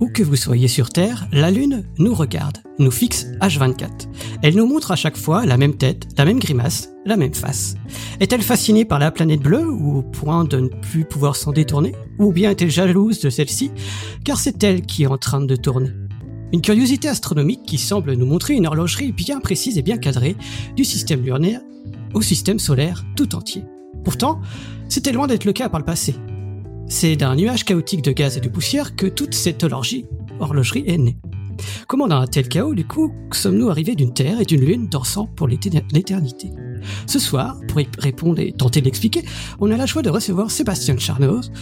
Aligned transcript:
Où 0.00 0.08
que 0.08 0.22
vous 0.22 0.36
soyez 0.36 0.68
sur 0.68 0.90
Terre, 0.90 1.26
la 1.32 1.50
Lune 1.50 1.84
nous 1.98 2.14
regarde, 2.14 2.58
nous 2.78 2.90
fixe 2.90 3.26
H24. 3.40 4.08
Elle 4.42 4.56
nous 4.56 4.66
montre 4.66 4.92
à 4.92 4.96
chaque 4.96 5.16
fois 5.16 5.44
la 5.44 5.56
même 5.56 5.76
tête, 5.76 6.06
la 6.16 6.24
même 6.24 6.38
grimace, 6.38 6.90
la 7.04 7.16
même 7.16 7.34
face. 7.34 7.74
Est-elle 8.20 8.42
fascinée 8.42 8.84
par 8.84 8.98
la 8.98 9.10
planète 9.10 9.40
bleue 9.40 9.68
ou 9.68 9.98
au 9.98 10.02
point 10.02 10.44
de 10.44 10.58
ne 10.58 10.68
plus 10.68 11.04
pouvoir 11.04 11.36
s'en 11.36 11.52
détourner? 11.52 11.94
Ou 12.18 12.32
bien 12.32 12.50
est-elle 12.50 12.70
jalouse 12.70 13.20
de 13.20 13.30
celle-ci 13.30 13.70
car 14.24 14.38
c'est 14.38 14.62
elle 14.62 14.82
qui 14.82 15.02
est 15.02 15.08
en 15.08 15.18
train 15.18 15.40
de 15.40 15.56
tourner? 15.56 15.90
Une 16.52 16.62
curiosité 16.62 17.08
astronomique 17.08 17.62
qui 17.64 17.78
semble 17.78 18.14
nous 18.14 18.26
montrer 18.26 18.54
une 18.54 18.66
horlogerie 18.66 19.12
bien 19.12 19.40
précise 19.40 19.78
et 19.78 19.82
bien 19.82 19.98
cadrée 19.98 20.36
du 20.76 20.84
système 20.84 21.24
lunaire 21.24 21.60
au 22.14 22.22
système 22.22 22.58
solaire 22.58 23.04
tout 23.16 23.34
entier. 23.34 23.64
Pourtant, 24.04 24.40
c'était 24.88 25.12
loin 25.12 25.26
d'être 25.26 25.44
le 25.44 25.52
cas 25.52 25.68
par 25.68 25.80
le 25.80 25.86
passé. 25.86 26.14
C'est 26.88 27.16
d'un 27.16 27.36
nuage 27.36 27.64
chaotique 27.64 28.02
de 28.02 28.12
gaz 28.12 28.36
et 28.36 28.40
de 28.40 28.48
poussière 28.48 28.96
que 28.96 29.06
toute 29.06 29.34
cette 29.34 29.64
horlogerie, 29.64 30.06
est 30.86 30.98
née. 30.98 31.16
Comment 31.86 32.08
dans 32.08 32.20
un 32.20 32.26
tel 32.26 32.48
chaos, 32.48 32.74
du 32.74 32.86
coup, 32.86 33.12
sommes-nous 33.32 33.68
arrivés 33.68 33.94
d'une 33.94 34.14
Terre 34.14 34.40
et 34.40 34.44
d'une 34.44 34.62
Lune 34.62 34.88
dansant 34.88 35.26
pour 35.26 35.46
l'éternité? 35.46 36.50
Ce 37.06 37.18
soir, 37.18 37.60
pour 37.68 37.80
y 37.80 37.88
répondre 37.98 38.40
et 38.40 38.52
tenter 38.52 38.80
d'expliquer, 38.80 39.24
on 39.60 39.70
a 39.70 39.76
la 39.76 39.86
joie 39.86 40.02
de 40.02 40.10
recevoir 40.10 40.50
Sébastien 40.50 40.96
Charnoz, 40.96 41.52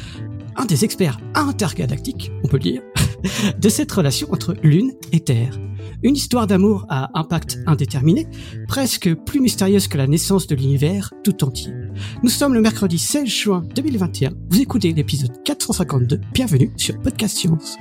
un 0.57 0.65
des 0.65 0.85
experts 0.85 1.19
intergalactiques, 1.35 2.31
on 2.45 2.49
peut 2.49 2.57
le 2.57 2.63
dire, 2.63 2.83
de 3.59 3.69
cette 3.69 3.93
relation 3.93 4.29
entre 4.33 4.55
Lune 4.63 4.93
et 5.13 5.21
Terre. 5.21 5.59
Une 6.03 6.15
histoire 6.15 6.47
d'amour 6.47 6.87
à 6.89 7.11
impact 7.19 7.59
indéterminé, 7.67 8.27
presque 8.69 9.13
plus 9.15 9.41
mystérieuse 9.41 9.89
que 9.89 9.99
la 9.99 10.07
naissance 10.07 10.47
de 10.47 10.55
l'univers 10.55 11.13
tout 11.25 11.43
entier. 11.45 11.73
Nous 12.23 12.31
sommes 12.31 12.55
le 12.55 12.61
mercredi 12.61 12.99
16 12.99 13.27
juin 13.27 13.65
2021. 13.75 14.31
Vous 14.51 14.61
écoutez 14.61 14.93
l'épisode 14.93 15.43
452. 15.45 16.21
Bienvenue 16.33 16.73
sur 16.77 17.01
Podcast 17.01 17.37
Science. 17.37 17.77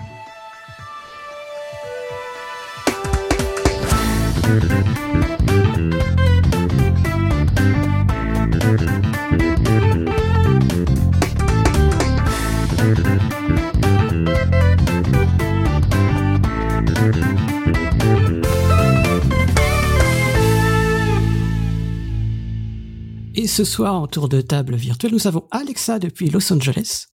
Et 23.39 23.45
ce 23.45 23.63
soir, 23.63 23.93
en 23.93 24.07
tour 24.07 24.29
de 24.29 24.41
table 24.41 24.75
virtuelle, 24.75 25.11
nous 25.11 25.27
avons 25.27 25.47
Alexa 25.51 25.99
depuis 25.99 26.31
Los 26.31 26.51
Angeles. 26.51 27.05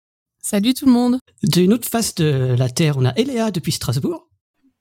Salut 0.40 0.72
tout 0.72 0.86
le 0.86 0.92
monde. 0.92 1.18
D'une 1.42 1.72
autre 1.72 1.88
face 1.88 2.14
de 2.14 2.54
la 2.56 2.68
Terre, 2.68 2.96
on 2.96 3.04
a 3.04 3.12
Eléa 3.16 3.50
depuis 3.50 3.72
Strasbourg. 3.72 4.28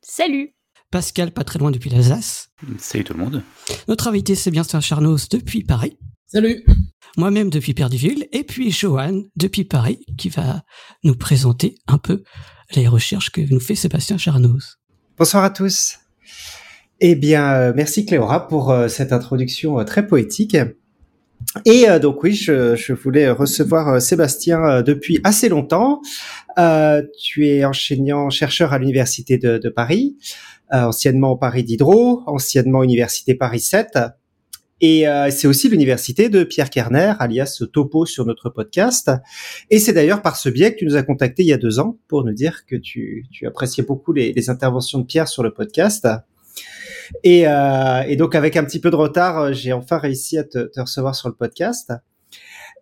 Salut. 0.03 0.53
Pascal, 0.91 1.31
pas 1.31 1.43
très 1.43 1.57
loin 1.57 1.71
depuis 1.71 1.89
l'Alsace. 1.89 2.49
Salut 2.77 3.03
tout 3.03 3.13
le 3.13 3.19
monde. 3.19 3.41
Notre 3.87 4.07
invité, 4.07 4.35
c'est 4.35 4.51
bien 4.51 4.61
Charnos 4.63 5.29
depuis 5.29 5.63
Paris. 5.63 5.97
Salut. 6.27 6.63
Moi-même 7.17 7.49
depuis 7.49 7.73
Perdiville. 7.73 8.27
Et 8.33 8.43
puis 8.43 8.69
Johan 8.69 9.23
depuis 9.35 9.63
Paris, 9.63 10.05
qui 10.19 10.29
va 10.29 10.61
nous 11.03 11.15
présenter 11.15 11.73
un 11.87 11.97
peu 11.97 12.21
les 12.75 12.87
recherches 12.87 13.31
que 13.31 13.41
nous 13.41 13.59
fait 13.59 13.73
Sébastien 13.73 14.19
Charnos. 14.19 14.77
Bonsoir 15.17 15.43
à 15.43 15.49
tous. 15.49 15.97
Eh 16.99 17.15
bien, 17.15 17.51
euh, 17.55 17.73
merci 17.75 18.05
Cléora 18.05 18.47
pour 18.47 18.69
euh, 18.69 18.87
cette 18.87 19.11
introduction 19.11 19.79
euh, 19.79 19.83
très 19.83 20.05
poétique. 20.05 20.55
Et 21.65 21.89
euh, 21.89 21.99
donc 21.99 22.23
oui, 22.23 22.33
je, 22.33 22.75
je, 22.75 22.93
voulais 22.93 23.29
recevoir 23.29 23.89
euh, 23.89 23.99
Sébastien 23.99 24.63
euh, 24.63 24.81
depuis 24.81 25.19
assez 25.23 25.49
longtemps. 25.49 26.01
tu 27.19 27.47
es 27.47 27.65
enseignant 27.65 28.29
chercheur 28.29 28.73
à 28.73 28.79
l'université 28.79 29.37
de, 29.37 29.57
de 29.57 29.69
Paris, 29.69 30.17
anciennement 30.71 31.31
au 31.31 31.37
Paris 31.37 31.63
Diderot, 31.63 32.23
anciennement 32.25 32.83
université 32.83 33.35
Paris 33.35 33.59
7. 33.59 33.97
Et 34.83 35.05
c'est 35.29 35.47
aussi 35.47 35.69
l'université 35.69 36.27
de 36.27 36.43
Pierre 36.43 36.71
Kerner, 36.71 37.13
alias 37.19 37.63
Topo 37.71 38.07
sur 38.07 38.25
notre 38.25 38.49
podcast. 38.49 39.11
Et 39.69 39.77
c'est 39.77 39.93
d'ailleurs 39.93 40.23
par 40.23 40.35
ce 40.35 40.49
biais 40.49 40.73
que 40.73 40.79
tu 40.79 40.85
nous 40.85 40.95
as 40.95 41.03
contacté 41.03 41.43
il 41.43 41.47
y 41.47 41.53
a 41.53 41.57
deux 41.57 41.79
ans 41.79 41.99
pour 42.07 42.25
nous 42.25 42.33
dire 42.33 42.65
que 42.65 42.75
tu, 42.75 43.25
tu 43.31 43.45
appréciais 43.45 43.83
beaucoup 43.83 44.11
les, 44.11 44.33
les 44.33 44.49
interventions 44.49 44.97
de 44.97 45.05
Pierre 45.05 45.27
sur 45.27 45.43
le 45.43 45.53
podcast. 45.53 46.07
Et, 47.23 47.47
euh, 47.47 48.01
et, 48.07 48.15
donc 48.15 48.35
avec 48.35 48.57
un 48.57 48.63
petit 48.63 48.79
peu 48.79 48.89
de 48.89 48.95
retard, 48.95 49.39
euh, 49.39 49.53
j'ai 49.53 49.73
enfin 49.73 49.97
réussi 49.97 50.37
à 50.37 50.43
te, 50.43 50.59
te, 50.59 50.79
recevoir 50.79 51.15
sur 51.15 51.29
le 51.29 51.35
podcast. 51.35 51.91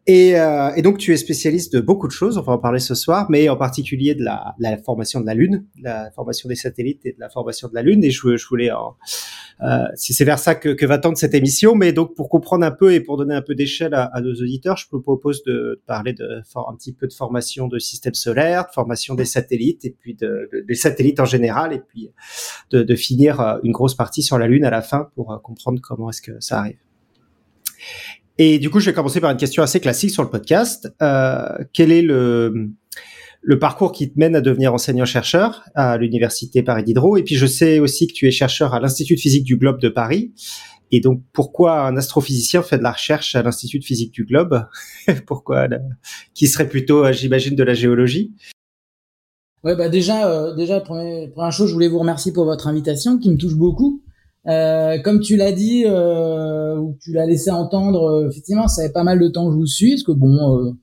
Et, 0.07 0.39
euh, 0.39 0.71
et, 0.75 0.81
donc 0.81 0.97
tu 0.97 1.13
es 1.13 1.17
spécialiste 1.17 1.73
de 1.73 1.81
beaucoup 1.81 2.07
de 2.07 2.11
choses, 2.11 2.37
on 2.37 2.41
va 2.41 2.53
en 2.53 2.57
parler 2.57 2.79
ce 2.79 2.95
soir, 2.95 3.27
mais 3.29 3.49
en 3.49 3.57
particulier 3.57 4.15
de 4.15 4.23
la, 4.23 4.55
la 4.59 4.77
formation 4.77 5.21
de 5.21 5.25
la 5.25 5.33
Lune, 5.33 5.65
la 5.81 6.09
formation 6.11 6.49
des 6.49 6.55
satellites 6.55 7.05
et 7.05 7.11
de 7.11 7.19
la 7.19 7.29
formation 7.29 7.67
de 7.67 7.75
la 7.75 7.83
Lune. 7.83 8.03
Et 8.03 8.09
je, 8.09 8.35
je 8.35 8.47
voulais, 8.47 8.71
euh, 8.71 8.75
c'est 9.95 10.23
vers 10.23 10.39
ça 10.39 10.55
que, 10.55 10.69
que, 10.69 10.85
va 10.85 10.97
tendre 10.97 11.17
cette 11.17 11.33
émission. 11.33 11.75
Mais 11.75 11.91
donc 11.91 12.15
pour 12.15 12.29
comprendre 12.29 12.65
un 12.65 12.71
peu 12.71 12.93
et 12.93 12.99
pour 12.99 13.17
donner 13.17 13.35
un 13.35 13.41
peu 13.41 13.55
d'échelle 13.55 13.93
à, 13.93 14.05
à, 14.05 14.21
nos 14.21 14.33
auditeurs, 14.33 14.77
je 14.77 14.85
vous 14.91 15.01
propose 15.01 15.43
de 15.43 15.81
parler 15.85 16.13
de 16.13 16.41
un 16.55 16.75
petit 16.75 16.93
peu 16.93 17.07
de 17.07 17.13
formation 17.13 17.67
de 17.67 17.79
système 17.79 18.13
solaire, 18.13 18.67
de 18.67 18.73
formation 18.73 19.15
des 19.15 19.25
satellites 19.25 19.85
et 19.85 19.95
puis 19.99 20.15
de, 20.15 20.49
de, 20.51 20.65
des 20.67 20.75
satellites 20.75 21.19
en 21.19 21.25
général, 21.25 21.73
et 21.73 21.79
puis 21.79 22.09
de, 22.71 22.83
de 22.83 22.95
finir 22.95 23.39
euh, 23.39 23.57
une 23.63 23.71
grosse 23.71 23.95
partie 23.95 24.23
sur 24.23 24.37
la 24.37 24.47
Lune 24.47 24.65
à 24.65 24.69
la 24.69 24.81
fin 24.81 25.09
pour 25.15 25.31
euh, 25.31 25.37
comprendre 25.37 25.79
comment 25.81 26.09
est-ce 26.09 26.21
que 26.21 26.39
ça 26.39 26.59
arrive. 26.59 26.77
Et 28.37 28.57
du 28.57 28.69
coup, 28.69 28.79
je 28.79 28.85
vais 28.85 28.93
commencer 28.93 29.19
par 29.19 29.31
une 29.31 29.37
question 29.37 29.61
assez 29.63 29.81
classique 29.81 30.11
sur 30.11 30.23
le 30.23 30.29
podcast. 30.29 30.89
Euh, 31.01 31.57
quel 31.73 31.91
est 31.91 32.01
le, 32.01 32.69
le 33.41 33.59
parcours 33.59 33.91
qui 33.91 34.11
te 34.11 34.19
mène 34.19 34.35
à 34.35 34.41
devenir 34.41 34.73
enseignant-chercheur 34.73 35.63
à 35.75 35.97
l'université 35.97 36.61
Paris 36.61 36.83
Diderot 36.83 37.17
Et 37.17 37.23
puis, 37.23 37.35
je 37.35 37.45
sais 37.45 37.79
aussi 37.79 38.07
que 38.07 38.13
tu 38.13 38.27
es 38.27 38.31
chercheur 38.31 38.73
à 38.73 38.79
l'Institut 38.79 39.15
de 39.15 39.19
physique 39.19 39.43
du 39.43 39.57
globe 39.57 39.79
de 39.79 39.89
Paris. 39.89 40.33
Et 40.91 41.01
donc, 41.01 41.21
pourquoi 41.33 41.85
un 41.85 41.95
astrophysicien 41.97 42.63
fait 42.63 42.77
de 42.77 42.83
la 42.83 42.91
recherche 42.91 43.35
à 43.35 43.43
l'Institut 43.43 43.79
de 43.79 43.85
physique 43.85 44.11
du 44.11 44.25
globe 44.25 44.65
Pourquoi 45.27 45.67
Qui 46.33 46.47
serait 46.47 46.67
plutôt, 46.67 47.05
euh, 47.05 47.13
j'imagine, 47.13 47.55
de 47.55 47.63
la 47.63 47.73
géologie? 47.73 48.33
Ouais, 49.63 49.75
bah 49.75 49.89
déjà, 49.89 50.29
euh, 50.29 50.55
déjà 50.55 50.79
première, 50.79 51.51
chose, 51.51 51.67
je 51.67 51.73
voulais 51.73 51.89
vous 51.89 51.99
remercier 51.99 52.31
pour 52.31 52.45
votre 52.45 52.67
invitation, 52.67 53.19
qui 53.19 53.29
me 53.29 53.37
touche 53.37 53.55
beaucoup. 53.55 54.01
Euh, 54.47 54.99
comme 55.01 55.19
tu 55.19 55.35
l'as 55.35 55.51
dit 55.51 55.85
ou 55.85 56.97
tu 57.01 57.11
l'as 57.13 57.25
laissé 57.25 57.51
entendre, 57.51 58.27
effectivement, 58.29 58.67
ça 58.67 58.83
fait 58.83 58.93
pas 58.93 59.03
mal 59.03 59.19
de 59.19 59.27
temps 59.27 59.47
que 59.47 59.51
je 59.53 59.57
vous 59.57 59.67
suis, 59.67 59.91
parce 59.91 60.03
que 60.03 60.11
bon, 60.13 60.75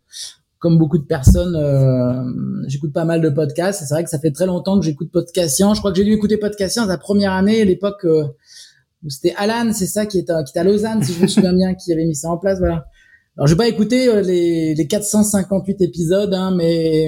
comme 0.67 0.79
beaucoup 0.79 0.99
de 0.99 1.05
personnes, 1.05 1.55
euh, 1.55 2.67
j'écoute 2.67 2.93
pas 2.93 3.05
mal 3.05 3.21
de 3.21 3.31
podcasts. 3.31 3.85
C'est 3.87 3.95
vrai 3.95 4.03
que 4.03 4.11
ça 4.11 4.19
fait 4.19 4.33
très 4.33 4.47
longtemps 4.47 4.81
que 4.81 4.85
j'écoute 4.85 5.13
Podcast 5.13 5.57
Je 5.57 5.79
crois 5.79 5.93
que 5.93 5.97
j'ai 5.97 6.03
dû 6.03 6.13
écouter 6.13 6.39
Podcast 6.39 6.81
la 6.89 6.99
première 6.99 7.33
année, 7.33 7.65
l'époque 7.65 8.05
où 8.05 9.09
c'était 9.09 9.33
Alan, 9.37 9.73
c'est 9.73 9.87
ça, 9.87 10.07
qui 10.07 10.19
était, 10.19 10.33
à 10.33 10.65
Lausanne, 10.65 11.05
si 11.05 11.13
je 11.13 11.23
me 11.23 11.27
souviens 11.29 11.53
bien, 11.53 11.75
qui 11.75 11.93
avait 11.93 12.05
mis 12.05 12.17
ça 12.17 12.31
en 12.31 12.37
place. 12.37 12.59
Voilà. 12.59 12.87
Alors, 13.37 13.47
je 13.47 13.53
vais 13.53 13.59
pas 13.59 13.69
écouter 13.69 14.23
les, 14.23 14.75
les 14.75 14.87
458 14.89 15.83
épisodes, 15.83 16.35
hein, 16.35 16.53
mais 16.57 17.07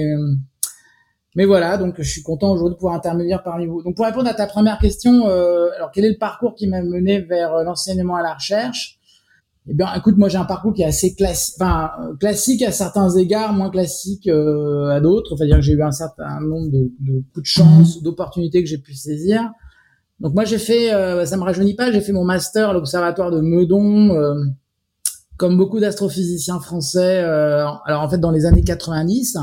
mais 1.35 1.45
voilà, 1.45 1.77
donc 1.77 1.95
je 1.97 2.09
suis 2.09 2.23
content 2.23 2.51
aujourd'hui 2.51 2.75
de 2.75 2.79
pouvoir 2.79 2.95
intervenir 2.95 3.43
parmi 3.43 3.65
vous. 3.67 3.83
Donc 3.83 3.95
pour 3.95 4.05
répondre 4.05 4.27
à 4.27 4.33
ta 4.33 4.47
première 4.47 4.79
question, 4.79 5.27
euh, 5.27 5.69
alors 5.75 5.91
quel 5.91 6.05
est 6.05 6.09
le 6.09 6.17
parcours 6.17 6.55
qui 6.55 6.67
m'a 6.67 6.81
mené 6.81 7.21
vers 7.21 7.53
euh, 7.53 7.63
l'enseignement 7.63 8.15
à 8.15 8.23
la 8.23 8.33
recherche? 8.33 8.98
Eh 9.71 9.73
bien, 9.75 9.87
écoute, 9.95 10.17
moi 10.17 10.29
j'ai 10.29 10.37
un 10.39 10.45
parcours 10.45 10.73
qui 10.73 10.81
est 10.81 10.85
assez 10.85 11.13
classique, 11.13 11.55
enfin 11.59 11.91
euh, 12.01 12.15
classique 12.15 12.63
à 12.63 12.71
certains 12.71 13.09
égards, 13.15 13.53
moins 13.53 13.69
classique 13.69 14.27
euh, 14.27 14.87
à 14.89 14.99
d'autres. 14.99 15.33
Enfin, 15.33 15.45
dire 15.45 15.57
que 15.57 15.61
j'ai 15.61 15.73
eu 15.73 15.83
un 15.83 15.91
certain 15.91 16.39
nombre 16.41 16.71
de, 16.71 16.91
de 16.99 17.23
coups 17.33 17.43
de 17.43 17.45
chance, 17.45 17.97
mhm. 17.97 18.03
d'opportunités 18.03 18.63
que 18.63 18.69
j'ai 18.69 18.79
pu 18.79 18.95
saisir. 18.95 19.51
Donc 20.19 20.33
moi 20.33 20.43
j'ai 20.43 20.57
fait, 20.57 20.91
euh, 20.91 21.23
ça 21.25 21.37
me 21.37 21.43
rajeunit 21.43 21.75
pas, 21.75 21.91
j'ai 21.91 22.01
fait 22.01 22.11
mon 22.11 22.25
master 22.25 22.69
à 22.69 22.73
l'observatoire 22.73 23.29
de 23.29 23.41
Meudon, 23.41 24.15
euh, 24.15 24.33
comme 25.37 25.55
beaucoup 25.55 25.79
d'astrophysiciens 25.79 26.59
français. 26.59 27.19
alors 27.19 28.01
en 28.01 28.09
fait 28.09 28.17
dans 28.17 28.31
les 28.31 28.45
années 28.45 28.63
90. 28.63 29.37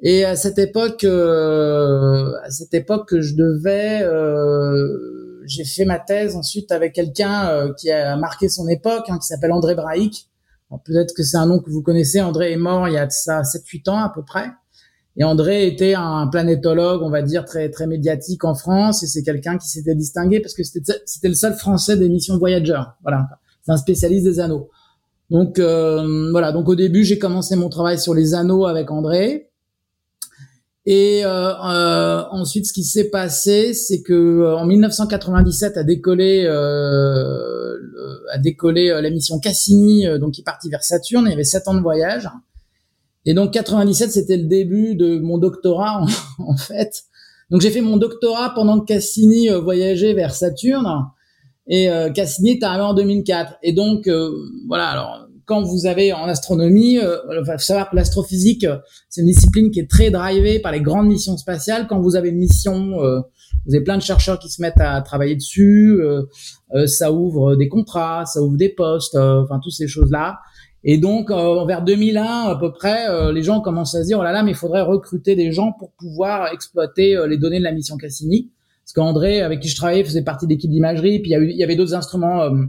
Et 0.00 0.24
à 0.24 0.36
cette 0.36 0.58
époque, 0.58 1.02
euh, 1.04 2.32
à 2.44 2.50
cette 2.50 2.72
époque, 2.74 3.18
je 3.18 3.34
devais, 3.34 4.02
euh, 4.02 5.17
j'ai 5.48 5.64
fait 5.64 5.84
ma 5.84 5.98
thèse 5.98 6.36
ensuite 6.36 6.70
avec 6.72 6.92
quelqu'un 6.92 7.48
euh, 7.48 7.72
qui 7.74 7.90
a 7.90 8.16
marqué 8.16 8.48
son 8.48 8.68
époque, 8.68 9.04
hein, 9.08 9.18
qui 9.18 9.26
s'appelle 9.26 9.52
André 9.52 9.74
Braic. 9.74 10.28
Peut-être 10.84 11.14
que 11.14 11.22
c'est 11.22 11.38
un 11.38 11.46
nom 11.46 11.60
que 11.60 11.70
vous 11.70 11.82
connaissez. 11.82 12.20
André 12.20 12.52
est 12.52 12.58
mort 12.58 12.88
il 12.88 12.94
y 12.94 12.98
a 12.98 13.06
de 13.06 13.12
ça 13.12 13.40
7-8 13.40 13.90
ans 13.90 13.98
à 13.98 14.12
peu 14.14 14.22
près. 14.22 14.50
Et 15.16 15.24
André 15.24 15.66
était 15.66 15.94
un 15.94 16.28
planétologue, 16.28 17.02
on 17.02 17.10
va 17.10 17.22
dire 17.22 17.44
très 17.44 17.70
très 17.70 17.88
médiatique 17.88 18.44
en 18.44 18.54
France, 18.54 19.02
et 19.02 19.08
c'est 19.08 19.24
quelqu'un 19.24 19.58
qui 19.58 19.68
s'était 19.68 19.96
distingué 19.96 20.38
parce 20.38 20.54
que 20.54 20.62
c'était 20.62 21.28
le 21.28 21.34
seul 21.34 21.54
Français 21.54 21.96
des 21.96 22.08
missions 22.08 22.38
Voyager. 22.38 22.80
Voilà, 23.02 23.26
c'est 23.64 23.72
un 23.72 23.76
spécialiste 23.76 24.24
des 24.24 24.38
anneaux. 24.38 24.70
Donc 25.30 25.58
euh, 25.58 26.30
voilà, 26.30 26.52
donc 26.52 26.68
au 26.68 26.76
début 26.76 27.02
j'ai 27.02 27.18
commencé 27.18 27.56
mon 27.56 27.68
travail 27.68 27.98
sur 27.98 28.14
les 28.14 28.34
anneaux 28.34 28.66
avec 28.66 28.90
André. 28.92 29.47
Et 30.90 31.22
euh, 31.22 31.52
euh, 31.52 32.24
ensuite, 32.30 32.66
ce 32.66 32.72
qui 32.72 32.82
s'est 32.82 33.10
passé, 33.10 33.74
c'est 33.74 34.00
que 34.00 34.14
euh, 34.14 34.56
en 34.56 34.64
1997 34.64 35.76
a 35.76 35.84
décollé 35.84 36.46
euh, 36.46 37.76
a 38.32 38.38
décollé 38.38 38.88
la 38.88 39.10
mission 39.10 39.38
Cassini, 39.38 40.06
donc 40.18 40.32
qui 40.32 40.40
est 40.40 40.44
parti 40.44 40.70
vers 40.70 40.82
Saturne. 40.82 41.26
Il 41.26 41.30
y 41.30 41.34
avait 41.34 41.44
sept 41.44 41.68
ans 41.68 41.74
de 41.74 41.82
voyage. 41.82 42.30
Et 43.26 43.34
donc 43.34 43.52
97, 43.52 44.12
c'était 44.12 44.38
le 44.38 44.44
début 44.44 44.94
de 44.94 45.18
mon 45.18 45.36
doctorat 45.36 46.06
en, 46.38 46.56
fait. 46.56 47.04
Donc 47.50 47.60
j'ai 47.60 47.70
fait 47.70 47.82
mon 47.82 47.98
doctorat 47.98 48.54
pendant 48.54 48.80
que 48.80 48.86
Cassini 48.86 49.50
voyageait 49.50 50.14
vers 50.14 50.34
Saturne. 50.34 50.88
Et 51.66 51.90
Cassini 52.14 52.52
est 52.52 52.62
arrivé 52.62 52.84
en 52.84 52.94
2004. 52.94 53.58
Et 53.62 53.74
donc 53.74 54.08
voilà, 54.66 54.88
alors 54.88 55.27
quand 55.48 55.62
vous 55.62 55.86
avez 55.86 56.12
en 56.12 56.26
astronomie, 56.26 56.98
euh, 56.98 57.16
faut 57.44 57.58
savoir 57.58 57.90
que 57.90 57.96
l'astrophysique, 57.96 58.64
euh, 58.64 58.76
c'est 59.08 59.22
une 59.22 59.28
discipline 59.28 59.70
qui 59.70 59.80
est 59.80 59.90
très 59.90 60.10
drivée 60.10 60.60
par 60.60 60.72
les 60.72 60.82
grandes 60.82 61.08
missions 61.08 61.38
spatiales. 61.38 61.86
Quand 61.88 62.00
vous 62.00 62.16
avez 62.16 62.28
une 62.28 62.36
mission, 62.36 63.02
euh, 63.02 63.20
vous 63.66 63.74
avez 63.74 63.82
plein 63.82 63.96
de 63.96 64.02
chercheurs 64.02 64.38
qui 64.38 64.50
se 64.50 64.60
mettent 64.60 64.80
à 64.80 65.00
travailler 65.00 65.34
dessus. 65.34 66.00
ça 66.86 67.12
ouvre 67.12 67.56
des 67.56 67.68
contrats, 67.68 68.24
ça 68.24 68.40
ouvre 68.40 68.56
des 68.56 68.68
postes, 68.68 69.16
enfin 69.16 69.58
toutes 69.62 69.72
ces 69.72 69.88
choses-là. 69.88 70.38
Et 70.84 70.96
donc, 70.96 71.30
vers 71.30 71.82
2001 71.82 72.22
à 72.22 72.56
peu 72.56 72.72
près, 72.72 73.32
les 73.32 73.42
gens 73.42 73.60
commencent 73.60 73.94
à 73.94 74.02
se 74.02 74.06
dire 74.06 74.18
oh 74.20 74.22
là 74.22 74.32
là, 74.32 74.42
mais 74.42 74.52
il 74.52 74.56
faudrait 74.56 74.82
recruter 74.82 75.34
des 75.34 75.52
gens 75.52 75.72
pour 75.78 75.92
pouvoir 75.98 76.52
exploiter 76.52 77.18
les 77.28 77.36
données 77.36 77.58
de 77.58 77.64
la 77.64 77.72
mission 77.72 77.96
Cassini. 77.96 78.50
Parce 78.88 78.94
qu'André, 78.94 79.42
avec 79.42 79.60
qui 79.60 79.68
je 79.68 79.76
travaillais, 79.76 80.02
faisait 80.02 80.22
partie 80.22 80.46
de 80.46 80.50
l'équipe 80.50 80.70
d'imagerie. 80.70 81.18
Puis 81.18 81.32
il 81.32 81.38
y, 81.38 81.52
il 81.52 81.58
y 81.58 81.62
avait 81.62 81.76
d'autres 81.76 81.94
instruments 81.94 82.40
euh, 82.40 82.64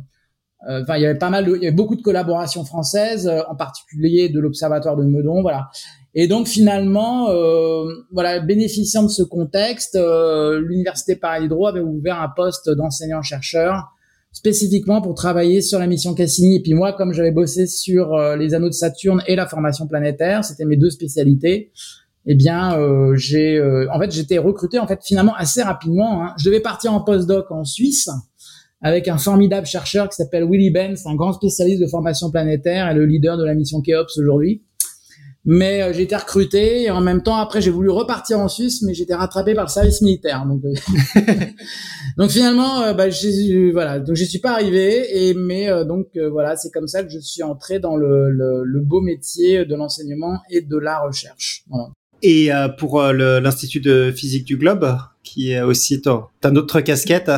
enfin, 0.67 0.97
il 0.97 1.01
y 1.01 1.05
avait 1.05 1.17
pas 1.17 1.29
mal, 1.29 1.45
de, 1.45 1.55
il 1.55 1.63
y 1.63 1.67
avait 1.67 1.75
beaucoup 1.75 1.95
de 1.95 2.01
collaborations 2.01 2.65
françaises, 2.65 3.27
euh, 3.27 3.41
en 3.49 3.55
particulier 3.55 4.29
de 4.29 4.39
l'Observatoire 4.39 4.97
de 4.97 5.03
Meudon, 5.03 5.41
voilà. 5.41 5.69
Et 6.15 6.27
donc 6.27 6.47
finalement, 6.47 7.29
euh, 7.29 7.85
voilà, 8.11 8.39
bénéficiant 8.39 9.03
de 9.03 9.09
ce 9.09 9.23
contexte, 9.23 9.95
euh, 9.95 10.59
l'université 10.59 11.15
Paris 11.15 11.45
Hydro 11.45 11.67
avait 11.67 11.79
ouvert 11.79 12.19
un 12.19 12.29
poste 12.29 12.69
d'enseignant-chercheur 12.69 13.93
spécifiquement 14.31 15.01
pour 15.01 15.15
travailler 15.15 15.61
sur 15.61 15.79
la 15.79 15.87
mission 15.87 16.13
Cassini. 16.13 16.57
Et 16.57 16.61
puis 16.61 16.73
moi, 16.73 16.93
comme 16.93 17.13
j'avais 17.13 17.31
bossé 17.31 17.67
sur 17.67 18.15
les 18.37 18.53
anneaux 18.53 18.69
de 18.69 18.73
Saturne 18.73 19.23
et 19.27 19.35
la 19.35 19.47
formation 19.47 19.87
planétaire, 19.87 20.45
c'était 20.45 20.65
mes 20.65 20.77
deux 20.77 20.91
spécialités. 20.91 21.71
Eh 22.27 22.35
bien, 22.35 22.77
euh, 22.77 23.15
j'ai, 23.15 23.59
en 23.91 23.99
fait, 23.99 24.11
j'étais 24.11 24.37
recruté 24.37 24.77
en 24.77 24.85
fait 24.85 24.99
finalement 25.03 25.33
assez 25.35 25.63
rapidement. 25.63 26.23
Hein. 26.23 26.33
Je 26.37 26.45
devais 26.45 26.59
partir 26.59 26.93
en 26.93 27.01
postdoc 27.01 27.49
en 27.49 27.63
Suisse 27.63 28.09
avec 28.81 29.07
un 29.07 29.17
formidable 29.17 29.67
chercheur 29.67 30.09
qui 30.09 30.15
s'appelle 30.15 30.45
Willy 30.49 30.69
Benz, 30.69 31.05
un 31.05 31.15
grand 31.15 31.33
spécialiste 31.33 31.81
de 31.81 31.87
formation 31.87 32.31
planétaire 32.31 32.89
et 32.89 32.93
le 32.93 33.05
leader 33.05 33.37
de 33.37 33.45
la 33.45 33.55
mission 33.55 33.81
Keops 33.81 34.17
aujourd'hui. 34.17 34.63
Mais 35.45 35.81
euh, 35.81 35.93
j'ai 35.93 36.03
été 36.03 36.15
recruté 36.15 36.83
et 36.83 36.91
en 36.91 36.99
même 36.99 37.23
temps 37.23 37.37
après 37.37 37.61
j'ai 37.61 37.71
voulu 37.71 37.89
repartir 37.89 38.39
en 38.39 38.49
Suisse, 38.49 38.81
mais 38.81 38.93
j'étais 38.93 39.15
rattrapé 39.15 39.53
par 39.53 39.65
le 39.65 39.69
service 39.69 40.01
militaire. 40.01 40.45
Donc, 40.45 40.61
euh, 40.65 41.31
donc 42.17 42.29
finalement, 42.29 42.81
euh, 42.81 42.93
bah, 42.93 43.05
voilà, 43.71 43.99
donc 43.99 44.15
je 44.15 44.25
suis 44.25 44.39
pas 44.39 44.51
arrivé. 44.51 45.29
Et 45.29 45.33
mais 45.33 45.69
donc 45.85 46.07
voilà, 46.31 46.55
c'est 46.57 46.69
comme 46.71 46.87
ça 46.87 47.03
que 47.03 47.09
je 47.09 47.19
suis 47.19 47.41
entré 47.41 47.79
dans 47.79 47.95
le, 47.95 48.29
le, 48.29 48.63
le 48.63 48.81
beau 48.81 49.01
métier 49.01 49.65
de 49.65 49.75
l'enseignement 49.75 50.39
et 50.49 50.61
de 50.61 50.77
la 50.77 50.99
recherche. 50.99 51.63
Voilà. 51.69 51.89
Et 52.21 52.49
pour 52.77 53.01
l'Institut 53.01 53.79
de 53.79 54.11
physique 54.11 54.43
du 54.43 54.57
globe, 54.57 54.97
qui 55.23 55.51
est 55.51 55.61
aussi 55.61 56.01
ton, 56.01 56.25
ta 56.41 56.51
autre 56.51 56.81
casquette. 56.81 57.31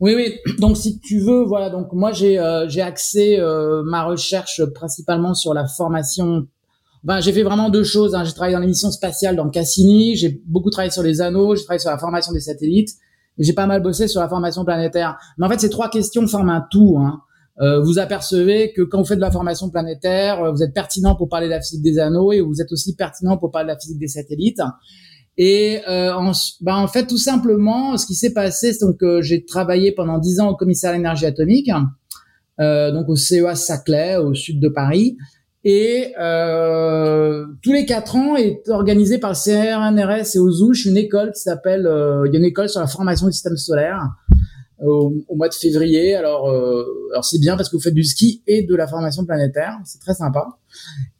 Oui, 0.00 0.14
oui. 0.14 0.54
Donc, 0.58 0.76
si 0.76 1.00
tu 1.00 1.20
veux, 1.20 1.42
voilà. 1.44 1.70
Donc, 1.70 1.92
moi, 1.92 2.12
j'ai 2.12 2.38
euh, 2.38 2.66
axé 2.82 3.38
euh, 3.38 3.82
ma 3.84 4.04
recherche 4.04 4.62
principalement 4.74 5.34
sur 5.34 5.54
la 5.54 5.66
formation. 5.66 6.46
Ben, 7.02 7.20
j'ai 7.20 7.32
fait 7.32 7.42
vraiment 7.42 7.70
deux 7.70 7.84
choses. 7.84 8.14
Hein. 8.14 8.24
J'ai 8.24 8.32
travaillé 8.32 8.54
dans 8.54 8.60
l'émission 8.60 8.90
spatiale 8.90 9.36
dans 9.36 9.48
Cassini. 9.48 10.16
J'ai 10.16 10.42
beaucoup 10.46 10.70
travaillé 10.70 10.90
sur 10.90 11.02
les 11.02 11.20
anneaux. 11.20 11.54
J'ai 11.54 11.62
travaillé 11.62 11.80
sur 11.80 11.90
la 11.90 11.98
formation 11.98 12.32
des 12.32 12.40
satellites. 12.40 12.90
J'ai 13.38 13.52
pas 13.52 13.66
mal 13.66 13.82
bossé 13.82 14.08
sur 14.08 14.20
la 14.20 14.28
formation 14.28 14.64
planétaire. 14.64 15.16
Mais 15.38 15.46
en 15.46 15.48
fait, 15.48 15.60
ces 15.60 15.70
trois 15.70 15.88
questions 15.88 16.26
forment 16.26 16.50
un 16.50 16.66
tout. 16.70 16.96
Hein. 16.98 17.20
Euh, 17.60 17.80
vous 17.80 17.98
apercevez 17.98 18.72
que 18.74 18.82
quand 18.82 18.98
vous 18.98 19.06
faites 19.06 19.16
de 19.16 19.22
la 19.22 19.30
formation 19.30 19.70
planétaire, 19.70 20.52
vous 20.52 20.62
êtes 20.62 20.74
pertinent 20.74 21.14
pour 21.14 21.28
parler 21.30 21.46
de 21.46 21.52
la 21.52 21.60
physique 21.60 21.82
des 21.82 21.98
anneaux 21.98 22.32
et 22.32 22.42
vous 22.42 22.60
êtes 22.60 22.70
aussi 22.70 22.94
pertinent 22.94 23.38
pour 23.38 23.50
parler 23.50 23.68
de 23.68 23.72
la 23.72 23.78
physique 23.78 23.98
des 23.98 24.08
satellites. 24.08 24.60
Et 25.38 25.80
euh, 25.88 26.14
en, 26.14 26.32
ben 26.60 26.76
en 26.76 26.88
fait, 26.88 27.06
tout 27.06 27.18
simplement, 27.18 27.96
ce 27.98 28.06
qui 28.06 28.14
s'est 28.14 28.32
passé, 28.32 28.72
c'est 28.72 28.84
donc 28.84 28.98
que 28.98 29.20
j'ai 29.20 29.44
travaillé 29.44 29.92
pendant 29.92 30.18
dix 30.18 30.40
ans 30.40 30.48
au 30.48 30.56
commissaire 30.56 30.90
à 30.90 30.92
l'énergie 30.94 31.26
atomique, 31.26 31.70
euh, 32.60 32.90
donc 32.90 33.08
au 33.08 33.16
CEA 33.16 33.54
Saclay, 33.54 34.16
au 34.16 34.32
sud 34.34 34.60
de 34.60 34.68
Paris. 34.68 35.16
Et 35.68 36.14
euh, 36.20 37.44
tous 37.60 37.72
les 37.72 37.86
quatre 37.86 38.14
ans 38.14 38.36
est 38.36 38.68
organisé 38.68 39.18
par 39.18 39.32
le 39.32 39.34
CRNRS 39.34 40.36
et 40.36 40.38
Ouches 40.38 40.84
une 40.84 40.96
école 40.96 41.32
qui 41.32 41.40
s'appelle, 41.40 41.88
euh, 41.88 42.24
il 42.26 42.32
y 42.32 42.36
a 42.36 42.38
une 42.38 42.44
école 42.44 42.68
sur 42.68 42.80
la 42.80 42.86
formation 42.86 43.26
du 43.26 43.32
système 43.32 43.56
solaire 43.56 44.00
au, 44.84 45.14
au, 45.28 45.36
mois 45.36 45.48
de 45.48 45.54
février. 45.54 46.14
Alors, 46.14 46.48
euh, 46.48 46.84
alors 47.12 47.24
c'est 47.24 47.38
bien 47.38 47.56
parce 47.56 47.68
que 47.68 47.76
vous 47.76 47.82
faites 47.82 47.94
du 47.94 48.04
ski 48.04 48.42
et 48.46 48.62
de 48.62 48.74
la 48.74 48.86
formation 48.86 49.24
planétaire, 49.24 49.78
c'est 49.84 50.00
très 50.00 50.14
sympa. 50.14 50.46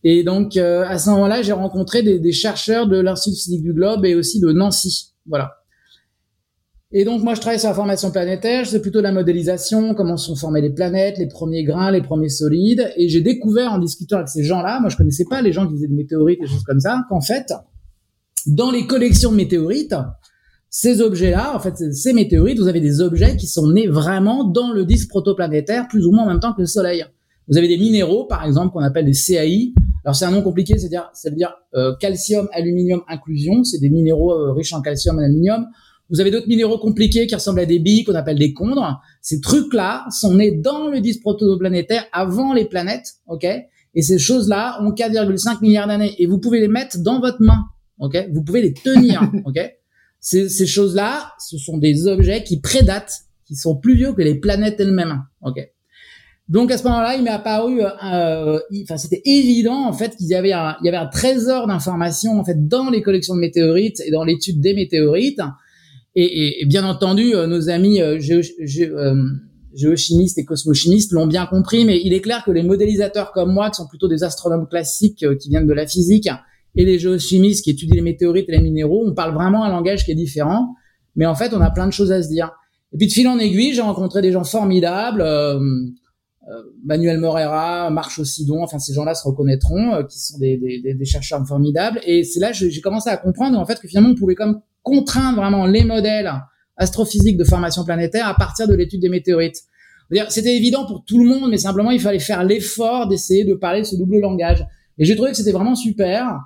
Et 0.05 0.25
donc 0.25 0.57
euh, 0.57 0.85
à 0.87 0.99
ce 0.99 1.11
moment-là, 1.11 1.43
j'ai 1.43 1.53
rencontré 1.53 2.03
des, 2.03 2.19
des, 2.19 2.33
chercheurs 2.33 2.87
de 2.87 2.99
l'Institut 2.99 3.37
physique 3.37 3.63
du 3.63 3.73
globe 3.73 4.05
et 4.05 4.15
aussi 4.15 4.41
de 4.41 4.53
Nancy, 4.53 5.15
voilà. 5.27 5.53
Et 6.93 7.05
donc 7.05 7.23
moi 7.23 7.35
je 7.35 7.41
travaille 7.41 7.59
sur 7.59 7.69
la 7.69 7.75
formation 7.75 8.11
planétaire, 8.11 8.67
c'est 8.67 8.81
plutôt 8.81 9.01
la 9.01 9.11
modélisation, 9.11 9.95
comment 9.95 10.17
sont 10.17 10.37
formées 10.37 10.61
les 10.61 10.71
planètes, 10.71 11.19
les 11.19 11.27
premiers 11.27 11.65
grains, 11.65 11.91
les 11.91 12.01
premiers 12.01 12.29
solides. 12.29 12.93
Et 12.97 13.09
j'ai 13.09 13.21
découvert 13.21 13.73
en 13.73 13.79
discutant 13.79 14.17
avec 14.17 14.29
ces 14.29 14.45
gens-là, 14.45 14.81
moi 14.81 14.89
je 14.89 14.97
connaissais 14.97 15.25
pas 15.29 15.43
les 15.43 15.53
gens 15.53 15.67
qui 15.67 15.75
faisaient 15.75 15.89
des 15.89 15.95
météorites 15.95 16.39
et 16.41 16.47
des 16.47 16.51
choses 16.51 16.63
comme 16.63 16.81
ça, 16.81 17.03
qu'en 17.09 17.21
fait 17.21 17.53
dans 18.47 18.71
les 18.71 18.87
collections 18.87 19.33
de 19.33 19.37
météorites, 19.37 19.95
ces 20.79 21.01
objets-là, 21.01 21.57
en 21.57 21.59
fait, 21.59 21.91
ces 21.95 22.13
météorites, 22.13 22.59
vous 22.59 22.69
avez 22.69 22.83
des 22.83 23.01
objets 23.01 23.35
qui 23.39 23.47
sont 23.47 23.67
nés 23.73 23.87
vraiment 23.87 24.45
dans 24.45 24.73
le 24.73 24.85
disque 24.85 25.09
protoplanétaire, 25.09 25.89
plus 25.89 26.05
ou 26.05 26.13
moins 26.13 26.25
en 26.25 26.27
même 26.27 26.39
temps 26.39 26.53
que 26.53 26.61
le 26.61 26.67
Soleil. 26.67 27.03
Vous 27.49 27.57
avez 27.57 27.67
des 27.67 27.79
minéraux, 27.79 28.27
par 28.27 28.45
exemple, 28.45 28.75
qu'on 28.75 28.83
appelle 28.83 29.07
des 29.07 29.15
CAI. 29.15 29.73
Alors 30.05 30.15
c'est 30.15 30.27
un 30.27 30.33
nom 30.33 30.43
compliqué, 30.43 30.77
c'est-à-dire, 30.77 31.09
c'est-à-dire 31.15 31.55
euh, 31.77 31.95
calcium, 31.99 32.47
aluminium, 32.53 33.01
inclusion. 33.09 33.65
C'est 33.65 33.79
des 33.79 33.89
minéraux 33.89 34.35
euh, 34.35 34.53
riches 34.53 34.75
en 34.75 34.83
calcium 34.83 35.19
et 35.19 35.25
aluminium. 35.25 35.65
Vous 36.11 36.21
avez 36.21 36.31
d'autres 36.31 36.47
minéraux 36.47 36.77
compliqués 36.77 37.27
qui 37.27 37.35
ressemblent 37.35 37.61
à 37.61 37.65
des 37.65 37.79
billes 37.79 38.05
qu'on 38.05 38.15
appelle 38.15 38.39
des 38.39 38.53
condres. 38.53 39.01
Ces 39.23 39.41
trucs-là 39.41 40.05
sont 40.11 40.35
nés 40.35 40.59
dans 40.59 40.89
le 40.89 41.01
disque 41.01 41.23
protoplanétaire 41.23 42.05
avant 42.13 42.53
les 42.53 42.67
planètes, 42.67 43.15
ok? 43.29 43.47
Et 43.95 44.03
ces 44.03 44.19
choses-là 44.19 44.83
ont 44.83 44.91
4,5 44.91 45.63
milliards 45.63 45.89
d'années. 45.89 46.15
Et 46.19 46.27
vous 46.27 46.39
pouvez 46.39 46.61
les 46.61 46.69
mettre 46.69 46.99
dans 46.99 47.19
votre 47.19 47.41
main, 47.41 47.65
ok? 47.99 48.29
Vous 48.35 48.43
pouvez 48.43 48.61
les 48.61 48.75
tenir, 48.75 49.23
ok? 49.47 49.59
Ces, 50.27 50.49
ces 50.49 50.67
choses-là, 50.67 51.35
ce 51.39 51.57
sont 51.57 51.79
des 51.79 52.09
objets 52.09 52.43
qui 52.43 52.61
prédatent, 52.61 53.13
qui 53.47 53.55
sont 53.55 53.77
plus 53.77 53.95
vieux 53.95 54.13
que 54.13 54.23
les 54.23 54.35
planètes 54.35 54.75
elles-mêmes. 54.81 55.23
Ok. 55.41 55.59
Donc 56.49 56.73
à 56.73 56.79
ce 56.79 56.83
moment-là, 56.83 57.15
il 57.15 57.23
m'est 57.23 57.31
apparu, 57.31 57.81
euh, 57.81 58.59
enfin 58.83 58.97
c'était 58.97 59.23
évident 59.25 59.87
en 59.87 59.93
fait 59.93 60.17
qu'il 60.17 60.27
y 60.27 60.35
avait 60.35 60.53
un, 60.53 60.75
il 60.81 60.87
y 60.87 60.89
avait 60.89 60.97
un 60.97 61.07
trésor 61.07 61.69
d'informations 61.69 62.41
en 62.41 62.45
fait 62.45 62.67
dans 62.67 62.91
les 62.91 63.03
collections 63.03 63.37
de 63.37 63.41
météorites 63.41 64.01
et 64.05 64.11
dans 64.11 64.25
l'étude 64.25 64.61
des 64.61 64.75
météorites. 64.75 65.41
Et, 66.17 66.25
et, 66.25 66.63
et 66.63 66.67
bien 66.67 66.85
entendu, 66.85 67.37
euh, 67.37 67.47
nos 67.47 67.69
amis 67.69 68.03
euh, 68.03 68.19
euh, 68.19 69.23
géochimistes 69.75 70.39
et 70.39 70.45
cosmochimistes 70.45 71.13
l'ont 71.13 71.29
bien 71.29 71.47
compris, 71.47 71.85
mais 71.85 72.01
il 72.03 72.13
est 72.13 72.21
clair 72.21 72.43
que 72.45 72.51
les 72.51 72.65
modélisateurs 72.65 73.31
comme 73.31 73.53
moi, 73.53 73.71
qui 73.71 73.77
sont 73.77 73.87
plutôt 73.87 74.09
des 74.09 74.25
astronomes 74.25 74.67
classiques 74.67 75.25
qui 75.39 75.49
viennent 75.51 75.69
de 75.69 75.73
la 75.73 75.87
physique, 75.87 76.29
et 76.77 76.85
les 76.85 76.99
géochimistes 76.99 77.65
qui 77.65 77.71
étudient 77.71 77.97
les 77.97 78.03
météorites 78.03 78.49
et 78.49 78.53
les 78.53 78.63
minéraux, 78.63 79.05
on 79.07 79.15
parle 79.15 79.35
vraiment 79.35 79.65
un 79.65 79.71
langage 79.71 80.05
qui 80.05 80.13
est 80.13 80.17
différent, 80.17 80.75
mais 81.15 81.27
en 81.27 81.35
fait, 81.35 81.55
on 81.55 81.61
a 81.61 81.71
plein 81.71 81.87
de 81.87 81.93
choses 81.93 82.13
à 82.13 82.23
se 82.23 82.29
dire. 82.29 82.53
Et 82.93 82.99
puis 82.99 83.07
de 83.09 83.13
fil 83.13 83.27
en 83.29 83.39
aiguille, 83.39 83.75
j'ai 83.75 83.81
rencontré 83.81 84.23
des 84.23 84.33
gens 84.33 84.45
formidables, 84.45 85.23
euh, 85.23 85.59
euh, 85.59 86.63
Manuel 86.85 87.19
Morera, 87.19 87.91
Marc 87.91 88.11
Chaucidon, 88.11 88.63
enfin 88.63 88.79
ces 88.79 88.95
gens-là 88.95 89.15
se 89.15 89.27
reconnaîtront, 89.27 89.95
euh, 89.95 90.03
qui 90.05 90.19
sont 90.19 90.39
des, 90.39 90.57
des, 90.57 90.95
des, 90.95 91.05
chercheurs 91.05 91.45
formidables. 91.47 92.01
Et 92.07 92.23
c'est 92.23 92.39
là 92.39 92.53
que 92.53 92.71
j'ai 92.71 92.81
commencé 92.81 93.11
à 93.11 93.17
comprendre 93.17 93.59
en 93.59 93.67
fait 93.67 93.81
que 93.81 93.89
finalement 93.89 94.11
on 94.11 94.15
pouvait 94.15 94.37
comme 94.37 94.61
contraindre 94.83 95.39
vraiment 95.39 95.67
les 95.67 95.83
modèles 95.83 96.33
astrophysiques 96.77 97.37
de 97.37 97.43
formation 97.43 97.85
planétaire 97.85 98.29
à 98.29 98.35
partir 98.35 98.69
de 98.69 98.75
l'étude 98.75 99.01
des 99.01 99.09
météorites. 99.09 99.63
C'était 100.29 100.57
évident 100.57 100.87
pour 100.87 101.05
tout 101.05 101.19
le 101.19 101.29
monde, 101.29 101.51
mais 101.51 101.59
simplement 101.59 101.91
il 101.91 102.01
fallait 102.01 102.21
faire 102.21 102.45
l'effort 102.45 103.09
d'essayer 103.09 103.45
de 103.45 103.55
parler 103.55 103.83
ce 103.83 103.97
double 103.97 104.21
langage. 104.21 104.65
Et 104.99 105.05
j'ai 105.05 105.17
trouvé 105.17 105.33
que 105.33 105.37
c'était 105.37 105.51
vraiment 105.51 105.75
super. 105.75 106.39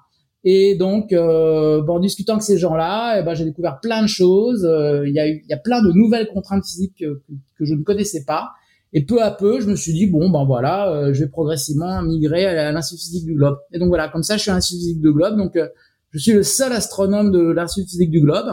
Et 0.44 0.75
donc, 0.75 1.12
euh, 1.12 1.82
bon, 1.82 1.97
en 1.97 2.00
discutant 2.00 2.35
avec 2.35 2.42
ces 2.42 2.56
gens-là, 2.56 3.20
eh 3.20 3.23
ben, 3.23 3.35
j'ai 3.35 3.44
découvert 3.44 3.78
plein 3.80 4.02
de 4.02 4.06
choses. 4.06 4.64
Euh, 4.64 5.06
il 5.06 5.14
y, 5.14 5.20
a, 5.20 5.28
y 5.28 5.52
a 5.52 5.59
plein 5.59 5.82
de 5.82 5.92
nouvelles 5.92 6.28
contraintes 6.28 6.64
physiques 6.64 6.97
que, 6.99 7.23
que, 7.59 7.64
je 7.64 7.75
ne 7.75 7.82
connaissais 7.82 8.25
pas. 8.25 8.50
Et 8.92 9.04
peu 9.04 9.23
à 9.23 9.30
peu, 9.30 9.61
je 9.61 9.68
me 9.68 9.76
suis 9.76 9.92
dit, 9.92 10.06
bon, 10.06 10.30
ben 10.30 10.44
voilà, 10.44 10.90
euh, 10.90 11.12
je 11.12 11.20
vais 11.20 11.28
progressivement 11.28 12.02
migrer 12.02 12.47
à 12.47 12.73
l'Institut 12.73 13.02
physique 13.02 13.25
du 13.26 13.35
globe. 13.35 13.59
Et 13.73 13.78
donc 13.78 13.88
voilà, 13.88 14.09
comme 14.09 14.23
ça, 14.23 14.37
je 14.37 14.42
suis 14.42 14.50
à 14.50 14.54
l'Institut 14.54 14.80
physique 14.80 15.00
du 15.00 15.12
globe. 15.12 15.37
Donc, 15.37 15.56
euh, 15.56 15.68
je 16.12 16.18
suis 16.18 16.32
le 16.32 16.42
seul 16.42 16.73
astronome 16.73 17.30
de 17.30 17.52
l'Institut 17.52 17.88
physique 17.88 18.11
du 18.11 18.20
globe. 18.20 18.47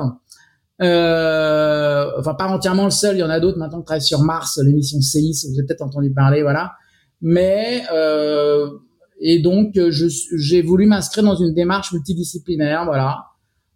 Euh, 0.81 2.11
enfin, 2.19 2.35
pas 2.35 2.47
entièrement 2.47 2.85
le 2.85 2.91
seul. 2.91 3.15
Il 3.15 3.19
y 3.19 3.23
en 3.23 3.29
a 3.29 3.39
d'autres 3.39 3.57
maintenant 3.57 3.79
qui 3.79 3.85
travaillent 3.85 4.01
sur 4.01 4.21
Mars, 4.21 4.59
l'émission 4.63 5.01
CIS. 5.01 5.47
Vous 5.49 5.57
avez 5.57 5.65
peut-être 5.65 5.81
entendu 5.81 6.11
parler, 6.13 6.43
voilà. 6.43 6.73
Mais 7.21 7.83
euh, 7.91 8.69
et 9.19 9.39
donc, 9.39 9.77
euh, 9.77 9.91
j'ai 9.91 10.61
voulu 10.61 10.85
m'inscrire 10.85 11.23
dans 11.23 11.35
une 11.35 11.53
démarche 11.53 11.91
multidisciplinaire, 11.91 12.85
voilà. 12.85 13.25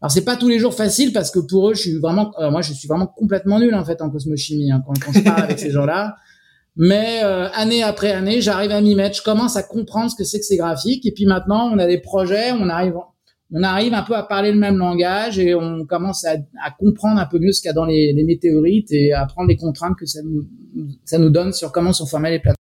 Alors 0.01 0.11
c'est 0.11 0.25
pas 0.25 0.35
tous 0.35 0.47
les 0.47 0.57
jours 0.57 0.73
facile 0.73 1.13
parce 1.13 1.29
que 1.29 1.39
pour 1.39 1.69
eux, 1.69 1.73
je 1.75 1.81
suis 1.81 1.97
vraiment, 1.99 2.31
euh, 2.39 2.49
moi, 2.49 2.61
je 2.61 2.73
suis 2.73 2.87
vraiment 2.87 3.07
complètement 3.07 3.59
nul 3.59 3.75
en 3.75 3.85
fait 3.85 4.01
en 4.01 4.09
cosmochimie 4.09 4.71
hein, 4.71 4.83
quand, 4.85 4.93
quand, 4.99 5.11
je 5.13 5.21
parle 5.21 5.43
avec 5.43 5.59
ces 5.59 5.69
gens-là. 5.71 6.15
Mais 6.75 7.21
euh, 7.23 7.49
année 7.53 7.83
après 7.83 8.11
année, 8.11 8.41
j'arrive 8.41 8.71
à 8.71 8.81
m'y 8.81 8.95
mettre. 8.95 9.17
Je 9.17 9.21
commence 9.21 9.57
à 9.57 9.63
comprendre 9.63 10.09
ce 10.09 10.15
que 10.15 10.23
c'est 10.23 10.39
que 10.39 10.45
ces 10.45 10.57
graphiques. 10.57 11.05
Et 11.05 11.11
puis 11.11 11.25
maintenant, 11.25 11.69
on 11.71 11.77
a 11.77 11.85
des 11.85 11.99
projets, 11.99 12.51
on 12.53 12.67
arrive, 12.69 12.95
on 13.53 13.61
arrive 13.61 13.93
un 13.93 14.01
peu 14.01 14.15
à 14.15 14.23
parler 14.23 14.51
le 14.51 14.57
même 14.57 14.77
langage 14.77 15.37
et 15.37 15.53
on 15.53 15.85
commence 15.85 16.25
à, 16.25 16.31
à 16.65 16.71
comprendre 16.71 17.19
un 17.19 17.25
peu 17.25 17.37
mieux 17.37 17.51
ce 17.51 17.61
qu'il 17.61 17.69
y 17.69 17.71
a 17.71 17.73
dans 17.73 17.85
les, 17.85 18.13
les, 18.13 18.23
météorites 18.23 18.91
et 18.91 19.13
à 19.13 19.25
prendre 19.25 19.49
les 19.49 19.57
contraintes 19.57 19.97
que 19.99 20.05
ça 20.05 20.21
nous, 20.23 20.47
ça 21.05 21.19
nous 21.19 21.29
donne 21.29 21.51
sur 21.51 21.71
comment 21.71 21.93
sont 21.93 22.07
formées 22.07 22.31
les 22.31 22.39
planètes. 22.39 22.60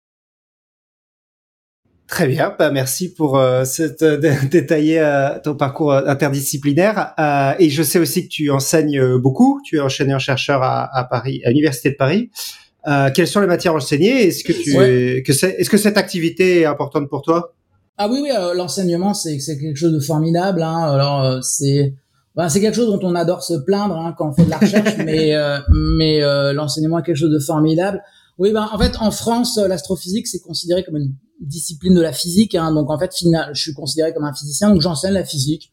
Très 2.07 2.27
bien, 2.27 2.53
bah 2.57 2.69
merci 2.69 3.11
pour 3.11 3.37
euh, 3.37 3.63
cette, 3.65 4.03
euh, 4.03 4.17
détailler 4.51 4.99
euh, 4.99 5.39
ton 5.43 5.55
parcours 5.55 5.91
euh, 5.91 6.05
interdisciplinaire. 6.05 7.13
Euh, 7.17 7.53
et 7.57 7.69
je 7.69 7.81
sais 7.81 7.97
aussi 7.97 8.27
que 8.27 8.31
tu 8.31 8.51
enseignes 8.51 9.17
beaucoup. 9.17 9.59
Tu 9.65 9.77
es 9.77 9.79
enseignant-chercheur 9.79 10.61
à, 10.61 10.95
à, 10.95 11.03
Paris, 11.05 11.41
à 11.45 11.49
l'université 11.49 11.89
de 11.89 11.95
Paris. 11.95 12.29
quelles 13.15 13.27
sont 13.27 13.41
les 13.41 13.47
matières 13.47 13.73
enseignées? 13.73 14.27
Est-ce 14.27 14.43
que 14.43 14.53
tu 14.53 14.77
ouais. 14.77 15.23
que 15.25 15.33
c'est, 15.33 15.55
est-ce 15.57 15.69
que 15.69 15.77
cette 15.77 15.97
activité 15.97 16.61
est 16.61 16.65
importante 16.65 17.09
pour 17.09 17.23
toi? 17.23 17.55
Ah 17.97 18.07
oui, 18.07 18.19
oui. 18.21 18.29
l'enseignement, 18.55 19.15
c'est 19.15 19.39
c'est 19.39 19.57
quelque 19.57 19.77
chose 19.77 19.93
de 19.93 19.99
formidable. 19.99 20.61
Hein. 20.61 20.91
Alors 20.93 21.43
c'est 21.43 21.95
ben, 22.35 22.49
c'est 22.49 22.61
quelque 22.61 22.75
chose 22.75 22.87
dont 22.87 22.99
on 23.01 23.15
adore 23.15 23.41
se 23.41 23.53
plaindre 23.53 23.97
hein, 23.97 24.13
quand 24.15 24.29
on 24.29 24.33
fait 24.33 24.45
de 24.45 24.51
la 24.51 24.57
recherche, 24.57 24.97
mais 25.03 25.33
mais 25.97 26.19
l'enseignement 26.53 26.99
est 26.99 27.03
quelque 27.03 27.15
chose 27.15 27.33
de 27.33 27.39
formidable. 27.39 28.03
Oui, 28.37 28.51
ben 28.51 28.69
en 28.71 28.77
fait, 28.77 28.97
en 28.99 29.09
France, 29.09 29.57
l'astrophysique 29.57 30.27
c'est 30.27 30.41
considéré 30.41 30.83
comme 30.83 30.97
une 30.97 31.15
discipline 31.41 31.93
de 31.93 32.01
la 32.01 32.13
physique. 32.13 32.55
Hein, 32.55 32.73
donc 32.73 32.89
en 32.89 32.97
fait, 32.97 33.11
je 33.13 33.61
suis 33.61 33.73
considéré 33.73 34.13
comme 34.13 34.23
un 34.23 34.33
physicien, 34.33 34.69
donc 34.69 34.81
j'enseigne 34.81 35.13
la 35.13 35.25
physique. 35.25 35.71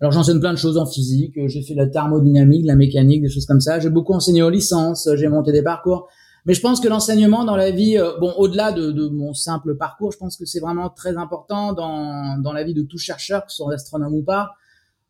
Alors 0.00 0.12
j'enseigne 0.12 0.38
plein 0.38 0.52
de 0.52 0.58
choses 0.58 0.78
en 0.78 0.86
physique. 0.86 1.34
J'ai 1.46 1.62
fait 1.62 1.74
la 1.74 1.86
thermodynamique, 1.86 2.64
la 2.66 2.76
mécanique, 2.76 3.22
des 3.22 3.28
choses 3.28 3.46
comme 3.46 3.60
ça. 3.60 3.80
J'ai 3.80 3.90
beaucoup 3.90 4.12
enseigné 4.12 4.42
aux 4.42 4.50
licences. 4.50 5.08
J'ai 5.16 5.28
monté 5.28 5.50
des 5.50 5.62
parcours. 5.62 6.08
Mais 6.46 6.54
je 6.54 6.60
pense 6.60 6.80
que 6.80 6.88
l'enseignement 6.88 7.44
dans 7.44 7.56
la 7.56 7.70
vie, 7.70 7.98
euh, 7.98 8.12
bon, 8.20 8.32
au-delà 8.38 8.72
de, 8.72 8.92
de, 8.92 9.08
mon 9.08 9.34
simple 9.34 9.76
parcours, 9.76 10.12
je 10.12 10.18
pense 10.18 10.36
que 10.36 10.46
c'est 10.46 10.60
vraiment 10.60 10.88
très 10.88 11.16
important 11.16 11.72
dans, 11.72 12.40
dans 12.40 12.52
la 12.52 12.64
vie 12.64 12.74
de 12.74 12.82
tout 12.82 12.96
chercheur, 12.96 13.44
que 13.44 13.50
ce 13.50 13.56
soit 13.56 13.74
astronome 13.74 14.14
ou 14.14 14.22
pas. 14.22 14.52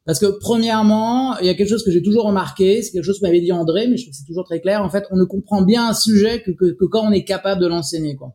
Parce 0.06 0.18
que 0.18 0.38
premièrement, 0.40 1.38
il 1.38 1.46
y 1.46 1.50
a 1.50 1.54
quelque 1.54 1.68
chose 1.68 1.84
que 1.84 1.90
j'ai 1.90 2.02
toujours 2.02 2.24
remarqué, 2.24 2.80
c'est 2.80 2.92
quelque 2.92 3.04
chose 3.04 3.20
que 3.20 3.26
m'avait 3.26 3.42
dit 3.42 3.52
André, 3.52 3.88
mais 3.88 3.98
je 3.98 4.04
trouve 4.04 4.12
que 4.12 4.18
c'est 4.18 4.26
toujours 4.26 4.46
très 4.46 4.60
clair. 4.60 4.82
En 4.82 4.88
fait, 4.88 5.04
on 5.10 5.16
ne 5.16 5.24
comprend 5.24 5.60
bien 5.60 5.90
un 5.90 5.92
sujet 5.92 6.42
que, 6.42 6.50
que, 6.50 6.72
que 6.72 6.86
quand 6.86 7.06
on 7.06 7.12
est 7.12 7.24
capable 7.24 7.60
de 7.60 7.66
l'enseigner, 7.66 8.16
quoi. 8.16 8.34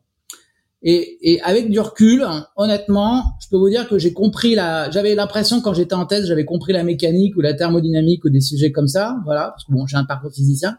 Et, 0.86 1.32
et, 1.32 1.40
avec 1.40 1.70
du 1.70 1.80
recul, 1.80 2.26
honnêtement, 2.56 3.24
je 3.40 3.48
peux 3.48 3.56
vous 3.56 3.70
dire 3.70 3.88
que 3.88 3.98
j'ai 3.98 4.12
compris 4.12 4.54
la. 4.54 4.90
J'avais 4.90 5.14
l'impression 5.14 5.62
quand 5.62 5.72
j'étais 5.72 5.94
en 5.94 6.04
thèse, 6.04 6.26
j'avais 6.26 6.44
compris 6.44 6.74
la 6.74 6.84
mécanique 6.84 7.36
ou 7.36 7.40
la 7.40 7.54
thermodynamique 7.54 8.22
ou 8.26 8.28
des 8.28 8.42
sujets 8.42 8.70
comme 8.70 8.86
ça, 8.86 9.16
voilà, 9.24 9.48
parce 9.48 9.64
que 9.64 9.72
bon, 9.72 9.86
j'ai 9.86 9.96
un 9.96 10.04
parcours 10.04 10.30
physicien. 10.30 10.76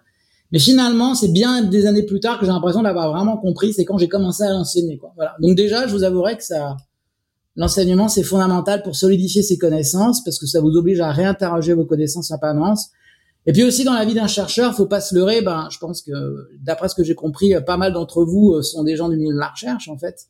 Mais 0.52 0.60
finalement, 0.60 1.16
c'est 1.16 1.32
bien 1.32 1.64
des 1.64 1.88
années 1.88 2.04
plus 2.04 2.20
tard 2.20 2.40
que 2.40 2.46
j'ai 2.46 2.52
l'impression 2.52 2.84
d'avoir 2.84 3.12
vraiment 3.12 3.36
compris. 3.36 3.74
C'est 3.74 3.84
quand 3.84 3.98
j'ai 3.98 4.08
commencé 4.08 4.44
à 4.44 4.52
l'enseigner, 4.52 4.98
quoi. 4.98 5.12
Voilà. 5.16 5.36
Donc 5.42 5.58
déjà, 5.58 5.88
je 5.88 5.96
vous 5.96 6.04
avouerai 6.04 6.38
que 6.38 6.44
ça, 6.44 6.78
l'enseignement, 7.56 8.08
c'est 8.08 8.24
fondamental 8.24 8.84
pour 8.84 8.96
solidifier 8.96 9.42
ses 9.42 9.58
connaissances 9.58 10.24
parce 10.24 10.38
que 10.38 10.46
ça 10.46 10.62
vous 10.62 10.76
oblige 10.78 11.00
à 11.00 11.12
réinterroger 11.12 11.74
vos 11.74 11.86
connaissances 11.86 12.30
en 12.30 12.38
permanence 12.38 12.92
et 13.46 13.54
puis 13.54 13.64
aussi 13.64 13.84
dans 13.84 13.94
la 13.94 14.06
vie 14.06 14.14
d'un 14.14 14.28
chercheur, 14.28 14.74
faut 14.76 14.88
pas 14.88 15.02
se 15.02 15.14
leurrer. 15.14 15.42
Ben, 15.42 15.68
je 15.72 15.78
pense 15.78 16.02
que 16.02 16.12
d'après 16.62 16.90
ce 16.90 16.96
que 16.96 17.04
j'ai 17.04 17.16
compris, 17.16 17.54
pas 17.66 17.78
mal 17.78 17.94
d'entre 17.94 18.24
vous 18.24 18.54
euh, 18.54 18.62
sont 18.62 18.84
des 18.84 18.96
gens 18.96 19.10
du 19.10 19.18
milieu 19.18 19.34
de 19.34 19.40
la 19.40 19.50
recherche. 19.50 19.88
En 19.88 19.98
fait, 19.98 20.28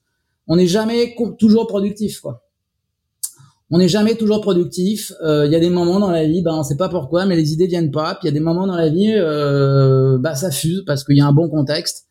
on 0.48 0.56
n'est 0.56 0.68
jamais 0.68 1.16
toujours 1.40 1.68
productif, 1.68 2.20
quoi. 2.20 2.42
On 3.72 3.80
n'est 3.80 3.88
jamais 3.88 4.16
toujours 4.16 4.42
productif. 4.42 5.12
Euh, 5.24 5.48
il 5.48 5.52
y 5.52 5.56
a 5.56 5.60
des 5.60 5.72
moments 5.72 6.00
dans 6.00 6.12
la 6.12 6.26
vie, 6.26 6.44
ben 6.44 6.54
on 6.54 6.64
sait 6.64 6.78
pas 6.78 6.88
pourquoi, 6.88 7.26
mais 7.26 7.36
les 7.36 7.52
idées 7.52 7.66
viennent 7.66 7.92
pas. 7.92 8.14
Puis 8.14 8.22
il 8.24 8.26
y 8.28 8.30
a 8.30 8.34
des 8.34 8.40
moments 8.40 8.68
dans 8.68 8.76
la 8.76 8.90
vie, 8.90 9.14
euh, 9.18 10.20
bah 10.20 10.36
ça 10.36 10.52
fuse 10.52 10.84
parce 10.86 11.04
qu'il 11.04 11.18
y 11.18 11.22
a 11.22 11.26
un 11.26 11.34
bon 11.34 11.50
contexte. 11.50 12.06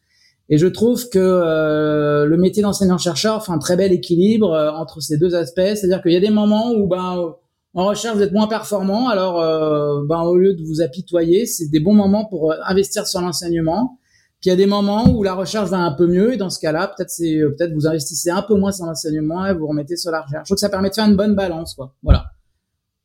Et 0.48 0.58
je 0.58 0.66
trouve 0.66 1.08
que 1.08 1.18
euh, 1.18 2.26
le 2.26 2.36
métier 2.36 2.62
d'enseignant-chercheur 2.62 3.44
fait 3.44 3.52
un 3.52 3.58
très 3.58 3.76
bel 3.76 3.92
équilibre 3.92 4.52
euh, 4.52 4.70
entre 4.72 5.00
ces 5.00 5.16
deux 5.16 5.34
aspects. 5.34 5.60
C'est-à-dire 5.60 6.02
qu'il 6.02 6.12
y 6.12 6.16
a 6.16 6.20
des 6.20 6.30
moments 6.30 6.72
où 6.72 6.86
ben 6.86 7.34
en 7.74 7.86
recherche, 7.86 8.16
vous 8.16 8.22
êtes 8.22 8.32
moins 8.32 8.46
performant. 8.46 9.08
Alors, 9.08 9.40
euh, 9.40 10.04
ben, 10.06 10.22
au 10.22 10.36
lieu 10.36 10.54
de 10.54 10.62
vous 10.62 10.80
apitoyer, 10.80 11.44
c'est 11.44 11.68
des 11.68 11.80
bons 11.80 11.94
moments 11.94 12.24
pour 12.24 12.52
euh, 12.52 12.56
investir 12.66 13.06
sur 13.06 13.20
l'enseignement. 13.20 13.98
Puis 14.40 14.50
il 14.50 14.52
y 14.52 14.52
a 14.52 14.56
des 14.56 14.66
moments 14.66 15.08
où 15.08 15.22
la 15.22 15.34
recherche 15.34 15.70
va 15.70 15.78
un 15.78 15.92
peu 15.92 16.06
mieux 16.06 16.34
et 16.34 16.36
dans 16.36 16.50
ce 16.50 16.60
cas-là, 16.60 16.92
peut-être 16.94 17.10
c'est 17.10 17.38
euh, 17.38 17.54
peut-être 17.56 17.72
vous 17.72 17.86
investissez 17.86 18.30
un 18.30 18.42
peu 18.42 18.54
moins 18.54 18.72
sur 18.72 18.86
l'enseignement 18.86 19.44
et 19.46 19.54
vous 19.54 19.66
remettez 19.66 19.96
sur 19.96 20.10
la 20.10 20.20
recherche. 20.20 20.42
Je 20.44 20.48
trouve 20.48 20.56
que 20.56 20.60
ça 20.60 20.68
permet 20.68 20.90
de 20.90 20.94
faire 20.94 21.06
une 21.06 21.16
bonne 21.16 21.34
balance, 21.34 21.74
quoi. 21.74 21.94
Voilà. 22.02 22.26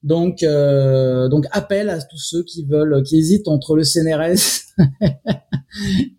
Donc, 0.04 0.44
euh, 0.44 1.28
donc 1.30 1.46
appel 1.52 1.90
à 1.90 2.02
tous 2.02 2.18
ceux 2.18 2.44
qui 2.44 2.66
veulent, 2.66 3.04
qui 3.04 3.18
hésitent 3.18 3.48
entre 3.48 3.76
le 3.76 3.84
CNRS 3.84 4.68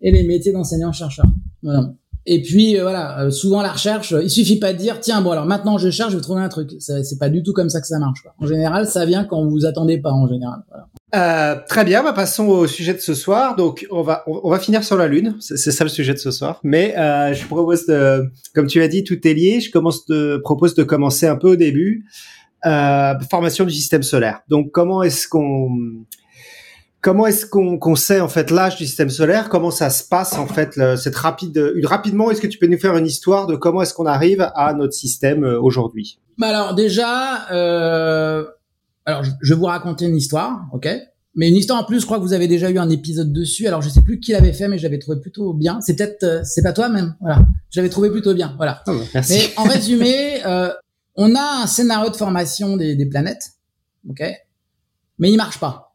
et 0.01 0.11
les 0.11 0.23
métiers 0.23 0.51
d'enseignant-chercheur. 0.51 1.25
Voilà. 1.63 1.93
Et 2.25 2.41
puis 2.41 2.77
euh, 2.77 2.83
voilà, 2.83 3.21
euh, 3.21 3.31
souvent 3.31 3.61
la 3.61 3.71
recherche, 3.71 4.13
il 4.21 4.29
suffit 4.29 4.59
pas 4.59 4.73
de 4.73 4.77
dire 4.77 4.99
tiens 4.99 5.21
bon 5.21 5.31
alors 5.31 5.45
maintenant 5.45 5.77
je 5.77 5.89
cherche, 5.89 6.11
je 6.11 6.17
vais 6.17 6.21
trouver 6.21 6.41
un 6.41 6.49
truc. 6.49 6.71
C'est 6.79 7.19
pas 7.19 7.29
du 7.29 7.43
tout 7.43 7.53
comme 7.53 7.69
ça 7.69 7.81
que 7.81 7.87
ça 7.87 7.99
marche. 7.99 8.21
Quoi. 8.21 8.33
En 8.39 8.47
général, 8.47 8.87
ça 8.87 9.05
vient 9.05 9.23
quand 9.23 9.45
vous 9.45 9.65
attendez 9.65 9.97
pas 9.97 10.11
en 10.11 10.27
général. 10.27 10.59
Voilà. 10.69 10.87
Euh, 11.13 11.59
très 11.67 11.83
bien, 11.83 12.03
bah, 12.03 12.13
passons 12.13 12.47
au 12.47 12.67
sujet 12.67 12.93
de 12.93 12.99
ce 12.99 13.13
soir. 13.13 13.55
Donc 13.55 13.85
on 13.91 14.01
va 14.01 14.23
on, 14.27 14.49
va 14.49 14.59
finir 14.59 14.83
sur 14.83 14.95
la 14.95 15.07
lune, 15.07 15.35
c'est 15.39 15.57
ça 15.57 15.83
le 15.83 15.89
sujet 15.89 16.13
de 16.13 16.19
ce 16.19 16.31
soir. 16.31 16.59
Mais 16.63 16.97
euh, 16.97 17.33
je 17.33 17.45
propose 17.45 17.85
de, 17.85 18.31
comme 18.55 18.67
tu 18.67 18.81
as 18.81 18.87
dit, 18.87 19.03
tout 19.03 19.27
est 19.27 19.33
lié. 19.33 19.59
Je 19.59 19.71
commence 19.71 20.05
de 20.05 20.39
propose 20.43 20.73
de 20.75 20.83
commencer 20.83 21.27
un 21.27 21.35
peu 21.35 21.51
au 21.51 21.55
début. 21.55 22.05
Euh, 22.65 23.13
formation 23.29 23.65
du 23.65 23.71
système 23.71 24.03
solaire. 24.03 24.41
Donc 24.47 24.71
comment 24.71 25.03
est-ce 25.03 25.27
qu'on 25.27 25.69
Comment 27.01 27.25
est-ce 27.25 27.47
qu'on 27.47 27.95
sait 27.95 28.21
en 28.21 28.29
fait 28.29 28.51
l'âge 28.51 28.75
du 28.75 28.85
système 28.85 29.09
solaire? 29.09 29.49
Comment 29.49 29.71
ça 29.71 29.89
se 29.89 30.03
passe 30.07 30.37
en 30.37 30.45
fait 30.45 30.79
cette 30.97 31.15
rapide 31.15 31.73
rapidement 31.83 32.29
Est-ce 32.29 32.41
que 32.41 32.47
tu 32.47 32.59
peux 32.59 32.67
nous 32.67 32.77
faire 32.77 32.95
une 32.95 33.07
histoire 33.07 33.47
de 33.47 33.55
comment 33.55 33.81
est-ce 33.81 33.95
qu'on 33.95 34.05
arrive 34.05 34.51
à 34.53 34.73
notre 34.75 34.93
système 34.93 35.43
euh, 35.43 35.59
aujourd'hui? 35.59 36.19
Bah 36.37 36.49
alors 36.49 36.75
déjà, 36.75 37.51
euh, 37.51 38.45
alors 39.05 39.23
je, 39.23 39.53
vais 39.53 39.59
vous 39.59 39.65
raconter 39.65 40.05
une 40.05 40.15
histoire, 40.15 40.67
ok? 40.73 40.89
Mais 41.33 41.49
une 41.49 41.55
histoire 41.55 41.81
en 41.81 41.85
plus, 41.85 42.01
je 42.01 42.05
crois 42.05 42.17
que 42.17 42.23
vous 42.23 42.33
avez 42.33 42.47
déjà 42.47 42.69
eu 42.69 42.77
un 42.77 42.89
épisode 42.89 43.33
dessus. 43.33 43.65
Alors 43.65 43.81
je 43.81 43.89
sais 43.89 44.01
plus 44.01 44.19
qui 44.19 44.33
l'avait 44.33 44.53
fait, 44.53 44.67
mais 44.67 44.77
j'avais 44.77 44.99
trouvé 44.99 45.19
plutôt 45.19 45.53
bien. 45.53 45.81
C'est 45.81 45.95
peut-être, 45.95 46.23
euh, 46.23 46.41
c'est 46.43 46.61
pas 46.61 46.73
toi 46.73 46.87
même, 46.89 47.15
voilà. 47.19 47.43
J'avais 47.71 47.89
trouvé 47.89 48.11
plutôt 48.11 48.35
bien, 48.35 48.53
voilà. 48.57 48.83
Oh, 48.85 48.93
merci. 49.13 49.33
Mais 49.33 49.53
en 49.57 49.63
résumé, 49.63 50.45
euh, 50.45 50.71
on 51.15 51.33
a 51.33 51.63
un 51.63 51.67
scénario 51.67 52.11
de 52.11 52.15
formation 52.15 52.77
des, 52.77 52.95
des 52.95 53.05
planètes, 53.07 53.53
ok? 54.07 54.21
Mais 55.17 55.31
il 55.31 55.37
marche 55.37 55.59
pas. 55.59 55.90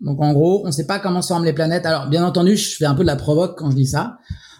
Donc 0.00 0.22
en 0.22 0.32
gros, 0.32 0.62
on 0.64 0.66
ne 0.66 0.72
sait 0.72 0.86
pas 0.86 0.98
comment 0.98 1.22
se 1.22 1.28
forment 1.28 1.44
les 1.44 1.52
planètes. 1.52 1.86
Alors 1.86 2.08
bien 2.08 2.24
entendu, 2.24 2.56
je 2.56 2.76
fais 2.76 2.84
un 2.84 2.94
peu 2.94 3.02
de 3.02 3.06
la 3.06 3.16
provoque 3.16 3.58
quand 3.58 3.70
je 3.70 3.76
dis 3.76 3.86
ça. 3.86 4.18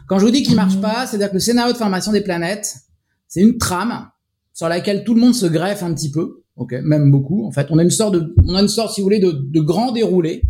Quand 0.09 0.19
je 0.19 0.25
vous 0.25 0.31
dis 0.31 0.43
qu'il 0.43 0.55
marche 0.55 0.81
pas, 0.81 1.07
c'est-à-dire 1.07 1.29
que 1.29 1.35
le 1.35 1.41
scénario 1.41 1.73
de 1.73 1.79
formation 1.79 2.13
des 2.13 2.21
planètes, 2.21 2.77
c'est 3.29 3.41
une 3.41 3.59
trame 3.59 4.09
sur 4.53 4.69
laquelle 4.69 5.05
tout 5.05 5.15
le 5.15 5.21
monde 5.21 5.35
se 5.35 5.47
greffe 5.47 5.83
un 5.83 5.93
petit 5.93 6.11
peu, 6.11 6.45
ok, 6.57 6.75
même 6.85 7.11
beaucoup. 7.11 7.45
En 7.47 7.51
fait, 7.51 7.67
on 7.71 7.79
a 7.79 7.83
une 7.83 7.91
sorte 7.91 8.15
de, 8.15 8.35
on 8.47 8.55
a 8.55 8.63
une 8.63 8.69
sorte, 8.69 8.95
si 8.95 9.01
vous 9.01 9.05
voulez, 9.05 9.19
de, 9.19 9.33
de 9.33 9.61
grand 9.61 9.93
déroulé. 9.93 10.43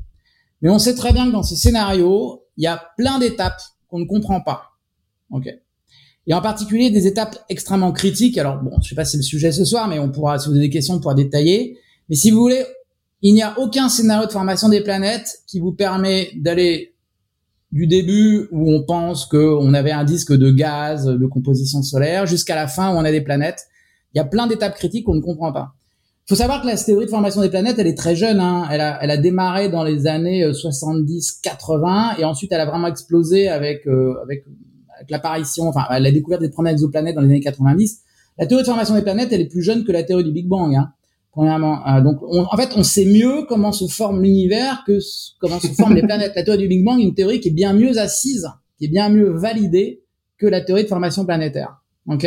Mais 0.62 0.70
on 0.70 0.78
sait 0.78 0.94
très 0.94 1.12
bien 1.12 1.26
que 1.26 1.32
dans 1.32 1.42
ces 1.42 1.56
scénarios, 1.56 2.44
il 2.56 2.64
y 2.64 2.66
a 2.66 2.82
plein 2.96 3.18
d'étapes 3.18 3.60
qu'on 3.88 3.98
ne 3.98 4.04
comprend 4.04 4.40
pas, 4.40 4.62
ok. 5.30 5.48
Et 6.28 6.34
en 6.34 6.40
particulier 6.40 6.90
des 6.90 7.06
étapes 7.06 7.38
extrêmement 7.48 7.92
critiques. 7.92 8.36
Alors 8.36 8.60
bon, 8.60 8.72
je 8.82 8.88
sais 8.88 8.94
pas 8.94 9.04
si 9.04 9.12
c'est 9.12 9.18
le 9.18 9.22
sujet 9.22 9.52
ce 9.52 9.64
soir, 9.64 9.88
mais 9.88 9.98
on 9.98 10.10
pourra, 10.10 10.38
si 10.38 10.48
vous 10.48 10.54
avez 10.56 10.66
des 10.66 10.70
questions, 10.70 10.94
on 10.94 11.00
pourra 11.00 11.14
détailler. 11.14 11.78
Mais 12.08 12.16
si 12.16 12.30
vous 12.30 12.40
voulez, 12.40 12.64
il 13.22 13.34
n'y 13.34 13.42
a 13.42 13.58
aucun 13.58 13.88
scénario 13.88 14.26
de 14.26 14.32
formation 14.32 14.68
des 14.68 14.82
planètes 14.82 15.38
qui 15.46 15.60
vous 15.60 15.72
permet 15.72 16.30
d'aller 16.36 16.94
du 17.72 17.86
début 17.86 18.48
où 18.52 18.72
on 18.72 18.84
pense 18.84 19.26
qu'on 19.26 19.74
avait 19.74 19.92
un 19.92 20.04
disque 20.04 20.32
de 20.32 20.50
gaz 20.50 21.06
de 21.06 21.26
composition 21.26 21.82
solaire 21.82 22.26
jusqu'à 22.26 22.54
la 22.54 22.68
fin 22.68 22.94
où 22.94 22.96
on 22.96 23.04
a 23.04 23.10
des 23.10 23.20
planètes. 23.20 23.64
Il 24.14 24.18
y 24.18 24.20
a 24.20 24.24
plein 24.24 24.46
d'étapes 24.46 24.74
critiques 24.74 25.04
qu'on 25.04 25.14
ne 25.14 25.20
comprend 25.20 25.52
pas. 25.52 25.74
Il 26.26 26.30
faut 26.30 26.36
savoir 26.36 26.62
que 26.62 26.66
la 26.66 26.76
théorie 26.76 27.04
de 27.04 27.10
formation 27.10 27.40
des 27.40 27.50
planètes, 27.50 27.78
elle 27.78 27.86
est 27.86 27.96
très 27.96 28.16
jeune. 28.16 28.40
Hein. 28.40 28.66
Elle, 28.70 28.80
a, 28.80 28.98
elle 29.02 29.10
a 29.10 29.16
démarré 29.16 29.68
dans 29.68 29.84
les 29.84 30.06
années 30.06 30.44
70-80 30.44 32.18
et 32.18 32.24
ensuite 32.24 32.50
elle 32.52 32.60
a 32.60 32.66
vraiment 32.66 32.88
explosé 32.88 33.48
avec 33.48 33.86
euh, 33.86 34.14
avec, 34.22 34.44
avec 34.96 35.10
l'apparition, 35.10 35.68
enfin 35.68 35.84
la 35.88 36.10
découverte 36.10 36.42
des 36.42 36.50
premières 36.50 36.72
exoplanètes 36.72 37.14
dans 37.14 37.20
les 37.20 37.28
années 37.28 37.40
90. 37.40 38.00
La 38.38 38.46
théorie 38.46 38.64
de 38.64 38.66
formation 38.66 38.94
des 38.94 39.02
planètes, 39.02 39.28
elle 39.32 39.40
est 39.40 39.48
plus 39.48 39.62
jeune 39.62 39.84
que 39.84 39.92
la 39.92 40.02
théorie 40.02 40.24
du 40.24 40.32
Big 40.32 40.48
Bang. 40.48 40.74
Hein. 40.74 40.92
Premièrement, 41.36 41.86
euh, 41.86 42.00
donc 42.00 42.22
en 42.22 42.56
fait, 42.56 42.70
on 42.76 42.82
sait 42.82 43.04
mieux 43.04 43.44
comment 43.46 43.70
se 43.70 43.86
forme 43.88 44.22
l'univers 44.22 44.82
que 44.86 44.98
comment 45.38 45.60
se 45.60 45.66
forment 45.66 45.94
les 45.94 46.02
planètes. 46.06 46.32
La 46.34 46.42
théorie 46.42 46.62
du 46.62 46.66
Big 46.66 46.82
Bang 46.82 46.98
est 46.98 47.02
une 47.02 47.14
théorie 47.14 47.40
qui 47.40 47.48
est 47.48 47.52
bien 47.52 47.74
mieux 47.74 47.98
assise, 47.98 48.48
qui 48.78 48.86
est 48.86 48.88
bien 48.88 49.10
mieux 49.10 49.28
validée 49.28 50.02
que 50.38 50.46
la 50.46 50.62
théorie 50.62 50.84
de 50.84 50.88
formation 50.88 51.26
planétaire. 51.26 51.82
Ok? 52.08 52.26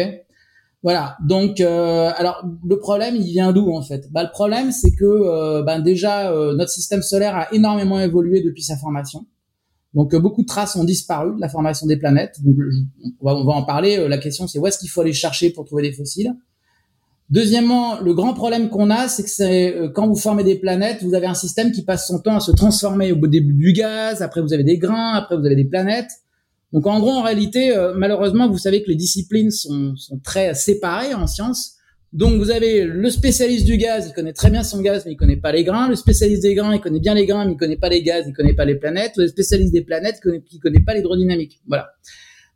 Voilà. 0.84 1.18
Donc, 1.26 1.60
euh, 1.60 2.12
alors 2.18 2.46
le 2.64 2.78
problème, 2.78 3.16
il 3.16 3.24
vient 3.24 3.52
d'où 3.52 3.72
en 3.76 3.82
fait? 3.82 4.12
Bah, 4.12 4.22
le 4.22 4.30
problème, 4.30 4.72
c'est 4.72 4.94
que 4.94 5.06
euh, 5.06 5.64
ben, 5.64 5.80
déjà 5.80 6.32
notre 6.32 6.70
système 6.70 7.02
solaire 7.02 7.36
a 7.36 7.52
énormément 7.52 8.00
évolué 8.00 8.44
depuis 8.44 8.62
sa 8.62 8.78
formation. 8.78 9.26
Donc 9.96 10.16
beaucoup 10.16 10.44
de 10.44 10.48
traces 10.48 10.76
ont 10.76 10.84
disparu 10.84 11.36
de 11.36 11.42
la 11.42 11.50
formation 11.50 11.88
des 11.88 11.98
planètes. 11.98 12.36
Donc 12.44 12.58
on 13.22 13.26
va, 13.26 13.36
on 13.36 13.44
va 13.44 13.54
en 13.54 13.64
parler. 13.64 14.08
La 14.08 14.20
question, 14.20 14.46
c'est 14.46 14.60
où 14.60 14.68
est-ce 14.68 14.78
qu'il 14.78 14.90
faut 14.90 15.02
aller 15.02 15.14
chercher 15.14 15.50
pour 15.50 15.66
trouver 15.66 15.82
des 15.82 15.94
fossiles? 15.94 16.36
Deuxièmement, 17.30 18.00
le 18.02 18.14
grand 18.16 18.34
problème 18.34 18.70
qu'on 18.70 18.90
a, 18.90 19.08
c'est 19.08 19.24
que 19.24 19.30
c'est 19.30 19.76
euh, 19.76 19.90
quand 19.90 20.08
vous 20.08 20.16
formez 20.16 20.44
des 20.44 20.56
planètes, 20.56 21.04
vous 21.04 21.14
avez 21.14 21.28
un 21.28 21.36
système 21.36 21.72
qui 21.72 21.84
passe 21.84 22.08
son 22.08 22.20
temps 22.20 22.36
à 22.36 22.40
se 22.40 22.52
transformer 22.52 23.12
au 23.12 23.28
début 23.28 23.54
du 23.54 23.72
gaz, 23.72 24.24
après 24.24 24.42
vous 24.42 24.52
avez 24.52 24.64
des 24.64 24.80
grains, 24.80 25.14
après 25.14 25.38
vous 25.38 25.46
avez 25.46 25.56
des 25.56 25.66
planètes. 25.66 26.10
Donc 26.74 26.88
en 26.88 27.00
gros, 27.00 27.12
en 27.12 27.22
réalité, 27.22 27.76
euh, 27.78 27.94
malheureusement, 27.96 28.50
vous 28.50 28.58
savez 28.58 28.82
que 28.82 28.90
les 28.90 28.96
disciplines 28.96 29.52
sont, 29.52 29.96
sont 29.96 30.20
très 30.20 30.56
séparées 30.56 31.14
en 31.14 31.28
sciences. 31.28 31.76
Donc 32.14 32.42
vous 32.42 32.50
avez 32.50 32.86
le 32.86 33.10
spécialiste 33.12 33.66
du 33.66 33.78
gaz, 33.78 34.08
il 34.10 34.14
connaît 34.14 34.34
très 34.34 34.50
bien 34.50 34.64
son 34.64 34.82
gaz, 34.82 35.04
mais 35.06 35.12
il 35.12 35.16
connaît 35.16 35.38
pas 35.38 35.52
les 35.52 35.64
grains. 35.64 35.88
Le 35.88 35.96
spécialiste 35.96 36.42
des 36.42 36.56
grains, 36.56 36.74
il 36.74 36.82
connaît 36.82 37.00
bien 37.00 37.14
les 37.14 37.28
grains, 37.28 37.46
mais 37.46 37.52
il 37.52 37.58
connaît 37.58 37.78
pas 37.78 37.90
les 37.90 38.02
gaz, 38.02 38.26
il 38.28 38.34
connaît 38.34 38.56
pas 38.56 38.66
les 38.66 38.76
planètes. 38.76 39.12
Le 39.18 39.28
spécialiste 39.28 39.72
des 39.72 39.84
planètes, 39.84 40.16
il 40.18 40.22
connaît, 40.22 40.44
il 40.52 40.60
connaît 40.60 40.80
pas 40.80 40.96
l'hydrodynamique. 40.96 41.60
Voilà. 41.68 41.90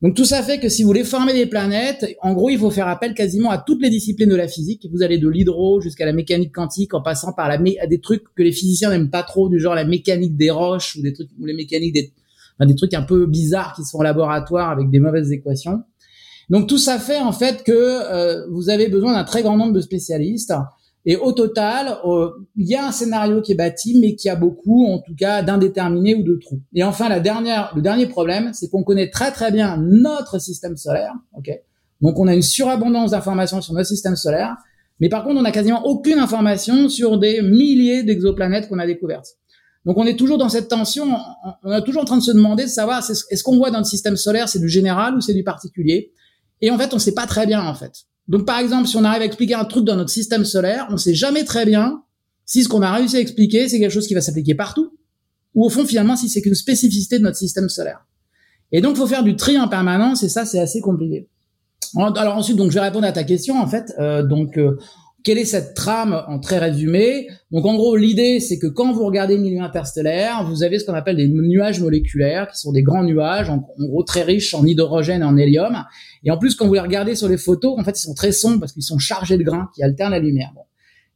Donc 0.04 0.16
tout 0.16 0.26
ça 0.26 0.44
fait 0.44 0.60
que 0.60 0.68
si 0.68 0.84
vous 0.84 0.88
voulez 0.88 1.06
former 1.06 1.34
des 1.34 1.46
planètes, 1.46 2.06
en 2.22 2.34
gros, 2.34 2.50
il 2.50 2.60
faut 2.60 2.70
faire 2.70 2.90
appel 2.90 3.14
quasiment 3.14 3.52
à 3.52 3.58
toutes 3.58 3.82
les 3.82 3.90
disciplines 3.90 4.28
de 4.28 4.36
la 4.36 4.50
physique. 4.50 4.86
Vous 4.92 5.02
allez 5.02 5.18
de 5.18 5.30
l'hydro 5.30 5.80
jusqu'à 5.80 6.06
la 6.06 6.12
mécanique 6.12 6.54
quantique, 6.54 6.94
en 6.94 7.02
passant 7.02 7.32
par 7.32 7.48
la 7.48 7.58
à 7.82 7.88
des 7.88 8.02
trucs 8.02 8.24
que 8.36 8.44
les 8.44 8.52
physiciens 8.52 8.90
n'aiment 8.90 9.10
pas 9.10 9.24
trop, 9.24 9.48
du 9.48 9.62
genre 9.62 9.76
la 9.76 9.86
mécanique 9.86 10.36
des 10.36 10.52
roches 10.52 10.98
ou 10.98 11.02
des 11.02 11.14
trucs 11.14 11.30
ou 11.40 11.46
les 11.46 11.54
mécaniques 11.54 11.94
des 11.94 12.12
enfin, 12.60 12.68
des 12.68 12.76
trucs 12.76 12.94
un 12.94 13.04
peu 13.04 13.26
bizarres 13.28 13.74
qui 13.76 13.86
sont 13.86 13.98
au 13.98 14.04
laboratoire 14.04 14.70
avec 14.72 14.90
des 14.90 15.00
mauvaises 15.00 15.32
équations. 15.32 15.84
Donc 16.50 16.68
tout 16.68 16.78
ça 16.78 17.00
fait 17.00 17.20
en 17.20 17.32
fait 17.32 17.64
que 17.64 17.72
euh, 17.72 18.46
vous 18.52 18.70
avez 18.70 18.90
besoin 18.90 19.14
d'un 19.14 19.24
très 19.24 19.42
grand 19.42 19.56
nombre 19.56 19.72
de 19.72 19.82
spécialistes. 19.82 20.54
Et 21.06 21.18
au 21.18 21.34
total, 21.34 21.98
euh, 22.06 22.30
il 22.56 22.68
y 22.68 22.76
a 22.76 22.88
un 22.88 22.92
scénario 22.92 23.42
qui 23.42 23.52
est 23.52 23.56
bâti, 23.56 23.98
mais 24.00 24.16
qui 24.16 24.30
a 24.30 24.36
beaucoup, 24.36 24.86
en 24.86 25.00
tout 25.00 25.16
cas, 25.16 25.44
d'indéterminés 25.44 26.16
ou 26.16 26.24
de 26.24 26.36
trous. 26.42 26.62
Et 26.74 26.84
enfin, 26.84 27.10
la 27.10 27.20
dernière, 27.20 27.74
le 27.76 27.82
dernier 27.82 28.08
problème, 28.08 28.52
c'est 28.54 28.70
qu'on 28.70 28.84
connaît 28.84 29.10
très 29.10 29.32
très 29.32 29.52
bien 29.52 29.78
notre 29.78 30.40
système 30.40 30.78
solaire. 30.78 31.14
Ok, 31.38 31.50
donc 32.02 32.20
on 32.20 32.28
a 32.28 32.34
une 32.34 32.42
surabondance 32.42 33.12
d'informations 33.12 33.62
sur 33.62 33.74
notre 33.74 33.88
système 33.88 34.16
solaire, 34.16 34.56
mais 35.00 35.10
par 35.10 35.24
contre, 35.24 35.40
on 35.40 35.42
n'a 35.42 35.52
quasiment 35.52 35.86
aucune 35.86 36.20
information 36.20 36.88
sur 36.88 37.18
des 37.18 37.42
milliers 37.42 38.04
d'exoplanètes 38.04 38.70
qu'on 38.70 38.80
a 38.80 38.88
découvertes. 38.88 39.36
Donc 39.86 39.98
on 39.98 40.06
est 40.06 40.16
toujours 40.16 40.38
dans 40.38 40.48
cette 40.48 40.70
tension, 40.70 41.06
on 41.64 41.74
est 41.74 41.84
toujours 41.84 42.04
en 42.04 42.06
train 42.06 42.18
de 42.18 42.24
se 42.24 42.32
demander 42.32 42.64
de 42.64 42.70
savoir 42.70 43.00
est-ce 43.00 43.44
qu'on 43.44 43.58
voit 43.58 43.70
dans 43.70 43.80
le 43.80 43.84
système 43.84 44.16
solaire 44.16 44.48
c'est 44.48 44.60
du 44.60 44.70
général 44.70 45.16
ou 45.16 45.20
c'est 45.22 45.34
du 45.34 45.44
particulier? 45.44 46.14
Et 46.64 46.72
en 46.72 46.78
fait, 46.78 46.94
on 46.94 47.00
sait 47.00 47.14
pas 47.14 47.28
très 47.28 47.46
bien, 47.46 47.62
en 47.62 47.74
fait. 47.74 48.06
Donc, 48.28 48.46
par 48.46 48.60
exemple, 48.60 48.88
si 48.88 48.96
on 48.96 49.04
arrive 49.04 49.22
à 49.22 49.26
expliquer 49.26 49.56
un 49.56 49.66
truc 49.66 49.86
dans 49.86 49.96
notre 49.96 50.10
système 50.10 50.46
solaire, 50.46 50.88
on 50.90 50.98
sait 50.98 51.14
jamais 51.14 51.44
très 51.44 51.66
bien 51.66 52.04
si 52.46 52.64
ce 52.64 52.70
qu'on 52.70 52.82
a 52.82 52.92
réussi 52.92 53.18
à 53.18 53.20
expliquer, 53.20 53.70
c'est 53.70 53.80
quelque 53.80 53.92
chose 53.92 54.08
qui 54.08 54.14
va 54.14 54.22
s'appliquer 54.22 54.56
partout, 54.56 54.98
ou 55.56 55.66
au 55.66 55.70
fond, 55.70 55.86
finalement, 55.86 56.16
si 56.16 56.30
c'est 56.30 56.42
qu'une 56.42 56.56
spécificité 56.56 57.20
de 57.20 57.24
notre 57.24 57.38
système 57.38 57.70
solaire. 57.70 58.06
Et 58.72 58.82
donc, 58.82 58.98
faut 58.98 59.08
faire 59.08 59.24
du 59.24 59.36
tri 59.36 59.58
en 59.60 59.68
permanence, 59.68 60.24
et 60.24 60.30
ça, 60.30 60.46
c'est 60.46 60.60
assez 60.60 60.82
compliqué. 60.82 61.30
Alors 61.96 62.36
ensuite, 62.38 62.58
donc, 62.58 62.72
je 62.72 62.76
vais 62.76 62.82
répondre 62.82 63.06
à 63.06 63.12
ta 63.12 63.24
question, 63.24 63.60
en 63.60 63.68
fait. 63.68 63.94
Euh, 64.00 64.24
donc, 64.24 64.58
euh, 64.58 64.78
quelle 65.24 65.38
est 65.38 65.46
cette 65.46 65.74
trame 65.74 66.24
en 66.28 66.40
très 66.40 66.58
résumé? 66.60 67.28
Donc 67.52 67.66
en 67.66 67.76
gros, 67.76 67.96
l'idée 67.96 68.40
c'est 68.40 68.60
que 68.60 68.68
quand 68.68 68.92
vous 68.92 69.06
regardez 69.06 69.38
le 69.38 69.42
milieu 69.42 69.62
interstellaire, 69.62 70.46
vous 70.50 70.64
avez 70.64 70.80
ce 70.80 70.86
qu'on 70.86 70.94
appelle 70.94 71.18
des 71.18 71.28
nuages 71.28 71.80
moléculaires, 71.80 72.48
qui 72.50 72.58
sont 72.58 72.72
des 72.72 72.84
grands 72.84 73.04
nuages, 73.04 73.50
en, 73.50 73.66
gros 73.80 74.04
très 74.04 74.24
riches 74.24 74.54
en 74.54 74.66
hydrogène 74.66 75.22
et 75.22 75.26
en 75.26 75.38
hélium. 75.38 75.86
Et 76.24 76.32
en 76.32 76.38
plus, 76.38 76.56
quand 76.56 76.68
vous 76.68 76.74
les 76.74 76.80
regardez 76.80 77.16
sur 77.16 77.30
les 77.30 77.38
photos, 77.38 77.78
en 77.80 77.84
fait, 77.84 77.98
ils 77.98 78.04
sont 78.04 78.14
très 78.14 78.32
sombres 78.32 78.60
parce 78.60 78.74
qu'ils 78.74 78.84
sont 78.84 79.00
chargés 79.00 79.38
de 79.38 79.44
grains 79.44 79.70
qui 79.76 79.84
alternent 79.84 80.12
la 80.12 80.20
lumière. 80.20 80.52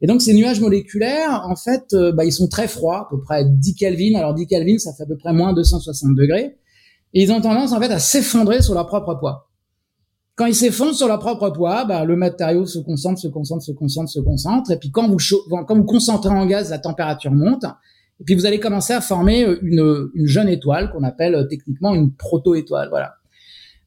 Et 0.02 0.08
donc 0.08 0.22
ces 0.22 0.34
nuages 0.34 0.60
moléculaires, 0.60 1.44
en 1.46 1.56
fait, 1.56 1.94
euh, 1.94 2.12
bah, 2.12 2.24
ils 2.24 2.32
sont 2.32 2.48
très 2.48 2.68
froids, 2.68 3.00
à 3.00 3.08
peu 3.10 3.20
près 3.20 3.46
10 3.46 3.76
Kelvin. 3.76 4.16
Alors 4.16 4.34
10 4.34 4.48
Kelvin, 4.48 4.78
ça 4.78 4.94
fait 4.94 5.04
à 5.04 5.08
peu 5.08 5.18
près 5.18 5.34
moins 5.34 5.54
260 5.54 6.16
degrés. 6.16 6.56
Et 7.14 7.24
ils 7.24 7.32
ont 7.32 7.42
tendance 7.42 7.72
en 7.72 7.80
fait 7.80 7.92
à 7.92 8.00
s'effondrer 8.00 8.62
sur 8.62 8.74
leur 8.74 8.88
propre 8.88 9.16
poids. 9.16 9.47
Quand 10.38 10.46
ils 10.46 10.56
s'effondrent 10.56 10.94
sur 10.94 11.08
leur 11.08 11.18
propre 11.18 11.50
poids, 11.50 11.84
bah, 11.86 12.06
le 12.06 12.16
matériau 12.16 12.68
se 12.68 12.78
concentre, 12.78 13.20
se 13.20 13.28
concentre, 13.28 13.64
se 13.64 13.72
concentre, 13.72 14.12
se 14.12 14.20
concentre. 14.20 14.70
Et 14.70 14.78
puis 14.78 14.92
quand 14.92 15.10
vous, 15.10 15.18
quand 15.50 15.76
vous 15.76 15.84
concentrez 15.84 16.30
en 16.30 16.46
gaz, 16.46 16.70
la 16.70 16.78
température 16.78 17.32
monte. 17.32 17.66
Et 18.20 18.24
puis 18.24 18.36
vous 18.36 18.46
allez 18.46 18.60
commencer 18.60 18.94
à 18.94 19.02
former 19.02 19.44
euh, 19.44 19.58
une, 19.64 20.12
une 20.14 20.28
jeune 20.28 20.48
étoile 20.48 20.92
qu'on 20.92 21.04
appelle 21.04 21.34
euh, 21.34 21.46
techniquement 21.46 21.96
une 21.96 22.14
proto-étoile. 22.14 22.90
Voilà. 22.90 23.16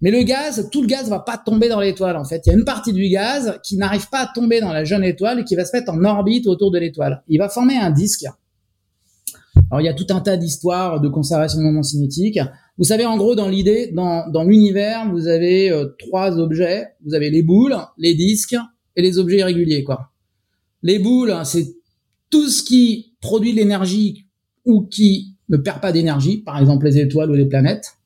Mais 0.00 0.10
le 0.10 0.24
gaz, 0.24 0.68
tout 0.72 0.82
le 0.82 0.88
gaz 0.88 1.08
va 1.08 1.20
pas 1.20 1.38
tomber 1.38 1.68
dans 1.68 1.78
l'étoile 1.78 2.16
en 2.16 2.24
fait. 2.24 2.42
Il 2.46 2.50
y 2.50 2.52
a 2.52 2.58
une 2.58 2.64
partie 2.64 2.92
du 2.92 3.08
gaz 3.08 3.60
qui 3.62 3.76
n'arrive 3.76 4.08
pas 4.08 4.20
à 4.20 4.26
tomber 4.26 4.60
dans 4.60 4.72
la 4.72 4.84
jeune 4.84 5.04
étoile 5.04 5.38
et 5.38 5.44
qui 5.44 5.54
va 5.54 5.64
se 5.64 5.76
mettre 5.76 5.92
en 5.92 6.02
orbite 6.04 6.48
autour 6.48 6.72
de 6.72 6.78
l'étoile. 6.80 7.22
Il 7.28 7.38
va 7.38 7.48
former 7.48 7.76
un 7.76 7.90
disque. 7.90 8.24
Alors 9.70 9.80
il 9.80 9.84
y 9.84 9.88
a 9.88 9.94
tout 9.94 10.06
un 10.10 10.20
tas 10.20 10.36
d'histoires 10.36 11.00
de 11.00 11.08
conservation 11.08 11.60
de 11.60 11.64
moments 11.64 11.84
cinétiques. 11.84 12.40
Vous 12.80 12.86
savez, 12.86 13.04
en 13.04 13.18
gros, 13.18 13.34
dans 13.34 13.48
l'idée, 13.48 13.92
dans, 13.92 14.26
dans 14.30 14.42
l'univers, 14.42 15.06
vous 15.12 15.28
avez 15.28 15.70
euh, 15.70 15.84
trois 15.98 16.38
objets. 16.38 16.86
Vous 17.04 17.14
avez 17.14 17.28
les 17.28 17.42
boules, 17.42 17.76
les 17.98 18.14
disques 18.14 18.56
et 18.96 19.02
les 19.02 19.18
objets 19.18 19.40
irréguliers, 19.40 19.84
quoi. 19.84 20.10
Les 20.82 20.98
boules, 20.98 21.34
c'est 21.44 21.76
tout 22.30 22.48
ce 22.48 22.62
qui 22.62 23.12
produit 23.20 23.52
de 23.52 23.58
l'énergie 23.58 24.24
ou 24.64 24.86
qui 24.86 25.36
ne 25.50 25.58
perd 25.58 25.82
pas 25.82 25.92
d'énergie, 25.92 26.38
par 26.38 26.58
exemple 26.58 26.86
les 26.86 26.98
étoiles 26.98 27.30
ou 27.30 27.34
les 27.34 27.44
planètes. 27.44 27.96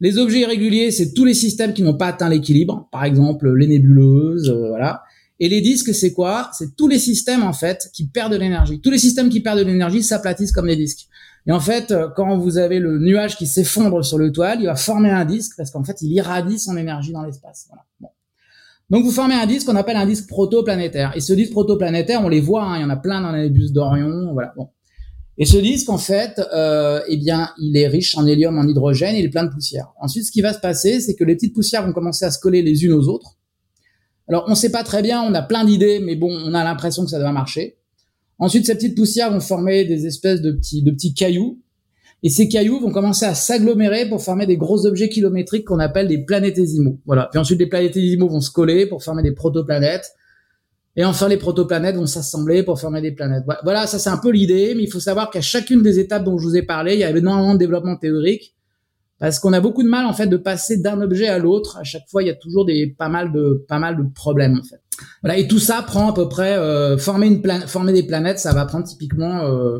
Les 0.00 0.18
objets 0.18 0.40
irréguliers, 0.40 0.90
c'est 0.90 1.14
tous 1.14 1.24
les 1.24 1.34
systèmes 1.34 1.72
qui 1.72 1.82
n'ont 1.82 1.96
pas 1.96 2.08
atteint 2.08 2.28
l'équilibre, 2.28 2.88
par 2.90 3.04
exemple 3.04 3.54
les 3.54 3.68
nébuleuses, 3.68 4.50
euh, 4.50 4.70
voilà. 4.70 5.02
Et 5.38 5.48
les 5.48 5.60
disques, 5.60 5.94
c'est 5.94 6.12
quoi? 6.12 6.50
C'est 6.58 6.74
tous 6.74 6.88
les 6.88 6.98
systèmes 6.98 7.44
en 7.44 7.52
fait 7.52 7.88
qui 7.92 8.08
perdent 8.08 8.32
de 8.32 8.38
l'énergie. 8.38 8.80
Tous 8.80 8.90
les 8.90 8.98
systèmes 8.98 9.28
qui 9.28 9.40
perdent 9.40 9.60
de 9.60 9.64
l'énergie 9.64 10.02
s'aplatissent 10.02 10.52
comme 10.52 10.66
des 10.66 10.76
disques. 10.76 11.06
Et 11.46 11.52
en 11.52 11.60
fait, 11.60 11.90
euh, 11.90 12.08
quand 12.14 12.38
vous 12.38 12.58
avez 12.58 12.78
le 12.78 12.98
nuage 12.98 13.36
qui 13.36 13.46
s'effondre 13.46 14.04
sur 14.04 14.18
le 14.18 14.30
toile, 14.30 14.58
il 14.60 14.66
va 14.66 14.76
former 14.76 15.10
un 15.10 15.24
disque 15.24 15.54
parce 15.56 15.70
qu'en 15.70 15.82
fait, 15.82 16.00
il 16.02 16.12
irradie 16.12 16.58
son 16.58 16.76
énergie 16.76 17.12
dans 17.12 17.22
l'espace. 17.22 17.66
Voilà. 17.68 17.84
Bon. 18.00 18.08
Donc, 18.90 19.04
vous 19.04 19.10
formez 19.10 19.34
un 19.34 19.46
disque 19.46 19.66
qu'on 19.66 19.76
appelle 19.76 19.96
un 19.96 20.06
disque 20.06 20.28
protoplanétaire. 20.28 21.12
Et 21.16 21.20
ce 21.20 21.32
disque 21.32 21.52
protoplanétaire, 21.52 22.22
on 22.24 22.28
les 22.28 22.40
voit, 22.40 22.64
hein, 22.64 22.76
il 22.78 22.82
y 22.82 22.84
en 22.84 22.90
a 22.90 22.96
plein 22.96 23.20
dans 23.20 23.32
les 23.32 23.50
bus 23.50 23.72
d'Orion. 23.72 24.32
Voilà. 24.32 24.52
Bon. 24.56 24.68
Et 25.38 25.46
ce 25.46 25.56
disque, 25.56 25.88
en 25.88 25.98
fait, 25.98 26.40
euh, 26.54 27.00
eh 27.08 27.16
bien, 27.16 27.50
il 27.58 27.76
est 27.76 27.88
riche 27.88 28.16
en 28.16 28.26
hélium, 28.26 28.58
en 28.58 28.68
hydrogène, 28.68 29.16
il 29.16 29.24
est 29.24 29.30
plein 29.30 29.44
de 29.44 29.50
poussière. 29.50 29.92
Ensuite, 29.98 30.26
ce 30.26 30.30
qui 30.30 30.42
va 30.42 30.52
se 30.52 30.60
passer, 30.60 31.00
c'est 31.00 31.14
que 31.14 31.24
les 31.24 31.34
petites 31.34 31.54
poussières 31.54 31.84
vont 31.84 31.92
commencer 31.92 32.24
à 32.24 32.30
se 32.30 32.38
coller 32.38 32.62
les 32.62 32.84
unes 32.84 32.92
aux 32.92 33.08
autres. 33.08 33.38
Alors, 34.28 34.44
on 34.46 34.50
ne 34.50 34.54
sait 34.54 34.70
pas 34.70 34.84
très 34.84 35.02
bien, 35.02 35.22
on 35.22 35.34
a 35.34 35.42
plein 35.42 35.64
d'idées, 35.64 36.00
mais 36.00 36.14
bon, 36.14 36.30
on 36.30 36.54
a 36.54 36.62
l'impression 36.62 37.04
que 37.04 37.10
ça 37.10 37.18
doit 37.18 37.32
marcher. 37.32 37.78
Ensuite, 38.42 38.66
ces 38.66 38.74
petites 38.74 38.96
poussières 38.96 39.30
vont 39.30 39.38
former 39.38 39.84
des 39.84 40.04
espèces 40.04 40.42
de 40.42 40.50
petits, 40.50 40.82
de 40.82 40.90
petits 40.90 41.14
cailloux. 41.14 41.60
Et 42.24 42.28
ces 42.28 42.48
cailloux 42.48 42.80
vont 42.80 42.90
commencer 42.90 43.24
à 43.24 43.36
s'agglomérer 43.36 44.08
pour 44.08 44.20
former 44.20 44.46
des 44.46 44.56
gros 44.56 44.84
objets 44.84 45.08
kilométriques 45.08 45.64
qu'on 45.64 45.78
appelle 45.78 46.08
des 46.08 46.24
planétésimaux. 46.24 46.98
Voilà. 47.06 47.28
Puis 47.30 47.38
ensuite, 47.38 47.60
les 47.60 47.68
planétésimaux 47.68 48.28
vont 48.28 48.40
se 48.40 48.50
coller 48.50 48.86
pour 48.86 49.04
former 49.04 49.22
des 49.22 49.30
protoplanètes. 49.30 50.10
Et 50.96 51.04
enfin, 51.04 51.28
les 51.28 51.36
protoplanètes 51.36 51.94
vont 51.94 52.06
s'assembler 52.06 52.64
pour 52.64 52.80
former 52.80 53.00
des 53.00 53.12
planètes. 53.12 53.44
Voilà, 53.62 53.86
ça 53.86 54.00
c'est 54.00 54.10
un 54.10 54.18
peu 54.18 54.32
l'idée, 54.32 54.74
mais 54.74 54.82
il 54.82 54.90
faut 54.90 54.98
savoir 54.98 55.30
qu'à 55.30 55.40
chacune 55.40 55.80
des 55.80 56.00
étapes 56.00 56.24
dont 56.24 56.36
je 56.36 56.42
vous 56.44 56.56
ai 56.56 56.62
parlé, 56.62 56.94
il 56.94 56.98
y 56.98 57.04
a 57.04 57.10
énormément 57.10 57.54
de 57.54 57.60
développement 57.60 57.96
théorique, 57.96 58.56
parce 59.22 59.38
qu'on 59.38 59.52
a 59.52 59.60
beaucoup 59.60 59.84
de 59.84 59.88
mal 59.88 60.04
en 60.04 60.12
fait 60.12 60.26
de 60.26 60.36
passer 60.36 60.78
d'un 60.78 61.00
objet 61.00 61.28
à 61.28 61.38
l'autre. 61.38 61.78
À 61.78 61.84
chaque 61.84 62.08
fois, 62.10 62.24
il 62.24 62.26
y 62.26 62.30
a 62.30 62.34
toujours 62.34 62.64
des 62.64 62.88
pas 62.88 63.08
mal 63.08 63.32
de 63.32 63.64
pas 63.68 63.78
mal 63.78 63.96
de 63.96 64.02
problèmes 64.12 64.58
en 64.58 64.64
fait. 64.64 64.80
Voilà, 65.22 65.38
et 65.38 65.46
tout 65.46 65.60
ça 65.60 65.80
prend 65.82 66.10
à 66.10 66.12
peu 66.12 66.28
près 66.28 66.58
euh, 66.58 66.98
former 66.98 67.28
une 67.28 67.40
former 67.68 67.92
des 67.92 68.02
planètes, 68.02 68.40
ça 68.40 68.52
va 68.52 68.66
prendre 68.66 68.84
typiquement 68.84 69.44
euh, 69.44 69.78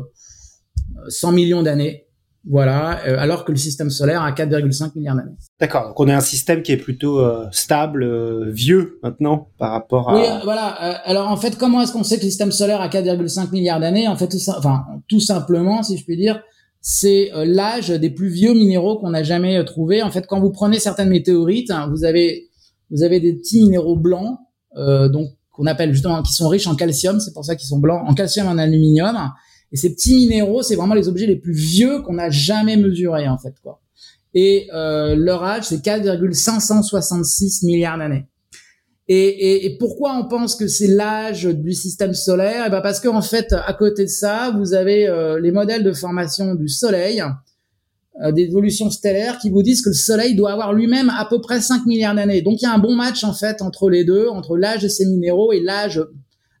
100 1.09 1.33
millions 1.33 1.61
d'années. 1.61 2.07
Voilà, 2.49 2.99
euh, 3.05 3.17
alors 3.19 3.43
que 3.43 3.51
le 3.51 3.57
système 3.57 3.89
solaire 3.89 4.21
a 4.21 4.31
4,5 4.31 4.91
milliards 4.95 5.17
d'années. 5.17 5.35
D'accord, 5.59 5.87
donc 5.87 5.99
on 5.99 6.07
a 6.07 6.15
un 6.15 6.21
système 6.21 6.61
qui 6.61 6.71
est 6.71 6.77
plutôt 6.77 7.19
euh, 7.19 7.45
stable, 7.51 8.03
euh, 8.03 8.49
vieux 8.49 8.99
maintenant 9.03 9.49
par 9.57 9.71
rapport 9.71 10.09
à. 10.09 10.15
Oui, 10.15 10.25
voilà. 10.45 10.67
alors 11.05 11.29
en 11.29 11.37
fait, 11.37 11.57
comment 11.57 11.81
est-ce 11.81 11.91
qu'on 11.91 12.03
sait 12.03 12.15
que 12.15 12.21
le 12.21 12.29
système 12.29 12.53
solaire 12.53 12.79
a 12.79 12.87
4,5 12.87 13.51
milliards 13.51 13.81
d'années? 13.81 14.07
En 14.07 14.15
fait, 14.15 14.29
tout 14.29 14.39
ça, 14.39 14.55
enfin, 14.57 14.85
tout 15.09 15.19
simplement, 15.19 15.83
si 15.83 15.97
je 15.97 16.05
puis 16.05 16.15
dire, 16.15 16.41
c'est 16.85 17.31
l'âge 17.33 17.89
des 17.89 18.09
plus 18.09 18.27
vieux 18.27 18.53
minéraux 18.53 18.99
qu'on 18.99 19.13
a 19.13 19.23
jamais 19.23 19.63
trouvés. 19.63 20.03
En 20.03 20.11
fait, 20.11 20.27
quand 20.27 20.41
vous 20.41 20.51
prenez 20.51 20.79
certaines 20.79 21.09
météorites, 21.09 21.71
hein, 21.71 21.89
vous 21.89 22.03
avez 22.03 22.49
vous 22.91 23.03
avez 23.03 23.21
des 23.21 23.33
petits 23.33 23.63
minéraux 23.63 23.95
blancs 23.95 24.37
euh, 24.77 25.07
donc 25.07 25.29
qu'on 25.51 25.65
appelle 25.65 25.93
justement 25.93 26.21
qui 26.21 26.33
sont 26.33 26.47
riches 26.47 26.67
en 26.67 26.75
calcium, 26.75 27.19
c'est 27.19 27.33
pour 27.33 27.45
ça 27.45 27.55
qu'ils 27.55 27.67
sont 27.67 27.79
blancs, 27.79 28.03
en 28.07 28.13
calcium 28.13 28.47
en 28.47 28.57
aluminium. 28.57 29.15
Et 29.71 29.77
ces 29.77 29.93
petits 29.93 30.15
minéraux, 30.15 30.61
c'est 30.61 30.75
vraiment 30.75 30.93
les 30.93 31.07
objets 31.07 31.25
les 31.25 31.35
plus 31.35 31.53
vieux 31.53 32.01
qu'on 32.01 32.17
a 32.17 32.29
jamais 32.29 32.75
mesurés 32.75 33.27
en 33.27 33.37
fait 33.37 33.53
quoi. 33.61 33.81
Et 34.33 34.67
euh, 34.73 35.15
leur 35.15 35.43
âge, 35.43 35.65
c'est 35.65 35.81
4,566 35.81 37.63
milliards 37.63 37.97
d'années. 37.97 38.25
Et, 39.13 39.77
pourquoi 39.79 40.15
on 40.17 40.27
pense 40.27 40.55
que 40.55 40.67
c'est 40.67 40.87
l'âge 40.87 41.45
du 41.45 41.73
système 41.73 42.13
solaire? 42.13 42.63
Et 42.63 42.67
eh 42.67 42.71
ben 42.71 42.81
parce 42.81 42.99
qu'en 42.99 43.21
fait, 43.21 43.53
à 43.53 43.73
côté 43.73 44.03
de 44.03 44.09
ça, 44.09 44.51
vous 44.57 44.73
avez 44.73 45.07
euh, 45.07 45.39
les 45.39 45.51
modèles 45.51 45.83
de 45.83 45.93
formation 45.93 46.55
du 46.55 46.67
Soleil 46.67 47.23
euh, 48.21 48.31
d'évolution 48.31 48.91
stellaire 48.91 49.39
qui 49.39 49.49
vous 49.49 49.63
disent 49.63 49.81
que 49.81 49.89
le 49.89 49.95
Soleil 49.95 50.35
doit 50.35 50.51
avoir 50.51 50.71
lui-même 50.71 51.09
à 51.09 51.25
peu 51.25 51.41
près 51.41 51.61
5 51.61 51.85
milliards 51.87 52.13
d'années. 52.13 52.43
Donc 52.43 52.61
il 52.61 52.65
y 52.65 52.67
a 52.67 52.73
un 52.73 52.77
bon 52.77 52.95
match 52.95 53.23
en 53.23 53.33
fait 53.33 53.61
entre 53.61 53.89
les 53.89 54.03
deux, 54.03 54.27
entre 54.27 54.55
l'âge 54.55 54.83
de 54.83 54.87
ces 54.87 55.05
minéraux 55.05 55.51
et 55.51 55.59
l'âge 55.59 55.99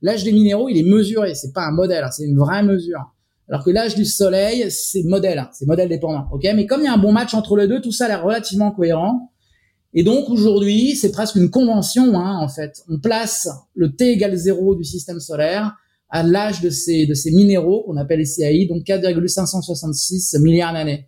des 0.01 0.31
minéraux, 0.31 0.67
il 0.67 0.77
est 0.79 0.89
mesuré, 0.89 1.35
c'est 1.35 1.53
pas 1.53 1.67
un 1.67 1.71
modèle, 1.71 2.03
hein, 2.03 2.11
c'est 2.11 2.25
une 2.25 2.37
vraie 2.37 2.63
mesure. 2.63 3.13
Alors 3.49 3.63
que 3.63 3.69
l'âge 3.69 3.93
du 3.93 4.05
Soleil, 4.05 4.65
c'est 4.71 5.03
modèle, 5.03 5.37
hein, 5.37 5.49
c'est 5.53 5.67
modèle 5.67 5.89
dépendant. 5.89 6.25
Ok, 6.31 6.43
mais 6.55 6.65
comme 6.65 6.81
il 6.81 6.85
y 6.85 6.87
a 6.87 6.93
un 6.93 6.97
bon 6.97 7.11
match 7.11 7.35
entre 7.35 7.55
les 7.55 7.67
deux, 7.67 7.81
tout 7.81 7.91
ça 7.91 8.07
l'air 8.07 8.23
relativement 8.23 8.71
cohérent. 8.71 9.32
Et 9.93 10.03
donc 10.03 10.29
aujourd'hui, 10.29 10.95
c'est 10.95 11.11
presque 11.11 11.35
une 11.35 11.49
convention 11.49 12.19
hein, 12.19 12.37
en 12.39 12.47
fait. 12.47 12.81
On 12.89 12.99
place 12.99 13.47
le 13.75 13.95
T 13.95 14.11
égale 14.11 14.35
0 14.35 14.75
du 14.75 14.83
système 14.83 15.19
solaire 15.19 15.75
à 16.09 16.23
l'âge 16.23 16.61
de 16.61 16.69
ces 16.69 17.05
de 17.05 17.13
ces 17.13 17.31
minéraux 17.31 17.83
qu'on 17.83 17.97
appelle 17.97 18.19
les 18.19 18.25
CAI, 18.25 18.67
donc 18.67 18.83
4,566 18.83 20.39
milliards 20.39 20.73
d'années. 20.73 21.07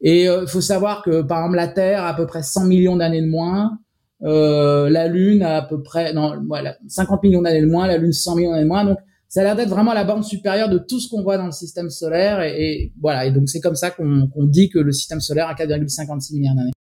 Et 0.00 0.24
il 0.24 0.46
faut 0.46 0.60
savoir 0.60 1.02
que 1.02 1.22
par 1.22 1.38
exemple 1.38 1.56
la 1.56 1.68
Terre 1.68 2.04
a 2.04 2.10
à 2.10 2.14
peu 2.14 2.26
près 2.26 2.42
100 2.42 2.66
millions 2.66 2.96
d'années 2.96 3.22
de 3.22 3.28
moins, 3.28 3.78
la 4.20 5.08
Lune 5.08 5.42
a 5.42 5.56
à 5.56 5.62
peu 5.62 5.82
près 5.82 6.12
non 6.12 6.34
voilà 6.46 6.76
50 6.86 7.22
millions 7.22 7.42
d'années 7.42 7.62
de 7.62 7.66
moins, 7.66 7.86
la 7.86 7.98
Lune 7.98 8.12
100 8.12 8.36
millions 8.36 8.50
d'années 8.50 8.64
de 8.64 8.68
moins. 8.68 8.84
Donc 8.84 8.98
ça 9.28 9.40
a 9.40 9.44
l'air 9.44 9.56
d'être 9.56 9.68
vraiment 9.68 9.92
la 9.92 10.04
borne 10.04 10.22
supérieure 10.22 10.70
de 10.70 10.78
tout 10.78 11.00
ce 11.00 11.08
qu'on 11.08 11.22
voit 11.22 11.36
dans 11.36 11.46
le 11.46 11.52
système 11.52 11.90
solaire. 11.90 12.40
Et, 12.40 12.92
voilà. 13.00 13.26
Et 13.26 13.30
donc, 13.30 13.48
c'est 13.48 13.60
comme 13.60 13.76
ça 13.76 13.90
qu'on 13.90 14.28
dit 14.44 14.70
que 14.70 14.78
le 14.78 14.92
système 14.92 15.20
solaire 15.20 15.48
a 15.48 15.54
4,56 15.54 16.32
milliards 16.34 16.54
d'années. 16.54 16.72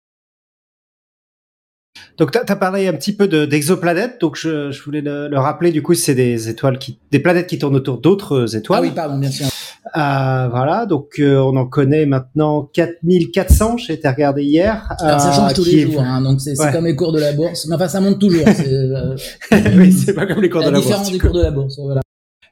Donc, 2.19 2.33
tu 2.33 2.39
as, 2.39 2.57
parlé 2.57 2.87
un 2.89 2.95
petit 2.95 3.15
peu 3.15 3.29
d'exoplanètes. 3.29 4.21
donc, 4.21 4.37
je, 4.37 4.71
je, 4.71 4.83
voulais 4.83 5.03
le, 5.03 5.39
rappeler. 5.39 5.71
Du 5.71 5.83
coup, 5.83 5.95
c'est 5.95 6.15
des 6.15 6.49
étoiles 6.49 6.79
qui, 6.79 6.99
des 7.11 7.19
planètes 7.19 7.47
qui 7.47 7.59
tournent 7.59 7.77
autour 7.77 7.99
d'autres 7.99 8.57
étoiles. 8.57 8.81
Ah 8.83 8.87
oui, 8.87 8.93
pardon, 8.95 9.19
bien 9.19 9.31
sûr. 9.31 9.47
Euh, 9.95 10.49
voilà, 10.49 10.85
donc 10.85 11.21
euh, 11.21 11.39
on 11.39 11.55
en 11.55 11.67
connaît 11.67 12.07
maintenant 12.07 12.69
4400, 12.73 13.77
j'ai 13.77 13.93
été 13.93 14.09
regardé 14.09 14.43
hier. 14.43 14.85
Alors 14.99 15.21
ça 15.21 15.31
change 15.31 15.53
euh, 15.53 15.55
tous 15.55 15.65
les 15.65 15.83
jours, 15.83 16.01
hein, 16.01 16.21
donc 16.23 16.41
c'est 16.41 16.55
comme 16.73 16.87
les 16.87 16.97
cours 16.97 17.13
de 17.13 17.21
la 17.21 17.33
bourse, 17.33 17.67
mais 17.69 17.77
enfin 17.77 17.87
ça 17.87 18.01
monte 18.01 18.19
toujours. 18.19 18.45
Euh, 18.47 19.17
oui, 19.77 19.93
c'est 19.93 20.13
pas 20.13 20.27
comme 20.27 20.43
les 20.43 20.51
cours 20.51 20.63
de 20.63 20.67
la 20.67 20.73
bourse. 20.73 20.87
La 20.87 20.97
différence 20.97 21.13
des 21.13 21.19
cours 21.19 21.33
de 21.33 21.43
la 21.43 21.53
bourse, 21.53 21.79
voilà. 21.79 22.01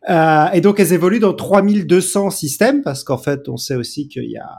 Euh, 0.09 0.53
et 0.53 0.61
donc 0.61 0.79
elles 0.79 0.92
évoluent 0.92 1.18
dans 1.18 1.33
3200 1.33 2.31
systèmes 2.31 2.83
parce 2.83 3.03
qu'en 3.03 3.18
fait 3.18 3.48
on 3.48 3.57
sait 3.57 3.74
aussi 3.74 4.07
qu'il 4.07 4.31
y 4.31 4.37
a 4.37 4.50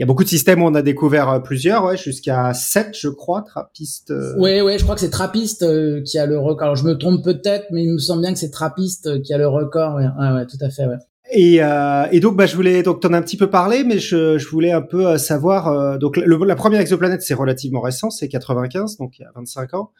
il 0.00 0.04
y 0.04 0.04
a 0.04 0.06
beaucoup 0.06 0.24
de 0.24 0.30
systèmes 0.30 0.62
où 0.62 0.66
on 0.66 0.74
a 0.74 0.80
découvert 0.80 1.28
euh, 1.28 1.40
plusieurs, 1.40 1.84
ouais, 1.84 1.98
jusqu'à 1.98 2.54
7 2.54 2.96
je 2.98 3.10
crois, 3.10 3.42
Trappist. 3.42 4.10
Euh... 4.10 4.34
Ouais 4.38 4.62
ouais, 4.62 4.78
je 4.78 4.82
crois 4.82 4.94
que 4.94 5.02
c'est 5.02 5.10
Trappist 5.10 5.62
euh, 5.62 6.00
qui 6.00 6.18
a 6.18 6.24
le 6.24 6.38
record. 6.38 6.62
Alors 6.62 6.76
je 6.76 6.84
me 6.84 6.94
trompe 6.94 7.22
peut-être, 7.22 7.66
mais 7.70 7.82
il 7.84 7.92
me 7.92 7.98
semble 7.98 8.22
bien 8.22 8.32
que 8.32 8.38
c'est 8.38 8.50
Trappist 8.50 9.22
qui 9.22 9.34
a 9.34 9.36
le 9.36 9.46
record. 9.46 9.96
Ouais, 9.96 10.06
ouais, 10.18 10.32
ouais 10.32 10.46
tout 10.46 10.56
à 10.62 10.70
fait. 10.70 10.86
Ouais. 10.86 10.96
Et, 11.32 11.62
euh, 11.62 12.06
et, 12.10 12.18
donc, 12.18 12.34
bah, 12.34 12.46
je 12.46 12.56
voulais 12.56 12.82
donc 12.82 13.00
t'en 13.00 13.12
as 13.12 13.18
un 13.18 13.22
petit 13.22 13.36
peu 13.36 13.50
parlé, 13.50 13.84
mais 13.84 13.98
je, 13.98 14.38
je 14.38 14.48
voulais 14.48 14.72
un 14.72 14.80
peu 14.80 15.18
savoir. 15.18 15.98
donc, 15.98 16.16
la 16.16 16.56
première 16.56 16.80
exoplanète, 16.80 17.20
c'est 17.20 17.34
relativement 17.34 17.82
récent, 17.82 18.08
c'est 18.08 18.28
95, 18.28 18.96
donc 18.96 19.18
il 19.18 19.22
y 19.22 19.24
a 19.26 19.30
25 19.36 19.74
ans. 19.74 19.90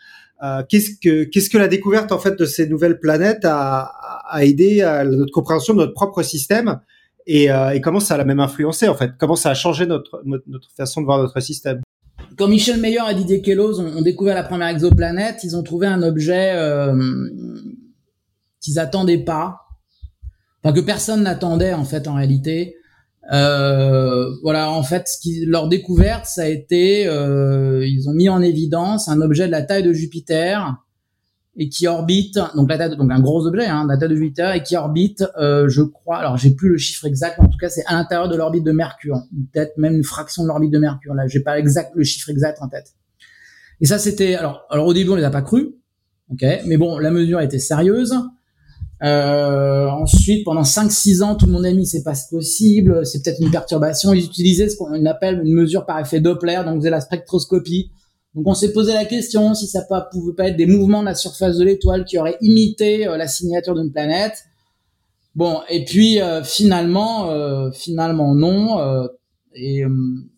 Euh, 0.42 0.62
qu'est-ce 0.66 0.92
que 1.02 1.24
qu'est-ce 1.24 1.50
que 1.50 1.58
la 1.58 1.68
découverte 1.68 2.10
en 2.12 2.18
fait 2.18 2.38
de 2.38 2.46
ces 2.46 2.66
nouvelles 2.66 2.98
planètes 2.98 3.44
a, 3.44 3.92
a 4.30 4.44
aidé 4.44 4.80
à 4.80 5.04
notre 5.04 5.32
compréhension 5.32 5.74
de 5.74 5.80
notre 5.80 5.92
propre 5.92 6.22
système? 6.22 6.80
Et, 7.26 7.50
euh, 7.50 7.70
et, 7.70 7.80
comment 7.80 8.00
ça 8.00 8.16
l'a 8.16 8.24
même 8.24 8.40
influencé 8.40 8.88
en 8.88 8.94
fait? 8.94 9.12
Comment 9.18 9.36
ça 9.36 9.50
a 9.50 9.54
changé 9.54 9.86
notre 9.86 10.22
notre 10.24 10.68
façon 10.76 11.00
de 11.00 11.06
voir 11.06 11.18
notre 11.18 11.40
système? 11.40 11.80
Quand 12.36 12.48
Michel 12.48 12.80
Meyer 12.80 13.00
et 13.10 13.14
Didier 13.14 13.42
Queloz 13.42 13.80
ont, 13.80 14.02
découvert 14.02 14.34
la 14.34 14.42
première 14.44 14.68
exoplanète, 14.68 15.44
ils 15.44 15.56
ont 15.56 15.62
trouvé 15.62 15.86
un 15.86 16.02
objet 16.02 16.52
euh, 16.54 16.94
qu'ils 18.60 18.78
attendaient 18.78 19.24
pas, 19.24 19.58
enfin 20.62 20.74
que 20.74 20.80
personne 20.80 21.22
n'attendait 21.22 21.74
en 21.74 21.84
fait 21.84 22.08
en 22.08 22.14
réalité. 22.14 22.76
Euh, 23.32 24.30
voilà, 24.42 24.70
en 24.70 24.82
fait, 24.82 25.06
ce 25.06 25.18
qui, 25.20 25.44
leur 25.46 25.68
découverte, 25.68 26.26
ça 26.26 26.42
a 26.42 26.46
été, 26.46 27.06
euh, 27.06 27.86
ils 27.86 28.08
ont 28.08 28.12
mis 28.12 28.28
en 28.28 28.42
évidence 28.42 29.08
un 29.08 29.20
objet 29.20 29.46
de 29.46 29.52
la 29.52 29.62
taille 29.62 29.82
de 29.82 29.92
Jupiter 29.92 30.76
et 31.60 31.68
qui 31.68 31.86
orbite, 31.86 32.38
donc 32.56 32.70
la 32.70 32.78
taille, 32.78 32.96
donc 32.96 33.12
un 33.12 33.20
gros 33.20 33.46
objet, 33.46 33.66
hein, 33.66 33.86
taille 33.86 34.08
de 34.08 34.16
Jupiter 34.16 34.54
et 34.54 34.62
qui 34.62 34.78
orbite, 34.78 35.22
euh, 35.38 35.68
je 35.68 35.82
crois, 35.82 36.16
alors 36.16 36.38
j'ai 36.38 36.52
plus 36.52 36.70
le 36.70 36.78
chiffre 36.78 37.04
exact, 37.04 37.36
mais 37.38 37.44
en 37.44 37.50
tout 37.50 37.58
cas 37.58 37.68
c'est 37.68 37.84
à 37.84 37.92
l'intérieur 37.92 38.30
de 38.30 38.36
l'orbite 38.36 38.64
de 38.64 38.72
Mercure, 38.72 39.24
peut-être 39.52 39.76
même 39.76 39.94
une 39.94 40.02
fraction 40.02 40.42
de 40.42 40.48
l'orbite 40.48 40.70
de 40.70 40.78
Mercure. 40.78 41.12
Là, 41.12 41.26
j'ai 41.26 41.40
pas 41.40 41.58
exact 41.58 41.92
le 41.94 42.02
chiffre 42.02 42.30
exact 42.30 42.62
en 42.62 42.68
tête. 42.68 42.94
Et 43.82 43.84
ça, 43.84 43.98
c'était, 43.98 44.36
alors, 44.36 44.62
alors 44.70 44.86
au 44.86 44.94
début 44.94 45.10
on 45.10 45.16
les 45.16 45.22
a 45.22 45.30
pas 45.30 45.42
cru, 45.42 45.74
ok, 46.32 46.42
mais 46.64 46.78
bon, 46.78 46.96
la 46.96 47.10
mesure 47.10 47.42
était 47.42 47.58
sérieuse. 47.58 48.14
Euh, 49.02 49.86
ensuite, 49.86 50.46
pendant 50.46 50.62
5-6 50.62 51.22
ans, 51.22 51.34
tout 51.34 51.44
le 51.44 51.52
monde 51.52 51.66
a 51.66 51.72
mis 51.74 51.86
c'est 51.86 52.02
pas 52.02 52.14
possible, 52.30 53.04
c'est 53.04 53.22
peut-être 53.22 53.40
une 53.40 53.50
perturbation. 53.50 54.14
Ils 54.14 54.24
utilisaient 54.24 54.70
ce 54.70 54.78
qu'on 54.78 55.04
appelle 55.04 55.42
une 55.44 55.52
mesure 55.52 55.84
par 55.84 56.00
effet 56.00 56.20
Doppler, 56.20 56.62
donc 56.64 56.82
c'est 56.82 56.90
la 56.90 57.02
spectroscopie. 57.02 57.90
Donc 58.34 58.46
on 58.46 58.54
s'est 58.54 58.72
posé 58.72 58.92
la 58.92 59.04
question 59.04 59.54
si 59.54 59.66
ça 59.66 59.82
pouvait 60.12 60.34
pas 60.34 60.48
être 60.48 60.56
des 60.56 60.66
mouvements 60.66 61.00
de 61.00 61.06
la 61.06 61.14
surface 61.14 61.56
de 61.56 61.64
l'étoile 61.64 62.04
qui 62.04 62.18
auraient 62.18 62.38
imité 62.40 63.06
euh, 63.06 63.16
la 63.16 63.26
signature 63.26 63.74
d'une 63.74 63.90
planète. 63.90 64.44
Bon, 65.34 65.60
et 65.68 65.84
puis 65.84 66.20
euh, 66.20 66.42
finalement, 66.42 67.30
euh, 67.30 67.70
finalement 67.72 68.34
non. 68.34 69.08
Et, 69.54 69.84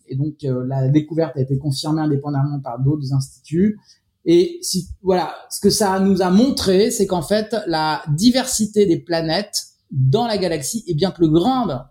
et, 0.07 0.15
donc 0.15 0.35
la 0.41 0.87
découverte 0.89 1.37
a 1.37 1.41
été 1.41 1.57
confirmée 1.57 2.01
indépendamment 2.01 2.59
par 2.59 2.79
d'autres 2.79 3.13
instituts. 3.13 3.79
Et 4.25 4.59
si, 4.61 4.87
voilà, 5.01 5.35
ce 5.49 5.59
que 5.59 5.69
ça 5.69 5.99
nous 5.99 6.21
a 6.21 6.29
montré, 6.29 6.91
c'est 6.91 7.07
qu'en 7.07 7.21
fait, 7.21 7.55
la 7.67 8.01
diversité 8.15 8.85
des 8.85 8.97
planètes 8.97 9.65
dans 9.91 10.25
la 10.27 10.37
galaxie 10.37 10.83
est 10.87 10.93
bien 10.93 11.11
plus 11.11 11.29
grande 11.29 11.83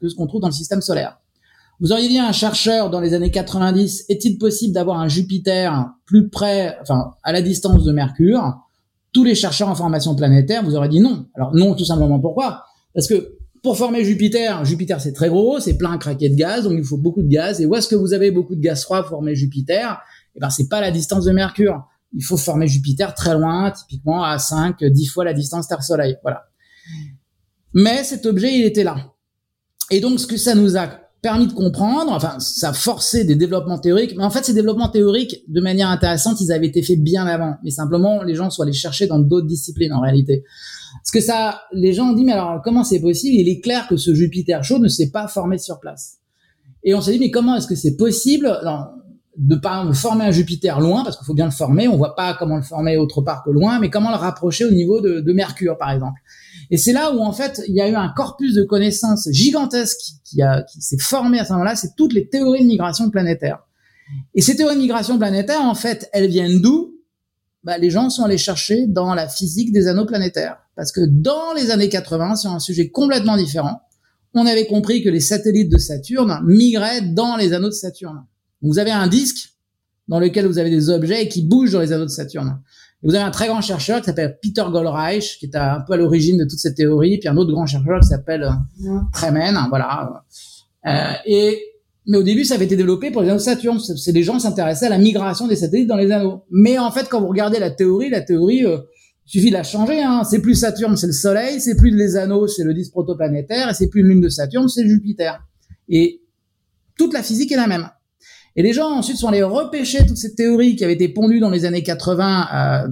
que 0.00 0.08
ce 0.08 0.14
qu'on 0.14 0.26
trouve 0.26 0.40
dans 0.40 0.48
le 0.48 0.52
système 0.52 0.80
solaire. 0.80 1.19
Vous 1.80 1.92
auriez 1.92 2.08
dit 2.08 2.18
à 2.18 2.28
un 2.28 2.32
chercheur 2.32 2.90
dans 2.90 3.00
les 3.00 3.14
années 3.14 3.30
90, 3.30 4.04
est-il 4.10 4.36
possible 4.36 4.74
d'avoir 4.74 5.00
un 5.00 5.08
Jupiter 5.08 5.86
plus 6.04 6.28
près, 6.28 6.76
enfin, 6.82 7.14
à 7.22 7.32
la 7.32 7.40
distance 7.40 7.84
de 7.84 7.92
Mercure? 7.92 8.58
Tous 9.12 9.24
les 9.24 9.34
chercheurs 9.34 9.68
en 9.68 9.74
formation 9.74 10.14
planétaire, 10.14 10.62
vous 10.62 10.76
auriez 10.76 10.90
dit 10.90 11.00
non. 11.00 11.26
Alors 11.34 11.54
non, 11.54 11.74
tout 11.74 11.86
simplement 11.86 12.20
pourquoi? 12.20 12.64
Parce 12.94 13.08
que 13.08 13.38
pour 13.62 13.76
former 13.76 14.04
Jupiter, 14.04 14.64
Jupiter 14.64 15.00
c'est 15.00 15.12
très 15.12 15.28
gros, 15.28 15.58
c'est 15.58 15.78
plein 15.78 15.96
craqué 15.96 16.28
de 16.28 16.36
gaz, 16.36 16.64
donc 16.64 16.74
il 16.76 16.84
faut 16.84 16.98
beaucoup 16.98 17.22
de 17.22 17.28
gaz. 17.28 17.60
Et 17.60 17.66
où 17.66 17.74
est-ce 17.74 17.88
que 17.88 17.96
vous 17.96 18.12
avez 18.12 18.30
beaucoup 18.30 18.54
de 18.54 18.60
gaz 18.60 18.82
froid 18.82 19.00
pour 19.00 19.10
former 19.10 19.34
Jupiter? 19.34 20.00
Eh 20.36 20.40
ben 20.40 20.50
c'est 20.50 20.68
pas 20.68 20.80
la 20.80 20.90
distance 20.90 21.24
de 21.24 21.32
Mercure. 21.32 21.82
Il 22.12 22.24
faut 22.24 22.36
former 22.36 22.66
Jupiter 22.66 23.14
très 23.14 23.34
loin, 23.34 23.70
typiquement 23.70 24.22
à 24.22 24.38
5, 24.38 24.84
10 24.84 25.06
fois 25.06 25.24
la 25.24 25.32
distance 25.32 25.66
Terre-Soleil. 25.68 26.16
Voilà. 26.22 26.44
Mais 27.72 28.04
cet 28.04 28.26
objet, 28.26 28.52
il 28.58 28.64
était 28.64 28.84
là. 28.84 28.96
Et 29.90 30.00
donc, 30.00 30.18
ce 30.18 30.26
que 30.26 30.36
ça 30.36 30.54
nous 30.54 30.76
a 30.76 30.88
permis 31.22 31.46
de 31.46 31.52
comprendre, 31.52 32.12
enfin, 32.12 32.38
ça 32.38 32.72
forcé 32.72 33.24
des 33.24 33.34
développements 33.34 33.78
théoriques, 33.78 34.14
mais 34.16 34.24
en 34.24 34.30
fait, 34.30 34.44
ces 34.44 34.54
développements 34.54 34.88
théoriques, 34.88 35.44
de 35.48 35.60
manière 35.60 35.88
intéressante, 35.88 36.40
ils 36.40 36.50
avaient 36.50 36.66
été 36.66 36.82
faits 36.82 37.02
bien 37.02 37.26
avant. 37.26 37.56
Mais 37.62 37.70
simplement, 37.70 38.22
les 38.22 38.34
gens 38.34 38.48
sont 38.48 38.62
allés 38.62 38.72
chercher 38.72 39.06
dans 39.06 39.18
d'autres 39.18 39.46
disciplines, 39.46 39.92
en 39.92 40.00
réalité. 40.00 40.44
Parce 40.94 41.10
que 41.12 41.20
ça, 41.20 41.62
les 41.72 41.92
gens 41.92 42.10
ont 42.10 42.12
dit, 42.14 42.24
mais 42.24 42.32
alors, 42.32 42.62
comment 42.64 42.84
c'est 42.84 43.00
possible? 43.00 43.34
Il 43.34 43.48
est 43.48 43.60
clair 43.60 43.86
que 43.86 43.96
ce 43.96 44.14
Jupiter 44.14 44.64
chaud 44.64 44.78
ne 44.78 44.88
s'est 44.88 45.10
pas 45.10 45.28
formé 45.28 45.58
sur 45.58 45.78
place. 45.78 46.18
Et 46.84 46.94
on 46.94 47.02
s'est 47.02 47.12
dit, 47.12 47.18
mais 47.18 47.30
comment 47.30 47.56
est-ce 47.56 47.66
que 47.66 47.76
c'est 47.76 47.96
possible? 47.96 48.50
de 49.36 49.54
pas 49.54 49.90
former 49.94 50.24
un 50.24 50.32
Jupiter 50.32 50.80
loin, 50.80 51.02
parce 51.04 51.16
qu'il 51.16 51.24
faut 51.24 51.34
bien 51.34 51.46
le 51.46 51.52
former, 51.52 51.88
on 51.88 51.96
voit 51.96 52.14
pas 52.14 52.34
comment 52.34 52.56
le 52.56 52.62
former 52.62 52.96
autre 52.96 53.22
part 53.22 53.42
que 53.44 53.50
loin, 53.50 53.78
mais 53.78 53.88
comment 53.88 54.10
le 54.10 54.16
rapprocher 54.16 54.64
au 54.66 54.70
niveau 54.70 55.00
de 55.00 55.32
Mercure, 55.32 55.78
par 55.78 55.92
exemple. 55.92 56.20
Et 56.70 56.76
c'est 56.76 56.92
là 56.92 57.12
où, 57.12 57.20
en 57.20 57.32
fait, 57.32 57.60
il 57.66 57.74
y 57.74 57.80
a 57.80 57.88
eu 57.88 57.94
un 57.94 58.08
corpus 58.08 58.54
de 58.54 58.62
connaissances 58.62 59.28
gigantesque 59.32 59.98
qui, 60.24 60.40
a, 60.42 60.62
qui 60.62 60.80
s'est 60.80 60.98
formé 60.98 61.40
à 61.40 61.44
ce 61.44 61.52
moment-là, 61.52 61.74
c'est 61.74 61.96
toutes 61.96 62.12
les 62.12 62.28
théories 62.28 62.62
de 62.62 62.68
migration 62.68 63.10
planétaire. 63.10 63.58
Et 64.34 64.40
ces 64.40 64.56
théories 64.56 64.76
de 64.76 64.80
migration 64.80 65.18
planétaire, 65.18 65.62
en 65.62 65.74
fait, 65.74 66.08
elles 66.12 66.28
viennent 66.28 66.60
d'où? 66.60 66.94
Bah, 67.64 67.78
Les 67.78 67.90
gens 67.90 68.08
sont 68.08 68.24
allés 68.24 68.38
chercher 68.38 68.86
dans 68.86 69.14
la 69.14 69.28
physique 69.28 69.72
des 69.72 69.88
anneaux 69.88 70.06
planétaires. 70.06 70.58
Parce 70.76 70.92
que 70.92 71.02
dans 71.06 71.52
les 71.54 71.70
années 71.70 71.88
80, 71.88 72.36
sur 72.36 72.50
un 72.52 72.60
sujet 72.60 72.88
complètement 72.88 73.36
différent, 73.36 73.80
on 74.34 74.46
avait 74.46 74.66
compris 74.66 75.02
que 75.02 75.08
les 75.08 75.20
satellites 75.20 75.70
de 75.70 75.78
Saturne 75.78 76.40
migraient 76.44 77.02
dans 77.02 77.36
les 77.36 77.52
anneaux 77.52 77.68
de 77.68 77.74
Saturne. 77.74 78.24
Vous 78.62 78.78
avez 78.78 78.92
un 78.92 79.08
disque 79.08 79.54
dans 80.10 80.18
lequel 80.18 80.46
vous 80.46 80.58
avez 80.58 80.70
des 80.70 80.90
objets 80.90 81.28
qui 81.28 81.42
bougent 81.42 81.72
dans 81.72 81.80
les 81.80 81.92
anneaux 81.92 82.04
de 82.04 82.10
Saturne. 82.10 82.58
Et 83.02 83.06
vous 83.06 83.14
avez 83.14 83.24
un 83.24 83.30
très 83.30 83.46
grand 83.46 83.62
chercheur 83.62 84.00
qui 84.00 84.06
s'appelle 84.06 84.38
Peter 84.42 84.64
Goldreich, 84.70 85.38
qui 85.38 85.46
est 85.46 85.56
un 85.56 85.80
peu 85.86 85.94
à 85.94 85.96
l'origine 85.96 86.36
de 86.36 86.44
toute 86.44 86.58
cette 86.58 86.74
théorie, 86.74 87.18
puis 87.18 87.28
un 87.28 87.36
autre 87.36 87.52
grand 87.52 87.64
chercheur 87.64 88.00
qui 88.00 88.08
s'appelle 88.08 88.42
euh, 88.42 88.98
Tremen, 89.12 89.56
voilà. 89.70 90.24
Euh, 90.86 91.12
et 91.24 91.62
mais 92.06 92.18
au 92.18 92.22
début, 92.24 92.44
ça 92.44 92.54
avait 92.54 92.64
été 92.64 92.76
développé 92.76 93.12
pour 93.12 93.22
les 93.22 93.28
anneaux 93.28 93.38
de 93.38 93.42
Saturne. 93.42 93.78
C'est 93.78 94.12
des 94.12 94.24
gens 94.24 94.40
s'intéressaient 94.40 94.86
à 94.86 94.90
la 94.90 94.98
migration 94.98 95.46
des 95.46 95.54
satellites 95.54 95.86
dans 95.86 95.96
les 95.96 96.10
anneaux. 96.10 96.42
Mais 96.50 96.76
en 96.76 96.90
fait, 96.90 97.08
quand 97.08 97.20
vous 97.20 97.28
regardez 97.28 97.60
la 97.60 97.70
théorie, 97.70 98.10
la 98.10 98.22
théorie 98.22 98.66
euh, 98.66 98.78
suffit 99.26 99.50
de 99.50 99.54
la 99.54 99.62
changer. 99.62 100.02
Hein. 100.02 100.24
C'est 100.24 100.40
plus 100.40 100.56
Saturne, 100.56 100.96
c'est 100.96 101.06
le 101.06 101.12
Soleil. 101.12 101.60
C'est 101.60 101.76
plus 101.76 101.90
les 101.90 102.16
anneaux, 102.16 102.48
c'est 102.48 102.64
le 102.64 102.74
disque 102.74 102.90
protoplanétaire. 102.90 103.68
Et 103.68 103.74
c'est 103.74 103.88
plus 103.88 104.00
une 104.00 104.08
lune 104.08 104.20
de 104.20 104.28
Saturne, 104.28 104.68
c'est 104.68 104.88
Jupiter. 104.88 105.40
Et 105.88 106.22
toute 106.98 107.12
la 107.12 107.22
physique 107.22 107.52
est 107.52 107.56
la 107.56 107.68
même. 107.68 107.88
Et 108.56 108.62
les 108.62 108.72
gens 108.72 108.90
ensuite 108.90 109.16
sont 109.16 109.28
allés 109.28 109.42
repêcher 109.42 110.04
toutes 110.06 110.16
ces 110.16 110.34
théories 110.34 110.76
qui 110.76 110.84
avaient 110.84 110.94
été 110.94 111.08
pondues 111.08 111.40
dans 111.40 111.50
les 111.50 111.64
années 111.64 111.82
80 111.82 112.48
euh, 112.52 112.88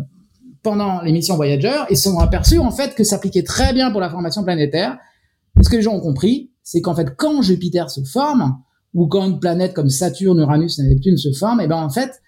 pendant 0.62 1.02
l'émission 1.02 1.36
Voyager 1.36 1.76
et 1.88 1.96
se 1.96 2.10
sont 2.10 2.18
aperçus 2.18 2.58
en 2.58 2.70
fait 2.70 2.94
que 2.94 3.04
ça 3.04 3.16
s'appliquait 3.16 3.42
très 3.42 3.72
bien 3.72 3.90
pour 3.90 4.00
la 4.00 4.10
formation 4.10 4.44
planétaire. 4.44 4.98
Et 5.58 5.64
ce 5.64 5.68
que 5.68 5.76
les 5.76 5.82
gens 5.82 5.94
ont 5.94 6.00
compris, 6.00 6.52
c'est 6.62 6.80
qu'en 6.80 6.94
fait 6.94 7.16
quand 7.16 7.42
Jupiter 7.42 7.90
se 7.90 8.02
forme 8.02 8.58
ou 8.94 9.06
quand 9.08 9.26
une 9.26 9.40
planète 9.40 9.74
comme 9.74 9.88
Saturne, 9.88 10.38
Uranus 10.38 10.78
et 10.78 10.82
Neptune 10.82 11.16
se 11.16 11.32
forment, 11.32 11.60
et 11.60 11.66
ben 11.66 11.76
en 11.76 11.90
fait 11.90 12.20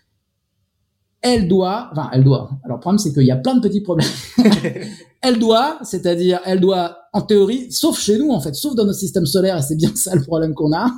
elle 1.23 1.49
doit, 1.49 1.91
enfin 1.93 2.09
elle 2.13 2.25
doit. 2.25 2.51
Alors 2.65 2.79
le 2.79 2.81
problème 2.81 2.99
c'est 2.99 3.13
qu'il 3.13 3.25
y 3.25 3.31
a 3.31 3.37
plein 3.37 3.55
de 3.55 3.61
petits 3.61 3.83
problèmes. 3.83 4.09
elle 5.23 5.39
doit, 5.39 5.79
c'est-à-dire 5.83 6.41
elle 6.45 6.61
doit 6.61 6.97
en 7.13 7.23
théorie, 7.23 7.71
sauf 7.71 7.99
chez 7.99 8.19
nous 8.19 8.31
en 8.31 8.41
fait, 8.41 8.55
sauf 8.55 8.75
dans 8.75 8.85
notre 8.85 8.99
système 8.99 9.27
solaire 9.27 9.57
et 9.57 9.63
c'est 9.63 9.77
bien 9.77 9.95
ça 9.95 10.15
le 10.15 10.23
problème 10.23 10.55
qu'on 10.55 10.73
a 10.73 10.91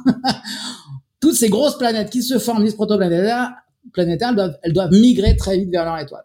toutes 1.23 1.37
ces 1.37 1.49
grosses 1.49 1.79
planètes 1.79 2.11
qui 2.11 2.23
se 2.23 2.39
forment, 2.39 2.65
les 2.65 2.73
protoplanétaires, 2.73 3.55
planétaires, 3.93 4.31
elles 4.31 4.37
doivent, 4.37 4.59
elles 4.63 4.73
doivent 4.73 4.93
migrer 4.93 5.37
très 5.37 5.57
vite 5.57 5.71
vers 5.71 5.85
leur 5.85 5.99
étoile. 5.99 6.25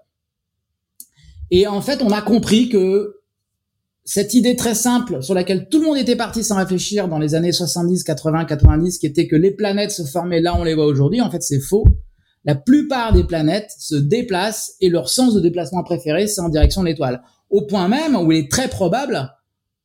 Et 1.51 1.67
en 1.67 1.81
fait, 1.81 2.01
on 2.01 2.09
a 2.09 2.21
compris 2.21 2.67
que 2.67 3.21
cette 4.03 4.33
idée 4.33 4.55
très 4.55 4.73
simple 4.73 5.21
sur 5.21 5.35
laquelle 5.35 5.69
tout 5.69 5.79
le 5.79 5.85
monde 5.85 5.97
était 5.97 6.15
parti 6.15 6.43
sans 6.43 6.55
réfléchir 6.55 7.07
dans 7.07 7.19
les 7.19 7.35
années 7.35 7.51
70, 7.51 8.03
80, 8.03 8.45
90, 8.45 8.97
qui 8.97 9.05
était 9.05 9.27
que 9.27 9.35
les 9.35 9.51
planètes 9.51 9.91
se 9.91 10.03
formaient 10.03 10.41
là 10.41 10.55
on 10.57 10.63
les 10.63 10.73
voit 10.73 10.85
aujourd'hui, 10.85 11.21
en 11.21 11.29
fait 11.29 11.43
c'est 11.43 11.59
faux. 11.59 11.85
La 12.43 12.55
plupart 12.55 13.13
des 13.13 13.25
planètes 13.25 13.71
se 13.77 13.95
déplacent 13.95 14.75
et 14.81 14.89
leur 14.89 15.09
sens 15.09 15.33
de 15.33 15.41
déplacement 15.41 15.83
préféré, 15.83 16.27
c'est 16.27 16.41
en 16.41 16.49
direction 16.49 16.81
de 16.81 16.87
l'étoile. 16.87 17.21
Au 17.49 17.65
point 17.65 17.87
même 17.87 18.15
où 18.15 18.31
il 18.31 18.39
est 18.39 18.51
très 18.51 18.67
probable 18.67 19.29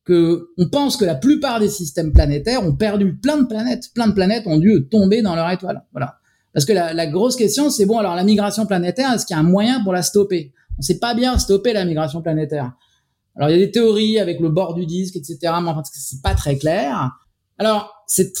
que 0.05 0.49
on 0.57 0.69
pense 0.69 0.97
que 0.97 1.05
la 1.05 1.15
plupart 1.15 1.59
des 1.59 1.69
systèmes 1.69 2.11
planétaires 2.11 2.65
ont 2.65 2.75
perdu 2.75 3.15
plein 3.15 3.37
de 3.37 3.45
planètes. 3.45 3.91
Plein 3.93 4.07
de 4.07 4.13
planètes 4.13 4.45
ont 4.47 4.57
dû 4.57 4.87
tomber 4.89 5.21
dans 5.21 5.35
leur 5.35 5.49
étoile. 5.49 5.83
Voilà. 5.91 6.17
Parce 6.53 6.65
que 6.65 6.73
la, 6.73 6.93
la 6.93 7.07
grosse 7.07 7.35
question, 7.35 7.69
c'est 7.69 7.85
bon, 7.85 7.97
alors 7.97 8.15
la 8.15 8.23
migration 8.23 8.65
planétaire, 8.65 9.11
est-ce 9.13 9.25
qu'il 9.25 9.35
y 9.35 9.37
a 9.37 9.39
un 9.39 9.43
moyen 9.47 9.83
pour 9.83 9.93
la 9.93 10.03
stopper? 10.03 10.53
On 10.77 10.81
sait 10.81 10.99
pas 10.99 11.13
bien 11.13 11.37
stopper 11.39 11.73
la 11.73 11.85
migration 11.85 12.21
planétaire. 12.21 12.73
Alors 13.35 13.49
il 13.49 13.57
y 13.57 13.61
a 13.61 13.65
des 13.65 13.71
théories 13.71 14.19
avec 14.19 14.39
le 14.39 14.49
bord 14.49 14.73
du 14.73 14.85
disque, 14.85 15.15
etc. 15.15 15.37
Mais 15.41 15.69
enfin, 15.69 15.81
c'est 15.91 16.21
pas 16.21 16.35
très 16.35 16.57
clair. 16.57 17.11
Alors, 17.57 17.92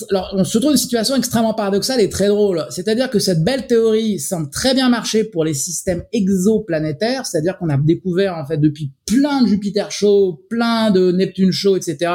alors, 0.09 0.33
on 0.33 0.43
se 0.43 0.57
trouve 0.57 0.63
dans 0.63 0.71
une 0.71 0.77
situation 0.77 1.15
extrêmement 1.15 1.53
paradoxale 1.53 2.01
et 2.01 2.09
très 2.09 2.27
drôle. 2.27 2.65
C'est-à-dire 2.69 3.09
que 3.09 3.19
cette 3.19 3.43
belle 3.43 3.65
théorie 3.65 4.19
semble 4.19 4.49
très 4.49 4.73
bien 4.73 4.89
marcher 4.89 5.23
pour 5.23 5.45
les 5.45 5.53
systèmes 5.53 6.03
exoplanétaires, 6.11 7.25
c'est-à-dire 7.25 7.57
qu'on 7.57 7.69
a 7.69 7.77
découvert 7.77 8.35
en 8.35 8.45
fait 8.45 8.57
depuis 8.57 8.91
plein 9.05 9.41
de 9.41 9.47
Jupiter 9.47 9.89
chauds, 9.91 10.45
plein 10.49 10.91
de 10.91 11.11
Neptune 11.11 11.51
chauds, 11.51 11.77
etc. 11.77 12.11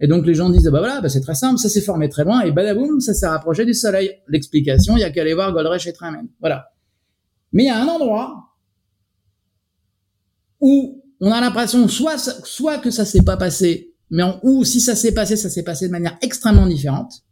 Et 0.00 0.06
donc 0.06 0.26
les 0.26 0.34
gens 0.34 0.50
disent 0.50 0.64
bah 0.64 0.78
voilà, 0.78 1.00
bah, 1.00 1.08
c'est 1.08 1.20
très 1.20 1.34
simple, 1.34 1.58
ça 1.58 1.68
s'est 1.68 1.80
formé 1.80 2.08
très 2.08 2.24
loin 2.24 2.42
et 2.42 2.52
badaboum, 2.52 3.00
ça 3.00 3.14
s'est 3.14 3.26
rapproché 3.26 3.64
du 3.64 3.74
Soleil. 3.74 4.10
L'explication, 4.28 4.96
il 4.96 5.00
y 5.00 5.04
a 5.04 5.10
qu'à 5.10 5.22
aller 5.22 5.34
voir 5.34 5.52
Goldreich 5.52 5.86
et 5.86 5.92
Tremen. 5.92 6.28
Voilà. 6.40 6.70
Mais 7.52 7.64
il 7.64 7.66
y 7.66 7.70
a 7.70 7.80
un 7.80 7.88
endroit 7.88 8.54
où 10.60 11.02
on 11.20 11.32
a 11.32 11.40
l'impression 11.40 11.86
soit 11.88 12.18
soit 12.18 12.78
que 12.78 12.90
ça 12.90 13.04
s'est 13.04 13.22
pas 13.22 13.36
passé, 13.36 13.89
mais 14.10 14.22
en, 14.22 14.40
ou 14.42 14.64
si 14.64 14.80
ça 14.80 14.94
s'est 14.94 15.12
passé, 15.12 15.36
ça 15.36 15.50
s'est 15.50 15.62
passé 15.62 15.86
de 15.86 15.92
manière 15.92 16.16
extrêmement 16.22 16.66
différente. 16.66 17.22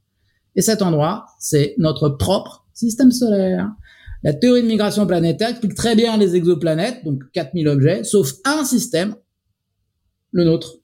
Et 0.57 0.63
cet 0.63 0.83
endroit, 0.83 1.27
c'est 1.39 1.75
notre 1.79 2.09
propre 2.09 2.67
système 2.73 3.11
solaire. 3.11 3.69
La 4.23 4.33
théorie 4.33 4.63
de 4.63 4.67
migration 4.67 5.07
planétaire 5.07 5.51
explique 5.51 5.75
très 5.75 5.95
bien 5.95 6.17
les 6.17 6.35
exoplanètes, 6.35 7.05
donc 7.05 7.23
4000 7.33 7.69
objets, 7.69 8.05
sauf 8.05 8.33
un 8.45 8.65
système, 8.65 9.15
le 10.33 10.45
nôtre. 10.45 10.79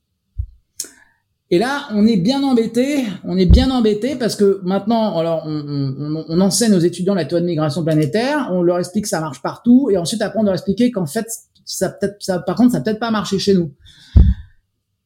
Et 1.51 1.59
là, 1.59 1.87
on 1.93 2.07
est 2.07 2.17
bien 2.17 2.43
embêté, 2.43 3.05
on 3.23 3.37
est 3.37 3.47
bien 3.47 3.71
embêté 3.71 4.17
parce 4.17 4.35
que 4.35 4.61
maintenant, 4.65 5.19
alors, 5.19 5.43
on, 5.47 6.25
on, 6.29 6.41
enseigne 6.41 6.75
aux 6.75 6.81
étudiants 6.81 7.15
la 7.15 7.25
théorie 7.25 7.43
de 7.43 7.49
migration 7.49 7.85
planétaire, 7.85 8.49
on 8.51 8.63
leur 8.63 8.79
explique 8.79 9.05
que 9.05 9.09
ça 9.09 9.21
marche 9.21 9.43
partout, 9.43 9.89
et 9.91 9.99
ensuite 9.99 10.23
après 10.23 10.41
on 10.41 10.43
leur 10.43 10.55
expliquer 10.55 10.91
qu'en 10.91 11.07
fait, 11.07 11.27
ça 11.65 11.91
peut-être, 11.91 12.17
ça, 12.21 12.39
par 12.39 12.57
contre, 12.57 12.73
ça 12.73 12.81
peut-être 12.81 12.99
pas 12.99 13.11
marché 13.11 13.39
chez 13.39 13.55
nous. 13.55 13.73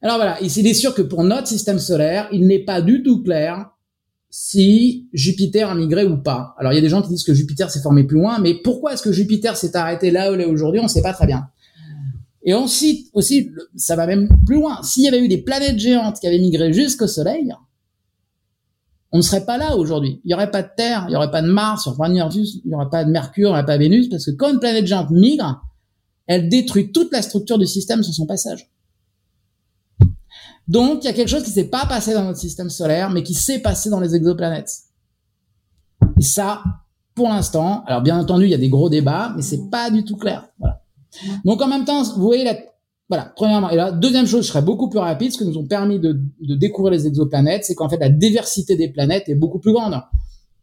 Alors 0.01 0.17
voilà, 0.17 0.41
il 0.41 0.67
est 0.67 0.75
sûr 0.75 0.95
que 0.95 1.03
pour 1.03 1.25
notre 1.25 1.49
système 1.49 1.79
solaire, 1.79 2.29
il 2.33 2.47
n'est 2.47 2.65
pas 2.65 2.81
du 2.81 3.03
tout 3.03 3.23
clair 3.23 3.71
si 4.31 5.09
Jupiter 5.13 5.71
a 5.71 5.75
migré 5.75 6.05
ou 6.05 6.19
pas. 6.19 6.55
Alors 6.59 6.73
il 6.73 6.77
y 6.77 6.79
a 6.79 6.83
des 6.83 6.89
gens 6.89 7.03
qui 7.03 7.09
disent 7.09 7.25
que 7.25 7.35
Jupiter 7.35 7.71
s'est 7.71 7.81
formé 7.81 8.05
plus 8.05 8.19
loin, 8.19 8.39
mais 8.39 8.55
pourquoi 8.63 8.93
est-ce 8.93 9.03
que 9.03 9.13
Jupiter 9.13 9.57
s'est 9.57 9.77
arrêté 9.77 10.11
là 10.11 10.31
où 10.31 10.35
il 10.35 10.41
est 10.41 10.45
aujourd'hui 10.45 10.81
On 10.81 10.85
ne 10.85 10.89
sait 10.89 11.03
pas 11.03 11.13
très 11.13 11.27
bien. 11.27 11.49
Et 12.45 12.55
ensuite, 12.55 13.09
aussi, 13.13 13.51
ça 13.77 13.97
va 13.97 14.07
même 14.07 14.29
plus 14.47 14.57
loin. 14.57 14.81
S'il 14.83 15.05
y 15.05 15.09
avait 15.09 15.21
eu 15.21 15.29
des 15.29 15.43
planètes 15.43 15.79
géantes 15.79 16.21
qui 16.21 16.27
avaient 16.27 16.39
migré 16.39 16.73
jusqu'au 16.73 17.07
Soleil, 17.07 17.53
on 19.11 19.19
ne 19.19 19.23
serait 19.23 19.45
pas 19.45 19.59
là 19.59 19.77
aujourd'hui. 19.77 20.21
Il 20.25 20.29
n'y 20.29 20.35
aurait 20.35 20.51
pas 20.51 20.63
de 20.63 20.69
Terre, 20.77 21.05
il 21.09 21.11
n'y 21.11 21.17
aurait 21.17 21.31
pas 21.31 21.43
de 21.43 21.49
Mars, 21.49 21.87
il 21.87 21.91
n'y 21.91 21.97
pas 21.97 22.09
de 22.09 22.35
il 22.35 22.63
n'y 22.67 22.75
aurait 22.75 22.91
pas 22.91 23.05
de 23.05 23.11
Mercure, 23.11 23.49
il 23.49 23.53
n'y 23.53 23.55
aurait 23.55 23.67
pas 23.67 23.77
de 23.77 23.83
Vénus, 23.83 24.09
parce 24.09 24.27
que 24.27 24.31
quand 24.33 24.53
une 24.53 24.61
planète 24.61 24.87
géante 24.87 25.11
migre, 25.11 25.63
elle 26.27 26.49
détruit 26.49 26.93
toute 26.93 27.11
la 27.13 27.23
structure 27.23 27.59
du 27.59 27.67
système 27.67 28.03
sur 28.03 28.15
son 28.15 28.27
passage. 28.27 28.71
Donc, 30.69 31.03
il 31.03 31.07
y 31.07 31.11
a 31.11 31.15
quelque 31.15 31.29
chose 31.29 31.43
qui 31.43 31.51
s'est 31.51 31.69
pas 31.69 31.87
passé 31.87 32.13
dans 32.13 32.25
notre 32.25 32.39
système 32.39 32.69
solaire, 32.69 33.11
mais 33.11 33.23
qui 33.23 33.35
s'est 33.35 33.61
passé 33.61 33.89
dans 33.91 34.01
les 34.01 34.15
exoplanètes. 34.15 34.71
Et 36.19 36.23
ça, 36.23 36.63
pour 37.15 37.29
l'instant, 37.29 37.83
alors 37.87 38.03
bien 38.03 38.19
entendu, 38.19 38.45
il 38.45 38.51
y 38.51 38.55
a 38.55 38.59
des 38.59 38.69
gros 38.69 38.91
débats, 38.91 39.33
mais 39.35 39.43
c'est 39.43 39.71
pas 39.71 39.91
du 39.91 40.05
tout 40.05 40.17
clair. 40.17 40.49
Voilà. 40.59 40.83
Donc, 41.45 41.63
en 41.63 41.69
même 41.69 41.85
temps, 41.85 42.03
vous 42.03 42.23
voyez 42.23 42.45
la, 42.45 42.57
voilà, 43.09 43.33
premièrement. 43.35 43.71
Et 43.71 43.77
la 43.77 43.93
deuxième 43.93 44.27
chose, 44.27 44.45
je 44.45 44.49
serai 44.49 44.63
beaucoup 44.63 44.91
plus 44.91 44.99
rapide. 44.99 45.33
Ce 45.33 45.39
que 45.39 45.45
nous 45.45 45.57
ont 45.57 45.67
permis 45.67 45.99
de, 45.99 46.21
de 46.41 46.55
découvrir 46.55 46.93
les 46.93 47.07
exoplanètes, 47.07 47.65
c'est 47.65 47.75
qu'en 47.75 47.89
fait, 47.89 47.99
la 47.99 48.11
diversité 48.11 48.77
des 48.77 48.89
planètes 48.89 49.29
est 49.29 49.35
beaucoup 49.35 49.59
plus 49.59 49.73
grande. 49.73 50.01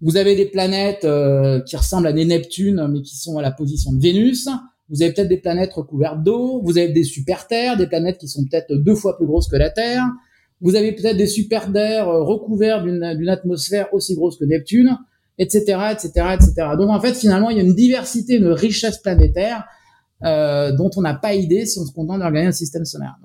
Vous 0.01 0.17
avez 0.17 0.35
des 0.35 0.45
planètes 0.45 1.05
euh, 1.05 1.61
qui 1.61 1.75
ressemblent 1.75 2.07
à 2.07 2.13
des 2.13 2.25
Neptunes, 2.25 2.87
mais 2.89 3.01
qui 3.01 3.17
sont 3.17 3.37
à 3.39 3.41
la 3.41 3.51
position 3.51 3.91
de 3.93 3.99
Vénus. 3.99 4.47
Vous 4.89 5.01
avez 5.01 5.13
peut-être 5.13 5.29
des 5.29 5.37
planètes 5.37 5.73
recouvertes 5.73 6.21
d'eau, 6.23 6.61
vous 6.63 6.77
avez 6.77 6.89
des 6.89 7.03
super 7.03 7.47
terres, 7.47 7.75
des 7.75 7.87
planètes 7.87 8.17
qui 8.17 8.27
sont 8.27 8.43
peut-être 8.49 8.73
deux 8.75 8.95
fois 8.95 9.17
plus 9.17 9.25
grosses 9.25 9.47
que 9.47 9.55
la 9.55 9.69
Terre. 9.71 10.03
Vous 10.61 10.75
avez 10.75 10.93
peut-être 10.93 11.17
des 11.17 11.27
super 11.27 11.71
terres 11.71 12.07
euh, 12.07 12.23
recouverts 12.23 12.83
d'une 12.83 13.29
atmosphère 13.29 13.93
aussi 13.93 14.15
grosse 14.15 14.37
que 14.37 14.45
Neptune, 14.45 14.97
etc., 15.37 15.59
etc., 15.91 16.09
etc. 16.33 16.53
Donc 16.77 16.89
en 16.89 17.01
fait, 17.01 17.13
finalement, 17.13 17.49
il 17.49 17.57
y 17.57 17.59
a 17.59 17.63
une 17.63 17.75
diversité, 17.75 18.35
une 18.35 18.47
richesse 18.47 18.99
planétaire 18.99 19.65
euh, 20.23 20.71
dont 20.71 20.89
on 20.95 21.01
n'a 21.01 21.13
pas 21.13 21.33
idée 21.33 21.65
si 21.65 21.77
on 21.79 21.85
se 21.85 21.91
contente 21.91 22.19
d'organiser 22.19 22.47
un 22.47 22.51
système 22.53 22.85
solaire. 22.85 23.15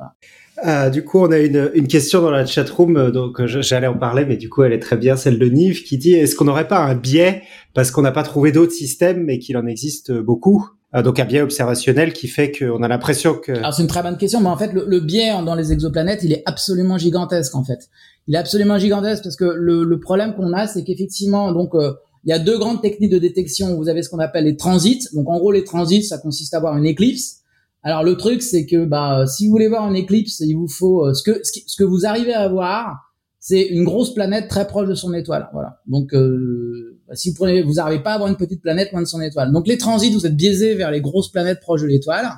Euh, 0.67 0.91
du 0.91 1.05
coup, 1.05 1.21
on 1.21 1.31
a 1.31 1.39
une, 1.39 1.71
une 1.75 1.87
question 1.87 2.21
dans 2.21 2.31
la 2.31 2.45
chatroom, 2.45 2.97
euh, 2.97 3.11
donc 3.11 3.45
j'allais 3.47 3.87
en 3.87 3.97
parler, 3.97 4.25
mais 4.25 4.37
du 4.37 4.49
coup, 4.49 4.65
elle 4.65 4.73
est 4.73 4.81
très 4.81 4.97
bien, 4.97 5.17
celle 5.17 5.39
de 5.39 5.47
Nive, 5.47 5.83
qui 5.85 5.99
dit 5.99 6.15
est-ce 6.15 6.35
qu'on 6.35 6.47
n'aurait 6.47 6.69
pas 6.69 6.81
un 6.81 6.95
biais 6.97 7.43
parce 7.75 7.91
qu'on 7.91 8.03
n'a 8.03 8.13
pas 8.13 8.25
trouvé 8.25 8.51
d'autres 8.51 8.73
systèmes, 8.73 9.23
mais 9.25 9.39
qu'il 9.39 9.57
en 9.57 9.67
existe 9.67 10.11
beaucoup? 10.13 10.67
euh, 10.67 10.80
donc 10.93 11.21
un 11.21 11.25
biais 11.25 11.41
observationnel 11.41 12.13
qui 12.13 12.27
fait 12.27 12.51
qu'on 12.51 12.83
a 12.83 12.89
l'impression 12.89 13.35
que. 13.35 13.53
Alors 13.53 13.73
c'est 13.73 13.83
une 13.83 13.89
très 13.89 14.03
bonne 14.03 14.17
question, 14.17 14.41
mais 14.41 14.49
en 14.49 14.57
fait 14.57 14.73
le, 14.73 15.01
biais 15.01 15.31
dans 15.45 15.55
les 15.55 15.73
exoplanètes, 15.73 16.25
il 16.25 16.33
est 16.33 16.43
absolument 16.47 16.99
gigantesque 16.99 17.55
en 17.55 17.65
fait. 17.65 17.89
Il 18.27 18.35
est 18.35 18.39
absolument 18.39 18.77
gigantesque 18.79 19.23
parce 19.23 19.37
que 19.37 19.45
le, 19.45 20.01
problème 20.01 20.35
qu'on 20.35 20.53
a, 20.53 20.67
c'est 20.67 20.83
qu'effectivement 20.83 21.53
donc 21.53 21.75
euh, 21.75 21.93
il 22.25 22.31
y 22.31 22.33
a 22.33 22.39
deux 22.39 22.59
grandes 22.59 22.83
techniques 22.83 23.13
de 23.13 23.19
détection. 23.19 23.77
Vous 23.77 23.89
avez 23.89 24.03
ce 24.03 24.11
qu'on 24.11 24.19
appelle 24.19 24.45
les 24.45 24.57
transits. 24.57 25.07
Donc 25.15 25.29
en 25.29 25.39
gros 25.39 25.53
les 25.53 25.65
transits, 25.65 26.03
ça 26.03 26.19
consiste 26.19 26.55
à 26.55 26.61
voir 26.61 26.77
une 26.77 26.87
éclipse. 26.87 27.39
Alors 27.83 28.03
le 28.03 28.17
truc 28.17 28.43
c'est 28.43 28.67
que 28.67 28.85
bah 28.85 29.27
si 29.27 29.47
vous 29.47 29.53
voulez 29.53 29.69
voir 29.69 29.89
une 29.89 29.97
éclipse, 29.97 30.41
il 30.41 30.55
vous 30.55 30.69
faut 30.69 31.07
euh, 31.07 31.15
ce 31.15 31.23
que 31.23 31.41
ce 31.45 31.77
que 31.77 31.85
vous 31.85 32.05
arrivez 32.05 32.35
à 32.35 32.49
voir, 32.49 32.97
c'est 33.39 33.63
une 33.63 33.85
grosse 33.85 34.13
planète 34.13 34.49
très 34.49 34.67
proche 34.67 34.89
de 34.89 34.95
son 34.95 35.15
étoile. 35.15 35.49
Voilà. 35.53 35.81
Donc 35.87 36.15
euh, 36.15 36.90
si 37.15 37.31
vous 37.31 37.37
prenez, 37.37 37.63
vous 37.63 37.75
n'arrivez 37.75 38.03
pas 38.03 38.13
à 38.13 38.15
avoir 38.15 38.29
une 38.29 38.37
petite 38.37 38.63
planète 38.63 38.93
loin 38.93 39.03
de 39.03 39.07
son 39.07 39.21
étoile. 39.21 39.53
Donc 39.53 39.67
les 39.67 39.79
transits, 39.79 40.13
vous 40.13 40.27
êtes 40.27 40.37
biaisés 40.37 40.75
vers 40.75 40.91
les 40.91 41.01
grosses 41.01 41.31
planètes 41.31 41.61
proches 41.61 41.83
de 41.83 41.87
l'étoile. 41.87 42.31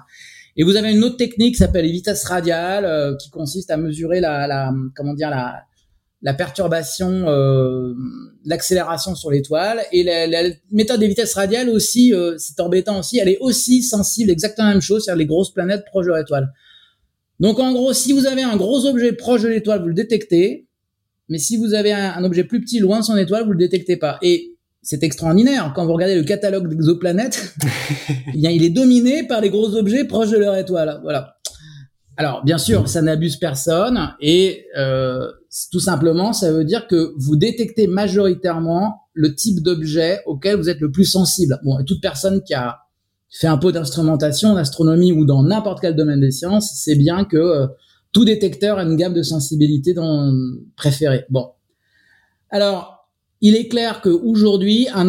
Et 0.57 0.65
vous 0.65 0.77
avez 0.77 0.93
une 0.93 1.03
autre 1.05 1.17
technique 1.17 1.55
qui 1.55 1.59
s'appelle 1.59 1.87
les 1.87 1.93
vitesses 1.93 2.25
radiales, 2.25 2.85
euh, 2.85 3.17
qui 3.17 3.31
consiste 3.31 3.71
à 3.71 3.77
mesurer 3.77 4.21
la, 4.21 4.47
la 4.47 4.73
comment 4.95 5.15
dire 5.15 5.31
la, 5.31 5.63
la 6.21 6.35
perturbation, 6.35 7.29
euh, 7.29 7.95
l'accélération 8.45 9.15
sur 9.15 9.31
l'étoile. 9.31 9.81
Et 9.93 10.03
la, 10.03 10.27
la, 10.27 10.51
méthode 10.71 11.01
des 11.01 11.09
vitesses 11.09 11.35
radiales 11.35 11.69
aussi, 11.69 12.15
euh, 12.15 12.37
c'est 12.39 12.61
embêtant 12.61 12.99
aussi, 12.99 13.19
elle 13.19 13.29
est 13.29 13.39
aussi 13.39 13.83
sensible, 13.83 14.31
exactement 14.31 14.69
la 14.69 14.75
même 14.75 14.83
chose, 14.83 15.05
c'est-à-dire 15.05 15.19
les 15.19 15.27
grosses 15.27 15.53
planètes 15.53 15.85
proches 15.87 16.07
de 16.07 16.13
l'étoile. 16.13 16.53
Donc 17.41 17.59
en 17.59 17.73
gros, 17.73 17.93
si 17.93 18.13
vous 18.13 18.27
avez 18.27 18.43
un 18.43 18.57
gros 18.57 18.87
objet 18.87 19.13
proche 19.13 19.43
de 19.43 19.49
l'étoile, 19.49 19.81
vous 19.81 19.89
le 19.89 19.95
détectez. 19.95 20.69
Mais 21.29 21.39
si 21.39 21.57
vous 21.57 21.73
avez 21.73 21.93
un, 21.93 22.13
un 22.13 22.25
objet 22.25 22.45
plus 22.45 22.61
petit 22.61 22.79
loin 22.79 23.01
de 23.01 23.05
son 23.05 23.17
étoile, 23.17 23.45
vous 23.45 23.53
le 23.53 23.59
détectez 23.59 23.97
pas. 23.97 24.19
Et 24.21 24.52
c'est 24.83 25.03
extraordinaire. 25.05 25.73
Quand 25.75 25.87
vous 25.87 25.93
regardez 25.93 26.17
le 26.17 26.25
catalogue 26.25 26.69
d'exoplanètes, 26.69 27.55
il 28.35 28.65
est 28.65 28.71
dominé 28.71 29.27
par 29.27 29.41
les 29.41 29.51
gros 29.51 29.77
objets 29.77 30.05
proches 30.05 30.31
de 30.31 30.39
leur 30.39 30.57
étoile. 30.57 31.01
Voilà. 31.03 31.37
Alors, 32.17 32.45
bien 32.45 32.59
sûr, 32.59 32.89
ça 32.89 33.01
n'abuse 33.01 33.37
personne 33.37 34.15
et 34.21 34.67
euh, 34.77 35.27
tout 35.71 35.81
simplement, 35.81 36.33
ça 36.33 36.53
veut 36.53 36.65
dire 36.65 36.87
que 36.87 37.15
vous 37.17 37.37
détectez 37.37 37.87
majoritairement 37.87 38.97
le 39.15 39.35
type 39.35 39.63
d'objet 39.63 40.21
auquel 40.27 40.57
vous 40.57 40.69
êtes 40.69 40.81
le 40.81 40.91
plus 40.91 41.05
sensible. 41.05 41.59
Bon, 41.65 41.79
et 41.79 41.85
toute 41.85 42.03
personne 42.03 42.43
qui 42.43 42.55
a 42.55 42.81
fait 43.31 43.47
un 43.47 43.57
peu 43.57 43.73
d'instrumentation, 43.73 44.55
d'astronomie 44.55 45.13
ou 45.13 45.25
dans 45.25 45.43
n'importe 45.43 45.81
quel 45.81 45.97
domaine 45.97 46.21
des 46.21 46.33
sciences, 46.33 46.75
sait 46.75 46.97
bien 46.97 47.25
que 47.25 47.37
euh, 47.37 47.67
tout 48.13 48.27
détecteur 48.27 48.79
a 48.79 48.83
une 48.83 48.97
gamme 48.97 49.15
de 49.15 49.23
sensibilité 49.23 49.95
dans, 49.95 50.35
préférée. 50.77 51.25
Bon. 51.31 51.53
Alors, 52.51 52.92
il 53.43 53.57
est 53.57 53.69
clair 53.69 54.01
qu'aujourd'hui, 54.01 54.89
un, 54.95 55.09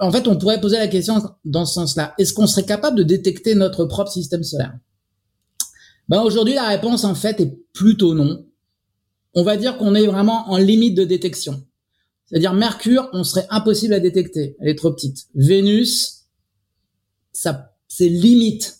en 0.00 0.12
fait, 0.12 0.26
on 0.28 0.36
pourrait 0.36 0.60
poser 0.60 0.78
la 0.78 0.88
question 0.88 1.22
dans 1.44 1.66
ce 1.66 1.74
sens-là. 1.74 2.14
Est-ce 2.18 2.32
qu'on 2.32 2.46
serait 2.46 2.64
capable 2.64 2.96
de 2.96 3.02
détecter 3.02 3.54
notre 3.54 3.84
propre 3.84 4.10
système 4.10 4.44
solaire? 4.44 4.72
Ben 6.08 6.22
aujourd'hui, 6.22 6.54
la 6.54 6.68
réponse 6.68 7.04
en 7.04 7.14
fait 7.14 7.40
est 7.40 7.58
plutôt 7.72 8.14
non. 8.14 8.46
On 9.34 9.42
va 9.42 9.56
dire 9.56 9.76
qu'on 9.76 9.94
est 9.94 10.06
vraiment 10.06 10.48
en 10.48 10.56
limite 10.56 10.96
de 10.96 11.04
détection. 11.04 11.62
C'est-à-dire 12.26 12.54
Mercure, 12.54 13.08
on 13.12 13.24
serait 13.24 13.46
impossible 13.50 13.92
à 13.92 14.00
détecter, 14.00 14.56
elle 14.60 14.68
est 14.68 14.76
trop 14.76 14.92
petite. 14.92 15.26
Vénus, 15.34 16.26
ça, 17.32 17.74
c'est 17.88 18.08
limite. 18.08 18.75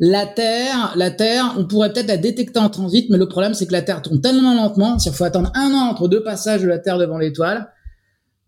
La 0.00 0.26
Terre, 0.26 0.92
la 0.96 1.10
Terre, 1.10 1.56
on 1.58 1.66
pourrait 1.66 1.92
peut-être 1.92 2.06
la 2.06 2.16
détecter 2.16 2.60
en 2.60 2.70
transit, 2.70 3.10
mais 3.10 3.18
le 3.18 3.28
problème 3.28 3.54
c'est 3.54 3.66
que 3.66 3.72
la 3.72 3.82
Terre 3.82 4.00
tourne 4.00 4.20
tellement 4.20 4.54
lentement, 4.54 4.96
qu'il 4.96 5.12
faut 5.12 5.24
attendre 5.24 5.50
un 5.54 5.72
an 5.74 5.90
entre 5.90 6.06
deux 6.06 6.22
passages 6.22 6.62
de 6.62 6.68
la 6.68 6.78
Terre 6.78 6.98
devant 6.98 7.18
l'étoile, 7.18 7.72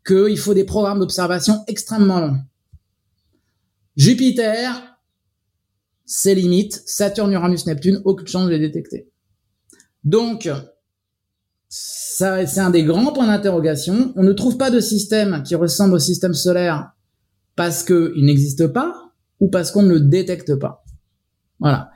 qu'il 0.06 0.38
faut 0.38 0.54
des 0.54 0.64
programmes 0.64 1.00
d'observation 1.00 1.64
extrêmement 1.66 2.20
longs. 2.20 2.38
Jupiter, 3.96 4.96
c'est 6.06 6.34
limite, 6.34 6.82
Saturne, 6.86 7.32
Uranus, 7.32 7.66
Neptune, 7.66 8.00
aucune 8.04 8.26
chance 8.28 8.46
de 8.46 8.50
les 8.50 8.58
détecter. 8.60 9.10
Donc, 10.04 10.48
ça, 11.68 12.46
c'est 12.46 12.60
un 12.60 12.70
des 12.70 12.84
grands 12.84 13.12
points 13.12 13.26
d'interrogation. 13.26 14.12
On 14.16 14.22
ne 14.22 14.32
trouve 14.32 14.56
pas 14.56 14.70
de 14.70 14.80
système 14.80 15.42
qui 15.42 15.54
ressemble 15.54 15.94
au 15.94 15.98
système 15.98 16.34
solaire 16.34 16.92
parce 17.56 17.82
qu'il 17.82 18.24
n'existe 18.24 18.68
pas 18.68 18.94
ou 19.40 19.48
parce 19.50 19.70
qu'on 19.70 19.82
ne 19.82 19.90
le 19.90 20.00
détecte 20.00 20.54
pas. 20.54 20.84
Voilà. 21.60 21.90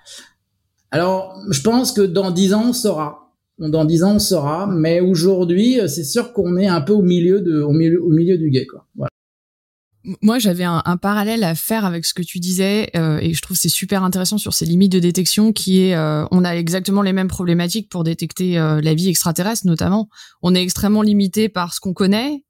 Alors, 0.91 1.43
je 1.51 1.61
pense 1.63 1.93
que 1.93 2.03
dans 2.03 2.31
dix 2.31 2.55
ans, 2.55 2.67
on 2.69 2.73
saura. 2.73 3.33
Dans 3.59 3.85
dix 3.85 4.05
ans, 4.05 4.17
on 4.17 4.19
saura. 4.19 4.67
Mais 4.67 5.01
aujourd'hui, 5.01 5.81
c'est 5.89 6.05
sûr 6.05 6.33
qu'on 6.33 6.57
est 6.57 6.69
un 6.69 6.81
peu 6.81 6.93
au 6.93 7.03
milieu 7.03 7.41
de, 7.41 7.61
au 7.61 7.73
milieu, 7.73 8.03
au 8.03 8.11
milieu 8.11 8.39
du 8.39 8.51
guet, 8.51 8.67
quoi. 8.67 8.87
Voilà 8.95 9.09
moi, 10.21 10.39
j'avais 10.39 10.65
un, 10.65 10.83
parallèle 10.99 11.45
à 11.45 11.55
faire 11.55 11.85
avec 11.85 12.05
ce 12.05 12.13
que 12.13 12.23
tu 12.23 12.39
disais, 12.39 12.91
euh, 12.95 13.19
et 13.19 13.33
je 13.33 13.41
trouve 13.41 13.57
c'est 13.57 13.71
super 13.71 14.03
intéressant 14.05 14.37
sur 14.37 14.53
ces 14.53 14.67
limites 14.67 14.93
de 14.93 14.99
détection, 14.99 15.53
qui 15.53 15.81
est, 15.81 15.95
euh, 15.95 16.27
on 16.31 16.45
a 16.45 16.55
exactement 16.55 17.03
les 17.03 17.13
mêmes 17.13 17.29
problématiques 17.29 17.89
pour 17.89 18.05
détecter 18.05 18.59
euh, 18.59 18.81
la 18.83 18.95
vie 18.95 19.09
extraterrestre, 19.09 19.67
notamment. 19.67 20.09
On 20.43 20.55
est 20.55 20.63
extrêmement 20.63 21.03
limité 21.03 21.49
par 21.49 21.73
ce 21.73 21.81
qu'on 21.81 21.95
connaît, 21.95 22.45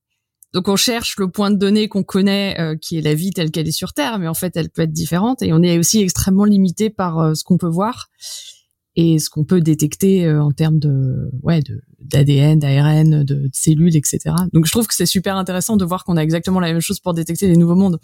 donc 0.54 0.68
on 0.68 0.76
cherche 0.76 1.16
le 1.18 1.28
point 1.28 1.50
de 1.50 1.56
données 1.56 1.88
qu'on 1.88 2.02
connaît, 2.02 2.56
qui 2.80 2.96
est 2.96 3.02
la 3.02 3.14
vie 3.14 3.32
telle 3.32 3.50
qu'elle 3.50 3.68
est 3.68 3.72
sur 3.72 3.92
Terre, 3.92 4.18
mais 4.18 4.28
en 4.28 4.34
fait, 4.34 4.56
elle 4.56 4.70
peut 4.70 4.82
être 4.82 4.92
différente, 4.92 5.42
et 5.42 5.52
on 5.52 5.62
est 5.62 5.78
aussi 5.78 6.00
extrêmement 6.00 6.44
limité 6.44 6.88
par 6.88 7.36
ce 7.36 7.44
qu'on 7.44 7.58
peut 7.58 7.68
voir 7.68 8.08
et 8.96 9.18
ce 9.18 9.28
qu'on 9.28 9.44
peut 9.44 9.60
détecter 9.60 10.30
en 10.30 10.52
termes 10.52 10.78
de, 10.78 11.28
ouais, 11.42 11.60
de 11.60 11.82
d'ADN, 12.00 12.58
d'ARN, 12.58 13.24
de, 13.24 13.48
cellules, 13.52 13.96
etc. 13.96 14.20
Donc 14.52 14.66
je 14.66 14.70
trouve 14.70 14.86
que 14.86 14.94
c'est 14.94 15.06
super 15.06 15.36
intéressant 15.36 15.76
de 15.76 15.84
voir 15.84 16.04
qu'on 16.04 16.16
a 16.16 16.22
exactement 16.22 16.60
la 16.60 16.72
même 16.72 16.80
chose 16.80 17.00
pour 17.00 17.14
détecter 17.14 17.48
les 17.48 17.56
nouveaux 17.56 17.74
mondes. 17.74 17.98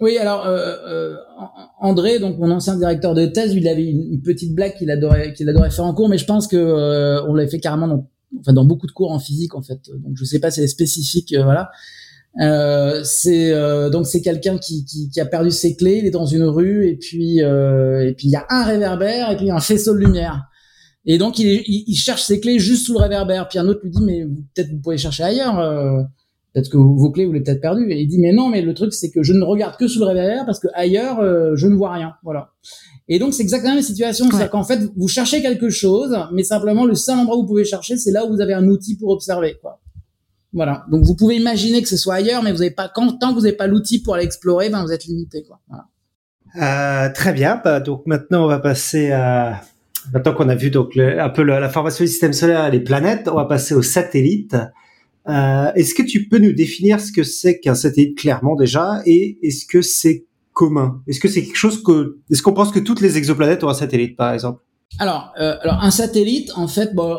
Oui, 0.00 0.18
alors 0.18 0.44
euh, 0.46 0.76
euh, 0.88 1.16
André, 1.80 2.18
donc 2.18 2.36
mon 2.38 2.50
ancien 2.50 2.76
directeur 2.76 3.14
de 3.14 3.26
thèse, 3.26 3.54
il 3.54 3.68
avait 3.68 3.84
une, 3.84 4.20
petite 4.20 4.52
blague 4.52 4.74
qu'il 4.74 4.90
adorait, 4.90 5.32
qu'il 5.32 5.48
adorait 5.48 5.70
faire 5.70 5.84
en 5.84 5.94
cours, 5.94 6.08
mais 6.08 6.18
je 6.18 6.24
pense 6.24 6.48
que 6.48 6.56
euh, 6.56 7.22
on 7.28 7.34
l'avait 7.34 7.48
fait 7.48 7.60
carrément 7.60 7.86
dans, 7.86 8.10
enfin 8.40 8.52
dans 8.52 8.64
beaucoup 8.64 8.86
de 8.86 8.92
cours 8.92 9.12
en 9.12 9.18
physique 9.18 9.54
en 9.54 9.62
fait. 9.62 9.80
Donc 9.98 10.12
je 10.16 10.24
sais 10.24 10.38
pas, 10.38 10.50
c'est 10.50 10.66
spécifique, 10.68 11.34
voilà. 11.34 11.70
c'est 13.04 13.52
donc 13.90 14.06
c'est 14.06 14.22
quelqu'un 14.22 14.58
qui, 14.58 14.84
qui, 14.84 15.10
qui, 15.10 15.20
a 15.20 15.26
perdu 15.26 15.50
ses 15.50 15.76
clés, 15.76 15.98
il 15.98 16.06
est 16.06 16.10
dans 16.10 16.26
une 16.26 16.44
rue 16.44 16.88
et 16.88 16.96
puis 16.96 17.38
et 17.38 18.14
puis 18.16 18.28
il 18.28 18.30
y 18.30 18.36
a 18.36 18.46
un 18.48 18.64
réverbère 18.64 19.30
et 19.30 19.36
puis 19.36 19.50
un 19.50 19.60
faisceau 19.60 19.94
de 19.94 19.98
lumière. 19.98 20.48
Et 21.04 21.18
donc 21.18 21.38
il, 21.38 21.62
il, 21.66 21.96
cherche 21.96 22.22
ses 22.22 22.40
clés 22.40 22.58
juste 22.58 22.86
sous 22.86 22.92
le 22.92 23.00
réverbère. 23.00 23.48
Puis 23.48 23.58
un 23.58 23.66
autre 23.66 23.80
lui 23.82 23.90
dit 23.90 24.02
mais 24.02 24.24
peut-être 24.54 24.70
vous 24.70 24.78
pouvez 24.78 24.98
chercher 24.98 25.24
ailleurs. 25.24 25.58
Euh, 25.58 26.02
peut-être 26.52 26.70
que 26.70 26.76
vos 26.76 27.10
clés 27.10 27.26
vous 27.26 27.32
les 27.32 27.40
peut-être 27.40 27.60
perdues. 27.60 27.90
Et 27.90 28.00
il 28.00 28.08
dit 28.08 28.18
mais 28.20 28.32
non 28.32 28.48
mais 28.48 28.62
le 28.62 28.74
truc 28.74 28.92
c'est 28.92 29.10
que 29.10 29.22
je 29.22 29.32
ne 29.32 29.42
regarde 29.42 29.76
que 29.76 29.88
sous 29.88 29.98
le 29.98 30.06
réverbère 30.06 30.46
parce 30.46 30.60
que 30.60 30.68
ailleurs 30.74 31.20
euh, 31.20 31.56
je 31.56 31.66
ne 31.66 31.74
vois 31.74 31.92
rien. 31.92 32.14
Voilà. 32.22 32.52
Et 33.08 33.18
donc 33.18 33.34
c'est 33.34 33.42
exactement 33.42 33.74
la 33.74 33.82
situation. 33.82 34.26
C'est-à-dire 34.28 34.50
qu'en 34.50 34.64
fait 34.64 34.80
vous 34.96 35.08
cherchez 35.08 35.42
quelque 35.42 35.70
chose, 35.70 36.16
mais 36.32 36.44
simplement 36.44 36.84
le 36.84 36.94
seul 36.94 37.18
endroit 37.18 37.36
où 37.36 37.42
vous 37.42 37.48
pouvez 37.48 37.64
chercher 37.64 37.96
c'est 37.96 38.12
là 38.12 38.24
où 38.24 38.30
vous 38.30 38.40
avez 38.40 38.54
un 38.54 38.66
outil 38.68 38.96
pour 38.96 39.10
observer. 39.10 39.56
Quoi. 39.60 39.80
Voilà. 40.52 40.84
Donc 40.90 41.04
vous 41.04 41.16
pouvez 41.16 41.36
imaginer 41.36 41.82
que 41.82 41.88
ce 41.88 41.96
soit 41.96 42.14
ailleurs, 42.14 42.42
mais 42.42 42.52
vous 42.52 42.58
n'avez 42.58 42.70
pas 42.70 42.88
quand 42.88 43.18
tant 43.18 43.30
que 43.30 43.34
vous 43.34 43.42
n'avez 43.42 43.56
pas 43.56 43.66
l'outil 43.66 44.00
pour 44.02 44.14
aller 44.14 44.24
explorer, 44.24 44.70
ben 44.70 44.84
vous 44.84 44.92
êtes 44.92 45.04
limité. 45.04 45.42
Quoi. 45.42 45.60
Voilà. 45.68 45.86
Euh, 46.56 47.12
très 47.12 47.32
bien. 47.32 47.60
Bah, 47.64 47.80
donc 47.80 48.06
maintenant 48.06 48.44
on 48.44 48.48
va 48.48 48.58
passer 48.58 49.10
à 49.10 49.62
Maintenant 50.12 50.34
qu'on 50.34 50.48
a 50.48 50.54
vu 50.54 50.70
donc 50.70 50.96
un 50.96 51.28
peu 51.28 51.42
la, 51.42 51.68
formation 51.68 52.04
du 52.04 52.10
système 52.10 52.32
solaire 52.32 52.66
et 52.66 52.70
les 52.70 52.80
planètes, 52.80 53.28
on 53.28 53.36
va 53.36 53.44
passer 53.44 53.74
aux 53.74 53.82
satellites. 53.82 54.56
Euh, 55.28 55.72
est-ce 55.74 55.94
que 55.94 56.02
tu 56.02 56.26
peux 56.28 56.38
nous 56.38 56.52
définir 56.52 57.00
ce 57.00 57.12
que 57.12 57.22
c'est 57.22 57.60
qu'un 57.60 57.76
satellite 57.76 58.18
clairement 58.18 58.56
déjà? 58.56 59.00
Et 59.06 59.38
est-ce 59.42 59.66
que 59.66 59.80
c'est 59.80 60.26
commun 60.52 61.02
Est-ce 61.06 61.20
que 61.20 61.28
c'est 61.28 61.42
quelque 61.44 61.56
chose 61.56 61.82
que 61.82 62.18
est-ce 62.30 62.42
qu'on 62.42 62.52
pense 62.52 62.70
que 62.70 62.78
toutes 62.78 63.00
les 63.00 63.16
exoplanètes 63.16 63.64
ont 63.64 63.68
un 63.68 63.74
satellite 63.74 64.16
par 64.16 64.32
exemple? 64.32 64.62
Alors, 64.98 65.32
euh, 65.40 65.56
alors 65.62 65.82
un 65.82 65.90
satellite, 65.90 66.52
en 66.54 66.68
fait, 66.68 66.94
bon, 66.94 67.16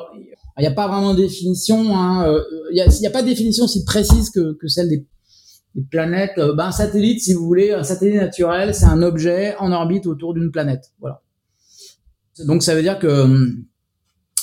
il 0.58 0.62
n'y 0.62 0.67
a 0.67 0.72
pas 0.72 0.88
vraiment 0.88 1.13
de 1.13 1.22
définition. 1.22 1.98
Hein, 1.98 2.28
euh, 2.28 2.41
il 2.72 2.80
hein, 2.80 2.86
n'y 3.00 3.08
a, 3.08 3.10
a, 3.10 3.12
pas 3.12 3.24
de 3.24 3.28
définition 3.28 3.67
si 3.67 3.84
précise 3.84 4.30
que, 4.30 4.54
que 4.54 4.67
celle 4.67 4.89
des, 4.89 5.08
planètes. 5.89 6.38
Euh, 6.38 6.54
ben, 6.54 6.67
un 6.67 6.72
satellite, 6.72 7.22
si 7.22 7.34
vous 7.34 7.46
voulez, 7.46 7.72
un 7.72 7.84
satellite 7.84 8.17
naturel, 8.17 8.74
c'est 8.76 8.86
un 8.86 9.02
objet 9.02 9.56
en 9.58 9.72
orbite 9.72 10.06
autour 10.06 10.34
d'une 10.34 10.52
planète. 10.52 10.91
Voilà. 11.00 11.22
Donc 12.46 12.63
ça 12.63 12.76
veut 12.76 12.82
dire 12.82 13.00
que 13.00 13.08
euh, 13.08 13.50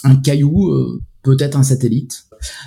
un 0.05 0.17
caillou 0.17 0.71
euh, 0.71 1.01
peut 1.23 1.37
être 1.39 1.57
un 1.57 1.63
satellite. 1.63 2.25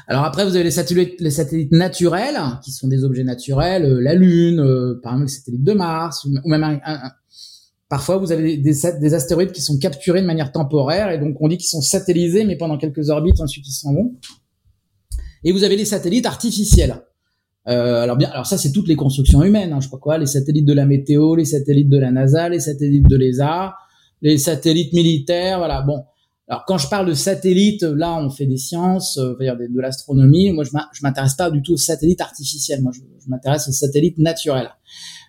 Alors 0.07 0.23
après, 0.23 0.45
vous 0.45 0.55
avez 0.55 0.63
les 0.63 0.71
satellites, 0.71 1.19
les 1.19 1.31
satellites 1.31 1.71
naturels, 1.71 2.39
qui 2.63 2.71
sont 2.71 2.87
des 2.87 3.03
objets 3.03 3.23
naturels, 3.23 3.85
euh, 3.85 4.01
la 4.01 4.15
Lune, 4.15 4.57
par 5.01 5.13
exemple 5.13 5.23
le 5.23 5.27
satellite 5.27 5.63
de 5.63 5.73
Mars, 5.73 6.25
ou, 6.25 6.49
même 6.49 6.63
un, 6.63 6.79
parfois 7.89 8.17
vous 8.17 8.31
avez 8.31 8.57
des, 8.57 8.73
des, 8.99 9.13
astéroïdes 9.13 9.51
qui 9.51 9.61
sont 9.61 9.77
capturés 9.77 10.21
de 10.21 10.25
manière 10.25 10.51
temporaire, 10.51 11.11
et 11.11 11.19
donc 11.19 11.37
on 11.39 11.47
dit 11.47 11.57
qu'ils 11.57 11.69
sont 11.69 11.81
satellisés, 11.81 12.43
mais 12.43 12.57
pendant 12.57 12.77
quelques 12.77 13.09
orbites, 13.09 13.39
ensuite 13.39 13.67
ils 13.67 13.71
s'en 13.71 13.93
vont. 13.93 14.15
Et 15.43 15.51
vous 15.51 15.63
avez 15.63 15.75
les 15.75 15.85
satellites 15.85 16.25
artificiels. 16.25 17.01
Euh, 17.67 18.01
alors 18.01 18.17
bien, 18.17 18.29
alors 18.31 18.45
ça 18.45 18.57
c'est 18.57 18.71
toutes 18.71 18.87
les 18.87 18.95
constructions 18.95 19.43
humaines, 19.43 19.73
hein, 19.73 19.79
je 19.79 19.87
crois 19.87 19.99
quoi, 19.99 20.17
les 20.17 20.25
satellites 20.25 20.65
de 20.65 20.73
la 20.73 20.85
météo, 20.85 21.35
les 21.35 21.45
satellites 21.45 21.89
de 21.89 21.97
la 21.97 22.11
NASA, 22.11 22.49
les 22.49 22.59
satellites 22.59 23.07
de 23.07 23.15
l'ESA, 23.15 23.75
les 24.23 24.37
satellites 24.37 24.93
militaires, 24.93 25.59
voilà. 25.59 25.81
Bon, 25.81 26.03
alors 26.53 26.65
quand 26.65 26.77
je 26.77 26.87
parle 26.87 27.07
de 27.07 27.15
satellites, 27.15 27.81
là 27.81 28.13
on 28.13 28.29
fait 28.29 28.45
des 28.45 28.57
sciences, 28.57 29.17
euh, 29.17 29.33
de, 29.39 29.73
de 29.73 29.81
l'astronomie. 29.81 30.51
Moi 30.51 30.63
je 30.63 31.01
m'intéresse 31.01 31.33
pas 31.33 31.49
du 31.49 31.63
tout 31.63 31.73
aux 31.73 31.77
satellites 31.77 32.21
artificiels. 32.21 32.83
Moi 32.83 32.91
je, 32.93 33.01
m'intéresse 33.27 33.67
aux 33.67 33.71
satellites 33.71 34.19
naturels. 34.19 34.69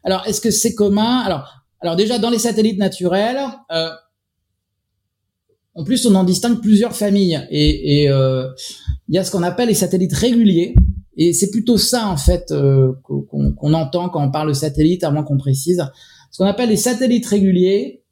Alors 0.04 0.26
est-ce 0.26 0.42
que 0.42 0.50
c'est 0.50 0.74
commun? 0.74 1.20
Alors 1.20 1.64
alors 1.80 1.96
déjà 1.96 2.18
dans 2.18 2.28
les 2.28 2.38
satellites 2.38 2.76
naturels, 2.76 3.38
euh, 3.72 3.88
en 5.74 5.82
plus 5.82 6.04
on 6.04 6.14
en 6.14 6.24
distingue 6.24 6.60
plusieurs 6.60 6.94
familles 6.94 7.40
et 7.50 8.10
euh, 8.10 8.50
il 9.08 9.14
y 9.14 9.18
a 9.18 9.24
ce 9.24 9.30
qu'on 9.30 9.42
appelle 9.42 9.68
les 9.68 9.74
satellites 9.74 10.12
réguliers. 10.12 10.74
Et 11.16 11.32
c'est 11.32 11.50
plutôt 11.50 11.78
ça 11.78 12.06
en 12.08 12.18
fait 12.18 12.50
euh, 12.50 12.92
qu'on 13.02 13.72
entend 13.72 14.10
quand 14.10 14.22
on 14.22 14.30
parle 14.30 14.48
de 14.48 14.52
satellite, 14.52 15.04
à 15.04 15.10
moins 15.10 15.22
qu'on 15.22 15.38
précise. 15.38 15.82
Ce 16.30 16.36
qu'on 16.36 16.46
appelle 16.46 16.68
les 16.68 16.76
satellites 16.76 17.24
réguliers, 17.24 18.03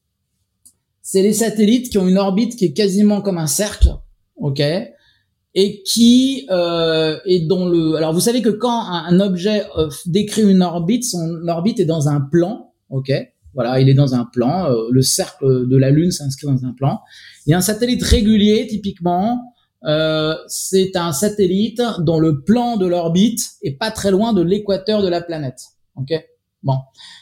c'est 1.02 1.22
les 1.22 1.32
satellites 1.32 1.90
qui 1.90 1.98
ont 1.98 2.08
une 2.08 2.18
orbite 2.18 2.56
qui 2.56 2.66
est 2.66 2.72
quasiment 2.72 3.20
comme 3.20 3.38
un 3.38 3.46
cercle, 3.46 3.90
ok, 4.36 4.62
et 5.54 5.82
qui 5.82 6.46
euh, 6.50 7.18
est 7.26 7.46
dans 7.46 7.68
le. 7.68 7.96
Alors 7.96 8.12
vous 8.12 8.20
savez 8.20 8.40
que 8.40 8.48
quand 8.48 8.86
un, 8.86 9.20
objet 9.20 9.64
euh, 9.76 9.90
décrit 10.06 10.42
une 10.42 10.62
orbite, 10.62 11.04
son 11.04 11.46
orbite 11.48 11.80
est 11.80 11.84
dans 11.84 12.08
un 12.08 12.20
plan, 12.20 12.72
ok. 12.88 13.12
Voilà, 13.54 13.80
il 13.80 13.88
est 13.90 13.94
dans 13.94 14.14
un 14.14 14.24
plan. 14.24 14.70
Euh, 14.70 14.88
le 14.90 15.02
cercle 15.02 15.68
de 15.68 15.76
la 15.76 15.90
Lune 15.90 16.10
s'inscrit 16.10 16.46
dans 16.46 16.64
un 16.64 16.72
plan. 16.72 17.00
Et 17.46 17.52
un 17.52 17.60
satellite 17.60 18.02
régulier, 18.02 18.66
typiquement, 18.66 19.52
euh, 19.84 20.34
c'est 20.46 20.96
un 20.96 21.12
satellite 21.12 21.82
dont 22.00 22.20
le 22.20 22.42
plan 22.42 22.76
de 22.76 22.86
l'orbite 22.86 23.50
est 23.62 23.76
pas 23.76 23.90
très 23.90 24.10
loin 24.10 24.32
de 24.32 24.42
l'équateur 24.42 25.02
de 25.02 25.08
la 25.08 25.20
planète. 25.20 25.60
Ok. 25.96 26.12
Bon. 26.62 26.76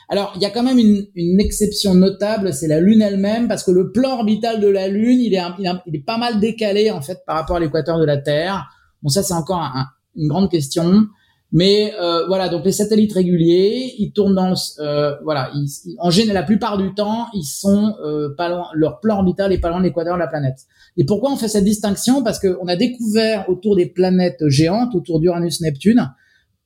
Alors, 0.09 0.33
il 0.37 0.42
y 0.42 0.44
a 0.44 0.50
quand 0.50 0.62
même 0.62 0.79
une, 0.79 1.07
une 1.14 1.40
exception 1.40 1.94
notable, 1.94 2.53
c'est 2.53 2.68
la 2.68 2.81
Lune 2.81 3.00
elle-même, 3.00 3.48
parce 3.48 3.64
que 3.64 3.70
le 3.70 3.90
plan 3.90 4.18
orbital 4.18 4.61
de 4.61 4.68
la 4.68 4.88
Lune, 4.88 5.20
il 5.20 5.35
est, 5.35 5.42
il, 5.59 5.96
est 5.96 6.05
pas 6.05 6.18
mal 6.18 6.40
décalé 6.40 6.90
en 6.90 7.00
fait 7.00 7.20
par 7.26 7.37
rapport 7.37 7.57
à 7.57 7.61
l'équateur 7.61 7.98
de 7.98 8.05
la 8.05 8.18
Terre. 8.18 8.68
Bon, 9.03 9.09
ça 9.09 9.22
c'est 9.22 9.35
encore 9.35 9.62
une 10.16 10.29
grande 10.29 10.50
question. 10.50 11.07
Mais 11.53 11.92
euh, 12.00 12.26
voilà, 12.29 12.48
donc 12.48 12.64
les 12.64 12.72
satellites 12.72 13.12
réguliers, 13.12 13.94
ils 13.98 14.12
tournent 14.12 14.37
dans, 14.37 14.55
euh, 14.79 15.16
voilà, 15.24 15.50
en 15.98 16.11
général, 16.11 16.35
la 16.35 16.42
plupart 16.44 16.79
du 16.79 16.94
temps, 16.94 17.26
ils 17.35 17.44
sont 17.44 17.96
euh, 18.05 18.29
pas 18.37 18.48
loin, 18.48 18.66
leur 18.74 19.00
plan 19.00 19.16
orbital 19.16 19.53
est 19.53 19.59
pas 19.59 19.68
loin 19.68 19.79
de 19.79 19.85
l'équateur 19.85 20.14
de 20.14 20.20
la 20.20 20.29
planète. 20.29 20.66
Et 20.96 21.05
pourquoi 21.05 21.33
on 21.33 21.37
fait 21.37 21.48
cette 21.48 21.64
distinction? 21.64 22.22
Parce 22.22 22.38
qu'on 22.38 22.68
a 22.68 22.76
découvert 22.76 23.48
autour 23.48 23.74
des 23.74 23.87
planètes 23.87 24.46
géantes, 24.46 24.94
autour 24.94 25.18
d'Uranus-Neptune, 25.18 26.12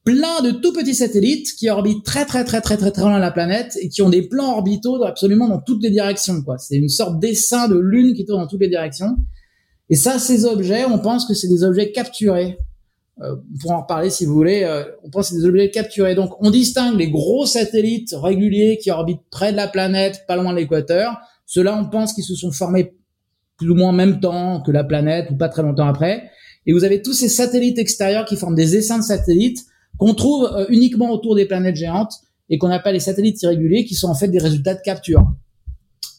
plein 0.05 0.43
de 0.43 0.51
tout 0.51 0.73
petits 0.73 0.95
satellites 0.95 1.55
qui 1.55 1.71
orbitent 1.71 2.05
très 2.05 2.27
très 2.27 2.45
très 2.45 2.61
très 2.61 2.77
très 2.77 2.91
très 2.91 3.03
loin 3.03 3.17
de 3.17 3.21
la 3.21 3.31
planète 3.31 3.77
et 3.81 3.89
qui 3.89 4.03
ont 4.03 4.11
des 4.11 4.23
plans 4.23 4.53
orbitaux 4.53 5.03
absolument 5.03 5.49
dans 5.49 5.61
toutes 5.61 5.83
les 5.83 5.91
directions. 5.91 6.43
Quoi, 6.43 6.59
c'est 6.59 6.77
une 6.77 6.91
sorte 6.91 7.19
d'essaim 7.19 7.69
de 7.69 7.79
lune 7.79 8.15
qui 8.15 8.27
tourne 8.27 8.43
dans 8.43 8.47
toutes 8.47 8.61
les 8.61 8.69
directions. 8.69 9.17
Et 9.91 9.97
ça, 9.97 10.19
ces 10.19 10.45
objets, 10.45 10.85
on 10.85 10.99
pense 10.99 11.27
que 11.27 11.35
c'est 11.35 11.49
des 11.49 11.65
objets 11.65 11.91
capturés. 11.91 12.59
Euh, 13.23 13.37
pour 13.61 13.71
en 13.71 13.83
reparler 13.83 14.11
si 14.11 14.25
vous 14.25 14.35
voulez, 14.35 14.65
euh, 14.65 14.85
on 15.05 15.11
pense 15.11 15.29
que 15.29 15.35
c'est 15.35 15.41
des 15.41 15.47
objets 15.47 15.71
capturés. 15.71 16.15
Donc, 16.15 16.33
on 16.41 16.51
distingue 16.51 16.99
les 16.99 17.11
gros 17.11 17.47
satellites 17.47 18.15
réguliers 18.15 18.79
qui 18.83 18.91
orbitent 18.91 19.23
près 19.31 19.53
de 19.53 19.57
la 19.57 19.69
planète, 19.69 20.25
pas 20.27 20.37
loin 20.37 20.53
de 20.53 20.59
l'équateur. 20.59 21.17
Ceux-là, 21.47 21.79
on 21.79 21.89
pense 21.89 22.13
qu'ils 22.13 22.25
se 22.25 22.35
sont 22.35 22.51
formés 22.51 22.95
plus 23.57 23.71
ou 23.71 23.75
moins 23.75 23.91
en 23.91 23.93
même 23.93 24.21
temps 24.21 24.61
que 24.63 24.73
la 24.73 24.85
planète 24.85 25.31
ou 25.31 25.37
pas 25.37 25.49
très 25.49 25.63
longtemps 25.63 25.87
après. 25.87 26.25
Et 26.67 26.73
vous 26.73 26.83
avez 26.83 27.03
tous 27.03 27.13
ces 27.13 27.29
satellites 27.29 27.79
extérieurs 27.79 28.25
qui 28.25 28.37
forment 28.37 28.57
des 28.57 28.77
essaims 28.77 28.99
de 28.99 29.05
satellites 29.05 29.65
qu'on 29.99 30.15
trouve 30.15 30.51
euh, 30.53 30.67
uniquement 30.69 31.11
autour 31.11 31.35
des 31.35 31.47
planètes 31.47 31.77
géantes 31.77 32.15
et 32.51 32.59
qu'on 32.59 32.71
appelle 32.71 32.95
les 32.95 33.01
satellites 33.01 33.43
irréguliers, 33.43 33.85
qui 33.85 33.95
sont 33.95 34.09
en 34.09 34.15
fait 34.15 34.29
des 34.29 34.39
résultats 34.39 34.75
de 34.75 34.81
capture. 34.81 35.33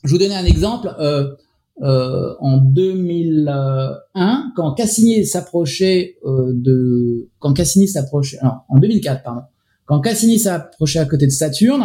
Je 0.03 0.11
vous 0.11 0.17
donner 0.17 0.35
un 0.35 0.45
exemple. 0.45 0.93
Euh, 0.99 1.35
euh, 1.81 2.35
en 2.39 2.57
2001, 2.57 4.53
quand 4.55 4.73
Cassini 4.75 5.25
s'approchait 5.25 6.15
euh, 6.23 6.53
de, 6.53 7.27
quand 7.39 7.53
Cassini 7.53 7.89
s'approchait, 7.89 8.39
en 8.41 8.79
2004, 8.79 9.23
pardon, 9.23 9.41
quand 9.85 9.99
Cassini 9.99 10.39
s'approchait 10.39 10.99
à 10.99 11.05
côté 11.05 11.25
de 11.25 11.31
Saturne, 11.31 11.83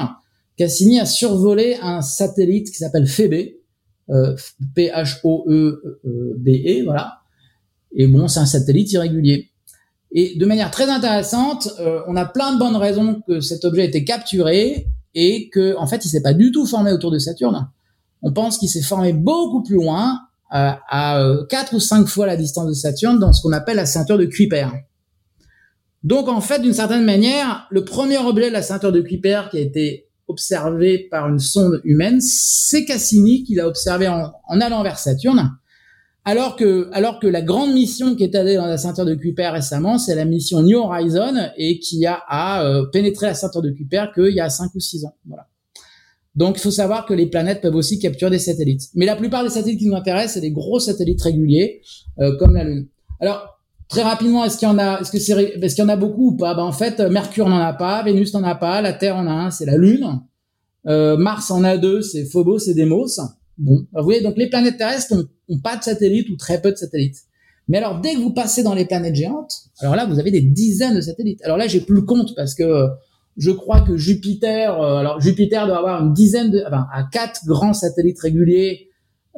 Cassini 0.57 1.01
a 1.01 1.07
survolé 1.07 1.76
un 1.82 2.03
satellite 2.03 2.70
qui 2.70 2.76
s'appelle 2.76 3.09
Phoebe, 3.09 3.49
euh, 4.11 4.36
P-H-O-E-B-E, 4.74 6.84
voilà. 6.84 7.22
Et 7.93 8.07
bon, 8.07 8.28
c'est 8.28 8.41
un 8.41 8.47
satellite 8.47 8.93
irrégulier. 8.93 9.49
Et 10.12 10.36
de 10.36 10.46
manière 10.46 10.70
très 10.70 10.88
intéressante, 10.88 11.68
euh, 11.78 12.00
on 12.08 12.16
a 12.16 12.24
plein 12.24 12.54
de 12.54 12.58
bonnes 12.58 12.76
raisons 12.76 13.22
que 13.26 13.40
cet 13.40 13.64
objet 13.64 13.84
ait 13.84 13.88
été 13.88 14.04
capturé 14.04 14.86
et 15.14 15.48
que, 15.50 15.76
en 15.76 15.86
fait, 15.86 16.04
il 16.04 16.08
s'est 16.08 16.22
pas 16.22 16.34
du 16.34 16.52
tout 16.52 16.66
formé 16.66 16.92
autour 16.92 17.11
de 17.11 17.18
Saturne. 17.18 17.68
On 18.22 18.32
pense 18.32 18.58
qu'il 18.58 18.68
s'est 18.68 18.82
formé 18.82 19.12
beaucoup 19.12 19.62
plus 19.62 19.76
loin, 19.76 20.20
euh, 20.52 20.72
à 20.88 21.22
quatre 21.48 21.74
ou 21.74 21.80
cinq 21.80 22.08
fois 22.08 22.26
la 22.26 22.36
distance 22.36 22.66
de 22.66 22.72
Saturne, 22.72 23.18
dans 23.18 23.32
ce 23.32 23.40
qu'on 23.40 23.52
appelle 23.52 23.76
la 23.76 23.86
ceinture 23.86 24.18
de 24.18 24.24
Kuiper. 24.26 24.68
Donc, 26.02 26.28
en 26.28 26.40
fait, 26.40 26.61
d'une 26.61 26.72
certaine 26.72 27.04
manière, 27.04 27.66
le 27.70 27.84
premier 27.84 28.18
objet 28.18 28.48
de 28.48 28.54
la 28.54 28.62
ceinture 28.62 28.92
de 28.92 29.00
Kuiper 29.00 29.42
qui 29.50 29.58
a 29.58 29.61
été 29.61 30.08
observé 30.28 31.08
par 31.11 31.28
une 31.28 31.38
sonde 31.38 31.80
humaine, 31.84 32.20
c'est 32.20 32.84
Cassini 32.84 33.42
qui 33.44 33.54
l'a 33.54 33.66
observé 33.66 34.08
en, 34.08 34.32
allant 34.61 34.82
vers 34.82 34.98
Saturne. 34.98 35.50
Alors 36.25 36.57
que, 36.57 36.89
alors 36.93 37.18
que 37.18 37.27
la 37.27 37.41
grande 37.41 37.73
mission 37.73 38.14
qui 38.14 38.25
est 38.25 38.35
allée 38.35 38.57
dans 38.57 38.66
la 38.66 38.77
ceinture 38.77 39.07
de 39.07 39.14
Kuiper 39.14 39.49
récemment, 39.49 39.99
c'est 39.99 40.14
la 40.14 40.27
mission 40.27 40.62
New 40.62 40.79
Horizon 40.79 41.35
et 41.57 41.79
qui 41.79 42.05
a 42.05 42.21
à 42.29 42.64
euh, 42.66 42.85
la 43.23 43.35
ceinture 43.35 43.62
de 43.62 43.71
Kuiper 43.71 44.07
qu'il 44.14 44.35
y 44.35 44.41
a 44.41 44.51
5 44.51 44.75
ou 44.75 44.81
6 44.81 45.07
ans. 45.07 45.14
Voilà. 45.27 45.47
Donc 46.37 46.59
il 46.59 46.61
faut 46.61 46.71
savoir 46.71 47.07
que 47.07 47.14
les 47.14 47.27
planètes 47.27 47.62
peuvent 47.62 47.75
aussi 47.75 47.99
capturer 47.99 48.31
des 48.31 48.39
satellites. 48.39 48.89
Mais 48.95 49.07
la 49.07 49.16
plupart 49.16 49.45
des 49.45 49.51
satellites 49.51 49.81
qui 49.81 49.87
nous 49.87 49.97
intéressent, 49.97 50.35
c'est 50.35 50.41
des 50.41 50.53
gros 50.53 50.79
satellites 50.79 51.23
réguliers, 51.23 51.81
euh, 52.21 52.37
comme 52.39 52.55
la 52.55 52.64
Lune. 52.64 52.87
Alors, 53.18 53.59
très 53.89 54.03
rapidement, 54.03 54.45
est-ce 54.45 54.59
qu'il 54.59 54.68
y 54.68 54.71
en 54.71 54.79
a, 54.79 55.01
est-ce 55.01 55.11
que 55.11 55.18
c'est, 55.18 55.33
est-ce 55.33 55.75
qu'il 55.75 55.83
y 55.83 55.87
en 55.87 55.91
a 55.91 55.97
beaucoup 55.97 56.33
ou 56.33 56.37
pas? 56.37 56.55
Ben 56.55 56.62
en 56.62 56.73
fait, 56.73 57.01
Mercure 57.01 57.49
n'en 57.49 57.59
a 57.59 57.73
pas, 57.73 58.03
Vénus 58.03 58.33
n'en 58.35 58.45
a 58.45 58.55
pas, 58.55 58.83
la 58.83 58.93
Terre 58.93 59.16
en 59.16 59.27
a 59.27 59.33
un, 59.33 59.51
c'est 59.51 59.66
la 59.66 59.77
Lune. 59.77 60.21
Euh, 60.87 61.16
Mars 61.16 61.51
en 61.51 61.64
a 61.64 61.77
deux, 61.77 62.03
c'est 62.03 62.25
Phobos 62.27 62.59
et 62.68 62.75
Deimos. 62.75 63.21
Bon, 63.61 63.86
vous 63.92 64.02
voyez, 64.02 64.22
donc 64.22 64.38
les 64.38 64.48
planètes 64.48 64.78
terrestres 64.78 65.14
ont, 65.48 65.58
pas 65.58 65.76
de 65.76 65.82
satellites 65.82 66.30
ou 66.30 66.36
très 66.36 66.62
peu 66.62 66.70
de 66.72 66.76
satellites. 66.76 67.18
Mais 67.68 67.76
alors, 67.76 68.00
dès 68.00 68.14
que 68.14 68.18
vous 68.18 68.32
passez 68.32 68.62
dans 68.62 68.74
les 68.74 68.86
planètes 68.86 69.14
géantes, 69.14 69.52
alors 69.80 69.94
là, 69.94 70.06
vous 70.06 70.18
avez 70.18 70.30
des 70.30 70.40
dizaines 70.40 70.96
de 70.96 71.00
satellites. 71.02 71.40
Alors 71.44 71.58
là, 71.58 71.66
j'ai 71.66 71.80
plus 71.80 71.94
le 71.94 72.02
compte 72.02 72.34
parce 72.34 72.54
que 72.54 72.86
je 73.36 73.50
crois 73.50 73.82
que 73.82 73.96
Jupiter, 73.96 74.80
euh, 74.80 74.96
alors 74.96 75.20
Jupiter 75.20 75.66
doit 75.66 75.78
avoir 75.78 76.02
une 76.02 76.14
dizaine 76.14 76.50
de, 76.50 76.62
enfin, 76.66 76.86
à 76.92 77.04
quatre 77.12 77.44
grands 77.46 77.74
satellites 77.74 78.18
réguliers. 78.20 78.88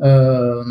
Euh, 0.02 0.62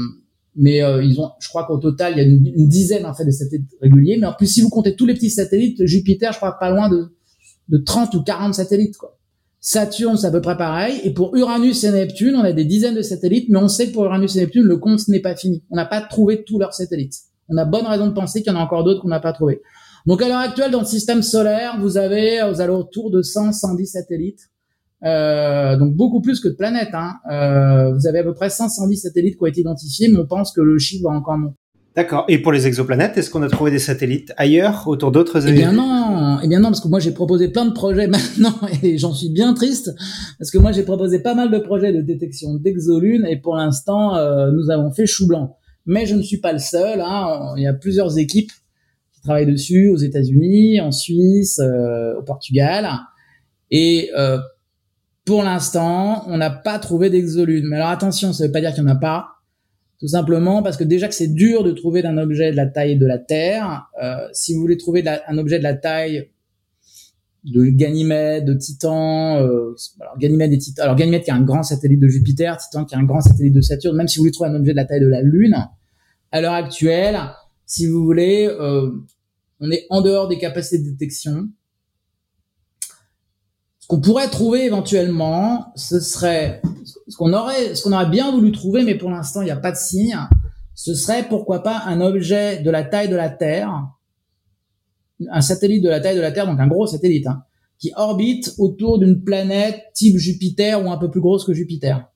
mais 0.55 0.81
euh, 0.81 1.03
ils 1.03 1.19
ont, 1.19 1.31
je 1.39 1.49
crois 1.49 1.65
qu'au 1.65 1.77
total, 1.77 2.13
il 2.13 2.17
y 2.17 2.21
a 2.21 2.23
une, 2.23 2.67
dizaine 2.67 3.05
en 3.05 3.13
fait 3.13 3.25
de 3.25 3.31
satellites 3.31 3.69
réguliers. 3.81 4.17
Mais 4.17 4.27
en 4.27 4.33
plus, 4.33 4.47
si 4.47 4.61
vous 4.61 4.69
comptez 4.69 4.95
tous 4.95 5.05
les 5.05 5.13
petits 5.13 5.29
satellites, 5.29 5.85
Jupiter, 5.85 6.31
je 6.31 6.37
crois 6.37 6.57
pas 6.57 6.69
loin 6.71 6.89
de, 6.89 7.13
de 7.69 7.77
30 7.77 8.13
ou 8.15 8.23
40 8.23 8.53
satellites. 8.53 8.97
Quoi. 8.97 9.17
Saturne, 9.63 10.17
c'est 10.17 10.25
à 10.25 10.31
peu 10.31 10.41
près 10.41 10.57
pareil. 10.57 10.99
Et 11.03 11.13
pour 11.13 11.35
Uranus 11.35 11.83
et 11.83 11.91
Neptune, 11.91 12.35
on 12.35 12.43
a 12.43 12.51
des 12.51 12.65
dizaines 12.65 12.95
de 12.95 13.03
satellites, 13.03 13.47
mais 13.49 13.59
on 13.59 13.67
sait 13.67 13.87
que 13.87 13.93
pour 13.93 14.05
Uranus 14.05 14.35
et 14.35 14.39
Neptune, 14.39 14.63
le 14.63 14.77
compte 14.77 15.07
n'est 15.07 15.19
pas 15.21 15.35
fini. 15.35 15.63
On 15.69 15.75
n'a 15.75 15.85
pas 15.85 16.01
trouvé 16.01 16.43
tous 16.43 16.57
leurs 16.57 16.73
satellites. 16.73 17.13
On 17.47 17.57
a 17.57 17.65
bonne 17.65 17.85
raison 17.85 18.07
de 18.07 18.13
penser 18.13 18.41
qu'il 18.41 18.51
y 18.51 18.55
en 18.55 18.59
a 18.59 18.63
encore 18.63 18.83
d'autres 18.83 19.01
qu'on 19.01 19.09
n'a 19.09 19.19
pas 19.19 19.33
trouvé. 19.33 19.61
Donc 20.07 20.21
à 20.23 20.27
l'heure 20.27 20.39
actuelle, 20.39 20.71
dans 20.71 20.79
le 20.79 20.85
système 20.85 21.21
solaire, 21.21 21.77
vous 21.79 21.97
avez 21.97 22.41
aux 22.41 22.59
alentours 22.59 23.11
de 23.11 23.21
100, 23.21 23.53
110 23.53 23.85
satellites. 23.85 24.49
Euh, 25.03 25.77
donc 25.77 25.95
beaucoup 25.95 26.21
plus 26.21 26.39
que 26.39 26.47
de 26.47 26.55
planètes. 26.55 26.93
Hein. 26.93 27.13
Euh, 27.31 27.93
vous 27.93 28.07
avez 28.07 28.19
à 28.19 28.23
peu 28.23 28.33
près 28.33 28.49
510 28.49 28.97
satellites 28.97 29.37
qui 29.37 29.43
ont 29.43 29.47
été 29.47 29.61
identifiés, 29.61 30.07
mais 30.07 30.17
on 30.17 30.25
pense 30.25 30.51
que 30.53 30.61
le 30.61 30.79
chiffre 30.79 31.07
va 31.07 31.15
encore 31.15 31.37
monter. 31.37 31.60
D'accord. 31.95 32.23
Et 32.29 32.37
pour 32.37 32.53
les 32.53 32.67
exoplanètes, 32.67 33.17
est-ce 33.17 33.29
qu'on 33.29 33.43
a 33.43 33.49
trouvé 33.49 33.69
des 33.69 33.79
satellites 33.79 34.31
ailleurs, 34.37 34.87
autour 34.87 35.11
d'autres 35.11 35.45
Eh 35.47 35.51
bien 35.51 35.73
non, 35.73 36.39
eh 36.41 36.47
bien 36.47 36.59
non, 36.59 36.69
parce 36.69 36.79
que 36.79 36.87
moi 36.87 36.99
j'ai 36.99 37.11
proposé 37.11 37.49
plein 37.49 37.65
de 37.65 37.73
projets 37.73 38.07
maintenant 38.07 38.55
et 38.81 38.97
j'en 38.97 39.13
suis 39.13 39.29
bien 39.29 39.53
triste 39.53 39.93
parce 40.39 40.51
que 40.51 40.57
moi 40.57 40.71
j'ai 40.71 40.83
proposé 40.83 41.19
pas 41.19 41.35
mal 41.35 41.51
de 41.51 41.57
projets 41.59 41.91
de 41.91 42.01
détection 42.01 42.55
d'exolunes 42.55 43.25
et 43.25 43.35
pour 43.35 43.57
l'instant 43.57 44.15
euh, 44.15 44.51
nous 44.51 44.69
avons 44.69 44.91
fait 44.91 45.05
chou 45.05 45.27
blanc. 45.27 45.57
Mais 45.85 46.05
je 46.05 46.15
ne 46.15 46.21
suis 46.21 46.37
pas 46.37 46.53
le 46.53 46.59
seul. 46.59 47.01
Hein. 47.01 47.53
Il 47.57 47.63
y 47.63 47.67
a 47.67 47.73
plusieurs 47.73 48.17
équipes 48.17 48.51
qui 49.13 49.21
travaillent 49.21 49.51
dessus 49.51 49.89
aux 49.89 49.97
États-Unis, 49.97 50.79
en 50.79 50.91
Suisse, 50.91 51.59
euh, 51.59 52.13
au 52.17 52.23
Portugal 52.23 52.87
et 53.69 54.11
euh, 54.17 54.37
pour 55.25 55.43
l'instant, 55.43 56.23
on 56.27 56.37
n'a 56.37 56.49
pas 56.49 56.79
trouvé 56.79 57.09
d'exolunes. 57.09 57.65
Mais 57.67 57.77
alors 57.77 57.89
attention, 57.89 58.33
ça 58.33 58.43
ne 58.43 58.47
veut 58.47 58.51
pas 58.51 58.61
dire 58.61 58.73
qu'il 58.73 58.83
n'y 58.83 58.91
en 58.91 58.95
a 58.95 58.99
pas. 58.99 59.40
Tout 60.01 60.07
simplement 60.07 60.63
parce 60.63 60.77
que 60.77 60.83
déjà 60.83 61.07
que 61.07 61.13
c'est 61.13 61.31
dur 61.31 61.63
de 61.63 61.71
trouver 61.71 62.01
d'un 62.01 62.17
objet 62.17 62.49
de 62.49 62.55
la 62.55 62.65
taille 62.65 62.97
de 62.97 63.05
la 63.05 63.19
Terre. 63.19 63.85
Euh, 64.01 64.27
si 64.33 64.55
vous 64.55 64.61
voulez 64.61 64.77
trouver 64.77 65.03
un 65.07 65.37
objet 65.37 65.59
de 65.59 65.63
la 65.63 65.75
taille 65.75 66.31
de 67.43 67.65
Ganymède, 67.65 68.45
de 68.45 68.55
Titan, 68.55 69.37
euh, 69.37 69.75
alors 69.99 70.17
Ganymède 70.17 70.53
et 70.53 70.57
Titan, 70.57 70.81
alors 70.81 70.95
Ganymède 70.95 71.21
qui 71.21 71.29
est 71.29 71.33
un 71.33 71.43
grand 71.43 71.61
satellite 71.61 71.99
de 71.99 72.07
Jupiter, 72.07 72.57
Titan 72.57 72.83
qui 72.83 72.95
est 72.95 72.97
un 72.97 73.03
grand 73.03 73.21
satellite 73.21 73.53
de 73.53 73.61
Saturne, 73.61 73.95
même 73.95 74.07
si 74.07 74.17
vous 74.17 74.23
voulez 74.23 74.31
trouver 74.31 74.49
un 74.49 74.55
objet 74.55 74.71
de 74.71 74.77
la 74.77 74.85
taille 74.85 75.01
de 75.01 75.07
la 75.07 75.21
Lune, 75.21 75.55
à 76.31 76.41
l'heure 76.41 76.53
actuelle, 76.53 77.19
si 77.67 77.85
vous 77.85 78.03
voulez, 78.03 78.47
euh, 78.47 78.89
on 79.59 79.69
est 79.69 79.85
en 79.91 80.01
dehors 80.01 80.27
des 80.27 80.39
capacités 80.39 80.79
de 80.83 80.89
détection. 80.89 81.47
Qu'on 83.91 83.99
pourrait 83.99 84.29
trouver 84.29 84.63
éventuellement, 84.63 85.73
ce 85.75 85.99
serait 85.99 86.61
ce 87.09 87.17
qu'on 87.17 87.33
aurait, 87.33 87.75
ce 87.75 87.83
qu'on 87.83 87.91
aurait 87.91 88.09
bien 88.09 88.31
voulu 88.31 88.53
trouver, 88.53 88.83
mais 88.83 88.95
pour 88.95 89.09
l'instant 89.09 89.41
il 89.41 89.45
n'y 89.45 89.51
a 89.51 89.57
pas 89.57 89.73
de 89.73 89.75
signe. 89.75 90.17
Ce 90.75 90.95
serait 90.95 91.27
pourquoi 91.27 91.61
pas 91.61 91.83
un 91.87 91.99
objet 91.99 92.61
de 92.61 92.71
la 92.71 92.85
taille 92.85 93.09
de 93.09 93.17
la 93.17 93.29
Terre, 93.29 93.69
un 95.29 95.41
satellite 95.41 95.83
de 95.83 95.89
la 95.89 95.99
taille 95.99 96.15
de 96.15 96.21
la 96.21 96.31
Terre, 96.31 96.45
donc 96.45 96.57
un 96.61 96.67
gros 96.67 96.87
satellite, 96.87 97.27
hein, 97.27 97.43
qui 97.79 97.91
orbite 97.97 98.55
autour 98.59 98.97
d'une 98.97 99.25
planète 99.25 99.81
type 99.93 100.17
Jupiter 100.17 100.81
ou 100.85 100.89
un 100.89 100.97
peu 100.97 101.11
plus 101.11 101.19
grosse 101.19 101.43
que 101.43 101.51
Jupiter. 101.51 102.07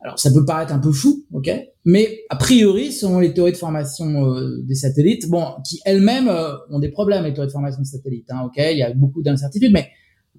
Alors 0.00 0.20
ça 0.20 0.30
peut 0.30 0.44
paraître 0.44 0.72
un 0.72 0.78
peu 0.78 0.92
fou, 0.92 1.24
ok, 1.32 1.50
mais 1.84 2.20
a 2.30 2.36
priori, 2.36 2.92
selon 2.92 3.18
les 3.18 3.34
théories 3.34 3.50
de 3.50 3.56
formation 3.56 4.26
euh, 4.26 4.62
des 4.62 4.76
satellites, 4.76 5.28
bon, 5.28 5.44
qui 5.68 5.80
elles-mêmes 5.86 6.28
euh, 6.28 6.54
ont 6.70 6.78
des 6.78 6.90
problèmes 6.90 7.24
les 7.24 7.34
théories 7.34 7.48
de 7.48 7.52
formation 7.52 7.82
de 7.82 7.86
satellites, 7.88 8.30
hein, 8.30 8.42
ok, 8.46 8.58
il 8.58 8.78
y 8.78 8.84
a 8.84 8.94
beaucoup 8.94 9.22
d'incertitudes, 9.22 9.72
mais 9.72 9.88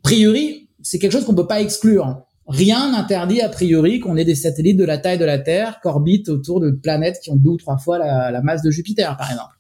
priori, 0.06 0.70
c'est 0.82 1.00
quelque 1.00 1.12
chose 1.12 1.26
qu'on 1.26 1.36
peut 1.36 1.48
pas 1.48 1.62
exclure. 1.62 2.26
Rien 2.48 2.92
n'interdit 2.92 3.42
a 3.42 3.50
priori 3.50 4.00
qu'on 4.00 4.18
ait 4.18 4.26
des 4.26 4.36
satellites 4.36 4.78
de 4.78 4.86
la 4.86 5.00
taille 5.00 5.18
de 5.18 5.26
la 5.26 5.40
Terre 5.40 5.80
qui 5.82 5.88
orbitent 5.88 6.30
autour 6.30 6.60
de 6.60 6.70
planètes 6.72 7.20
qui 7.24 7.32
ont 7.32 7.36
deux 7.36 7.52
ou 7.52 7.58
trois 7.58 7.78
fois 7.78 7.98
la, 7.98 8.42
masse 8.42 8.62
de 8.62 8.70
Jupiter, 8.70 9.18
par 9.18 9.32
exemple. 9.32 9.56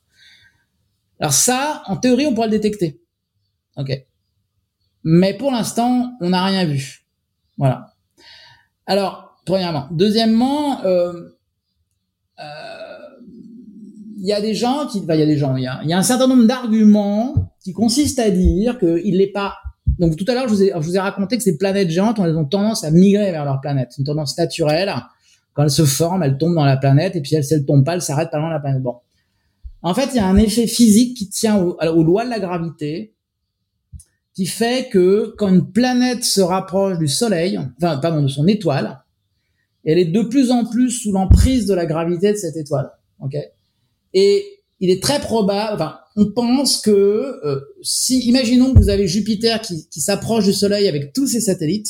Alors 1.20 1.34
ça, 1.34 1.82
en 1.88 1.98
théorie, 1.98 2.28
on 2.28 2.36
pourrait 2.36 2.48
le 2.48 2.52
détecter. 2.52 3.02
Ok. 3.76 3.92
Mais 5.04 5.36
pour 5.36 5.52
l'instant, 5.52 6.12
on 6.22 6.30
n'a 6.30 6.44
rien 6.46 6.66
vu. 6.66 7.06
Voilà. 7.58 7.88
Alors, 8.86 9.36
premièrement. 9.46 9.88
Deuxièmement, 9.92 10.84
euh, 10.86 11.14
euh, 12.40 12.44
il 14.18 14.28
y 14.28 14.34
a 14.34 14.42
des 14.42 14.54
gens 14.54 14.86
qui, 14.86 15.00
il 15.00 15.06
y 15.08 15.12
a 15.12 15.26
des 15.26 15.38
gens, 15.38 15.56
il 15.56 15.64
y 15.64 15.94
a 15.94 15.98
un 15.98 16.04
certain 16.04 16.28
nombre 16.28 16.46
d'arguments 16.46 17.52
qui 17.64 17.74
consistent 17.74 18.20
à 18.20 18.30
dire 18.30 18.78
qu'il 18.78 19.18
n'est 19.18 19.32
pas 19.32 19.56
donc 20.00 20.16
tout 20.18 20.26
à 20.28 20.34
l'heure, 20.34 20.48
je, 20.48 20.56
je, 20.56 20.78
vous 20.78 20.96
ai 20.96 21.00
raconté 21.00 21.38
que 21.38 21.44
ces 21.44 21.58
planètes 21.58 21.90
géantes, 21.90 22.20
elles 22.20 22.36
ont 22.38 22.46
tendance 22.46 22.84
à 22.84 22.92
migrer 22.92 23.32
vers 23.32 23.46
leur 23.46 23.62
planète. 23.62 23.90
C'est 23.92 24.00
une 24.00 24.06
tendance 24.06 24.38
naturelle. 24.38 24.94
Quand 25.54 25.64
elles 25.64 25.70
se 25.70 25.86
forment, 25.86 26.24
elles 26.24 26.38
tombent 26.38 26.56
dans 26.56 26.66
la 26.66 26.78
planète, 26.78 27.16
et 27.16 27.22
puis 27.22 27.36
elles, 27.36 27.46
si 27.46 27.54
elles 27.54 27.66
tombent 27.66 27.86
pas, 27.86 27.94
elles 27.94 28.02
s'arrêtent 28.02 28.32
pas 28.32 28.40
loin 28.40 28.50
de 28.50 28.54
la 28.54 28.60
planète. 28.60 28.82
Bon. 28.82 28.96
En 29.82 29.94
fait, 29.94 30.10
il 30.14 30.18
y 30.18 30.20
a 30.20 30.28
un 30.28 30.38
effet 30.38 30.68
physique 30.68 31.16
qui 31.16 31.30
tient 31.30 31.58
aux 31.58 32.04
lois 32.04 32.26
de 32.26 32.30
la 32.30 32.40
gravité, 32.40 33.14
qui 34.34 34.46
fait 34.46 34.90
que 34.90 35.34
quand 35.38 35.48
une 35.48 35.72
planète 35.72 36.24
se 36.24 36.42
rapproche 36.42 36.98
du 36.98 37.08
Soleil, 37.08 37.58
enfin, 37.78 37.98
pardon, 37.98 38.22
de 38.22 38.28
son 38.28 38.48
étoile, 38.48 39.02
elle 39.86 40.00
est 40.00 40.06
de 40.06 40.24
plus 40.24 40.52
en 40.52 40.66
plus 40.66 40.90
sous 40.92 41.12
l'emprise 41.12 41.68
de 41.68 41.74
la 41.74 41.86
gravité 41.86 42.34
de 42.34 42.38
cette 42.38 42.58
étoile. 42.58 42.92
Ok? 43.20 43.36
Et 44.14 44.44
il 44.80 44.90
est 44.90 45.02
très 45.02 45.20
probable, 45.20 45.76
enfin, 45.76 45.98
on 46.16 46.32
pense 46.32 46.82
que 46.82 46.92
euh, 46.92 47.60
si, 47.82 48.20
imaginons 48.28 48.74
que 48.74 48.80
vous 48.80 48.90
avez 48.90 49.08
Jupiter 49.08 49.62
qui, 49.62 49.88
qui 49.90 50.02
s'approche 50.02 50.46
du 50.46 50.54
Soleil 50.54 50.88
avec 50.88 51.14
tous 51.14 51.28
ses 51.28 51.42
satellites, 51.42 51.90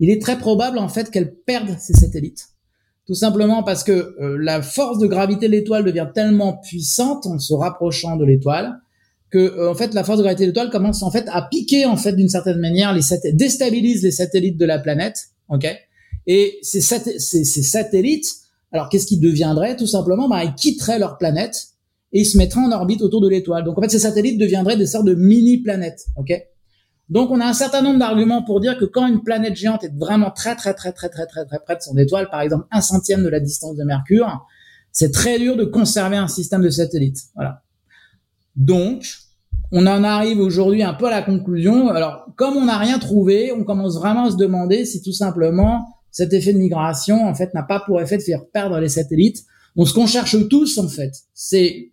il 0.00 0.10
est 0.10 0.20
très 0.20 0.38
probable 0.38 0.78
en 0.78 0.88
fait 0.88 1.10
qu'elle 1.10 1.34
perde 1.34 1.76
ses 1.78 1.94
satellites. 1.94 2.48
Tout 3.06 3.14
simplement 3.14 3.62
parce 3.62 3.84
que 3.84 4.16
euh, 4.20 4.38
la 4.40 4.62
force 4.62 4.98
de 4.98 5.06
gravité 5.06 5.46
de 5.46 5.52
l'étoile 5.52 5.84
devient 5.84 6.08
tellement 6.14 6.56
puissante 6.56 7.26
en 7.26 7.38
se 7.38 7.52
rapprochant 7.52 8.16
de 8.16 8.24
l'étoile 8.24 8.80
que 9.30 9.38
euh, 9.38 9.70
en 9.70 9.74
fait 9.74 9.92
la 9.92 10.04
force 10.04 10.18
de 10.18 10.22
gravité 10.22 10.44
de 10.44 10.50
l'étoile 10.50 10.70
commence 10.70 11.02
en 11.02 11.10
fait 11.10 11.26
à 11.28 11.42
piquer 11.42 11.84
en 11.84 11.96
fait 11.96 12.12
d'une 12.12 12.28
certaine 12.28 12.58
manière 12.58 12.94
les 12.94 13.02
satellites, 13.02 13.36
déstabilise 13.36 14.02
les 14.02 14.10
satellites 14.10 14.56
de 14.56 14.64
la 14.64 14.78
planète, 14.78 15.18
ok? 15.50 15.66
Et 16.26 16.58
ces, 16.62 16.80
satellites, 16.80 18.34
alors 18.72 18.88
qu'est-ce 18.88 19.06
qui 19.06 19.18
deviendrait 19.18 19.76
Tout 19.76 19.86
simplement, 19.86 20.26
bah, 20.26 20.42
ils 20.42 20.54
quitteraient 20.54 20.98
leur 20.98 21.18
planète 21.18 21.73
et 22.14 22.20
ils 22.20 22.24
se 22.24 22.38
mettraient 22.38 22.60
en 22.60 22.72
orbite 22.72 23.02
autour 23.02 23.20
de 23.20 23.28
l'étoile. 23.28 23.64
Donc 23.64 23.76
en 23.76 23.82
fait, 23.82 23.90
ces 23.90 23.98
satellites 23.98 24.40
deviendraient 24.40 24.78
des 24.78 24.86
sortes 24.86 25.04
de 25.04 25.14
mini-planètes. 25.14 26.06
Ok? 26.16 26.32
Donc 27.10 27.30
on 27.30 27.40
a 27.40 27.44
un 27.44 27.52
certain 27.52 27.82
nombre 27.82 27.98
d'arguments 27.98 28.42
pour 28.42 28.60
dire 28.60 28.78
que 28.78 28.86
quand 28.86 29.06
une 29.06 29.22
planète 29.22 29.56
géante 29.56 29.84
est 29.84 29.92
vraiment 29.98 30.30
très 30.30 30.56
très 30.56 30.72
très 30.72 30.92
très 30.92 31.10
très 31.10 31.26
très 31.26 31.44
très 31.44 31.58
près 31.58 31.76
de 31.76 31.82
son 31.82 31.98
étoile, 31.98 32.30
par 32.30 32.40
exemple 32.40 32.64
un 32.70 32.80
centième 32.80 33.22
de 33.22 33.28
la 33.28 33.40
distance 33.40 33.76
de 33.76 33.84
Mercure, 33.84 34.46
c'est 34.90 35.12
très 35.12 35.38
dur 35.38 35.56
de 35.56 35.64
conserver 35.64 36.16
un 36.16 36.28
système 36.28 36.62
de 36.62 36.70
satellites. 36.70 37.18
Voilà. 37.34 37.62
Donc 38.56 39.04
on 39.72 39.86
en 39.88 40.04
arrive 40.04 40.38
aujourd'hui 40.38 40.84
un 40.84 40.94
peu 40.94 41.06
à 41.06 41.10
la 41.10 41.22
conclusion. 41.22 41.88
Alors, 41.88 42.26
comme 42.36 42.56
on 42.56 42.66
n'a 42.66 42.78
rien 42.78 43.00
trouvé, 43.00 43.50
on 43.50 43.64
commence 43.64 43.96
vraiment 43.98 44.26
à 44.26 44.30
se 44.30 44.36
demander 44.36 44.84
si 44.84 45.02
tout 45.02 45.12
simplement 45.12 45.84
cet 46.12 46.32
effet 46.32 46.52
de 46.52 46.58
migration, 46.58 47.26
en 47.26 47.34
fait, 47.34 47.52
n'a 47.54 47.64
pas 47.64 47.80
pour 47.80 48.00
effet 48.00 48.16
de 48.16 48.22
faire 48.22 48.46
perdre 48.52 48.78
les 48.78 48.88
satellites. 48.88 49.42
Donc, 49.74 49.88
ce 49.88 49.94
qu'on 49.94 50.06
cherche 50.06 50.36
tous, 50.48 50.78
en 50.78 50.86
fait, 50.86 51.12
c'est 51.32 51.90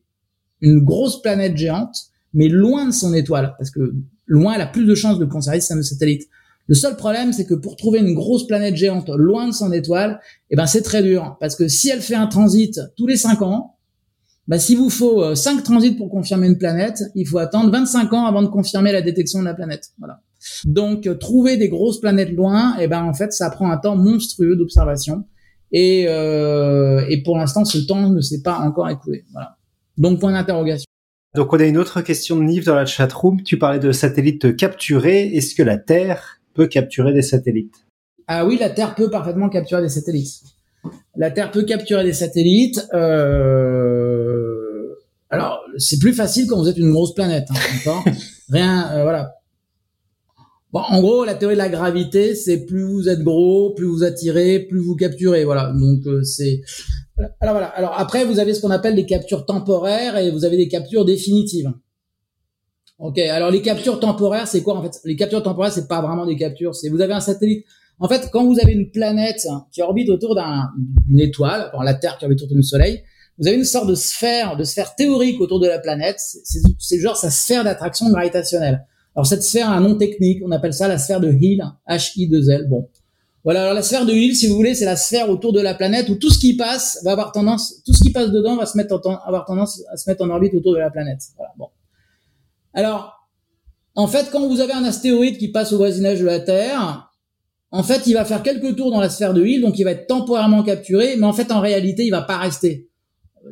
une 0.61 0.79
grosse 0.79 1.21
planète 1.21 1.57
géante, 1.57 1.95
mais 2.33 2.47
loin 2.47 2.85
de 2.85 2.91
son 2.91 3.13
étoile, 3.13 3.55
parce 3.57 3.71
que 3.71 3.93
loin, 4.25 4.53
elle 4.53 4.61
a 4.61 4.67
plus 4.67 4.85
de 4.85 4.95
chances 4.95 5.19
de 5.19 5.25
conserver 5.25 5.59
ce 5.59 5.73
de 5.73 5.81
satellite. 5.81 6.27
Le 6.67 6.75
seul 6.75 6.95
problème, 6.95 7.33
c'est 7.33 7.45
que 7.45 7.53
pour 7.53 7.75
trouver 7.75 7.99
une 7.99 8.13
grosse 8.13 8.47
planète 8.47 8.75
géante 8.75 9.09
loin 9.09 9.47
de 9.47 9.53
son 9.53 9.71
étoile, 9.73 10.19
eh 10.49 10.55
ben, 10.55 10.65
c'est 10.65 10.83
très 10.83 11.03
dur, 11.03 11.35
parce 11.39 11.55
que 11.55 11.67
si 11.67 11.89
elle 11.89 12.01
fait 12.01 12.15
un 12.15 12.27
transit 12.27 12.79
tous 12.95 13.07
les 13.07 13.17
cinq 13.17 13.41
ans, 13.41 13.75
bah, 14.47 14.59
s'il 14.59 14.77
vous 14.77 14.89
faut 14.89 15.35
5 15.35 15.59
euh, 15.59 15.63
transits 15.63 15.95
pour 15.95 16.09
confirmer 16.09 16.47
une 16.47 16.57
planète, 16.57 17.03
il 17.15 17.27
faut 17.27 17.37
attendre 17.37 17.71
25 17.71 18.11
ans 18.13 18.25
avant 18.25 18.41
de 18.41 18.47
confirmer 18.47 18.91
la 18.91 19.01
détection 19.01 19.39
de 19.39 19.45
la 19.45 19.53
planète. 19.53 19.91
Voilà. 19.99 20.19
Donc 20.65 21.07
euh, 21.07 21.15
trouver 21.15 21.57
des 21.57 21.69
grosses 21.69 21.99
planètes 21.99 22.31
loin, 22.31 22.75
eh 22.79 22.87
ben 22.87 23.03
en 23.03 23.13
fait 23.13 23.31
ça 23.31 23.49
prend 23.49 23.69
un 23.69 23.77
temps 23.77 23.95
monstrueux 23.95 24.55
d'observation 24.55 25.23
et, 25.71 26.05
euh, 26.07 27.05
et 27.07 27.21
pour 27.21 27.37
l'instant 27.37 27.63
ce 27.63 27.77
temps 27.77 28.09
ne 28.09 28.21
s'est 28.21 28.41
pas 28.41 28.57
encore 28.59 28.89
écoulé. 28.89 29.23
Voilà. 29.31 29.57
Donc 30.01 30.19
point 30.19 30.31
d'interrogation. 30.31 30.87
Donc 31.35 31.53
on 31.53 31.59
a 31.59 31.63
une 31.63 31.77
autre 31.77 32.01
question 32.01 32.35
de 32.35 32.41
Nive 32.41 32.65
dans 32.65 32.73
la 32.73 32.87
chatroom. 32.87 33.43
Tu 33.43 33.59
parlais 33.59 33.77
de 33.77 33.91
satellites 33.91 34.55
capturés. 34.55 35.27
Est-ce 35.27 35.53
que 35.53 35.61
la 35.61 35.77
Terre 35.77 36.41
peut 36.55 36.65
capturer 36.65 37.13
des 37.13 37.21
satellites? 37.21 37.75
Ah 38.25 38.43
oui, 38.43 38.57
la 38.59 38.71
Terre 38.71 38.95
peut 38.95 39.11
parfaitement 39.11 39.47
capturer 39.47 39.83
des 39.83 39.89
satellites. 39.89 40.41
La 41.15 41.29
Terre 41.29 41.51
peut 41.51 41.65
capturer 41.65 42.03
des 42.03 42.13
satellites. 42.13 42.83
Euh... 42.95 44.95
Alors, 45.29 45.61
c'est 45.77 45.99
plus 45.99 46.13
facile 46.13 46.47
quand 46.47 46.57
vous 46.57 46.67
êtes 46.67 46.79
une 46.79 46.91
grosse 46.91 47.13
planète. 47.13 47.47
Hein, 47.85 48.03
Rien, 48.49 48.91
euh, 48.93 49.03
voilà. 49.03 49.35
Bon, 50.73 50.79
en 50.79 50.99
gros, 50.99 51.25
la 51.25 51.35
théorie 51.35 51.53
de 51.53 51.59
la 51.59 51.69
gravité, 51.69 52.33
c'est 52.33 52.65
plus 52.65 52.83
vous 52.83 53.07
êtes 53.07 53.21
gros, 53.21 53.75
plus 53.75 53.85
vous 53.85 54.03
attirez, 54.03 54.65
plus 54.67 54.79
vous 54.79 54.95
capturez. 54.95 55.45
Voilà. 55.45 55.71
Donc 55.73 56.07
euh, 56.07 56.23
c'est. 56.23 56.61
Alors 57.39 57.53
voilà. 57.53 57.67
Alors 57.67 57.93
après, 57.97 58.25
vous 58.25 58.39
avez 58.39 58.53
ce 58.53 58.61
qu'on 58.61 58.71
appelle 58.71 58.95
des 58.95 59.05
captures 59.05 59.45
temporaires 59.45 60.17
et 60.17 60.31
vous 60.31 60.45
avez 60.45 60.57
des 60.57 60.67
captures 60.67 61.05
définitives. 61.05 61.71
Ok. 62.99 63.17
Alors 63.19 63.51
les 63.51 63.61
captures 63.61 63.99
temporaires, 63.99 64.47
c'est 64.47 64.61
quoi 64.61 64.77
en 64.77 64.83
fait? 64.83 64.99
Les 65.05 65.15
captures 65.15 65.43
temporaires, 65.43 65.71
c'est 65.71 65.87
pas 65.87 66.01
vraiment 66.01 66.25
des 66.25 66.35
captures. 66.35 66.75
C'est 66.75 66.89
vous 66.89 67.01
avez 67.01 67.13
un 67.13 67.19
satellite. 67.19 67.65
En 67.99 68.07
fait, 68.07 68.29
quand 68.31 68.45
vous 68.45 68.59
avez 68.59 68.73
une 68.73 68.89
planète 68.89 69.47
qui 69.71 69.81
orbite 69.81 70.09
autour 70.09 70.35
d'une 71.07 71.19
étoile, 71.19 71.71
la 71.83 71.93
Terre 71.93 72.17
qui 72.17 72.25
orbite 72.25 72.41
autour 72.41 72.57
du 72.57 72.63
Soleil, 72.63 73.03
vous 73.37 73.47
avez 73.47 73.57
une 73.57 73.63
sorte 73.63 73.87
de 73.87 73.95
sphère, 73.95 74.57
de 74.57 74.63
sphère 74.63 74.95
théorique 74.95 75.39
autour 75.39 75.59
de 75.59 75.67
la 75.67 75.79
planète. 75.79 76.19
C'est 76.19 76.99
genre 76.99 77.17
sa 77.17 77.29
sphère 77.29 77.63
d'attraction 77.63 78.09
gravitationnelle. 78.09 78.85
Alors 79.15 79.25
cette 79.25 79.43
sphère 79.43 79.69
a 79.69 79.75
un 79.75 79.81
nom 79.81 79.95
technique, 79.95 80.41
on 80.45 80.51
appelle 80.51 80.73
ça 80.73 80.87
la 80.87 80.97
sphère 80.97 81.19
de 81.19 81.31
Hill, 81.31 81.63
H-I-2-L. 81.87 82.67
Bon, 82.69 82.87
voilà. 83.43 83.63
Alors 83.63 83.73
la 83.73 83.81
sphère 83.81 84.05
de 84.05 84.13
Hill, 84.13 84.35
si 84.35 84.47
vous 84.47 84.55
voulez, 84.55 84.75
c'est 84.75 84.85
la 84.85 84.95
sphère 84.95 85.29
autour 85.29 85.53
de 85.53 85.61
la 85.61 85.73
planète 85.73 86.09
où 86.09 86.15
tout 86.15 86.29
ce 86.29 86.39
qui 86.39 86.55
passe 86.55 86.99
va 87.03 87.11
avoir 87.11 87.31
tendance, 87.31 87.81
tout 87.85 87.93
ce 87.93 88.03
qui 88.03 88.11
passe 88.11 88.31
dedans 88.31 88.55
va 88.55 88.65
se 88.65 88.77
mettre 88.77 88.99
en, 89.05 89.15
avoir 89.25 89.45
tendance 89.45 89.81
à 89.91 89.97
se 89.97 90.09
mettre 90.09 90.23
en 90.23 90.29
orbite 90.29 90.53
autour 90.53 90.73
de 90.73 90.79
la 90.79 90.89
planète. 90.89 91.21
Voilà. 91.37 91.53
Bon. 91.57 91.67
Alors, 92.73 93.27
en 93.95 94.07
fait, 94.07 94.29
quand 94.31 94.47
vous 94.47 94.61
avez 94.61 94.73
un 94.73 94.83
astéroïde 94.83 95.37
qui 95.37 95.49
passe 95.49 95.73
au 95.73 95.77
voisinage 95.77 96.19
de 96.19 96.25
la 96.25 96.39
Terre, 96.39 97.11
en 97.71 97.83
fait, 97.83 98.05
il 98.07 98.13
va 98.13 98.25
faire 98.25 98.43
quelques 98.43 98.75
tours 98.75 98.91
dans 98.91 98.99
la 98.99 99.09
sphère 99.09 99.33
de 99.33 99.45
Hill, 99.45 99.61
donc 99.61 99.79
il 99.79 99.83
va 99.83 99.91
être 99.91 100.07
temporairement 100.07 100.63
capturé, 100.63 101.15
mais 101.17 101.25
en 101.25 101.33
fait, 101.33 101.51
en 101.51 101.61
réalité, 101.61 102.03
il 102.03 102.11
va 102.11 102.21
pas 102.21 102.37
rester. 102.37 102.89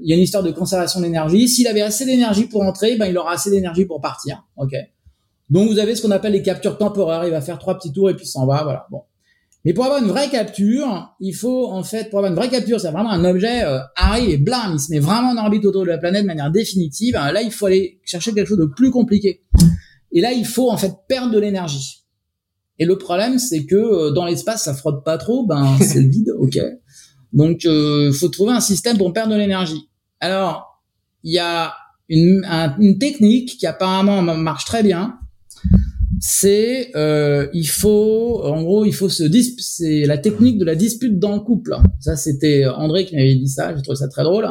Il 0.01 0.09
y 0.09 0.13
a 0.13 0.15
une 0.15 0.21
histoire 0.21 0.43
de 0.43 0.51
conservation 0.51 1.01
d'énergie. 1.01 1.47
S'il 1.47 1.67
avait 1.67 1.81
assez 1.81 2.05
d'énergie 2.05 2.45
pour 2.45 2.61
entrer, 2.61 2.95
ben 2.95 3.07
il 3.07 3.17
aura 3.17 3.33
assez 3.33 3.49
d'énergie 3.49 3.85
pour 3.85 4.01
partir. 4.01 4.45
Ok. 4.55 4.73
Donc 5.49 5.67
vous 5.67 5.79
avez 5.79 5.95
ce 5.95 6.03
qu'on 6.03 6.11
appelle 6.11 6.33
les 6.33 6.43
captures 6.43 6.77
temporaires. 6.77 7.25
Il 7.25 7.31
va 7.31 7.41
faire 7.41 7.57
trois 7.57 7.75
petits 7.75 7.91
tours 7.91 8.09
et 8.09 8.15
puis 8.15 8.27
s'en 8.27 8.45
va. 8.45 8.63
Voilà. 8.63 8.85
Bon. 8.91 9.01
Mais 9.65 9.73
pour 9.73 9.85
avoir 9.85 10.01
une 10.01 10.07
vraie 10.07 10.29
capture, 10.29 11.15
il 11.19 11.33
faut 11.33 11.69
en 11.69 11.83
fait 11.83 12.09
pour 12.09 12.19
avoir 12.19 12.31
une 12.31 12.37
vraie 12.37 12.49
capture, 12.49 12.79
c'est 12.79 12.91
vraiment 12.91 13.11
un 13.11 13.25
objet 13.25 13.63
euh, 13.63 13.79
arrive 13.97 14.29
et 14.29 14.37
blam, 14.37 14.73
il 14.73 14.79
se 14.79 14.89
met 14.89 14.99
vraiment 14.99 15.31
en 15.31 15.37
orbite 15.37 15.65
autour 15.65 15.83
de 15.83 15.89
la 15.89 15.97
planète 15.97 16.21
de 16.21 16.27
manière 16.27 16.49
définitive. 16.49 17.15
Là, 17.15 17.41
il 17.41 17.51
faut 17.51 17.65
aller 17.65 17.99
chercher 18.05 18.33
quelque 18.33 18.47
chose 18.47 18.57
de 18.57 18.65
plus 18.65 18.89
compliqué. 18.89 19.43
Et 20.11 20.21
là, 20.21 20.31
il 20.31 20.45
faut 20.45 20.71
en 20.71 20.77
fait 20.77 20.93
perdre 21.07 21.31
de 21.31 21.39
l'énergie. 21.39 22.05
Et 22.79 22.85
le 22.85 22.97
problème, 22.97 23.37
c'est 23.37 23.65
que 23.65 23.75
euh, 23.75 24.11
dans 24.11 24.25
l'espace, 24.25 24.63
ça 24.63 24.73
frotte 24.73 25.03
pas 25.03 25.17
trop, 25.17 25.45
ben 25.45 25.77
c'est 25.81 26.01
le 26.01 26.09
vide, 26.09 26.33
ok. 26.39 26.57
Donc, 27.33 27.65
euh, 27.65 28.11
faut 28.13 28.29
trouver 28.29 28.53
un 28.53 28.61
système 28.61 28.97
pour 28.97 29.11
perdre 29.11 29.33
de 29.33 29.37
l'énergie. 29.37 29.89
Alors, 30.21 30.81
il 31.23 31.33
y 31.33 31.39
a 31.39 31.73
une, 32.07 32.43
une 32.79 32.97
technique 32.97 33.57
qui 33.59 33.67
apparemment 33.67 34.21
marche 34.21 34.65
très 34.65 34.83
bien, 34.83 35.19
c'est 36.19 36.91
euh, 36.95 37.47
il 37.53 37.67
faut 37.67 38.41
en 38.43 38.61
gros 38.63 38.85
il 38.85 38.93
faut 38.93 39.09
se 39.09 39.23
c'est 39.59 40.05
la 40.05 40.17
technique 40.17 40.57
de 40.57 40.65
la 40.65 40.75
dispute 40.75 41.17
dans 41.17 41.33
le 41.35 41.41
couple. 41.41 41.75
Ça 41.99 42.15
c'était 42.15 42.65
André 42.67 43.05
qui 43.05 43.15
m'avait 43.15 43.35
dit 43.35 43.47
ça, 43.47 43.75
j'ai 43.75 43.81
trouvé 43.81 43.95
ça 43.95 44.07
très 44.07 44.23
drôle. 44.23 44.47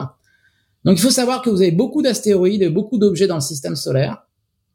Donc 0.85 0.99
il 0.99 1.03
faut 1.03 1.11
savoir 1.11 1.43
que 1.43 1.51
vous 1.51 1.61
avez 1.61 1.73
beaucoup 1.73 2.03
d'astéroïdes 2.03 2.63
et 2.63 2.71
beaucoup 2.71 2.99
d'objets 2.99 3.27
dans 3.27 3.35
le 3.35 3.41
système 3.41 3.77
solaire 3.77 4.25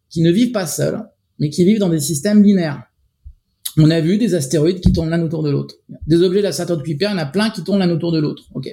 qui 0.10 0.22
ne 0.22 0.32
vivent 0.32 0.52
pas 0.52 0.68
seuls, 0.68 1.02
mais 1.40 1.50
qui 1.50 1.66
vivent 1.66 1.80
dans 1.80 1.90
des 1.90 2.00
systèmes 2.00 2.44
binaires. 2.44 2.84
On 3.78 3.90
a 3.90 4.00
vu 4.00 4.20
des 4.20 4.36
astéroïdes 4.36 4.80
qui 4.80 4.92
tournent 4.92 5.10
l'un 5.10 5.24
autour 5.24 5.42
de 5.42 5.50
l'autre. 5.50 5.76
Des 6.06 6.22
objets 6.22 6.42
de 6.42 6.44
la 6.44 6.52
Saturne 6.52 6.80
de 6.80 6.84
Kuiper, 6.84 7.08
il 7.10 7.14
y 7.14 7.16
en 7.16 7.18
a 7.18 7.26
plein 7.26 7.50
qui 7.50 7.64
tournent 7.64 7.80
l'un 7.80 7.90
autour 7.90 8.12
de 8.12 8.20
l'autre. 8.20 8.44
Ok. 8.54 8.70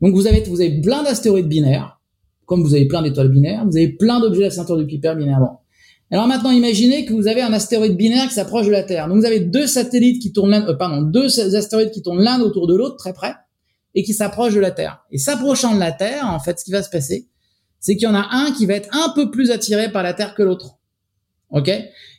Donc 0.00 0.14
vous 0.14 0.26
avez 0.26 0.42
vous 0.42 0.60
avez 0.60 0.80
plein 0.80 1.04
d'astéroïdes 1.04 1.46
binaires, 1.46 2.00
comme 2.46 2.62
vous 2.62 2.74
avez 2.74 2.88
plein 2.88 3.02
d'étoiles 3.02 3.28
binaires, 3.28 3.64
vous 3.64 3.76
avez 3.76 3.90
plein 3.90 4.18
d'objets 4.18 4.40
de 4.40 4.44
la 4.44 4.50
Saturne 4.50 4.80
de 4.80 4.84
Kuiper 4.84 5.14
binairement. 5.16 5.63
Alors 6.10 6.26
maintenant, 6.26 6.50
imaginez 6.50 7.06
que 7.06 7.12
vous 7.12 7.26
avez 7.26 7.42
un 7.42 7.52
astéroïde 7.52 7.96
binaire 7.96 8.28
qui 8.28 8.34
s'approche 8.34 8.66
de 8.66 8.72
la 8.72 8.82
Terre. 8.82 9.08
Donc 9.08 9.18
vous 9.18 9.24
avez 9.24 9.40
deux 9.40 9.66
satellites 9.66 10.20
qui 10.20 10.32
tournent 10.32 10.50
l'un, 10.50 10.68
euh, 10.68 10.74
pardon, 10.74 11.02
deux 11.02 11.56
astéroïdes 11.56 11.90
qui 11.90 12.02
tournent 12.02 12.22
l'un 12.22 12.40
autour 12.40 12.66
de 12.66 12.76
l'autre 12.76 12.96
très 12.96 13.12
près 13.12 13.34
et 13.94 14.02
qui 14.02 14.12
s'approchent 14.12 14.54
de 14.54 14.60
la 14.60 14.70
Terre. 14.70 15.04
Et 15.10 15.18
s'approchant 15.18 15.74
de 15.74 15.80
la 15.80 15.92
Terre, 15.92 16.26
en 16.28 16.40
fait, 16.40 16.58
ce 16.58 16.64
qui 16.64 16.72
va 16.72 16.82
se 16.82 16.90
passer, 16.90 17.28
c'est 17.80 17.96
qu'il 17.96 18.04
y 18.04 18.10
en 18.10 18.14
a 18.14 18.28
un 18.30 18.52
qui 18.52 18.66
va 18.66 18.74
être 18.74 18.88
un 18.92 19.12
peu 19.14 19.30
plus 19.30 19.50
attiré 19.50 19.90
par 19.90 20.02
la 20.02 20.14
Terre 20.14 20.34
que 20.34 20.42
l'autre. 20.42 20.78
OK? 21.50 21.70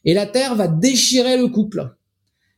Et 0.06 0.14
la 0.14 0.26
Terre 0.26 0.56
va 0.56 0.68
déchirer 0.68 1.38
le 1.38 1.48
couple. 1.48 1.96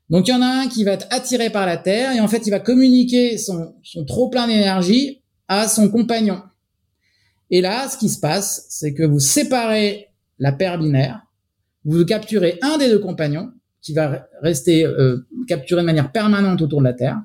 Donc 0.09 0.27
il 0.27 0.31
y 0.31 0.33
en 0.33 0.41
a 0.41 0.47
un 0.47 0.67
qui 0.67 0.83
va 0.83 0.91
être 0.91 1.07
attiré 1.09 1.49
par 1.49 1.65
la 1.65 1.77
Terre 1.77 2.13
et 2.13 2.19
en 2.19 2.27
fait, 2.27 2.47
il 2.47 2.51
va 2.51 2.59
communiquer 2.59 3.37
son, 3.37 3.75
son 3.83 4.05
trop 4.05 4.29
plein 4.29 4.47
d'énergie 4.47 5.21
à 5.47 5.67
son 5.67 5.89
compagnon. 5.89 6.41
Et 7.49 7.61
là, 7.61 7.87
ce 7.89 7.97
qui 7.97 8.09
se 8.09 8.19
passe, 8.19 8.65
c'est 8.69 8.93
que 8.93 9.03
vous 9.03 9.19
séparez 9.19 10.06
la 10.39 10.51
paire 10.51 10.77
binaire 10.79 11.27
vous 11.87 12.05
capturez 12.05 12.59
un 12.61 12.77
des 12.77 12.89
deux 12.89 12.99
compagnons 12.99 13.49
qui 13.81 13.93
va 13.93 14.27
rester 14.41 14.85
euh, 14.85 15.25
capturé 15.47 15.81
de 15.81 15.85
manière 15.85 16.11
permanente 16.11 16.61
autour 16.61 16.79
de 16.79 16.83
la 16.83 16.93
Terre, 16.93 17.17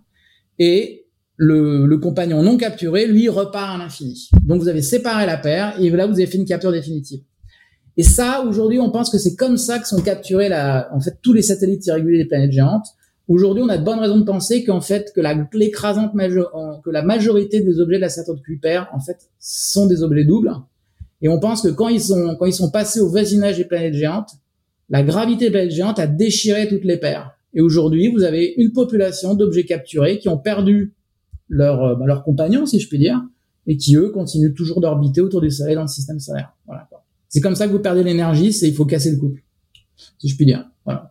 et 0.58 1.06
le, 1.36 1.86
le, 1.86 1.98
compagnon 1.98 2.42
non 2.42 2.56
capturé, 2.56 3.06
lui, 3.06 3.28
repart 3.28 3.74
à 3.74 3.78
l'infini. 3.78 4.28
Donc 4.42 4.60
vous 4.60 4.68
avez 4.68 4.82
séparé 4.82 5.26
la 5.26 5.36
paire, 5.36 5.74
et 5.80 5.90
là 5.90 6.06
vous 6.06 6.12
avez 6.12 6.26
fait 6.26 6.38
une 6.38 6.44
capture 6.44 6.70
définitive. 6.70 7.22
Et 7.96 8.04
ça, 8.04 8.44
aujourd'hui, 8.46 8.78
on 8.78 8.90
pense 8.90 9.10
que 9.10 9.18
c'est 9.18 9.34
comme 9.34 9.56
ça 9.56 9.80
que 9.80 9.88
sont 9.88 10.00
capturés 10.00 10.48
la, 10.48 10.88
en 10.94 11.00
fait, 11.00 11.18
tous 11.20 11.32
les 11.32 11.42
satellites 11.42 11.84
irréguliers 11.86 12.18
des 12.18 12.28
planètes 12.28 12.52
géantes. 12.52 12.86
Aujourd'hui, 13.26 13.64
on 13.64 13.68
a 13.68 13.78
de 13.78 13.84
bonnes 13.84 13.98
raisons 13.98 14.18
de 14.18 14.24
penser 14.24 14.62
qu'en 14.62 14.80
fait, 14.80 15.12
que 15.14 15.20
l'écrasante 15.56 16.12
que 16.14 16.90
la 16.90 17.02
majorité 17.02 17.60
des 17.60 17.80
objets 17.80 17.96
de 17.96 18.02
la 18.02 18.08
Saturne 18.08 18.38
de 18.38 18.42
Kuiper, 18.42 18.84
en 18.92 19.00
fait, 19.00 19.16
sont 19.40 19.86
des 19.86 20.02
objets 20.02 20.24
doubles. 20.24 20.52
Et 21.22 21.28
on 21.28 21.38
pense 21.38 21.62
que 21.62 21.68
quand 21.68 21.88
ils 21.88 22.00
sont, 22.00 22.36
quand 22.38 22.46
ils 22.46 22.52
sont 22.52 22.70
passés 22.70 23.00
au 23.00 23.08
voisinage 23.08 23.56
des 23.56 23.64
planètes 23.64 23.94
géantes, 23.94 24.30
la 24.90 25.02
gravité 25.02 25.50
de 25.50 25.70
géante 25.70 25.98
a 25.98 26.06
déchiré 26.06 26.68
toutes 26.68 26.84
les 26.84 26.98
paires. 26.98 27.32
Et 27.54 27.60
aujourd'hui, 27.60 28.08
vous 28.08 28.24
avez 28.24 28.54
une 28.56 28.72
population 28.72 29.34
d'objets 29.34 29.64
capturés 29.64 30.18
qui 30.18 30.28
ont 30.28 30.38
perdu 30.38 30.94
leur, 31.48 31.82
euh, 31.84 31.94
bah, 31.94 32.06
leur 32.06 32.24
compagnon, 32.24 32.66
si 32.66 32.80
je 32.80 32.88
puis 32.88 32.98
dire, 32.98 33.22
et 33.66 33.76
qui, 33.76 33.96
eux, 33.96 34.10
continuent 34.10 34.54
toujours 34.54 34.80
d'orbiter 34.80 35.20
autour 35.20 35.40
du 35.40 35.50
Soleil 35.50 35.76
dans 35.76 35.82
le 35.82 35.88
système 35.88 36.18
solaire. 36.18 36.52
Voilà. 36.66 36.88
C'est 37.28 37.40
comme 37.40 37.54
ça 37.54 37.66
que 37.66 37.72
vous 37.72 37.78
perdez 37.78 38.02
l'énergie, 38.02 38.52
c'est 38.52 38.68
il 38.68 38.74
faut 38.74 38.84
casser 38.84 39.10
le 39.10 39.18
couple, 39.18 39.42
si 40.18 40.28
je 40.28 40.36
puis 40.36 40.44
dire. 40.44 40.68
Voilà 40.84 41.08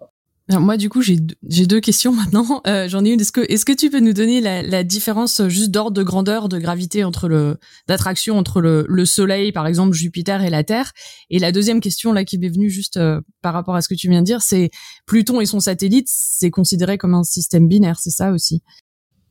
moi, 0.60 0.78
du 0.78 0.90
coup, 0.90 1.02
j'ai 1.02 1.18
deux 1.18 1.80
questions 1.80 2.14
maintenant. 2.14 2.62
Euh, 2.68 2.88
J'en 2.88 3.06
ai 3.06 3.10
une. 3.12 3.22
Est-ce 3.22 3.32
que, 3.32 3.42
est-ce 3.42 3.66
que 3.66 3.72
tu 3.72 3.90
peux 3.90 4.00
nous 4.00 4.14
donner 4.14 4.42
la, 4.42 4.62
la 4.62 4.84
différence 4.84 5.40
euh, 5.40 5.50
juste 5.50 5.72
d'ordre 5.72 5.92
de 5.92 6.04
grandeur, 6.04 6.50
de 6.50 6.60
gravité 6.60 7.04
entre 7.04 7.28
le, 7.28 7.58
d'attraction 7.88 8.38
entre 8.38 8.62
le, 8.62 8.86
le, 8.88 9.06
Soleil, 9.06 9.52
par 9.52 9.68
exemple, 9.68 9.94
Jupiter 9.94 10.44
et 10.44 10.50
la 10.50 10.64
Terre? 10.64 10.92
Et 11.30 11.40
la 11.40 11.52
deuxième 11.52 11.80
question 11.80 12.14
là 12.14 12.26
qui 12.26 12.38
m'est 12.38 12.50
venue 12.50 12.70
juste 12.70 12.98
euh, 12.98 13.22
par 13.42 13.54
rapport 13.54 13.76
à 13.76 13.82
ce 13.82 13.90
que 13.90 13.96
tu 13.96 14.10
viens 14.10 14.22
de 14.22 14.26
dire, 14.26 14.42
c'est 14.42 14.72
Pluton 15.06 15.42
et 15.42 15.46
son 15.46 15.60
satellite, 15.60 16.08
c'est 16.10 16.52
considéré 16.52 16.98
comme 16.98 17.14
un 17.14 17.24
système 17.24 17.68
binaire, 17.68 18.00
c'est 18.00 18.10
ça 18.10 18.32
aussi? 18.32 18.62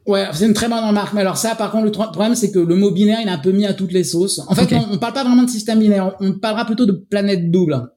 Ouais, 0.06 0.26
c'est 0.32 0.46
une 0.46 0.54
très 0.54 0.68
bonne 0.68 0.84
remarque. 0.84 1.12
Mais 1.12 1.20
alors 1.20 1.36
ça, 1.36 1.54
par 1.54 1.70
contre, 1.70 1.84
le 1.84 1.90
problème, 1.90 2.34
c'est 2.34 2.50
que 2.50 2.58
le 2.58 2.74
mot 2.74 2.90
binaire, 2.90 3.18
il 3.22 3.28
est 3.28 3.32
un 3.32 3.38
peu 3.38 3.52
mis 3.52 3.66
à 3.66 3.74
toutes 3.74 3.92
les 3.92 4.04
sauces. 4.04 4.40
En 4.48 4.54
fait, 4.54 4.72
on, 4.74 4.94
on 4.94 4.98
parle 4.98 5.12
pas 5.12 5.24
vraiment 5.24 5.42
de 5.42 5.50
système 5.50 5.78
binaire. 5.78 6.16
On 6.20 6.38
parlera 6.38 6.64
plutôt 6.64 6.86
de 6.86 6.92
planète 6.92 7.50
double. 7.50 7.90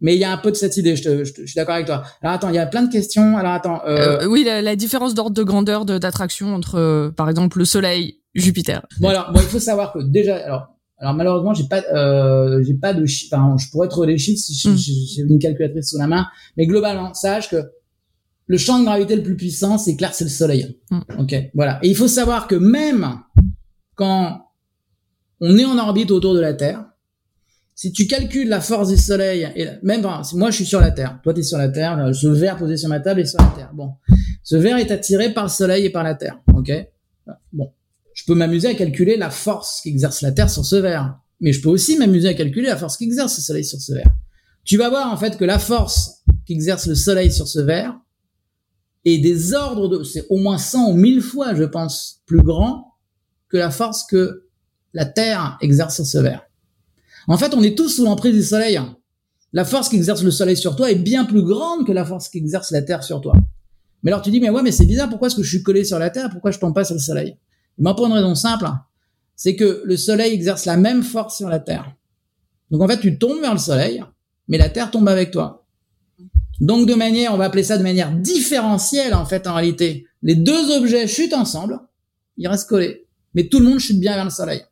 Mais 0.00 0.14
il 0.14 0.18
y 0.20 0.24
a 0.24 0.32
un 0.32 0.36
peu 0.36 0.50
de 0.50 0.56
cette 0.56 0.76
idée, 0.76 0.94
je, 0.96 1.24
je, 1.24 1.24
je 1.24 1.46
suis 1.46 1.54
d'accord 1.54 1.74
avec 1.74 1.86
toi. 1.86 2.02
Alors 2.22 2.34
attends, 2.34 2.48
il 2.50 2.54
y 2.54 2.58
a 2.58 2.66
plein 2.66 2.82
de 2.82 2.92
questions. 2.92 3.36
Alors 3.38 3.52
attends. 3.52 3.80
Euh... 3.86 4.20
Euh, 4.20 4.26
oui, 4.26 4.44
la, 4.44 4.60
la 4.62 4.76
différence 4.76 5.14
d'ordre 5.14 5.34
de 5.34 5.42
grandeur 5.42 5.84
d'attraction 5.84 6.54
entre, 6.54 6.74
euh, 6.74 7.10
par 7.10 7.30
exemple, 7.30 7.58
le 7.58 7.64
Soleil, 7.64 8.20
Jupiter. 8.34 8.84
Bon 9.00 9.08
alors, 9.08 9.32
bon, 9.32 9.40
il 9.40 9.46
faut 9.46 9.58
savoir 9.58 9.92
que 9.92 10.00
déjà, 10.02 10.36
alors 10.36 10.66
Alors 10.98 11.14
malheureusement, 11.14 11.54
j'ai 11.54 11.64
pas, 11.68 11.82
euh, 11.94 12.62
j'ai 12.66 12.74
pas 12.74 12.92
de, 12.94 13.04
enfin, 13.30 13.56
je 13.58 13.70
pourrais 13.70 13.88
trouver 13.88 14.08
les 14.08 14.18
chiffres 14.18 14.40
si 14.42 14.68
Mm. 14.68 14.76
j'ai 14.76 15.22
une 15.22 15.38
calculatrice 15.38 15.90
sous 15.90 15.98
la 15.98 16.06
main, 16.06 16.26
mais 16.56 16.66
globalement, 16.66 17.12
sache 17.14 17.48
que 17.50 17.62
le 18.46 18.58
champ 18.58 18.78
de 18.78 18.84
gravité 18.84 19.16
le 19.16 19.22
plus 19.22 19.36
puissant, 19.36 19.76
c'est 19.76 19.96
clair, 19.96 20.14
c'est 20.14 20.24
le 20.24 20.30
Soleil. 20.30 20.78
Mm. 20.90 21.00
Ok, 21.20 21.34
voilà. 21.54 21.78
Et 21.82 21.88
il 21.88 21.96
faut 21.96 22.08
savoir 22.08 22.46
que 22.46 22.54
même 22.54 23.18
quand 23.94 24.42
on 25.40 25.56
est 25.58 25.64
en 25.64 25.78
orbite 25.78 26.10
autour 26.10 26.34
de 26.34 26.40
la 26.40 26.54
Terre, 26.54 26.84
si 27.76 27.92
tu 27.92 28.06
calcules 28.06 28.48
la 28.48 28.62
force 28.62 28.88
du 28.88 28.96
Soleil, 28.96 29.52
et 29.54 29.68
même 29.82 30.00
moi 30.32 30.50
je 30.50 30.56
suis 30.56 30.64
sur 30.64 30.80
la 30.80 30.90
Terre, 30.90 31.20
toi 31.22 31.34
tu 31.34 31.40
es 31.40 31.42
sur 31.42 31.58
la 31.58 31.68
Terre, 31.68 32.10
ce 32.14 32.26
verre 32.26 32.56
posé 32.56 32.78
sur 32.78 32.88
ma 32.88 33.00
table 33.00 33.20
est 33.20 33.26
sur 33.26 33.38
la 33.38 33.52
Terre. 33.54 33.70
Bon, 33.74 33.92
ce 34.42 34.56
verre 34.56 34.78
est 34.78 34.90
attiré 34.90 35.34
par 35.34 35.44
le 35.44 35.50
Soleil 35.50 35.84
et 35.84 35.90
par 35.90 36.02
la 36.02 36.14
Terre. 36.14 36.40
Ok, 36.54 36.72
bon, 37.52 37.70
je 38.14 38.24
peux 38.24 38.34
m'amuser 38.34 38.68
à 38.68 38.74
calculer 38.74 39.18
la 39.18 39.28
force 39.28 39.82
qu'exerce 39.82 40.22
la 40.22 40.32
Terre 40.32 40.48
sur 40.48 40.64
ce 40.64 40.76
verre, 40.76 41.18
mais 41.40 41.52
je 41.52 41.60
peux 41.60 41.68
aussi 41.68 41.98
m'amuser 41.98 42.28
à 42.28 42.34
calculer 42.34 42.66
la 42.66 42.78
force 42.78 42.96
qu'exerce 42.96 43.36
le 43.36 43.42
Soleil 43.42 43.64
sur 43.64 43.78
ce 43.78 43.92
verre. 43.92 44.10
Tu 44.64 44.78
vas 44.78 44.88
voir 44.88 45.12
en 45.12 45.16
fait 45.18 45.36
que 45.36 45.44
la 45.44 45.58
force 45.58 46.22
qu'exerce 46.46 46.86
le 46.86 46.94
Soleil 46.94 47.30
sur 47.30 47.46
ce 47.46 47.60
verre 47.60 47.94
est 49.04 49.18
des 49.18 49.52
ordres 49.52 49.88
de, 49.88 50.02
c'est 50.02 50.24
au 50.30 50.38
moins 50.38 50.56
100 50.56 50.92
ou 50.92 50.94
1000 50.94 51.20
fois, 51.20 51.54
je 51.54 51.64
pense, 51.64 52.22
plus 52.24 52.42
grand 52.42 52.94
que 53.50 53.58
la 53.58 53.70
force 53.70 54.06
que 54.06 54.48
la 54.94 55.04
Terre 55.04 55.58
exerce 55.60 55.96
sur 55.96 56.06
ce 56.06 56.18
verre. 56.18 56.42
En 57.28 57.38
fait, 57.38 57.54
on 57.54 57.62
est 57.62 57.76
tous 57.76 57.88
sous 57.88 58.04
l'emprise 58.04 58.34
du 58.34 58.42
Soleil. 58.42 58.80
La 59.52 59.64
force 59.64 59.88
qu'exerce 59.88 60.22
le 60.22 60.30
Soleil 60.30 60.56
sur 60.56 60.76
toi 60.76 60.90
est 60.90 60.96
bien 60.96 61.24
plus 61.24 61.42
grande 61.42 61.86
que 61.86 61.92
la 61.92 62.04
force 62.04 62.28
qu'exerce 62.28 62.70
la 62.70 62.82
Terre 62.82 63.02
sur 63.02 63.20
toi. 63.20 63.34
Mais 64.02 64.12
alors 64.12 64.22
tu 64.22 64.30
dis, 64.30 64.40
mais 64.40 64.50
ouais, 64.50 64.62
mais 64.62 64.70
c'est 64.70 64.86
bizarre, 64.86 65.08
pourquoi 65.08 65.28
est-ce 65.28 65.36
que 65.36 65.42
je 65.42 65.48
suis 65.48 65.62
collé 65.62 65.84
sur 65.84 65.98
la 65.98 66.10
Terre, 66.10 66.30
pourquoi 66.30 66.50
je 66.50 66.58
tombe 66.58 66.74
pas 66.74 66.84
sur 66.84 66.94
le 66.94 67.00
Soleil? 67.00 67.36
Ben 67.78 67.94
pour 67.94 68.06
une 68.06 68.12
raison 68.12 68.34
simple, 68.34 68.66
c'est 69.34 69.56
que 69.56 69.82
le 69.84 69.96
Soleil 69.96 70.32
exerce 70.32 70.64
la 70.64 70.76
même 70.76 71.02
force 71.02 71.36
sur 71.36 71.48
la 71.48 71.58
Terre. 71.58 71.92
Donc 72.70 72.82
en 72.82 72.88
fait, 72.88 73.00
tu 73.00 73.18
tombes 73.18 73.40
vers 73.40 73.52
le 73.52 73.58
Soleil, 73.58 74.04
mais 74.48 74.58
la 74.58 74.68
Terre 74.68 74.90
tombe 74.90 75.08
avec 75.08 75.30
toi. 75.30 75.66
Donc 76.60 76.86
de 76.88 76.94
manière, 76.94 77.34
on 77.34 77.36
va 77.36 77.44
appeler 77.44 77.64
ça 77.64 77.78
de 77.78 77.82
manière 77.82 78.12
différentielle 78.12 79.14
en 79.14 79.26
fait 79.26 79.46
en 79.46 79.54
réalité. 79.54 80.06
Les 80.22 80.34
deux 80.34 80.76
objets 80.76 81.06
chutent 81.06 81.34
ensemble, 81.34 81.80
ils 82.36 82.48
restent 82.48 82.68
collés, 82.68 83.06
mais 83.34 83.48
tout 83.48 83.58
le 83.58 83.66
monde 83.66 83.78
chute 83.78 84.00
bien 84.00 84.14
vers 84.14 84.24
le 84.24 84.30
Soleil. 84.30 84.62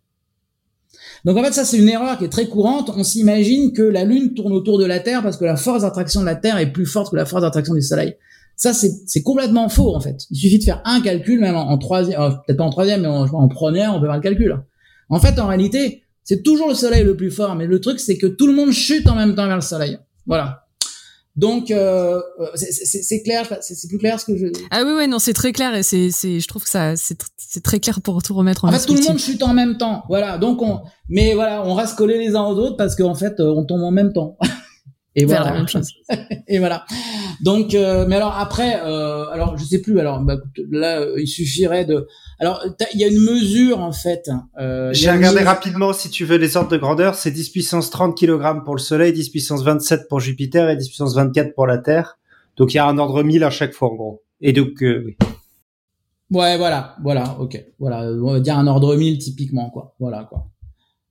Donc 1.24 1.38
en 1.38 1.42
fait 1.42 1.52
ça 1.52 1.64
c'est 1.64 1.78
une 1.78 1.88
erreur 1.88 2.18
qui 2.18 2.24
est 2.24 2.28
très 2.28 2.46
courante. 2.46 2.90
On 2.94 3.04
s'imagine 3.04 3.72
que 3.72 3.82
la 3.82 4.04
Lune 4.04 4.34
tourne 4.34 4.52
autour 4.52 4.78
de 4.78 4.84
la 4.84 5.00
Terre 5.00 5.22
parce 5.22 5.36
que 5.36 5.44
la 5.44 5.56
force 5.56 5.82
d'attraction 5.82 6.20
de 6.20 6.26
la 6.26 6.36
Terre 6.36 6.58
est 6.58 6.72
plus 6.72 6.86
forte 6.86 7.10
que 7.10 7.16
la 7.16 7.24
force 7.24 7.42
d'attraction 7.42 7.74
du 7.74 7.82
Soleil. 7.82 8.16
Ça 8.56 8.72
c'est 8.72 9.22
complètement 9.22 9.68
faux 9.68 9.94
en 9.94 10.00
fait. 10.00 10.26
Il 10.30 10.36
suffit 10.36 10.58
de 10.58 10.64
faire 10.64 10.82
un 10.84 11.00
calcul 11.00 11.40
même 11.40 11.56
en, 11.56 11.70
en 11.70 11.78
troisième, 11.78 12.20
euh, 12.20 12.30
peut-être 12.46 12.58
pas 12.58 12.64
en 12.64 12.70
troisième, 12.70 13.02
mais 13.02 13.08
en, 13.08 13.24
en 13.24 13.48
première 13.48 13.94
on 13.94 14.00
peut 14.00 14.06
faire 14.06 14.16
le 14.16 14.22
calcul. 14.22 14.62
En 15.08 15.18
fait 15.18 15.38
en 15.40 15.46
réalité 15.46 16.02
c'est 16.22 16.42
toujours 16.42 16.68
le 16.68 16.74
Soleil 16.74 17.04
le 17.04 17.16
plus 17.16 17.30
fort, 17.30 17.54
mais 17.54 17.66
le 17.66 17.80
truc 17.80 18.00
c'est 18.00 18.18
que 18.18 18.26
tout 18.26 18.46
le 18.46 18.54
monde 18.54 18.72
chute 18.72 19.08
en 19.08 19.14
même 19.14 19.34
temps 19.34 19.46
vers 19.46 19.56
le 19.56 19.62
Soleil. 19.62 19.98
Voilà. 20.26 20.63
Donc 21.36 21.70
euh, 21.70 22.20
c'est 22.54 23.22
clair, 23.22 23.44
c'est 23.60 23.88
plus 23.88 23.98
clair 23.98 24.20
ce 24.20 24.26
que 24.26 24.36
je. 24.36 24.46
Ah 24.70 24.84
oui 24.84 24.92
ouais 24.92 25.06
non 25.08 25.18
c'est 25.18 25.32
très 25.32 25.52
clair 25.52 25.74
et 25.74 25.82
c'est 25.82 26.10
c'est 26.12 26.38
je 26.38 26.46
trouve 26.46 26.62
que 26.62 26.70
ça 26.70 26.94
c'est 26.94 27.18
c'est 27.36 27.62
très 27.62 27.80
clair 27.80 28.00
pour 28.00 28.22
tout 28.22 28.34
remettre 28.34 28.64
en, 28.64 28.68
en 28.68 28.72
fait 28.72 28.86
tout 28.86 28.94
le 28.94 29.02
monde 29.02 29.18
chute 29.18 29.42
en 29.42 29.52
même 29.52 29.76
temps, 29.76 30.04
voilà. 30.08 30.38
Donc 30.38 30.62
on 30.62 30.82
mais 31.08 31.34
voilà 31.34 31.64
on 31.66 31.74
reste 31.74 31.96
collés 31.96 32.18
les 32.18 32.36
uns 32.36 32.44
aux 32.44 32.56
autres 32.56 32.76
parce 32.76 32.94
qu'en 32.94 33.14
fait 33.14 33.40
on 33.40 33.64
tombe 33.64 33.82
en 33.82 33.90
même 33.90 34.12
temps. 34.12 34.36
Et 35.16 35.24
voilà. 35.26 35.44
la 35.44 35.52
même 35.52 35.68
chose. 35.68 35.92
et 36.48 36.58
voilà. 36.58 36.84
Donc, 37.40 37.74
euh, 37.74 38.04
mais 38.08 38.16
alors 38.16 38.36
après, 38.36 38.80
euh, 38.82 39.26
alors 39.30 39.56
je 39.56 39.64
sais 39.64 39.80
plus. 39.80 40.00
Alors 40.00 40.20
bah, 40.20 40.36
là, 40.70 41.00
euh, 41.00 41.20
il 41.20 41.28
suffirait 41.28 41.84
de. 41.84 42.06
Alors, 42.40 42.64
il 42.92 43.00
y 43.00 43.04
a 43.04 43.08
une 43.08 43.20
mesure 43.20 43.80
en 43.80 43.92
fait. 43.92 44.28
Euh, 44.58 44.90
J'ai 44.92 45.10
regardé 45.10 45.36
mesure... 45.36 45.48
rapidement 45.48 45.92
si 45.92 46.10
tu 46.10 46.24
veux 46.24 46.36
les 46.36 46.56
ordres 46.56 46.70
de 46.70 46.76
grandeur. 46.76 47.14
C'est 47.14 47.30
10 47.30 47.50
puissance 47.50 47.90
30 47.90 48.16
kg 48.18 48.64
pour 48.64 48.74
le 48.74 48.80
Soleil, 48.80 49.12
10 49.12 49.30
puissance 49.30 49.62
27 49.62 50.08
pour 50.08 50.20
Jupiter 50.20 50.68
et 50.68 50.76
10 50.76 50.88
puissance 50.88 51.14
24 51.14 51.54
pour 51.54 51.66
la 51.66 51.78
Terre. 51.78 52.18
Donc 52.56 52.74
il 52.74 52.76
y 52.76 52.80
a 52.80 52.86
un 52.86 52.98
ordre 52.98 53.22
1000 53.22 53.44
à 53.44 53.50
chaque 53.50 53.72
fois 53.72 53.90
en 53.90 53.94
gros. 53.94 54.22
Et 54.40 54.52
donc 54.52 54.82
euh, 54.82 55.02
oui. 55.06 55.16
Ouais, 56.30 56.56
voilà, 56.56 56.96
voilà, 57.02 57.36
ok, 57.38 57.62
voilà, 57.78 58.00
on 58.00 58.32
va 58.32 58.40
dire 58.40 58.58
un 58.58 58.66
ordre 58.66 58.96
1000 58.96 59.18
typiquement 59.18 59.70
quoi. 59.70 59.94
Voilà 60.00 60.24
quoi. 60.24 60.48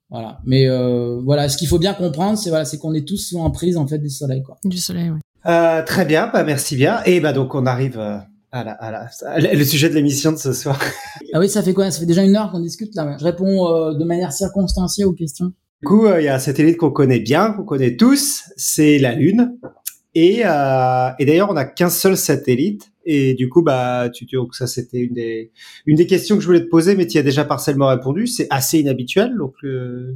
Voilà. 0.09 0.39
Mais 0.45 0.67
euh, 0.67 1.21
voilà, 1.23 1.49
ce 1.49 1.57
qu'il 1.57 1.67
faut 1.67 1.79
bien 1.79 1.93
comprendre, 1.93 2.37
c'est 2.37 2.49
voilà, 2.49 2.65
c'est 2.65 2.77
qu'on 2.77 2.93
est 2.93 3.07
tous 3.07 3.17
sous 3.17 3.39
emprise 3.39 3.77
en 3.77 3.87
fait 3.87 3.97
du 3.97 4.09
soleil, 4.09 4.43
quoi. 4.43 4.57
Du 4.63 4.77
soleil, 4.77 5.09
oui. 5.09 5.19
Euh, 5.45 5.83
très 5.83 6.05
bien, 6.05 6.29
bah 6.31 6.43
merci 6.43 6.75
bien. 6.75 7.01
Et 7.05 7.19
bah 7.19 7.33
donc 7.33 7.55
on 7.55 7.65
arrive 7.65 7.99
euh, 8.53 8.57
à, 8.57 8.63
la, 8.63 8.71
à, 8.73 8.91
la, 8.91 9.09
à 9.25 9.39
la, 9.39 9.53
le 9.53 9.63
sujet 9.63 9.89
de 9.89 9.95
l'émission 9.95 10.31
de 10.31 10.37
ce 10.37 10.53
soir. 10.53 10.79
ah 11.33 11.39
oui, 11.39 11.49
ça 11.49 11.63
fait 11.63 11.73
quoi? 11.73 11.89
Ça 11.91 11.99
fait 11.99 12.05
déjà 12.05 12.23
une 12.23 12.35
heure 12.35 12.51
qu'on 12.51 12.59
discute 12.59 12.95
là. 12.95 13.15
Je 13.19 13.23
réponds 13.23 13.67
euh, 13.67 13.93
de 13.93 14.03
manière 14.05 14.31
circonstanciée 14.31 15.05
aux 15.05 15.13
questions. 15.13 15.53
Du 15.81 15.87
coup, 15.87 16.07
il 16.07 16.23
y 16.23 16.27
a 16.29 16.35
un 16.35 16.39
satellite 16.39 16.77
qu'on 16.77 16.91
connaît 16.91 17.19
bien, 17.19 17.51
qu'on 17.51 17.65
connaît 17.65 17.97
tous, 17.97 18.43
c'est 18.55 18.99
la 18.99 19.15
Lune. 19.15 19.57
Et, 20.15 20.41
euh, 20.45 21.09
et 21.17 21.25
d'ailleurs, 21.25 21.49
on 21.49 21.53
n'a 21.53 21.65
qu'un 21.65 21.89
seul 21.89 22.15
satellite. 22.17 22.91
Et 23.05 23.33
du 23.33 23.49
coup, 23.49 23.63
bah, 23.63 24.09
tu 24.13 24.25
que 24.25 24.55
ça, 24.55 24.67
c'était 24.67 24.99
une 24.99 25.13
des, 25.13 25.51
une 25.85 25.97
des 25.97 26.07
questions 26.07 26.35
que 26.35 26.41
je 26.41 26.47
voulais 26.47 26.63
te 26.63 26.69
poser, 26.69 26.95
mais 26.95 27.05
tu 27.05 27.17
y 27.17 27.19
as 27.19 27.23
déjà 27.23 27.43
partiellement 27.43 27.87
répondu. 27.87 28.27
C'est 28.27 28.47
assez 28.49 28.79
inhabituel. 28.79 29.35
Donc, 29.37 29.55
euh, 29.63 30.15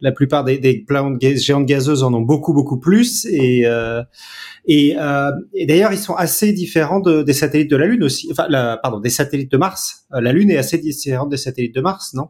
la 0.00 0.12
plupart 0.12 0.44
des, 0.44 0.58
des 0.58 0.84
planètes 0.84 1.18
gaz, 1.18 1.40
géantes 1.40 1.66
gazeuses 1.66 2.02
en 2.02 2.12
ont 2.14 2.20
beaucoup, 2.20 2.52
beaucoup 2.52 2.78
plus. 2.78 3.26
Et, 3.26 3.66
euh, 3.66 4.02
et, 4.66 4.96
euh, 4.98 5.30
et 5.54 5.66
d'ailleurs, 5.66 5.92
ils 5.92 5.98
sont 5.98 6.14
assez 6.14 6.52
différents 6.52 7.00
de, 7.00 7.22
des 7.22 7.32
satellites 7.32 7.70
de 7.70 7.76
la 7.76 7.86
Lune 7.86 8.02
aussi. 8.02 8.28
Enfin, 8.30 8.46
la, 8.48 8.78
pardon, 8.82 9.00
des 9.00 9.10
satellites 9.10 9.52
de 9.52 9.56
Mars. 9.56 10.06
Euh, 10.14 10.20
La 10.20 10.32
Lune 10.32 10.50
est 10.50 10.56
assez 10.56 10.78
différente 10.78 11.30
des 11.30 11.36
satellites 11.36 11.74
de 11.74 11.80
Mars, 11.80 12.14
non? 12.14 12.28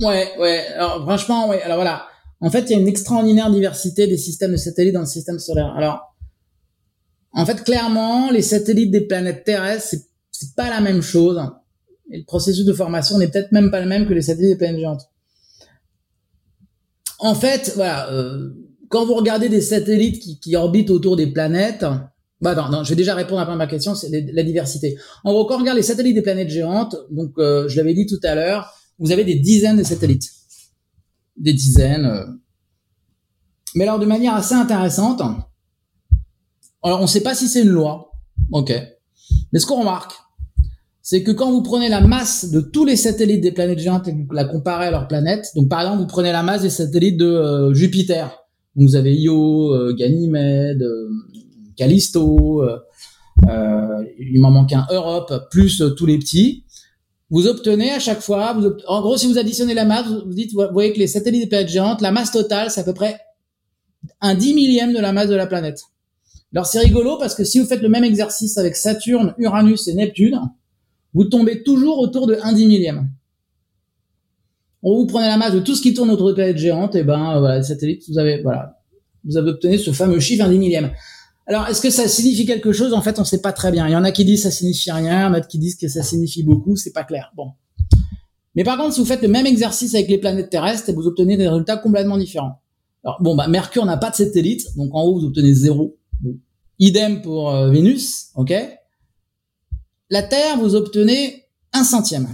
Ouais, 0.00 0.28
ouais. 0.38 0.66
Alors, 0.74 1.02
franchement, 1.02 1.48
ouais. 1.48 1.62
Alors 1.62 1.76
voilà. 1.76 2.06
En 2.40 2.50
fait, 2.50 2.62
il 2.62 2.70
y 2.70 2.74
a 2.74 2.78
une 2.78 2.88
extraordinaire 2.88 3.50
diversité 3.50 4.06
des 4.06 4.16
systèmes 4.16 4.52
de 4.52 4.56
satellites 4.56 4.94
dans 4.94 5.00
le 5.00 5.06
système 5.06 5.38
solaire. 5.38 5.74
Alors, 5.76 6.16
en 7.32 7.44
fait, 7.44 7.62
clairement, 7.64 8.30
les 8.30 8.42
satellites 8.42 8.90
des 8.90 9.02
planètes 9.02 9.44
terrestres, 9.44 9.96
c'est 10.30 10.54
pas 10.56 10.70
la 10.70 10.80
même 10.80 11.02
chose. 11.02 11.38
Et 12.10 12.18
le 12.18 12.24
processus 12.24 12.64
de 12.64 12.72
formation 12.72 13.18
n'est 13.18 13.28
peut-être 13.28 13.52
même 13.52 13.70
pas 13.70 13.80
le 13.80 13.86
même 13.86 14.06
que 14.06 14.14
les 14.14 14.22
satellites 14.22 14.52
des 14.52 14.56
planètes 14.56 14.80
géantes. 14.80 15.02
En 17.20 17.34
fait, 17.34 17.72
voilà, 17.76 18.10
euh, 18.12 18.50
quand 18.88 19.04
vous 19.04 19.14
regardez 19.14 19.48
des 19.48 19.60
satellites 19.60 20.20
qui, 20.20 20.40
qui, 20.40 20.56
orbitent 20.56 20.90
autour 20.90 21.16
des 21.16 21.26
planètes, 21.26 21.84
bah 22.40 22.54
non, 22.54 22.70
non, 22.70 22.82
je 22.82 22.90
vais 22.90 22.96
déjà 22.96 23.14
répondre 23.14 23.40
à 23.42 23.56
ma 23.56 23.66
question, 23.66 23.94
c'est 23.94 24.08
la 24.10 24.42
diversité. 24.42 24.96
En 25.24 25.32
gros, 25.32 25.44
quand 25.44 25.56
on 25.56 25.60
regarde 25.60 25.76
les 25.76 25.82
satellites 25.82 26.14
des 26.14 26.22
planètes 26.22 26.48
géantes, 26.48 26.96
donc 27.10 27.32
euh, 27.38 27.68
je 27.68 27.76
l'avais 27.76 27.92
dit 27.92 28.06
tout 28.06 28.18
à 28.22 28.34
l'heure, 28.34 28.74
vous 28.98 29.12
avez 29.12 29.24
des 29.24 29.34
dizaines 29.34 29.76
de 29.76 29.82
satellites, 29.82 30.30
des 31.36 31.52
dizaines. 31.52 32.06
Euh... 32.06 32.24
Mais 33.74 33.84
alors, 33.84 33.98
de 33.98 34.06
manière 34.06 34.34
assez 34.34 34.54
intéressante, 34.54 35.20
alors 36.82 37.00
on 37.00 37.02
ne 37.02 37.06
sait 37.06 37.22
pas 37.22 37.34
si 37.34 37.48
c'est 37.48 37.62
une 37.62 37.68
loi, 37.68 38.10
ok. 38.50 38.72
Mais 39.52 39.58
ce 39.58 39.66
qu'on 39.66 39.80
remarque, 39.80 40.14
c'est 41.10 41.24
que 41.24 41.32
quand 41.32 41.50
vous 41.50 41.64
prenez 41.64 41.88
la 41.88 42.00
masse 42.00 42.52
de 42.52 42.60
tous 42.60 42.84
les 42.84 42.94
satellites 42.94 43.40
des 43.40 43.50
planètes 43.50 43.80
géantes 43.80 44.06
et 44.06 44.12
que 44.12 44.28
vous 44.28 44.32
la 44.32 44.44
comparez 44.44 44.86
à 44.86 44.90
leurs 44.92 45.08
planètes, 45.08 45.48
donc 45.56 45.68
par 45.68 45.80
exemple 45.80 45.98
vous 45.98 46.06
prenez 46.06 46.30
la 46.30 46.44
masse 46.44 46.62
des 46.62 46.70
satellites 46.70 47.16
de 47.16 47.26
euh, 47.26 47.74
Jupiter, 47.74 48.26
donc 48.76 48.90
vous 48.90 48.94
avez 48.94 49.16
Io, 49.16 49.74
euh, 49.74 49.92
Ganymède, 49.92 50.84
euh, 50.84 51.08
Callisto, 51.76 52.62
il 53.42 54.40
m'en 54.40 54.52
manque 54.52 54.72
un 54.72 54.86
Europe, 54.88 55.34
plus 55.50 55.82
tous 55.96 56.06
les 56.06 56.16
petits, 56.16 56.62
vous 57.28 57.48
obtenez 57.48 57.90
à 57.90 57.98
chaque 57.98 58.20
fois, 58.20 58.52
vous 58.52 58.70
en 58.86 59.00
gros 59.00 59.16
si 59.16 59.26
vous 59.26 59.36
additionnez 59.36 59.74
la 59.74 59.86
masse, 59.86 60.06
vous 60.06 60.32
dites, 60.32 60.52
vous 60.52 60.62
voyez 60.70 60.92
que 60.92 61.00
les 61.00 61.08
satellites 61.08 61.42
des 61.42 61.48
planètes 61.48 61.70
géantes, 61.70 62.02
la 62.02 62.12
masse 62.12 62.30
totale 62.30 62.70
c'est 62.70 62.82
à 62.82 62.84
peu 62.84 62.94
près 62.94 63.18
un 64.20 64.36
dix 64.36 64.54
millième 64.54 64.92
de 64.92 65.00
la 65.00 65.12
masse 65.12 65.28
de 65.28 65.34
la 65.34 65.48
planète. 65.48 65.80
Alors 66.54 66.66
c'est 66.66 66.78
rigolo 66.78 67.18
parce 67.18 67.34
que 67.34 67.42
si 67.42 67.58
vous 67.58 67.66
faites 67.66 67.82
le 67.82 67.88
même 67.88 68.04
exercice 68.04 68.58
avec 68.58 68.76
Saturne, 68.76 69.34
Uranus 69.38 69.88
et 69.88 69.94
Neptune, 69.94 70.38
vous 71.14 71.24
tombez 71.24 71.62
toujours 71.62 71.98
autour 71.98 72.26
de 72.26 72.36
1 72.42 72.52
dix 72.52 72.66
millième. 72.66 73.10
Vous 74.82 75.06
prenez 75.06 75.26
la 75.26 75.36
masse 75.36 75.52
de 75.52 75.60
tout 75.60 75.74
ce 75.74 75.82
qui 75.82 75.92
tourne 75.92 76.10
autour 76.10 76.28
de 76.28 76.32
planètes 76.32 76.56
géantes, 76.56 76.94
et 76.94 77.02
ben 77.02 77.38
voilà, 77.38 77.58
les 77.58 77.64
satellites, 77.64 78.04
vous 78.08 78.18
avez 78.18 78.42
voilà, 78.42 78.78
vous 79.24 79.36
avez 79.36 79.50
obtenu 79.50 79.78
ce 79.78 79.92
fameux 79.92 80.20
chiffre 80.20 80.44
1 80.44 80.50
dix 80.50 80.58
millième. 80.58 80.90
Alors 81.46 81.66
est-ce 81.66 81.80
que 81.80 81.90
ça 81.90 82.06
signifie 82.08 82.46
quelque 82.46 82.72
chose? 82.72 82.92
En 82.94 83.02
fait, 83.02 83.18
on 83.18 83.24
sait 83.24 83.40
pas 83.42 83.52
très 83.52 83.72
bien. 83.72 83.86
Il 83.88 83.92
y 83.92 83.96
en 83.96 84.04
a 84.04 84.12
qui 84.12 84.24
disent 84.24 84.44
ça 84.44 84.50
signifie 84.50 84.90
rien, 84.90 85.20
il 85.20 85.24
y 85.24 85.30
en 85.30 85.34
a 85.34 85.40
qui 85.40 85.58
disent 85.58 85.76
que 85.76 85.88
ça 85.88 86.02
signifie 86.02 86.42
beaucoup, 86.42 86.76
c'est 86.76 86.92
pas 86.92 87.04
clair. 87.04 87.32
Bon. 87.36 87.50
Mais 88.54 88.64
par 88.64 88.78
contre, 88.78 88.94
si 88.94 89.00
vous 89.00 89.06
faites 89.06 89.22
le 89.22 89.28
même 89.28 89.46
exercice 89.46 89.94
avec 89.94 90.08
les 90.08 90.18
planètes 90.18 90.50
terrestres, 90.50 90.92
vous 90.92 91.06
obtenez 91.06 91.36
des 91.36 91.48
résultats 91.48 91.76
complètement 91.76 92.18
différents. 92.18 92.60
Alors 93.04 93.20
bon, 93.20 93.34
bah 93.34 93.48
Mercure 93.48 93.84
n'a 93.84 93.96
pas 93.96 94.10
de 94.10 94.16
satellite, 94.16 94.76
donc 94.76 94.94
en 94.94 95.02
haut 95.02 95.18
vous 95.18 95.26
obtenez 95.26 95.54
zéro. 95.54 95.96
Idem 96.78 97.20
pour 97.20 97.50
euh, 97.50 97.70
Vénus, 97.70 98.30
ok? 98.36 98.52
La 100.10 100.24
Terre, 100.24 100.58
vous 100.58 100.74
obtenez 100.74 101.44
un 101.72 101.84
centième. 101.84 102.26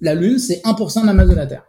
La 0.00 0.16
Lune, 0.16 0.40
c'est 0.40 0.60
1% 0.64 1.02
de 1.02 1.06
la 1.06 1.12
masse 1.12 1.28
de 1.28 1.34
la 1.34 1.46
Terre. 1.46 1.64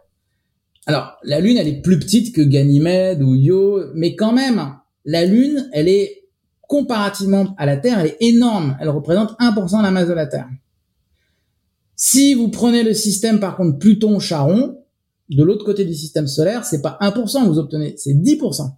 Alors, 0.86 1.16
la 1.22 1.38
Lune, 1.38 1.56
elle 1.56 1.68
est 1.68 1.80
plus 1.80 1.98
petite 1.98 2.34
que 2.34 2.42
Ganymède 2.42 3.22
ou 3.22 3.36
Io, 3.36 3.84
mais 3.94 4.16
quand 4.16 4.32
même, 4.32 4.74
la 5.04 5.24
Lune, 5.24 5.70
elle 5.72 5.88
est 5.88 6.24
comparativement 6.62 7.54
à 7.56 7.66
la 7.66 7.76
Terre, 7.76 8.00
elle 8.00 8.08
est 8.08 8.16
énorme. 8.20 8.76
Elle 8.80 8.88
représente 8.88 9.38
1% 9.38 9.78
de 9.78 9.82
la 9.82 9.90
masse 9.92 10.08
de 10.08 10.12
la 10.12 10.26
Terre. 10.26 10.48
Si 11.94 12.34
vous 12.34 12.48
prenez 12.48 12.82
le 12.82 12.92
système, 12.92 13.38
par 13.38 13.56
contre, 13.56 13.78
Pluton-Charon, 13.78 14.78
de 15.30 15.44
l'autre 15.44 15.64
côté 15.64 15.84
du 15.84 15.94
système 15.94 16.26
solaire, 16.26 16.64
c'est 16.64 16.82
pas 16.82 16.98
1% 17.00 17.44
que 17.44 17.48
vous 17.48 17.60
obtenez, 17.60 17.94
c'est 17.96 18.14
10%. 18.14 18.72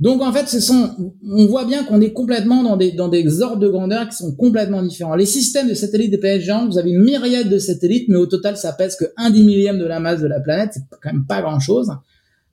Donc 0.00 0.22
en 0.22 0.32
fait, 0.32 0.48
ce 0.48 0.60
sont, 0.60 1.12
on 1.28 1.46
voit 1.46 1.64
bien 1.64 1.82
qu'on 1.82 2.00
est 2.00 2.12
complètement 2.12 2.62
dans 2.62 2.76
des 2.76 2.92
dans 2.92 3.08
des 3.08 3.42
ordres 3.42 3.58
de 3.58 3.68
grandeur 3.68 4.08
qui 4.08 4.16
sont 4.16 4.34
complètement 4.36 4.82
différents. 4.82 5.16
Les 5.16 5.26
systèmes 5.26 5.68
de 5.68 5.74
satellites 5.74 6.12
des 6.12 6.18
planètes 6.18 6.42
géantes, 6.42 6.70
vous 6.70 6.78
avez 6.78 6.90
une 6.90 7.02
myriade 7.02 7.48
de 7.48 7.58
satellites, 7.58 8.08
mais 8.08 8.16
au 8.16 8.26
total, 8.26 8.56
ça 8.56 8.72
pèse 8.72 8.94
que 8.94 9.06
un 9.16 9.30
dix 9.30 9.42
millième 9.42 9.78
de 9.78 9.84
la 9.84 9.98
masse 9.98 10.20
de 10.20 10.28
la 10.28 10.38
planète, 10.38 10.70
c'est 10.74 10.82
quand 11.02 11.12
même 11.12 11.26
pas 11.26 11.42
grand 11.42 11.58
chose. 11.58 11.90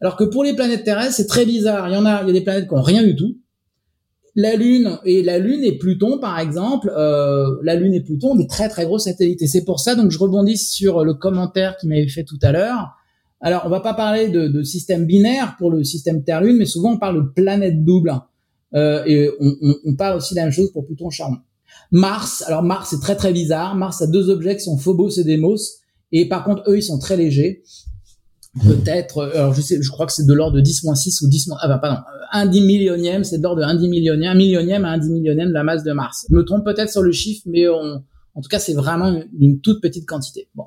Alors 0.01 0.15
que 0.15 0.23
pour 0.23 0.43
les 0.43 0.55
planètes 0.55 0.83
terrestres, 0.83 1.13
c'est 1.13 1.27
très 1.27 1.45
bizarre. 1.45 1.87
Il 1.87 1.93
y 1.93 1.97
en 1.97 2.05
a, 2.05 2.23
il 2.23 2.27
y 2.27 2.29
a 2.31 2.33
des 2.33 2.41
planètes 2.41 2.67
qui 2.67 2.73
ont 2.73 2.81
rien 2.81 3.03
du 3.03 3.15
tout. 3.15 3.37
La 4.35 4.55
Lune 4.55 4.97
et 5.05 5.21
la 5.21 5.37
Lune 5.37 5.63
et 5.63 5.77
Pluton, 5.77 6.17
par 6.17 6.39
exemple, 6.39 6.91
euh, 6.97 7.45
la 7.61 7.75
Lune 7.75 7.93
et 7.93 8.01
Pluton 8.01 8.31
ont 8.31 8.35
des 8.35 8.47
très 8.47 8.69
très 8.69 8.85
gros 8.85 8.97
satellites. 8.99 9.41
Et 9.43 9.47
c'est 9.47 9.63
pour 9.63 9.79
ça, 9.79 9.93
donc 9.93 10.09
je 10.09 10.17
rebondis 10.17 10.57
sur 10.57 11.05
le 11.05 11.13
commentaire 11.13 11.77
qui 11.77 11.87
m'avait 11.87 12.07
fait 12.07 12.23
tout 12.23 12.39
à 12.41 12.51
l'heure 12.51 12.94
alors, 13.41 13.63
on 13.65 13.69
va 13.69 13.79
pas 13.79 13.93
parler 13.93 14.29
de, 14.29 14.47
de 14.47 14.63
système 14.63 15.05
binaire 15.05 15.55
pour 15.57 15.69
le 15.69 15.83
système 15.83 16.23
Terre-Lune, 16.23 16.57
mais 16.57 16.65
souvent 16.65 16.93
on 16.93 16.97
parle 16.97 17.17
de 17.17 17.29
planète 17.29 17.83
double. 17.83 18.13
Euh, 18.73 19.03
et 19.05 19.29
on, 19.39 19.55
on, 19.61 19.75
on, 19.85 19.95
parle 19.95 20.17
aussi 20.17 20.33
de 20.33 20.39
la 20.39 20.45
même 20.45 20.51
chose 20.51 20.71
pour 20.71 20.85
Pluton 20.85 21.09
Charon. 21.09 21.37
Mars, 21.91 22.43
alors 22.47 22.63
Mars 22.63 22.89
c'est 22.89 22.99
très 22.99 23.15
très 23.15 23.31
bizarre. 23.31 23.75
Mars 23.75 24.01
a 24.01 24.07
deux 24.07 24.29
objets 24.29 24.55
qui 24.55 24.63
sont 24.63 24.77
Phobos 24.77 25.11
et 25.11 25.23
Deimos, 25.23 25.79
et 26.11 26.27
par 26.27 26.43
contre 26.43 26.63
eux 26.67 26.77
ils 26.77 26.83
sont 26.83 26.97
très 26.97 27.17
légers. 27.17 27.63
Peut-être, 28.63 29.17
euh, 29.17 29.31
alors 29.35 29.53
je 29.53 29.61
sais, 29.61 29.81
je 29.81 29.89
crois 29.91 30.05
que 30.05 30.13
c'est 30.13 30.25
de 30.25 30.33
l'ordre 30.33 30.55
de 30.55 30.61
10 30.61 30.87
6 30.95 31.21
ou 31.21 31.27
10 31.27 31.51
ah 31.59 31.67
bah 31.67 31.77
pardon, 31.77 32.01
un 32.31 32.45
dix 32.45 32.61
millionième, 32.61 33.23
c'est 33.23 33.37
de 33.37 33.43
l'ordre 33.43 33.61
de 33.61 33.65
un 33.65 33.75
dix 33.75 33.89
millionième, 33.89 34.31
un 34.31 34.35
millionième 34.35 34.85
à 34.85 34.89
un 34.89 34.97
dix 34.97 35.09
millionième 35.09 35.49
de 35.49 35.53
la 35.53 35.63
masse 35.63 35.83
de 35.83 35.91
Mars. 35.91 36.25
Je 36.29 36.35
me 36.35 36.43
trompe 36.43 36.65
peut-être 36.65 36.89
sur 36.89 37.01
le 37.01 37.11
chiffre, 37.11 37.43
mais 37.45 37.67
on, 37.67 38.01
en 38.33 38.41
tout 38.41 38.49
cas 38.49 38.59
c'est 38.59 38.73
vraiment 38.73 39.21
une 39.39 39.59
toute 39.59 39.81
petite 39.81 40.05
quantité. 40.05 40.49
Bon. 40.55 40.65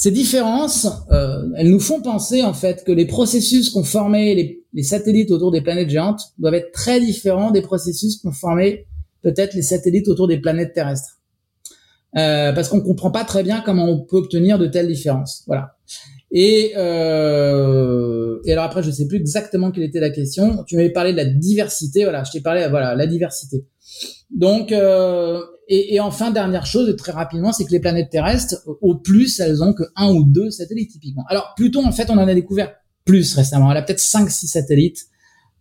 Ces 0.00 0.12
différences, 0.12 0.88
euh, 1.10 1.42
elles 1.56 1.68
nous 1.68 1.78
font 1.78 2.00
penser 2.00 2.42
en 2.42 2.54
fait 2.54 2.84
que 2.84 2.90
les 2.90 3.04
processus 3.04 3.68
qu'ont 3.68 3.84
formé 3.84 4.34
les, 4.34 4.64
les, 4.72 4.82
satellites 4.82 5.30
autour 5.30 5.50
des 5.50 5.60
planètes 5.60 5.90
géantes 5.90 6.22
doivent 6.38 6.54
être 6.54 6.72
très 6.72 7.00
différents 7.00 7.50
des 7.50 7.60
processus 7.60 8.16
qu'ont 8.16 8.32
formé 8.32 8.86
peut-être 9.20 9.52
les 9.52 9.60
satellites 9.60 10.08
autour 10.08 10.26
des 10.26 10.38
planètes 10.38 10.72
terrestres. 10.72 11.18
Euh, 12.16 12.50
parce 12.54 12.70
qu'on 12.70 12.80
comprend 12.80 13.10
pas 13.10 13.24
très 13.24 13.42
bien 13.42 13.60
comment 13.60 13.84
on 13.90 14.00
peut 14.00 14.16
obtenir 14.16 14.58
de 14.58 14.68
telles 14.68 14.88
différences. 14.88 15.44
Voilà. 15.46 15.76
Et, 16.30 16.72
euh, 16.78 18.38
et 18.46 18.52
alors 18.52 18.64
après, 18.64 18.82
je 18.82 18.90
sais 18.90 19.06
plus 19.06 19.18
exactement 19.18 19.70
quelle 19.70 19.84
était 19.84 20.00
la 20.00 20.08
question. 20.08 20.64
Tu 20.66 20.76
m'avais 20.76 20.94
parlé 20.94 21.12
de 21.12 21.18
la 21.18 21.26
diversité. 21.26 22.04
Voilà, 22.04 22.24
je 22.24 22.32
t'ai 22.32 22.40
parlé, 22.40 22.66
voilà, 22.70 22.94
la 22.94 23.06
diversité. 23.06 23.66
Donc, 24.30 24.72
euh, 24.72 25.42
et, 25.72 25.94
et, 25.94 26.00
enfin, 26.00 26.32
dernière 26.32 26.66
chose, 26.66 26.92
très 26.96 27.12
rapidement, 27.12 27.52
c'est 27.52 27.64
que 27.64 27.70
les 27.70 27.78
planètes 27.78 28.10
terrestres, 28.10 28.56
au 28.80 28.96
plus, 28.96 29.38
elles 29.38 29.62
ont 29.62 29.72
que 29.72 29.84
un 29.94 30.12
ou 30.12 30.24
deux 30.24 30.50
satellites 30.50 30.90
typiquement. 30.90 31.24
Alors 31.28 31.54
Pluton, 31.56 31.86
en 31.86 31.92
fait, 31.92 32.10
on 32.10 32.18
en 32.18 32.26
a 32.26 32.34
découvert 32.34 32.72
plus 33.04 33.34
récemment. 33.34 33.70
Elle 33.70 33.76
a 33.76 33.82
peut-être 33.82 34.00
5-6 34.00 34.48
satellites, 34.48 35.06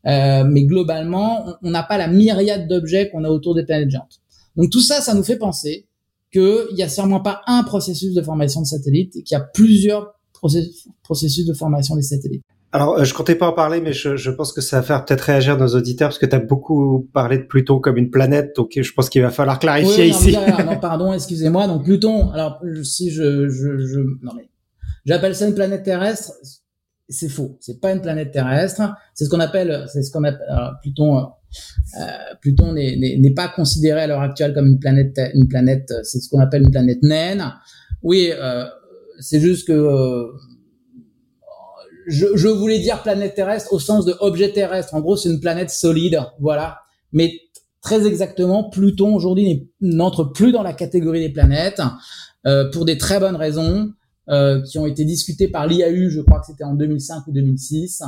euh, 0.08 0.44
mais 0.46 0.64
globalement, 0.64 1.46
on 1.62 1.70
n'a 1.70 1.84
pas 1.84 2.00
la 2.00 2.08
myriade 2.08 2.68
d'objets 2.68 3.12
qu'on 3.12 3.24
a 3.24 3.30
autour 3.30 3.54
des 3.54 3.64
planètes 3.64 3.92
géantes. 3.92 4.20
Donc 4.56 4.72
tout 4.72 4.82
ça, 4.82 5.00
ça 5.00 5.14
nous 5.14 5.24
fait 5.24 5.38
penser 5.38 5.88
qu'il 6.34 6.74
n'y 6.74 6.82
a 6.84 6.90
sûrement 6.90 7.20
pas 7.20 7.42
un 7.46 7.64
processus 7.64 8.16
de 8.16 8.24
formation 8.24 8.62
de 8.62 8.66
satellites, 8.66 9.14
qu'il 9.14 9.32
y 9.32 9.36
a 9.36 9.42
plusieurs 9.42 10.16
processus 11.04 11.46
de 11.46 11.54
formation 11.54 11.96
des 11.96 12.02
satellites. 12.02 12.44
Alors, 12.72 13.00
euh, 13.00 13.04
je 13.04 13.14
comptais 13.14 13.36
pas 13.36 13.48
en 13.48 13.54
parler, 13.54 13.82
mais 13.82 13.94
je, 13.94 14.16
je 14.16 14.30
pense 14.30 14.54
que 14.54 14.62
ça 14.62 14.78
va 14.78 14.84
faire 14.84 15.06
peut-être 15.06 15.22
réagir 15.22 15.58
nos 15.58 15.70
auditeurs 15.70 16.10
parce 16.10 16.20
que 16.20 16.26
tu 16.28 16.36
as 16.36 16.40
beaucoup 16.40 17.10
parlé 17.14 17.40
de 17.40 17.44
Pluton 17.44 17.80
comme 17.80 17.98
une 17.98 18.12
planète, 18.12 18.56
donc 18.56 18.72
je 18.80 18.94
pense 18.94 19.10
qu'il 19.10 19.22
va 19.22 19.32
falloir 19.32 19.58
clarifier 19.58 20.08
ici. 20.08 20.38
non, 20.66 20.78
pardon, 20.80 21.12
excusez-moi. 21.14 21.68
Donc 21.68 21.84
Pluton, 21.84 22.30
alors 22.32 22.62
si 22.84 23.10
je, 23.10 23.50
je, 23.50 23.80
je 23.80 24.00
non 24.00 24.34
mais 24.36 24.50
j'appelle 25.06 25.34
ça 25.34 25.48
une 25.48 25.56
planète 25.56 25.84
terrestre, 25.84 26.32
c'est 27.10 27.30
faux. 27.30 27.58
C'est 27.60 27.82
pas 27.82 27.92
une 27.92 28.02
planète 28.02 28.32
terrestre. 28.32 28.82
C'est 29.16 29.26
ce 29.26 29.30
qu'on 29.30 29.40
appelle, 29.40 29.86
c'est 29.92 30.04
ce 30.04 30.12
qu'on 30.12 30.24
appelle 30.24 30.48
alors, 30.48 30.74
Pluton. 30.82 31.18
Euh, 31.18 32.06
Pluton 32.40 32.74
n'est 32.74 33.34
pas 33.36 33.48
considéré 33.48 34.02
à 34.02 34.08
l'heure 34.08 34.22
actuelle 34.22 34.54
comme 34.54 34.68
une 34.68 34.80
planète, 34.80 35.20
une 35.34 35.48
planète. 35.48 35.92
C'est 36.04 36.20
ce 36.20 36.30
qu'on 36.30 36.40
appelle 36.40 36.62
une 36.62 36.72
planète 36.72 37.02
naine. 37.02 37.52
Oui, 38.04 38.32
euh, 38.32 38.66
c'est 39.20 39.40
juste 39.40 39.68
que 39.68 39.74
euh, 39.74 40.28
je, 42.10 42.48
voulais 42.48 42.80
dire 42.80 43.02
planète 43.02 43.36
terrestre 43.36 43.74
au 43.74 43.80
sens 43.80 44.06
de 44.06 44.16
objet 44.20 44.52
terrestre. 44.52 44.94
En 44.96 45.02
gros, 45.02 45.16
c'est 45.16 45.30
une 45.30 45.40
planète 45.40 45.70
solide, 45.70 46.20
voilà. 46.40 46.80
Mais 47.14 47.34
très 47.82 48.06
exactement, 48.08 48.70
Pluton 48.70 49.16
aujourd'hui 49.16 49.72
n'entre 49.82 50.26
plus 50.26 50.52
dans 50.52 50.64
la 50.64 50.74
catégorie 50.74 51.22
des 51.22 51.30
planètes 51.30 51.82
euh, 52.46 52.70
pour 52.72 52.86
des 52.86 52.98
très 52.98 53.20
bonnes 53.20 53.36
raisons 53.36 53.94
euh, 54.30 54.62
qui 54.62 54.78
ont 54.78 54.86
été 54.86 55.06
discutées 55.06 55.48
par 55.48 55.66
l'IAU, 55.66 56.10
je 56.10 56.22
crois 56.22 56.40
que 56.40 56.46
c'était 56.46 56.64
en 56.64 56.76
2005 56.76 57.26
ou 57.28 57.32
2006. 57.32 58.04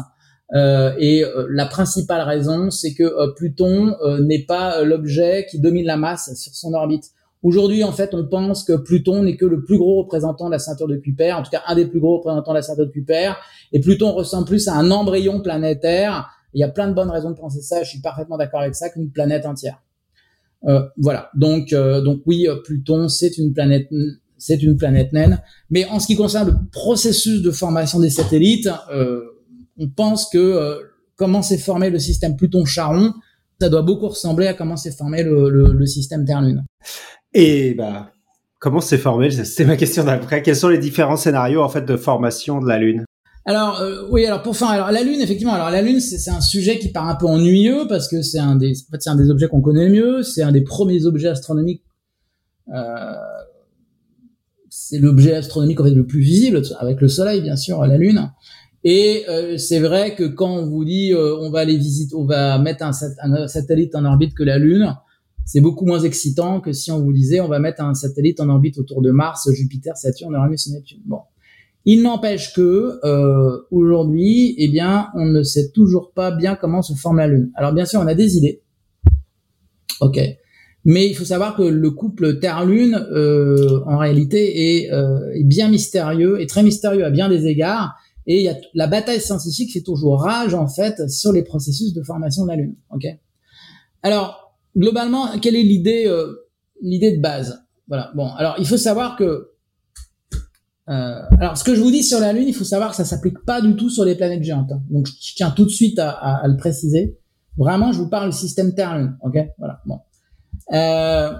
Euh, 0.54 0.93
et 0.99 1.24
euh, 1.24 1.47
la 1.49 1.66
principale 1.66 2.22
raison, 2.22 2.70
c'est 2.70 2.93
que 2.93 3.34
Pluton 3.36 3.95
n'est 4.20 4.45
pas 4.45 4.84
l'objet 4.84 5.47
qui 5.49 5.60
domine 5.60 5.86
la 5.86 5.97
masse 5.97 6.36
sur 6.36 6.54
son 6.54 6.74
orbite. 6.74 7.06
Aujourd'hui, 7.44 7.84
en 7.84 7.92
fait, 7.92 8.14
on 8.14 8.28
pense 8.28 8.64
que 8.64 8.74
Pluton 8.74 9.24
n'est 9.24 9.36
que 9.36 9.46
le 9.46 9.64
plus 9.64 9.78
gros 9.78 10.04
représentant 10.04 10.46
de 10.46 10.52
la 10.52 10.60
ceinture 10.60 10.88
de 10.88 10.96
Kuiper, 10.96 11.32
en 11.32 11.44
tout 11.44 11.50
cas 11.50 11.64
un 11.68 11.76
des 11.76 11.86
plus 11.86 12.00
gros 12.00 12.18
représentants 12.18 12.52
de 12.52 12.58
la 12.58 12.62
ceinture 12.62 12.86
de 12.86 12.92
Kuiper, 12.92 13.34
et 13.72 13.80
Pluton 13.80 14.12
ressemble 14.12 14.46
plus 14.46 14.68
à 14.68 14.76
un 14.76 14.92
embryon 14.92 15.42
planétaire. 15.42 16.30
Il 16.54 16.60
y 16.60 16.64
a 16.64 16.70
plein 16.70 16.88
de 16.88 16.94
bonnes 16.94 17.10
raisons 17.10 17.32
de 17.32 17.36
penser 17.36 17.62
ça, 17.62 17.84
je 17.84 17.89
suis 17.89 18.02
parfaitement 18.02 18.38
d'accord 18.38 18.62
avec 18.62 18.76
ça, 18.76 18.89
qu'une 18.89 19.12
planète 19.12 19.46
entière. 19.46 19.82
Euh, 20.68 20.84
voilà, 20.98 21.32
donc 21.34 21.74
euh, 21.74 22.02
donc 22.02 22.22
oui, 22.28 22.48
Pluton 22.64 23.08
c'est 23.08 23.39
une 23.39 23.52
planète 23.52 23.88
c'est 24.38 24.62
une 24.62 24.76
planète 24.76 25.14
naine, 25.14 25.39
mais 25.70 25.86
en 25.86 26.00
ce 26.00 26.08
qui 26.08 26.16
concerne 26.16 26.50
le 26.50 26.56
processus 26.72 27.42
de 27.44 27.52
formation 27.52 28.00
des 28.00 28.10
satellites, 28.10 28.70
euh, 28.92 29.22
on 29.78 29.88
pense 29.88 30.30
que 30.30 30.39
euh, 30.39 30.78
comment 31.16 31.44
s'est 31.44 31.60
formé 31.60 31.92
le 31.92 32.00
système 32.00 32.36
Pluton-Charon, 32.36 33.14
ça 33.60 33.70
doit 33.70 33.84
beaucoup 33.84 34.08
ressembler 34.08 34.48
à 34.48 34.56
comment 34.56 34.78
s'est 34.78 34.92
formé 34.92 35.22
le, 35.22 35.50
le, 35.50 35.74
le 35.74 35.86
système 35.86 36.26
Terre-Lune. 36.26 36.66
Et 37.34 37.74
bah, 37.74 38.12
comment 38.60 38.82
s'est 38.82 38.98
formé 38.98 39.32
C'est 39.32 39.66
ma 39.66 39.78
question 39.78 40.04
d'après. 40.04 40.42
Quels 40.42 40.56
sont 40.56 40.70
les 40.70 40.78
différents 40.78 41.18
scénarios 41.18 41.62
en 41.62 41.70
fait 41.70 41.86
de 41.86 41.98
formation 41.98 42.60
de 42.60 42.68
la 42.68 42.78
Lune? 42.78 43.06
Alors 43.46 43.82
euh, 43.82 44.08
oui, 44.12 44.26
alors 44.26 44.44
pour 44.44 44.56
faire 44.56 44.68
alors 44.68 44.92
la 44.92 45.02
Lune 45.02 45.20
effectivement, 45.20 45.54
alors 45.54 45.72
la 45.72 45.82
Lune 45.82 46.00
c'est 46.00 46.30
un 46.30 46.42
sujet 46.42 46.78
qui 46.78 46.90
part 46.90 47.08
un 47.08 47.16
peu 47.16 47.26
ennuyeux 47.26 47.88
parce 47.90 48.08
que 48.08 48.22
c'est 48.22 48.38
un 48.38 48.56
des 48.56 48.70
en 48.70 48.92
fait, 48.92 49.02
c'est 49.02 49.10
un 49.10 49.16
des 49.16 49.32
objets 49.32 49.48
qu'on 49.48 49.62
connaît 49.62 49.88
le 49.88 49.94
mieux, 49.94 50.24
c'est 50.24 50.44
un 50.44 50.52
des 50.52 50.62
premiers 50.62 51.06
objets 51.06 51.30
astronomiques. 51.30 51.84
Euh, 52.72 53.16
c'est 54.70 55.00
l'objet 55.00 55.34
astronomique 55.34 55.80
en 55.80 55.86
fait 55.86 55.92
le 55.92 56.06
plus 56.06 56.22
visible 56.22 56.62
avec 56.80 57.02
le 57.02 57.08
Soleil 57.08 57.42
bien 57.42 57.56
sûr, 57.56 57.84
la 57.86 57.98
Lune. 57.98 58.30
Et 58.84 59.26
euh, 59.28 59.58
c'est 59.58 59.80
vrai 59.80 60.16
que 60.16 60.24
quand 60.24 60.54
on 60.54 60.68
vous 60.68 60.86
dit 60.86 61.12
euh, 61.12 61.36
on 61.40 61.50
va 61.50 61.60
aller 61.62 61.78
visiter, 61.78 62.16
on 62.16 62.26
va 62.26 62.60
mettre 62.60 62.86
un 62.86 63.48
satellite 63.48 63.96
en 63.96 64.06
orbite 64.06 64.36
que 64.36 64.44
la 64.44 64.60
Lune, 64.60 64.96
c'est 65.52 65.60
beaucoup 65.60 65.86
moins 65.86 65.99
excitant 65.99 66.62
que 66.62 66.72
si 66.72 66.91
on 66.91 67.02
vous 67.02 67.12
disait 67.12 67.41
on 67.41 67.49
va 67.49 67.60
mettre 67.60 67.84
un 67.84 67.93
satellite 67.93 68.39
en 68.39 68.47
orbite 68.47 68.78
autour 68.78 69.02
de 69.02 69.12
Mars, 69.12 69.52
Jupiter, 69.52 69.97
Saturne, 69.97 70.34
Uranus 70.34 70.66
et 70.68 70.72
Neptune. 70.72 71.02
Bon. 71.04 71.20
Il 71.84 72.04
n'empêche 72.04 72.54
que 72.54 73.02
euh, 73.04 73.60
aujourd'hui, 73.70 74.56
eh 74.58 74.70
bien, 74.70 75.10
on 75.14 75.26
ne 75.26 75.43
sait 75.43 75.72
toujours 75.72 76.14
pas 76.14 76.32
bien 76.32 76.56
comment 76.56 76.82
se 76.82 76.93
forme 76.93 77.18
la 77.18 77.28
Lune. 77.28 77.52
Alors 77.56 77.74
bien 77.74 77.84
sûr, 77.84 77.99
on 77.99 78.08
a 78.08 78.16
des 78.16 78.38
idées. 78.38 78.62
Ok. 79.99 80.22
Mais 80.86 81.10
il 81.10 81.16
faut 81.16 81.26
savoir 81.26 81.58
que 81.58 81.64
le 81.64 81.91
couple 81.91 82.39
Terre-Lune, 82.39 83.06
euh, 83.12 83.82
en 83.86 83.97
réalité, 83.97 84.86
est, 84.86 84.93
euh, 84.93 85.34
est, 85.34 85.43
bien 85.43 85.68
mystérieux, 85.68 86.39
et 86.39 86.47
très 86.47 86.64
mystérieux 86.64 87.04
à 87.04 87.10
bien 87.10 87.28
des 87.28 87.47
égards. 87.47 87.93
Et 88.26 88.43
y 88.43 88.47
a 88.47 88.56
la 88.74 88.88
bataille 88.88 89.20
scientifique 89.20 89.74
fait 89.74 89.82
toujours 89.82 90.22
rage 90.22 90.54
en 90.54 90.70
fait 90.70 91.10
sur 91.10 91.34
les 91.34 91.43
processus 91.43 91.91
de 91.91 92.04
formation 92.04 92.43
de 92.43 92.47
la 92.52 92.56
Lune. 92.56 92.76
Ok. 92.89 93.06
Alors 94.02 94.41
globalement, 94.76 95.39
quelle 95.39 95.55
est 95.55 95.63
l'idée, 95.63 96.05
euh, 96.07 96.47
l'idée 96.82 97.15
de 97.15 97.22
base? 97.22 97.63
Voilà. 97.88 98.11
Bon, 98.15 98.28
alors 98.36 98.55
il 98.59 98.65
faut 98.65 98.78
savoir 98.78 99.15
que, 99.15 99.51
euh, 100.89 101.22
alors 101.39 101.57
ce 101.57 101.63
que 101.63 101.76
je 101.76 101.82
vous 101.82 101.91
dis 101.91 102.03
sur 102.03 102.19
la 102.19 102.34
Lune, 102.34 102.47
il 102.47 102.55
faut 102.55 102.63
savoir 102.63 102.91
que 102.91 102.95
ça 102.95 103.05
s'applique 103.05 103.39
pas 103.45 103.61
du 103.61 103.76
tout 103.76 103.89
sur 103.89 104.05
les 104.05 104.15
planètes 104.15 104.43
géantes. 104.43 104.72
Hein. 104.72 104.82
Donc 104.89 105.07
je 105.07 105.36
tiens 105.36 105.51
tout 105.51 105.65
de 105.65 105.69
suite 105.69 105.99
à, 105.99 106.09
à, 106.09 106.43
à, 106.43 106.47
le 106.47 106.57
préciser. 106.57 107.17
Vraiment, 107.57 107.91
je 107.91 107.97
vous 107.97 108.09
parle 108.09 108.30
du 108.30 108.38
système 108.38 108.74
Terre-Lune. 108.74 109.17
Ok? 109.24 109.38
Voilà. 109.57 109.82
Bon. 109.86 109.99
Euh, 110.74 111.34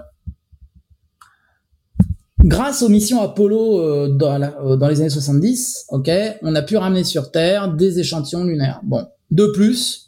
grâce 2.43 2.82
aux 2.82 2.89
missions 2.89 3.21
Apollo 3.21 3.79
euh, 3.79 4.09
dans, 4.09 4.38
la, 4.38 4.59
euh, 4.61 4.75
dans, 4.75 4.88
les 4.88 4.99
années 5.01 5.09
70, 5.09 5.86
ok, 5.89 6.09
on 6.41 6.55
a 6.55 6.61
pu 6.61 6.77
ramener 6.77 7.03
sur 7.03 7.32
Terre 7.32 7.73
des 7.73 7.99
échantillons 7.99 8.43
lunaires. 8.43 8.82
Bon, 8.84 9.05
de 9.29 9.47
plus, 9.47 10.01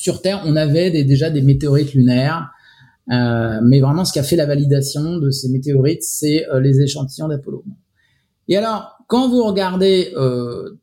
sur 0.00 0.22
Terre, 0.22 0.42
on 0.46 0.56
avait 0.56 0.90
des, 0.90 1.04
déjà 1.04 1.28
des 1.28 1.42
météorites 1.42 1.92
lunaires, 1.92 2.50
euh, 3.12 3.60
mais 3.62 3.80
vraiment 3.80 4.06
ce 4.06 4.14
qui 4.14 4.18
a 4.18 4.22
fait 4.22 4.36
la 4.36 4.46
validation 4.46 5.18
de 5.18 5.30
ces 5.30 5.50
météorites, 5.50 6.02
c'est 6.02 6.48
euh, 6.48 6.58
les 6.58 6.80
échantillons 6.80 7.28
d'Apollo. 7.28 7.64
Et 8.48 8.56
alors, 8.56 8.96
quand 9.08 9.28
vous 9.28 9.44
regardez, 9.44 10.12
euh, 10.16 10.78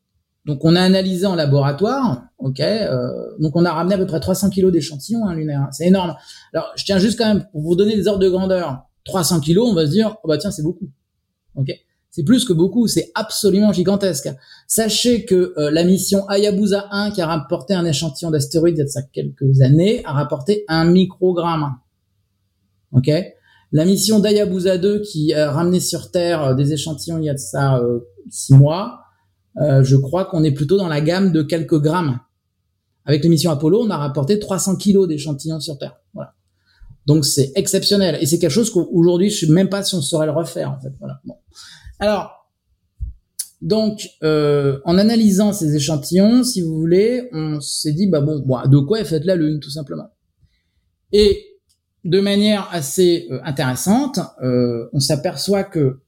donc 0.46 0.64
on 0.64 0.76
a 0.76 0.80
analysé 0.80 1.26
en 1.26 1.34
laboratoire, 1.34 2.26
ok, 2.38 2.60
euh, 2.60 3.08
donc 3.40 3.56
on 3.56 3.64
a 3.64 3.72
ramené 3.72 3.96
à 3.96 3.98
peu 3.98 4.06
près 4.06 4.20
300 4.20 4.50
kilos 4.50 4.70
d'échantillons 4.70 5.26
hein, 5.26 5.34
lunaires, 5.34 5.66
c'est 5.72 5.88
énorme. 5.88 6.14
Alors, 6.54 6.70
je 6.76 6.84
tiens 6.84 7.00
juste 7.00 7.18
quand 7.18 7.26
même 7.26 7.44
pour 7.50 7.62
vous 7.62 7.74
donner 7.74 7.96
des 7.96 8.06
ordres 8.06 8.20
de 8.20 8.28
grandeur, 8.28 8.84
300 9.04 9.40
kilos, 9.40 9.68
on 9.68 9.74
va 9.74 9.86
se 9.86 9.90
dire, 9.90 10.16
oh 10.22 10.28
bah 10.28 10.38
tiens, 10.38 10.52
c'est 10.52 10.62
beaucoup, 10.62 10.88
ok. 11.56 11.72
C'est 12.18 12.24
plus 12.24 12.44
que 12.44 12.52
beaucoup, 12.52 12.88
c'est 12.88 13.12
absolument 13.14 13.72
gigantesque. 13.72 14.28
Sachez 14.66 15.24
que 15.24 15.54
euh, 15.56 15.70
la 15.70 15.84
mission 15.84 16.28
Hayabusa 16.28 16.88
1, 16.90 17.12
qui 17.12 17.20
a 17.20 17.28
rapporté 17.28 17.74
un 17.74 17.84
échantillon 17.84 18.32
d'astéroïdes 18.32 18.74
il 18.74 18.78
y 18.78 18.82
a 18.82 18.86
de 18.86 18.90
ça 18.90 19.02
quelques 19.02 19.60
années, 19.60 20.04
a 20.04 20.14
rapporté 20.14 20.64
un 20.66 20.84
microgramme. 20.84 21.76
Ok? 22.90 23.08
La 23.70 23.84
mission 23.84 24.18
d'Hayabusa 24.18 24.78
2, 24.78 25.02
qui 25.02 25.32
a 25.32 25.52
ramené 25.52 25.78
sur 25.78 26.10
Terre 26.10 26.42
euh, 26.42 26.54
des 26.54 26.72
échantillons 26.72 27.18
il 27.18 27.26
y 27.26 27.30
a 27.30 27.34
de 27.34 27.38
ça 27.38 27.76
euh, 27.76 28.00
six 28.28 28.54
mois, 28.54 29.02
je 29.56 29.94
crois 29.94 30.24
qu'on 30.24 30.42
est 30.42 30.50
plutôt 30.50 30.76
dans 30.76 30.88
la 30.88 31.00
gamme 31.00 31.30
de 31.30 31.42
quelques 31.42 31.80
grammes. 31.80 32.18
Avec 33.04 33.22
l'émission 33.22 33.52
Apollo, 33.52 33.84
on 33.84 33.90
a 33.90 33.96
rapporté 33.96 34.40
300 34.40 34.74
kilos 34.74 35.06
d'échantillons 35.06 35.60
sur 35.60 35.78
Terre. 35.78 36.00
Voilà. 36.14 36.34
Donc 37.06 37.24
c'est 37.24 37.52
exceptionnel 37.54 38.18
et 38.20 38.26
c'est 38.26 38.40
quelque 38.40 38.50
chose 38.50 38.70
qu'aujourd'hui 38.70 39.30
je 39.30 39.46
sais 39.46 39.52
même 39.52 39.68
pas 39.68 39.84
si 39.84 39.94
on 39.94 40.02
saurait 40.02 40.26
le 40.26 40.32
refaire 40.32 40.72
en 40.72 40.80
fait. 40.80 40.92
Voilà. 40.98 41.20
Bon. 41.24 41.34
Alors 41.98 42.38
donc 43.60 44.08
euh, 44.22 44.78
en 44.84 44.98
analysant 44.98 45.52
ces 45.52 45.74
échantillons, 45.74 46.44
si 46.44 46.62
vous 46.62 46.78
voulez, 46.78 47.28
on 47.32 47.60
s'est 47.60 47.92
dit 47.92 48.06
bah 48.06 48.20
bon, 48.20 48.38
de 48.38 48.78
quoi 48.78 49.00
est 49.00 49.04
faite 49.04 49.24
la 49.24 49.34
Lune 49.34 49.58
tout 49.58 49.70
simplement? 49.70 50.08
Et 51.12 51.44
de 52.04 52.20
manière 52.20 52.68
assez 52.70 53.26
euh, 53.30 53.40
intéressante, 53.44 54.20
euh, 54.42 54.88
on 54.92 55.00
s'aperçoit 55.00 55.64
que 55.64 56.00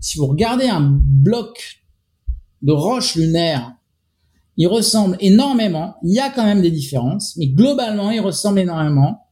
si 0.00 0.18
vous 0.18 0.26
regardez 0.26 0.66
un 0.66 0.80
bloc 0.80 1.82
de 2.62 2.72
roche 2.72 3.14
lunaire, 3.14 3.72
il 4.56 4.66
ressemble 4.66 5.16
énormément. 5.20 5.96
Il 6.02 6.12
y 6.12 6.20
a 6.20 6.30
quand 6.30 6.44
même 6.44 6.62
des 6.62 6.70
différences, 6.70 7.36
mais 7.36 7.48
globalement, 7.48 8.10
il 8.10 8.20
ressemble 8.20 8.58
énormément 8.58 9.28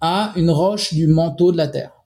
à 0.00 0.32
une 0.36 0.50
roche 0.50 0.92
du 0.92 1.06
manteau 1.06 1.52
de 1.52 1.56
la 1.56 1.68
Terre. 1.68 2.03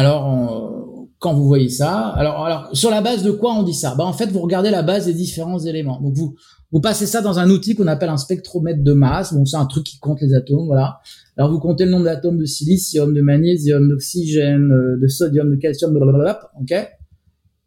Alors, 0.00 1.06
quand 1.18 1.34
vous 1.34 1.46
voyez 1.46 1.68
ça, 1.68 2.08
alors, 2.16 2.46
alors 2.46 2.70
sur 2.72 2.88
la 2.88 3.02
base 3.02 3.22
de 3.22 3.30
quoi 3.30 3.52
on 3.52 3.62
dit 3.62 3.74
ça? 3.74 3.94
Bah, 3.94 4.06
En 4.06 4.14
fait, 4.14 4.32
vous 4.32 4.40
regardez 4.40 4.70
la 4.70 4.82
base 4.82 5.04
des 5.04 5.12
différents 5.12 5.58
éléments. 5.58 6.00
Donc, 6.00 6.14
vous, 6.14 6.36
vous 6.72 6.80
passez 6.80 7.04
ça 7.04 7.20
dans 7.20 7.38
un 7.38 7.50
outil 7.50 7.74
qu'on 7.74 7.86
appelle 7.86 8.08
un 8.08 8.16
spectromètre 8.16 8.82
de 8.82 8.94
masse. 8.94 9.34
Bon, 9.34 9.44
c'est 9.44 9.58
un 9.58 9.66
truc 9.66 9.84
qui 9.84 9.98
compte 9.98 10.22
les 10.22 10.32
atomes, 10.32 10.64
voilà. 10.64 11.00
Alors, 11.36 11.52
vous 11.52 11.58
comptez 11.58 11.84
le 11.84 11.90
nombre 11.90 12.04
d'atomes 12.04 12.38
de 12.38 12.46
silicium, 12.46 13.12
de 13.12 13.20
magnésium, 13.20 13.90
d'oxygène, 13.90 14.72
euh, 14.72 14.98
de 14.98 15.06
sodium, 15.06 15.50
de 15.50 15.56
calcium, 15.56 15.92
blablabla, 15.92 16.50
ok? 16.58 16.74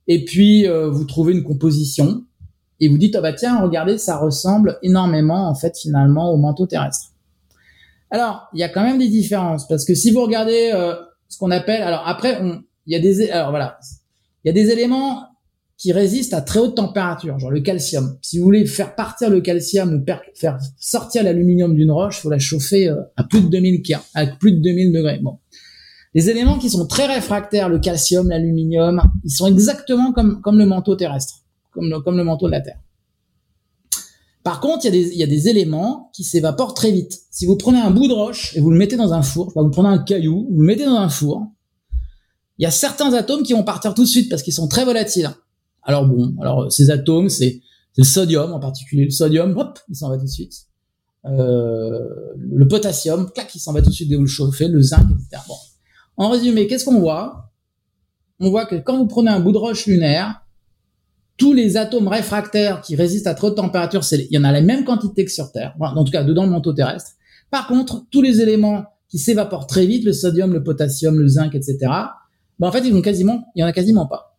Et 0.07 0.25
puis, 0.25 0.67
euh, 0.67 0.89
vous 0.89 1.05
trouvez 1.05 1.33
une 1.33 1.43
composition 1.43 2.23
et 2.79 2.89
vous 2.89 2.97
dites, 2.97 3.15
ah 3.15 3.21
bah 3.21 3.33
tiens, 3.33 3.61
regardez, 3.61 3.99
ça 3.99 4.17
ressemble 4.17 4.79
énormément, 4.81 5.47
en 5.47 5.53
fait, 5.53 5.77
finalement, 5.77 6.31
au 6.31 6.37
manteau 6.37 6.65
terrestre. 6.65 7.09
Alors, 8.09 8.47
il 8.55 8.59
y 8.59 8.63
a 8.63 8.69
quand 8.69 8.83
même 8.83 8.97
des 8.97 9.09
différences 9.09 9.67
parce 9.67 9.85
que 9.85 9.93
si 9.93 10.09
vous 10.09 10.23
regardez 10.23 10.71
euh, 10.73 10.95
ce 11.33 11.39
qu'on 11.39 11.51
appelle, 11.51 11.81
alors 11.81 12.03
après, 12.05 12.39
il 12.85 12.93
y 12.93 12.95
a 12.95 12.99
des, 12.99 13.29
alors 13.31 13.49
voilà, 13.49 13.79
il 14.43 14.47
y 14.47 14.51
a 14.51 14.53
des 14.53 14.71
éléments 14.71 15.23
qui 15.77 15.91
résistent 15.91 16.35
à 16.35 16.41
très 16.41 16.59
haute 16.59 16.75
température, 16.75 17.39
genre 17.39 17.49
le 17.49 17.61
calcium. 17.61 18.17
Si 18.21 18.37
vous 18.37 18.43
voulez 18.43 18.65
faire 18.67 18.95
partir 18.95 19.31
le 19.31 19.41
calcium 19.41 19.95
ou 19.95 20.05
faire 20.35 20.59
sortir 20.77 21.23
l'aluminium 21.23 21.75
d'une 21.75 21.91
roche, 21.91 22.19
faut 22.19 22.29
la 22.29 22.37
chauffer 22.37 22.87
euh, 22.87 23.01
à 23.17 23.23
plus 23.23 23.41
de 23.41 23.47
2000 23.47 23.81
K, 23.81 23.95
à 24.13 24.27
plus 24.27 24.51
de 24.51 24.61
2000 24.61 24.93
degrés. 24.93 25.19
Bon. 25.23 25.39
Les 26.13 26.29
éléments 26.29 26.59
qui 26.59 26.69
sont 26.69 26.85
très 26.85 27.07
réfractaires, 27.07 27.67
le 27.67 27.79
calcium, 27.79 28.29
l'aluminium, 28.29 29.01
ils 29.23 29.31
sont 29.31 29.47
exactement 29.47 30.13
comme, 30.13 30.39
comme 30.41 30.59
le 30.59 30.67
manteau 30.67 30.95
terrestre, 30.95 31.39
comme 31.71 31.91
comme 32.03 32.17
le 32.17 32.23
manteau 32.23 32.45
de 32.45 32.51
la 32.51 32.61
Terre. 32.61 32.77
Par 34.43 34.59
contre, 34.59 34.85
il 34.85 34.93
y, 34.93 35.23
a 35.23 35.27
des, 35.27 35.47
éléments 35.47 36.09
qui 36.13 36.25
s'évaporent 36.25 36.73
très 36.73 36.91
vite. 36.91 37.17
Si 37.31 37.45
vous 37.45 37.55
prenez 37.55 37.79
un 37.79 37.91
bout 37.91 38.09
de 38.09 38.13
roche 38.13 38.55
et 38.57 38.59
vous 38.59 38.71
le 38.71 38.77
mettez 38.77 38.97
dans 38.97 39.13
un 39.13 39.21
four, 39.21 39.53
vous 39.55 39.69
prenez 39.69 39.87
un 39.87 39.99
caillou, 39.99 40.49
vous 40.51 40.61
le 40.61 40.67
mettez 40.67 40.83
dans 40.83 40.97
un 40.97 41.07
four, 41.07 41.47
il 42.57 42.63
y 42.63 42.65
a 42.65 42.71
certains 42.71 43.13
atomes 43.13 43.43
qui 43.43 43.53
vont 43.53 43.63
partir 43.63 43.93
tout 43.93 44.03
de 44.03 44.07
suite 44.07 44.29
parce 44.29 44.43
qu'ils 44.43 44.53
sont 44.53 44.67
très 44.67 44.83
volatiles. 44.83 45.31
Alors 45.81 46.05
bon, 46.05 46.35
alors 46.41 46.71
ces 46.71 46.89
atomes, 46.89 47.29
c'est 47.29 47.61
le 47.97 48.03
sodium 48.03 48.51
en 48.51 48.59
particulier. 48.59 49.05
Le 49.05 49.11
sodium, 49.11 49.57
hop, 49.57 49.79
il 49.89 49.95
s'en 49.95 50.09
va 50.09 50.17
tout 50.17 50.25
de 50.25 50.29
suite. 50.29 50.53
Euh, 51.25 51.99
le 52.37 52.67
potassium, 52.67 53.31
clac, 53.31 53.53
il 53.55 53.59
s'en 53.59 53.71
va 53.71 53.81
tout 53.81 53.89
de 53.89 53.95
suite 53.95 54.09
dès 54.09 54.15
que 54.15 54.19
vous 54.19 54.25
le 54.25 54.29
chauffez. 54.29 54.67
Le 54.67 54.81
zinc, 54.81 55.05
etc. 55.09 55.41
Bon. 55.47 55.55
En 56.17 56.29
résumé, 56.29 56.67
qu'est-ce 56.67 56.83
qu'on 56.83 56.99
voit? 56.99 57.51
On 58.39 58.49
voit 58.49 58.65
que 58.65 58.75
quand 58.75 58.97
vous 58.97 59.07
prenez 59.07 59.31
un 59.31 59.39
bout 59.39 59.53
de 59.53 59.57
roche 59.57 59.85
lunaire, 59.85 60.42
tous 61.37 61.53
les 61.53 61.77
atomes 61.77 62.07
réfractaires 62.07 62.81
qui 62.81 62.95
résistent 62.95 63.27
à 63.27 63.33
trop 63.33 63.49
de 63.49 63.55
température, 63.55 64.01
il 64.11 64.27
y 64.31 64.37
en 64.37 64.43
a 64.43 64.51
la 64.51 64.61
même 64.61 64.83
quantité 64.85 65.25
que 65.25 65.31
sur 65.31 65.51
Terre, 65.51 65.75
en 65.79 66.03
tout 66.03 66.11
cas 66.11 66.23
dedans 66.23 66.43
le 66.43 66.51
manteau 66.51 66.73
terrestre. 66.73 67.11
Par 67.49 67.67
contre, 67.67 68.05
tous 68.11 68.21
les 68.21 68.41
éléments 68.41 68.85
qui 69.09 69.19
s'évaporent 69.19 69.67
très 69.67 69.85
vite, 69.85 70.05
le 70.05 70.13
sodium, 70.13 70.53
le 70.53 70.63
potassium, 70.63 71.19
le 71.19 71.27
zinc, 71.27 71.53
etc., 71.55 71.77
ben 72.59 72.67
en 72.67 72.71
fait, 72.71 72.81
ils 72.85 72.93
vont 72.93 73.01
quasiment, 73.01 73.45
il 73.55 73.61
y 73.61 73.63
en 73.63 73.67
a 73.67 73.73
quasiment 73.73 74.07
pas. 74.07 74.37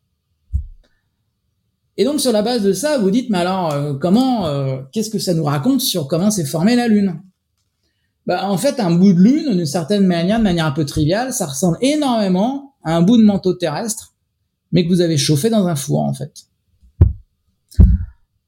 Et 1.96 2.04
donc 2.04 2.20
sur 2.20 2.32
la 2.32 2.42
base 2.42 2.62
de 2.62 2.72
ça, 2.72 2.98
vous 2.98 3.10
dites, 3.10 3.30
mais 3.30 3.38
alors 3.38 3.72
euh, 3.72 3.94
comment, 3.94 4.46
euh, 4.46 4.78
qu'est-ce 4.92 5.10
que 5.10 5.18
ça 5.18 5.34
nous 5.34 5.44
raconte 5.44 5.80
sur 5.80 6.08
comment 6.08 6.30
s'est 6.30 6.44
formée 6.44 6.74
la 6.74 6.88
Lune? 6.88 7.20
Ben, 8.26 8.42
En 8.42 8.56
fait, 8.56 8.80
un 8.80 8.90
bout 8.90 9.12
de 9.12 9.20
Lune, 9.20 9.56
d'une 9.56 9.66
certaine 9.66 10.06
manière, 10.06 10.38
de 10.38 10.44
manière 10.44 10.66
un 10.66 10.72
peu 10.72 10.84
triviale, 10.84 11.32
ça 11.32 11.46
ressemble 11.46 11.78
énormément 11.80 12.74
à 12.82 12.96
un 12.96 13.02
bout 13.02 13.16
de 13.16 13.22
manteau 13.22 13.54
terrestre, 13.54 14.14
mais 14.72 14.84
que 14.84 14.88
vous 14.88 15.00
avez 15.00 15.16
chauffé 15.16 15.50
dans 15.50 15.66
un 15.66 15.76
four 15.76 16.00
en 16.00 16.14
fait. 16.14 16.32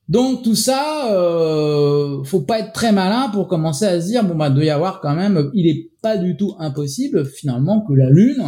Donc 0.09 0.45
tout 0.45 0.55
ça, 0.55 1.13
euh, 1.13 2.23
faut 2.23 2.43
pas 2.43 2.61
être 2.61 2.73
très 2.73 2.93
malin 2.93 3.29
pour 3.33 3.49
commencer 3.49 3.85
à 3.85 4.01
se 4.01 4.07
dire 4.07 4.25
bon 4.25 4.37
bah 4.37 4.51
doit 4.51 4.65
y 4.65 4.71
avoir 4.71 5.01
quand 5.01 5.17
même, 5.17 5.51
il 5.53 5.67
est 5.67 5.91
pas 6.01 6.17
du 6.17 6.37
tout 6.37 6.55
impossible 6.61 7.27
finalement 7.27 7.85
que 7.85 7.93
la 7.93 8.09
Lune, 8.09 8.45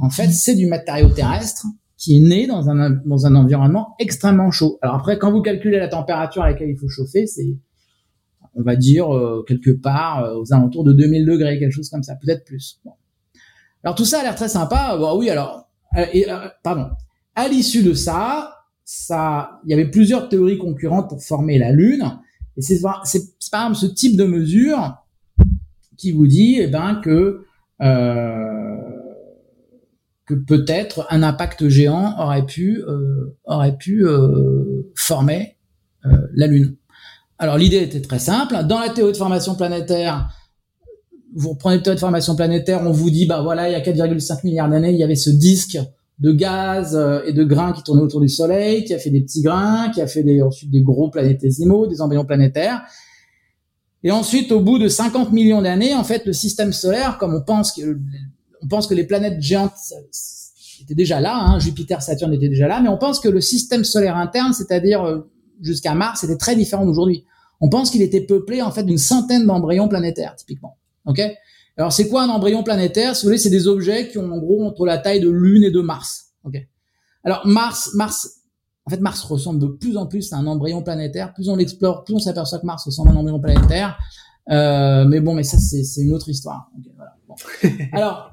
en 0.00 0.10
fait, 0.10 0.28
c'est 0.30 0.56
du 0.56 0.66
matériau 0.66 1.10
terrestre 1.10 1.66
qui 1.96 2.16
est 2.16 2.20
né 2.20 2.46
dans 2.46 2.68
un 2.70 2.90
dans 2.90 3.26
un 3.26 3.34
environnement 3.36 3.94
extrêmement 4.00 4.50
chaud. 4.50 4.78
Alors 4.82 4.96
après, 4.96 5.18
quand 5.18 5.30
vous 5.30 5.42
calculez 5.42 5.78
la 5.78 5.88
température 5.88 6.42
à 6.42 6.48
laquelle 6.48 6.70
il 6.70 6.76
faut 6.76 6.88
chauffer, 6.88 7.26
c'est 7.26 7.56
on 8.54 8.62
va 8.62 8.76
dire 8.76 9.14
euh, 9.14 9.44
quelque 9.46 9.70
part 9.70 10.24
euh, 10.24 10.34
aux 10.36 10.52
alentours 10.52 10.84
de 10.84 10.92
2000 10.92 11.26
degrés, 11.26 11.58
quelque 11.58 11.72
chose 11.72 11.88
comme 11.88 12.02
ça, 12.02 12.16
peut-être 12.16 12.44
plus. 12.44 12.80
Alors 13.84 13.94
tout 13.94 14.04
ça 14.04 14.20
a 14.20 14.22
l'air 14.22 14.34
très 14.34 14.48
sympa. 14.48 14.96
Bon, 14.98 15.18
oui, 15.18 15.30
alors, 15.30 15.68
euh, 15.96 16.48
pardon. 16.62 16.86
À 17.34 17.48
l'issue 17.48 17.82
de 17.82 17.94
ça, 17.94 18.59
ça, 18.92 19.60
il 19.64 19.70
y 19.70 19.72
avait 19.72 19.88
plusieurs 19.88 20.28
théories 20.28 20.58
concurrentes 20.58 21.08
pour 21.08 21.22
former 21.22 21.58
la 21.58 21.70
Lune. 21.70 22.18
Et 22.56 22.60
c'est 22.60 22.80
par 22.80 23.04
exemple 23.04 23.76
ce 23.76 23.86
type 23.86 24.16
de 24.16 24.24
mesure 24.24 24.96
qui 25.96 26.10
vous 26.10 26.26
dit, 26.26 26.58
eh 26.58 26.66
ben, 26.66 26.96
que 26.96 27.44
euh, 27.82 28.76
que 30.26 30.34
peut-être 30.34 31.06
un 31.08 31.22
impact 31.22 31.68
géant 31.68 32.18
aurait 32.18 32.44
pu 32.44 32.82
euh, 32.82 33.38
aurait 33.44 33.76
pu 33.76 34.04
euh, 34.04 34.90
former 34.96 35.56
euh, 36.04 36.26
la 36.34 36.48
Lune. 36.48 36.74
Alors 37.38 37.58
l'idée 37.58 37.84
était 37.84 38.02
très 38.02 38.18
simple. 38.18 38.56
Dans 38.68 38.80
la 38.80 38.88
théorie 38.88 39.12
de 39.12 39.16
formation 39.16 39.54
planétaire, 39.54 40.34
vous 41.36 41.50
reprenez 41.50 41.76
la 41.76 41.82
théorie 41.82 41.96
de 41.96 42.00
formation 42.00 42.34
planétaire, 42.34 42.82
on 42.84 42.90
vous 42.90 43.10
dit 43.10 43.26
bah 43.26 43.40
voilà, 43.40 43.68
il 43.68 43.72
y 43.72 43.76
a 43.76 43.80
4,5 43.80 44.40
milliards 44.42 44.68
d'années, 44.68 44.90
il 44.90 44.98
y 44.98 45.04
avait 45.04 45.14
ce 45.14 45.30
disque 45.30 45.78
de 46.20 46.32
gaz 46.32 46.94
euh, 46.94 47.22
et 47.26 47.32
de 47.32 47.44
grains 47.44 47.72
qui 47.72 47.82
tournaient 47.82 48.02
autour 48.02 48.20
du 48.20 48.28
Soleil, 48.28 48.84
qui 48.84 48.94
a 48.94 48.98
fait 48.98 49.10
des 49.10 49.22
petits 49.22 49.42
grains, 49.42 49.88
qui 49.88 50.02
a 50.02 50.06
fait 50.06 50.22
des, 50.22 50.42
ensuite 50.42 50.70
des 50.70 50.82
gros 50.82 51.10
planétésimaux, 51.10 51.86
des 51.86 52.02
embryons 52.02 52.26
planétaires. 52.26 52.82
Et 54.02 54.10
ensuite, 54.10 54.52
au 54.52 54.60
bout 54.60 54.78
de 54.78 54.88
50 54.88 55.32
millions 55.32 55.62
d'années, 55.62 55.94
en 55.94 56.04
fait, 56.04 56.26
le 56.26 56.32
système 56.32 56.72
solaire, 56.72 57.18
comme 57.18 57.34
on 57.34 57.42
pense 57.42 57.72
que, 57.72 57.98
on 58.62 58.68
pense 58.68 58.86
que 58.86 58.94
les 58.94 59.04
planètes 59.04 59.40
géantes 59.40 59.72
étaient 60.82 60.94
déjà 60.94 61.20
là, 61.20 61.36
hein, 61.36 61.58
Jupiter, 61.58 62.02
Saturne 62.02 62.32
étaient 62.34 62.48
déjà 62.48 62.68
là, 62.68 62.80
mais 62.80 62.88
on 62.88 62.98
pense 62.98 63.18
que 63.18 63.28
le 63.28 63.40
système 63.40 63.84
solaire 63.84 64.16
interne, 64.16 64.52
c'est-à-dire 64.52 65.02
euh, 65.02 65.30
jusqu'à 65.62 65.94
Mars, 65.94 66.22
était 66.24 66.36
très 66.36 66.54
différent 66.54 66.84
d'aujourd'hui. 66.84 67.24
On 67.60 67.68
pense 67.68 67.90
qu'il 67.90 68.02
était 68.02 68.22
peuplé 68.22 68.62
en 68.62 68.70
fait 68.70 68.84
d'une 68.84 68.98
centaine 68.98 69.46
d'embryons 69.46 69.88
planétaires, 69.88 70.34
typiquement. 70.36 70.76
Ok? 71.06 71.20
Alors, 71.76 71.92
c'est 71.92 72.08
quoi 72.08 72.22
un 72.22 72.28
embryon 72.28 72.62
planétaire? 72.62 73.16
Si 73.16 73.22
vous 73.22 73.28
voulez, 73.28 73.38
c'est 73.38 73.50
des 73.50 73.66
objets 73.66 74.08
qui 74.08 74.18
ont 74.18 74.30
en 74.30 74.38
gros 74.38 74.64
entre 74.64 74.84
la 74.84 74.98
taille 74.98 75.20
de 75.20 75.30
Lune 75.30 75.64
et 75.64 75.70
de 75.70 75.80
Mars. 75.80 76.32
Ok. 76.44 76.56
Alors, 77.24 77.46
Mars, 77.46 77.90
Mars, 77.94 78.40
en 78.86 78.90
fait, 78.90 79.00
Mars 79.00 79.22
ressemble 79.24 79.60
de 79.60 79.66
plus 79.66 79.96
en 79.96 80.06
plus 80.06 80.32
à 80.32 80.36
un 80.36 80.46
embryon 80.46 80.82
planétaire. 80.82 81.32
Plus 81.32 81.48
on 81.48 81.56
l'explore, 81.56 82.04
plus 82.04 82.14
on 82.14 82.18
s'aperçoit 82.18 82.58
que 82.58 82.66
Mars 82.66 82.84
ressemble 82.84 83.10
à 83.10 83.12
un 83.12 83.16
embryon 83.16 83.40
planétaire. 83.40 83.98
Euh, 84.50 85.04
mais 85.04 85.20
bon, 85.20 85.34
mais 85.34 85.42
ça, 85.42 85.58
c'est 85.58 86.02
une 86.02 86.12
autre 86.12 86.28
histoire. 86.28 86.70
voilà. 86.96 87.12
bon. 87.28 87.34
Alors, 87.92 88.30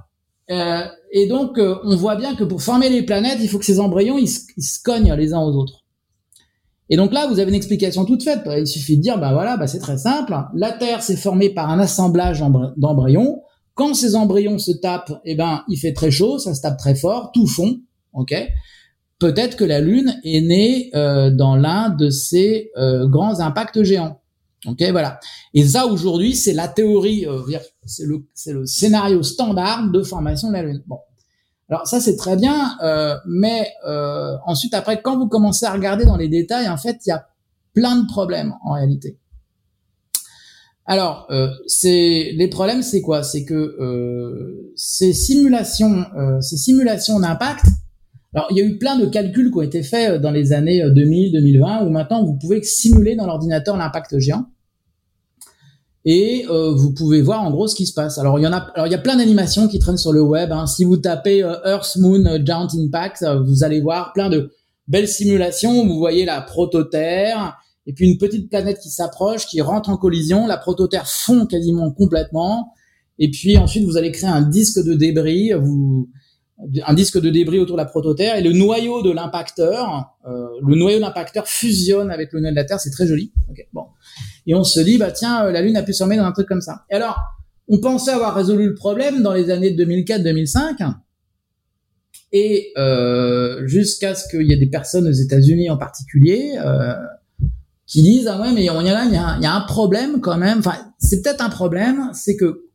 euh, 0.50 0.86
et 1.12 1.28
donc, 1.28 1.58
euh, 1.58 1.78
on 1.84 1.96
voit 1.96 2.16
bien 2.16 2.36
que 2.36 2.44
pour 2.44 2.62
former 2.62 2.90
les 2.90 3.04
planètes, 3.04 3.40
il 3.42 3.50
faut 3.50 3.60
que 3.60 3.66
ces 3.66 3.80
embryons, 3.80 4.18
ils, 4.18 4.30
ils 4.56 4.64
se 4.64 4.82
cognent 4.82 5.14
les 5.14 5.34
uns 5.34 5.40
aux 5.40 5.54
autres. 5.54 5.84
Et 6.90 6.96
donc 6.96 7.14
là, 7.14 7.28
vous 7.28 7.40
avez 7.40 7.50
une 7.50 7.56
explication 7.56 8.06
toute 8.06 8.24
faite. 8.24 8.42
Il 8.58 8.68
suffit 8.68 8.98
de 8.98 9.02
dire, 9.02 9.20
ben 9.20 9.34
voilà, 9.34 9.58
bah 9.58 9.68
c'est 9.68 9.80
très 9.80 9.98
simple. 9.98 10.36
La 10.56 10.72
Terre 10.72 11.02
s'est 11.02 11.18
formée 11.18 11.50
par 11.50 11.70
un 11.70 11.80
assemblage 11.80 12.44
d'embryons. 12.78 13.42
Quand 13.74 13.94
ces 13.94 14.16
embryons 14.16 14.58
se 14.58 14.72
tapent, 14.72 15.20
eh 15.24 15.36
ben, 15.36 15.64
il 15.68 15.78
fait 15.78 15.94
très 15.94 16.10
chaud, 16.10 16.40
ça 16.40 16.56
se 16.56 16.62
tape 16.62 16.78
très 16.78 16.96
fort, 16.96 17.32
tout 17.32 17.46
fond, 17.46 17.80
ok. 18.14 18.34
Peut-être 19.20 19.56
que 19.56 19.64
la 19.64 19.82
Lune 19.82 20.20
est 20.24 20.42
née 20.42 20.90
euh, 20.96 21.30
dans 21.30 21.56
l'un 21.56 21.90
de 21.90 22.10
ces 22.10 22.72
euh, 22.78 23.08
grands 23.08 23.40
impacts 23.40 23.84
géants. 23.84 24.20
Ok, 24.66 24.84
voilà. 24.92 25.20
Et 25.54 25.64
ça, 25.64 25.86
aujourd'hui, 25.86 26.36
c'est 26.36 26.54
la 26.54 26.68
théorie, 26.68 27.26
euh, 27.28 27.40
c'est 27.86 28.06
le, 28.06 28.26
le 28.48 28.66
scénario 28.66 29.22
standard 29.22 29.92
de 29.92 30.02
formation 30.02 30.50
de 30.50 30.54
la 30.54 30.64
Lune. 30.64 30.84
Bon. 30.88 30.98
Alors 31.70 31.86
ça 31.86 32.00
c'est 32.00 32.16
très 32.16 32.38
bien, 32.38 32.78
euh, 32.82 33.16
mais 33.28 33.68
euh, 33.86 34.38
ensuite 34.46 34.74
après 34.74 35.02
quand 35.02 35.18
vous 35.18 35.28
commencez 35.28 35.66
à 35.66 35.74
regarder 35.74 36.06
dans 36.06 36.16
les 36.16 36.30
détails, 36.30 36.70
en 36.70 36.78
fait 36.78 36.98
il 37.06 37.10
y 37.10 37.12
a 37.12 37.28
plein 37.74 37.98
de 37.98 38.08
problèmes 38.08 38.54
en 38.64 38.74
réalité. 38.74 39.18
Alors 40.86 41.28
euh, 41.30 41.50
c'est 41.68 42.32
les 42.34 42.48
problèmes 42.48 42.82
c'est 42.82 43.02
quoi? 43.02 43.22
C'est 43.22 43.44
que 43.44 43.54
euh, 43.54 44.72
ces 44.78 45.12
simulations, 45.12 46.06
euh, 46.18 46.40
ces 46.40 46.56
simulations 46.56 47.20
d'impact. 47.20 47.66
Alors 48.34 48.48
il 48.52 48.58
y 48.58 48.62
a 48.62 48.64
eu 48.64 48.78
plein 48.78 48.98
de 48.98 49.06
calculs 49.06 49.52
qui 49.52 49.58
ont 49.58 49.62
été 49.62 49.84
faits 49.84 50.22
dans 50.22 50.32
les 50.32 50.54
années 50.54 50.82
2000-2020 50.82 51.86
où 51.86 51.90
maintenant 51.90 52.24
vous 52.24 52.38
pouvez 52.38 52.64
simuler 52.64 53.16
dans 53.18 53.26
l'ordinateur 53.26 53.76
l'impact 53.76 54.20
géant 54.20 54.46
et 56.10 56.46
euh, 56.50 56.74
vous 56.74 56.94
pouvez 56.94 57.22
voir 57.22 57.44
en 57.44 57.52
gros 57.52 57.68
ce 57.68 57.76
qui 57.76 57.86
se 57.86 57.94
passe. 57.94 58.18
Alors 58.18 58.40
il 58.40 58.44
y 58.44 58.48
en 58.48 58.54
a, 58.54 58.60
alors 58.76 58.88
il 58.88 58.92
y 58.92 58.96
a 58.96 58.98
plein 58.98 59.18
d'animations 59.18 59.68
qui 59.68 59.78
traînent 59.78 59.98
sur 59.98 60.14
le 60.14 60.22
web. 60.22 60.54
Hein. 60.54 60.66
Si 60.66 60.86
vous 60.86 60.96
tapez 60.96 61.44
euh, 61.44 61.58
Earth 61.66 61.98
Moon 61.98 62.24
Giant 62.46 62.70
Impact, 62.74 63.24
euh, 63.24 63.44
vous 63.44 63.66
allez 63.66 63.82
voir 63.82 64.14
plein 64.14 64.30
de 64.30 64.50
belles 64.88 65.10
simulations. 65.10 65.86
Vous 65.86 65.98
voyez 65.98 66.24
la 66.24 66.40
prototerre 66.40 67.58
et 67.86 67.92
puis 67.92 68.10
une 68.10 68.18
petite 68.18 68.50
planète 68.50 68.80
qui 68.80 68.90
s'approche, 68.90 69.48
qui 69.48 69.60
rentre 69.60 69.90
en 69.90 69.98
collision. 69.98 70.48
La 70.48 70.58
prototerre 70.58 71.10
fond 71.10 71.46
quasiment 71.46 71.92
complètement. 71.92 72.72
Et 73.20 73.30
puis 73.30 73.58
ensuite 73.58 73.84
vous 73.84 73.98
allez 73.98 74.14
créer 74.14 74.30
un 74.30 74.44
disque 74.44 74.82
de 74.82 74.94
débris. 74.94 75.52
Un 76.86 76.94
disque 76.94 77.20
de 77.20 77.30
débris 77.30 77.60
autour 77.60 77.76
de 77.76 77.82
la 77.82 77.86
prototerre 77.86 78.36
et 78.36 78.42
le 78.42 78.52
noyau 78.52 79.04
de 79.04 79.12
l'impacteur, 79.12 80.16
euh, 80.28 80.48
le 80.66 80.76
noyau 80.76 80.98
de 80.98 81.02
l'impacteur 81.02 81.48
fusionne 81.48 82.10
avec 82.10 82.34
le 82.34 82.40
noyau 82.40 82.52
de 82.52 82.56
la 82.56 82.66
Terre, 82.66 82.80
c'est 82.80 82.90
très 82.90 83.06
joli. 83.06 83.32
Okay, 83.50 83.68
bon, 83.74 83.86
et 84.48 84.56
on 84.56 84.64
se 84.64 84.80
dit 84.80 84.98
bah 84.98 85.12
tiens, 85.12 85.46
euh, 85.46 85.52
la 85.52 85.62
Lune 85.62 85.78
a 85.78 85.84
pu 85.84 85.94
s'en 85.94 86.08
mettre 86.08 86.24
dans 86.24 86.28
un 86.28 86.32
truc 86.32 86.48
comme 86.48 86.62
ça. 86.62 86.86
Et 86.90 86.96
alors, 86.96 87.20
on 87.68 87.80
pensait 87.80 88.12
avoir 88.12 88.34
résolu 88.34 88.68
le 88.68 88.74
problème 88.74 89.22
dans 89.22 89.34
les 89.34 89.50
années 89.52 89.72
2004-2005, 89.72 90.94
et 92.32 92.74
euh, 92.78 93.66
jusqu'à 93.68 94.16
ce 94.16 94.28
qu'il 94.28 94.44
y 94.44 94.54
ait 94.54 94.58
des 94.58 94.70
personnes 94.70 95.08
aux 95.08 95.12
États-Unis 95.12 95.70
en 95.70 95.78
particulier 95.78 96.58
euh, 96.58 96.94
qui 97.86 98.04
disent 98.04 98.28
ah 98.28 98.42
ouais 98.42 98.52
mais 98.52 98.70
on 98.70 98.82
y 98.82 98.90
a 98.90 98.94
là 98.94 99.06
il 99.06 99.14
y 99.14 99.18
a, 99.18 99.36
il 99.38 99.44
y 99.44 99.46
a 99.46 99.54
un 99.54 99.62
problème 99.62 100.20
quand 100.20 100.38
même. 100.38 100.60
Enfin, 100.60 100.76
c'est 101.00 101.22
peut-être 101.22 101.42
un 101.42 101.50
problème, 101.50 102.10
c'est 102.14 102.36
que 102.36 102.66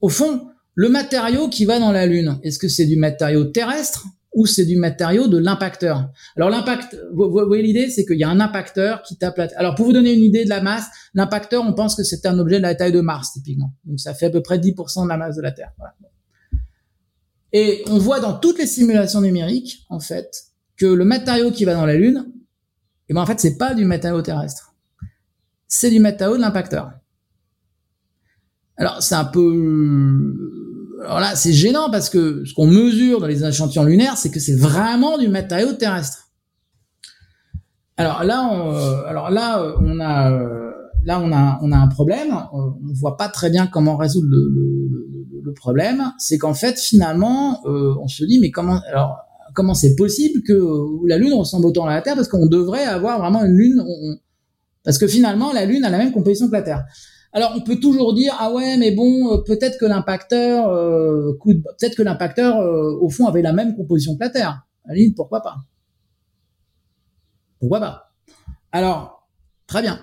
au 0.00 0.08
fond 0.08 0.48
le 0.78 0.88
matériau 0.88 1.48
qui 1.48 1.64
va 1.64 1.80
dans 1.80 1.90
la 1.90 2.06
Lune, 2.06 2.38
est-ce 2.44 2.56
que 2.56 2.68
c'est 2.68 2.86
du 2.86 2.94
matériau 2.94 3.42
terrestre 3.46 4.06
ou 4.32 4.46
c'est 4.46 4.64
du 4.64 4.76
matériau 4.76 5.26
de 5.26 5.36
l'impacteur? 5.36 6.08
Alors 6.36 6.50
l'impact, 6.50 6.96
vous, 7.12 7.28
voyez 7.28 7.64
l'idée, 7.64 7.90
c'est 7.90 8.06
qu'il 8.06 8.16
y 8.16 8.22
a 8.22 8.28
un 8.28 8.38
impacteur 8.38 9.02
qui 9.02 9.18
tape 9.18 9.38
la 9.38 9.48
Alors 9.56 9.74
pour 9.74 9.86
vous 9.86 9.92
donner 9.92 10.14
une 10.14 10.22
idée 10.22 10.44
de 10.44 10.48
la 10.48 10.60
masse, 10.60 10.86
l'impacteur, 11.14 11.64
on 11.66 11.72
pense 11.72 11.96
que 11.96 12.04
c'est 12.04 12.24
un 12.26 12.38
objet 12.38 12.58
de 12.58 12.62
la 12.62 12.76
taille 12.76 12.92
de 12.92 13.00
Mars 13.00 13.32
typiquement. 13.32 13.72
Donc 13.86 13.98
ça 13.98 14.14
fait 14.14 14.26
à 14.26 14.30
peu 14.30 14.40
près 14.40 14.58
10% 14.58 15.02
de 15.02 15.08
la 15.08 15.16
masse 15.16 15.34
de 15.34 15.42
la 15.42 15.50
Terre. 15.50 15.72
Et 17.52 17.82
on 17.88 17.98
voit 17.98 18.20
dans 18.20 18.34
toutes 18.34 18.60
les 18.60 18.66
simulations 18.68 19.20
numériques, 19.20 19.84
en 19.88 19.98
fait, 19.98 20.44
que 20.76 20.86
le 20.86 21.04
matériau 21.04 21.50
qui 21.50 21.64
va 21.64 21.74
dans 21.74 21.86
la 21.86 21.96
Lune, 21.96 22.24
eh 23.08 23.14
ben 23.14 23.22
en 23.22 23.26
fait, 23.26 23.40
c'est 23.40 23.58
pas 23.58 23.74
du 23.74 23.84
matériau 23.84 24.22
terrestre. 24.22 24.76
C'est 25.66 25.90
du 25.90 25.98
matériau 25.98 26.36
de 26.36 26.42
l'impacteur. 26.42 26.92
Alors 28.76 29.02
c'est 29.02 29.16
un 29.16 29.24
peu 29.24 30.57
alors 31.04 31.20
là, 31.20 31.36
c'est 31.36 31.52
gênant 31.52 31.90
parce 31.90 32.10
que 32.10 32.44
ce 32.44 32.54
qu'on 32.54 32.66
mesure 32.66 33.20
dans 33.20 33.26
les 33.26 33.44
échantillons 33.44 33.84
lunaires, 33.84 34.16
c'est 34.16 34.30
que 34.30 34.40
c'est 34.40 34.56
vraiment 34.56 35.18
du 35.18 35.28
matériau 35.28 35.72
terrestre. 35.72 36.28
Alors 37.96 38.24
là, 38.24 38.48
on, 38.50 38.74
euh, 38.74 39.02
alors 39.06 39.30
là, 39.30 39.60
euh, 39.60 39.72
on 39.80 39.98
a, 40.00 40.30
euh, 40.32 40.70
là, 41.04 41.20
on 41.20 41.32
a, 41.32 41.58
on 41.62 41.72
a 41.72 41.76
un 41.76 41.88
problème. 41.88 42.36
On 42.52 42.74
voit 42.94 43.16
pas 43.16 43.28
très 43.28 43.50
bien 43.50 43.66
comment 43.66 43.96
résoudre 43.96 44.28
le, 44.30 44.38
le, 44.38 45.40
le 45.42 45.52
problème. 45.52 46.12
C'est 46.18 46.38
qu'en 46.38 46.54
fait, 46.54 46.78
finalement, 46.78 47.60
on 47.66 48.06
se 48.06 48.24
dit, 48.24 48.38
mais 48.40 48.50
comment, 48.50 48.80
alors, 48.88 49.18
comment 49.54 49.74
c'est 49.74 49.96
possible 49.96 50.42
que 50.42 50.54
la 51.08 51.18
Lune 51.18 51.32
ressemble 51.32 51.66
autant 51.66 51.86
à 51.86 51.94
la 51.94 52.02
Terre 52.02 52.14
parce 52.14 52.28
qu'on 52.28 52.46
devrait 52.46 52.84
avoir 52.84 53.18
vraiment 53.18 53.44
une 53.44 53.56
Lune, 53.56 53.84
parce 54.84 54.98
que 54.98 55.06
finalement, 55.06 55.52
la 55.52 55.64
Lune 55.64 55.84
a 55.84 55.90
la 55.90 55.98
même 55.98 56.12
composition 56.12 56.46
que 56.46 56.52
la 56.52 56.62
Terre. 56.62 56.84
Alors 57.32 57.52
on 57.54 57.60
peut 57.60 57.78
toujours 57.78 58.14
dire 58.14 58.34
ah 58.38 58.50
ouais 58.52 58.76
mais 58.78 58.90
bon 58.90 59.32
euh, 59.32 59.38
peut-être 59.38 59.78
que 59.78 59.84
l'impacteur 59.84 60.68
euh, 60.68 61.38
peut-être 61.44 61.94
que 61.94 62.02
l'impacteur 62.02 62.58
euh, 62.58 62.96
au 63.00 63.10
fond 63.10 63.26
avait 63.26 63.42
la 63.42 63.52
même 63.52 63.76
composition 63.76 64.16
que 64.16 64.24
la 64.24 64.30
Terre. 64.30 64.62
Pourquoi 65.14 65.42
pas? 65.42 65.56
Pourquoi 67.60 67.80
pas? 67.80 68.12
Alors 68.72 69.28
très 69.66 69.82
bien. 69.82 70.00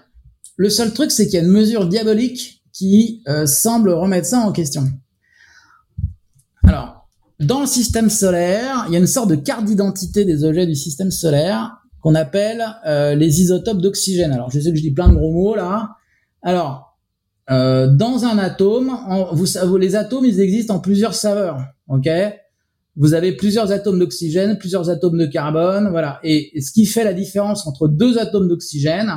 Le 0.56 0.70
seul 0.70 0.94
truc 0.94 1.10
c'est 1.10 1.26
qu'il 1.26 1.34
y 1.36 1.42
a 1.42 1.46
une 1.46 1.52
mesure 1.52 1.88
diabolique 1.88 2.64
qui 2.72 3.24
semble 3.46 3.90
remettre 3.90 4.28
ça 4.28 4.40
en 4.40 4.52
question. 4.52 4.84
Alors 6.64 7.08
dans 7.40 7.62
le 7.62 7.66
système 7.66 8.12
solaire 8.12 8.86
il 8.88 8.94
y 8.94 8.98
a 8.98 9.00
une 9.00 9.08
sorte 9.08 9.30
de 9.30 9.36
carte 9.36 9.66
d'identité 9.66 10.26
des 10.26 10.44
objets 10.44 10.68
du 10.68 10.76
système 10.76 11.10
solaire 11.10 11.76
qu'on 12.02 12.14
appelle 12.14 12.64
les 12.86 13.42
isotopes 13.42 13.82
d'oxygène. 13.82 14.32
Alors 14.32 14.52
je 14.52 14.60
sais 14.60 14.70
que 14.70 14.78
je 14.78 14.84
dis 14.84 14.92
plein 14.92 15.10
de 15.10 15.16
gros 15.16 15.32
mots 15.34 15.56
là. 15.56 15.96
Alors 16.44 16.85
euh, 17.52 17.88
dans 17.88 18.26
un 18.26 18.38
atome, 18.38 18.92
vous, 19.34 19.78
les 19.78 19.96
atomes, 19.96 20.26
ils 20.26 20.40
existent 20.40 20.76
en 20.76 20.80
plusieurs 20.80 21.14
saveurs, 21.14 21.60
ok? 21.88 22.10
Vous 22.96 23.14
avez 23.14 23.34
plusieurs 23.34 23.72
atomes 23.72 24.00
d'oxygène, 24.00 24.58
plusieurs 24.58 24.90
atomes 24.90 25.18
de 25.18 25.26
carbone, 25.26 25.90
voilà. 25.90 26.20
Et, 26.24 26.60
ce 26.62 26.72
qui 26.72 26.86
fait 26.86 27.04
la 27.04 27.14
différence 27.14 27.68
entre 27.68 27.88
deux 27.88 28.18
atomes 28.18 28.48
d'oxygène, 28.48 29.14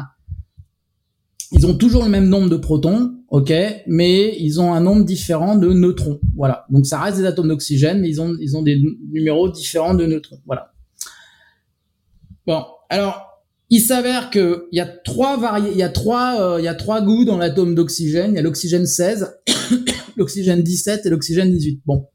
ils 1.53 1.67
ont 1.67 1.75
toujours 1.75 2.05
le 2.05 2.11
même 2.11 2.29
nombre 2.29 2.51
de 2.51 2.57
protons, 2.57 3.15
ok? 3.31 3.53
Mais 3.87 4.37
ils 4.39 4.61
ont 4.61 4.75
un 4.75 4.81
nombre 4.81 5.05
différent 5.05 5.57
de 5.57 5.73
neutrons, 5.73 6.21
voilà. 6.37 6.67
Donc 6.71 6.87
ça 6.87 7.01
reste 7.01 7.19
des 7.19 7.25
atomes 7.25 7.49
d'oxygène, 7.49 8.01
mais 8.01 8.09
ils 8.09 8.21
ont 8.21 8.35
ils 8.41 8.57
ont 8.57 8.63
des 8.63 8.83
numéros 9.11 9.49
différents 9.49 9.95
de 9.95 10.05
neutrons, 10.05 10.41
voilà. 10.45 10.73
Bon, 12.47 12.65
alors 12.91 13.28
il 13.71 13.81
s'avère 13.81 14.31
que 14.31 14.67
il 14.73 14.79
y 14.79 14.81
a 14.81 14.87
trois 14.87 15.37
variés, 15.37 15.71
il 15.73 15.79
y 15.79 15.83
a 15.83 15.89
trois, 15.89 16.41
euh, 16.41 16.61
il 16.61 16.65
y 16.65 16.69
a 16.69 16.75
trois 16.75 17.03
goûts 17.03 17.25
dans 17.25 17.37
l'atome 17.37 17.75
d'oxygène. 17.75 18.33
Il 18.33 18.37
y 18.37 18.39
a 18.39 18.43
l'oxygène 18.43 18.87
16, 18.87 19.37
l'oxygène 20.17 20.63
17 20.63 21.05
et 21.05 21.11
l'oxygène 21.11 21.51
18. 21.51 21.83
Bon, 21.85 22.07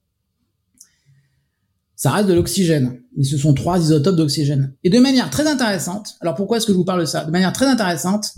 ça 1.96 2.12
reste 2.12 2.28
de 2.28 2.34
l'oxygène, 2.34 3.00
mais 3.16 3.24
ce 3.24 3.38
sont 3.38 3.54
trois 3.54 3.80
isotopes 3.80 4.16
d'oxygène. 4.16 4.74
Et 4.84 4.90
de 4.90 5.00
manière 5.00 5.30
très 5.30 5.48
intéressante. 5.48 6.16
Alors 6.22 6.36
pourquoi 6.36 6.58
est-ce 6.58 6.66
que 6.66 6.74
je 6.74 6.78
vous 6.78 6.86
parle 6.86 7.02
de 7.02 7.06
ça? 7.06 7.24
De 7.24 7.32
manière 7.32 7.54
très 7.54 7.68
intéressante, 7.68 8.34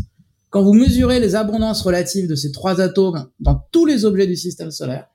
quand 0.49 0.61
vous 0.61 0.73
mesurez 0.73 1.19
les 1.19 1.35
abondances 1.35 1.81
relatives 1.81 2.27
de 2.27 2.35
ces 2.35 2.51
trois 2.51 2.81
atomes 2.81 3.29
dans 3.39 3.61
tous 3.71 3.85
les 3.85 4.05
objets 4.05 4.27
du 4.27 4.35
système 4.35 4.71
solaire, 4.71 5.07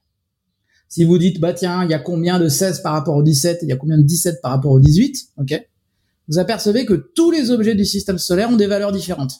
si 0.88 1.04
vous 1.04 1.18
dites 1.18 1.38
bah 1.38 1.52
tiens, 1.52 1.84
il 1.84 1.90
y 1.90 1.94
a 1.94 1.98
combien 1.98 2.40
de 2.40 2.48
16 2.48 2.80
par 2.82 2.94
rapport 2.94 3.14
au 3.14 3.22
17 3.22 3.62
et 3.62 3.66
il 3.66 3.68
y 3.68 3.72
a 3.72 3.76
combien 3.76 3.98
de 3.98 4.02
17 4.02 4.40
par 4.42 4.50
rapport 4.52 4.72
au 4.72 4.80
18, 4.80 5.28
ok? 5.36 5.68
Vous 6.30 6.38
apercevez 6.38 6.86
que 6.86 6.94
tous 6.94 7.30
les 7.32 7.50
objets 7.50 7.74
du 7.74 7.84
système 7.84 8.16
solaire 8.16 8.50
ont 8.50 8.56
des 8.56 8.68
valeurs 8.68 8.92
différentes. 8.92 9.32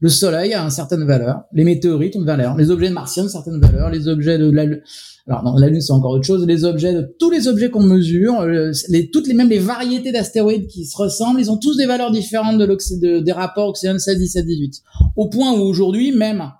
Le 0.00 0.10
Soleil 0.10 0.52
a 0.52 0.62
une 0.62 0.70
certaine 0.70 1.04
valeur, 1.04 1.44
les 1.52 1.64
météorites 1.64 2.16
ont 2.16 2.18
une 2.18 2.26
valeur, 2.26 2.54
les 2.56 2.70
objets 2.70 2.90
martiens 2.90 3.22
ont 3.22 3.26
une 3.26 3.32
certaine 3.32 3.60
valeur, 3.60 3.88
les 3.88 4.08
objets 4.08 4.36
de 4.36 4.50
la 4.50 4.66
Lune, 4.66 4.82
alors 5.26 5.42
non, 5.42 5.56
la 5.56 5.68
Lune 5.68 5.80
c'est 5.80 5.92
encore 5.92 6.10
autre 6.10 6.26
chose, 6.26 6.44
les 6.46 6.64
objets 6.64 6.92
de 6.92 7.16
tous 7.18 7.30
les 7.30 7.48
objets 7.48 7.70
qu'on 7.70 7.82
mesure, 7.82 8.40
euh, 8.40 8.72
les, 8.88 9.10
toutes 9.10 9.26
les 9.26 9.32
mêmes 9.32 9.48
les 9.48 9.58
variétés 9.58 10.12
d'astéroïdes 10.12 10.66
qui 10.66 10.84
se 10.84 10.96
ressemblent, 10.98 11.40
ils 11.40 11.50
ont 11.50 11.56
tous 11.56 11.78
des 11.78 11.86
valeurs 11.86 12.10
différentes 12.10 12.58
de, 12.58 13.20
des 13.20 13.32
rapports 13.32 13.68
oxygène 13.68 13.98
16, 13.98 14.18
17, 14.18 14.44
18. 14.44 14.82
Au 15.16 15.30
point 15.30 15.52
où 15.52 15.62
aujourd'hui 15.62 16.12
même, 16.12 16.52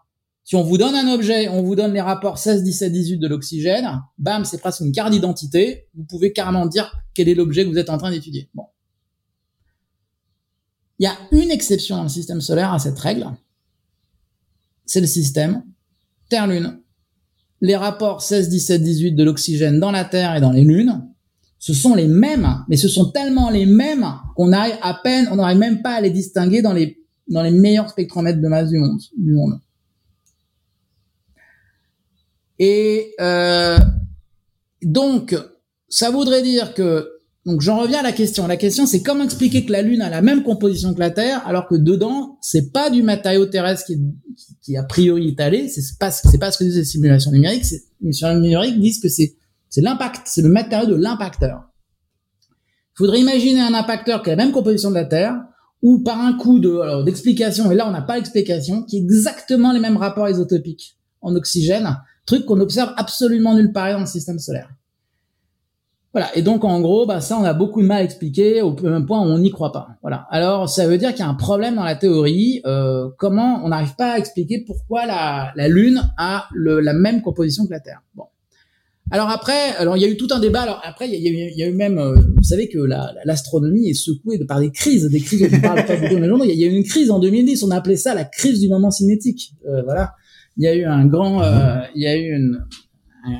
si 0.44 0.56
on 0.56 0.62
vous 0.62 0.78
donne 0.78 0.94
un 0.94 1.12
objet, 1.12 1.48
on 1.48 1.62
vous 1.62 1.74
donne 1.74 1.92
les 1.92 2.00
rapports 2.00 2.38
16, 2.38 2.62
17, 2.62 2.90
18 2.90 3.18
de 3.18 3.28
l'oxygène, 3.28 4.00
bam, 4.16 4.44
c'est 4.46 4.58
presque 4.58 4.80
une 4.80 4.92
carte 4.92 5.10
d'identité. 5.10 5.88
Vous 5.94 6.04
pouvez 6.04 6.32
carrément 6.32 6.66
dire 6.66 6.90
quel 7.14 7.28
est 7.28 7.34
l'objet 7.34 7.64
que 7.64 7.68
vous 7.68 7.78
êtes 7.78 7.90
en 7.90 7.98
train 7.98 8.12
d'étudier. 8.12 8.48
Il 10.98 11.04
y 11.04 11.06
a 11.06 11.16
une 11.32 11.50
exception 11.50 11.96
dans 11.96 12.04
le 12.04 12.08
système 12.08 12.40
solaire 12.40 12.72
à 12.72 12.78
cette 12.78 12.98
règle. 12.98 13.26
C'est 14.86 15.00
le 15.00 15.06
système 15.06 15.62
Terre-Lune. 16.28 16.80
Les 17.60 17.76
rapports 17.76 18.22
16, 18.22 18.48
17, 18.48 18.82
18 18.82 19.12
de 19.12 19.24
l'oxygène 19.24 19.80
dans 19.80 19.90
la 19.90 20.04
Terre 20.04 20.36
et 20.36 20.40
dans 20.40 20.52
les 20.52 20.64
lunes, 20.64 21.08
ce 21.58 21.72
sont 21.72 21.94
les 21.94 22.06
mêmes, 22.06 22.64
mais 22.68 22.76
ce 22.76 22.88
sont 22.88 23.10
tellement 23.10 23.50
les 23.50 23.66
mêmes 23.66 24.06
qu'on 24.36 24.52
arrive 24.52 24.76
à 24.82 24.94
peine, 24.94 25.28
on 25.32 25.36
n'arrive 25.36 25.58
même 25.58 25.82
pas 25.82 25.94
à 25.94 26.00
les 26.00 26.10
distinguer 26.10 26.62
dans 26.62 26.72
les, 26.72 27.02
dans 27.28 27.42
les 27.42 27.50
meilleurs 27.50 27.88
spectromètres 27.88 28.40
de 28.40 28.48
masse 28.48 28.68
du 28.68 28.78
monde. 28.78 29.00
Du 29.16 29.32
monde. 29.32 29.60
Et 32.58 33.14
euh, 33.20 33.78
donc, 34.82 35.36
ça 35.88 36.10
voudrait 36.10 36.42
dire 36.42 36.74
que 36.74 37.15
donc 37.46 37.60
j'en 37.60 37.78
reviens 37.78 38.00
à 38.00 38.02
la 38.02 38.12
question. 38.12 38.48
La 38.48 38.56
question 38.56 38.86
c'est 38.86 39.02
comment 39.02 39.22
expliquer 39.22 39.64
que 39.64 39.70
la 39.70 39.80
Lune 39.80 40.02
a 40.02 40.10
la 40.10 40.20
même 40.20 40.42
composition 40.42 40.92
que 40.92 40.98
la 40.98 41.10
Terre 41.10 41.46
alors 41.46 41.68
que 41.68 41.76
dedans 41.76 42.38
c'est 42.42 42.72
pas 42.72 42.90
du 42.90 43.04
matériau 43.04 43.46
terrestre 43.46 43.86
qui, 43.86 43.98
qui, 44.60 44.76
a 44.76 44.82
priori 44.82 45.28
étalé. 45.28 45.68
C'est 45.68 45.96
pas 45.98 46.10
c'est 46.10 46.38
pas 46.38 46.50
ce 46.50 46.58
que 46.58 46.64
disent 46.64 46.76
les 46.76 46.84
simulations 46.84 47.30
numériques. 47.30 47.64
Les 48.00 48.12
simulations 48.12 48.40
numériques 48.40 48.80
disent 48.80 49.00
que 49.00 49.08
c'est 49.08 49.36
l'impact, 49.76 50.22
c'est 50.26 50.42
le 50.42 50.48
matériau 50.48 50.86
de 50.86 50.96
l'impacteur. 50.96 51.70
Il 52.50 52.98
faudrait 52.98 53.20
imaginer 53.20 53.60
un 53.60 53.74
impacteur 53.74 54.22
qui 54.22 54.30
a 54.30 54.36
la 54.36 54.44
même 54.44 54.52
composition 54.52 54.90
de 54.90 54.96
la 54.96 55.04
Terre 55.04 55.36
ou 55.82 56.00
par 56.00 56.20
un 56.20 56.32
coup 56.32 56.58
de 56.58 57.04
d'explication 57.04 57.70
et 57.70 57.76
là 57.76 57.86
on 57.86 57.92
n'a 57.92 58.02
pas 58.02 58.16
l'explication 58.16 58.82
qui 58.82 58.96
est 58.96 59.00
exactement 59.00 59.72
les 59.72 59.80
mêmes 59.80 59.98
rapports 59.98 60.28
isotopiques 60.28 60.98
en 61.20 61.36
oxygène, 61.36 61.96
truc 62.26 62.44
qu'on 62.44 62.58
observe 62.58 62.92
absolument 62.96 63.54
nulle 63.54 63.72
part 63.72 63.92
dans 63.92 64.00
le 64.00 64.06
système 64.06 64.40
solaire. 64.40 64.70
Voilà. 66.16 66.34
Et 66.34 66.40
donc, 66.40 66.64
en 66.64 66.80
gros, 66.80 67.04
bah, 67.04 67.20
ça, 67.20 67.38
on 67.38 67.44
a 67.44 67.52
beaucoup 67.52 67.82
de 67.82 67.86
mal 67.86 67.98
à 67.98 68.02
expliquer 68.02 68.62
au 68.62 68.74
même 68.80 69.04
point 69.04 69.20
où 69.20 69.24
on 69.24 69.38
n'y 69.38 69.50
croit 69.50 69.70
pas. 69.70 69.88
Voilà. 70.00 70.26
Alors, 70.30 70.66
ça 70.66 70.88
veut 70.88 70.96
dire 70.96 71.10
qu'il 71.10 71.18
y 71.18 71.28
a 71.28 71.28
un 71.28 71.34
problème 71.34 71.74
dans 71.74 71.84
la 71.84 71.94
théorie. 71.94 72.62
Euh, 72.64 73.10
comment 73.18 73.60
on 73.62 73.68
n'arrive 73.68 73.94
pas 73.96 74.12
à 74.12 74.18
expliquer 74.18 74.64
pourquoi 74.66 75.04
la, 75.04 75.52
la 75.56 75.68
Lune 75.68 76.10
a 76.16 76.46
le, 76.54 76.80
la 76.80 76.94
même 76.94 77.20
composition 77.20 77.66
que 77.66 77.70
la 77.70 77.80
Terre. 77.80 78.00
Bon. 78.14 78.22
Alors 79.10 79.28
après, 79.28 79.76
alors 79.76 79.98
il 79.98 80.02
y 80.02 80.06
a 80.06 80.08
eu 80.08 80.16
tout 80.16 80.28
un 80.30 80.40
débat. 80.40 80.62
Alors 80.62 80.80
après, 80.84 81.06
il 81.06 81.14
y 81.22 81.28
a, 81.28 81.50
il 81.54 81.70
eu 81.70 81.76
même, 81.76 81.98
euh, 81.98 82.14
vous 82.14 82.42
savez 82.42 82.70
que 82.70 82.78
l'astronomie 83.26 83.90
est 83.90 83.92
secouée 83.92 84.42
par 84.46 84.60
des 84.60 84.70
crises, 84.70 85.04
des 85.10 85.20
crises 85.20 85.42
dont 85.42 85.58
on 85.58 85.60
parle 85.60 85.84
pas 85.84 85.96
beaucoup 85.96 86.18
dans 86.18 86.44
Il 86.44 86.58
y 86.58 86.64
a 86.64 86.66
eu 86.66 86.74
une 86.74 86.84
crise 86.84 87.10
en 87.10 87.18
2010. 87.18 87.62
On 87.62 87.70
a 87.72 87.76
appelé 87.76 87.98
ça 87.98 88.14
la 88.14 88.24
crise 88.24 88.58
du 88.58 88.70
moment 88.70 88.90
cinétique. 88.90 89.52
Euh, 89.68 89.82
voilà. 89.82 90.14
Il 90.56 90.64
y 90.64 90.66
a 90.66 90.74
eu 90.74 90.84
un 90.86 91.04
grand, 91.04 91.42
euh, 91.42 91.82
il 91.94 92.00
y 92.00 92.06
a 92.06 92.16
eu 92.16 92.34
une, 92.34 92.64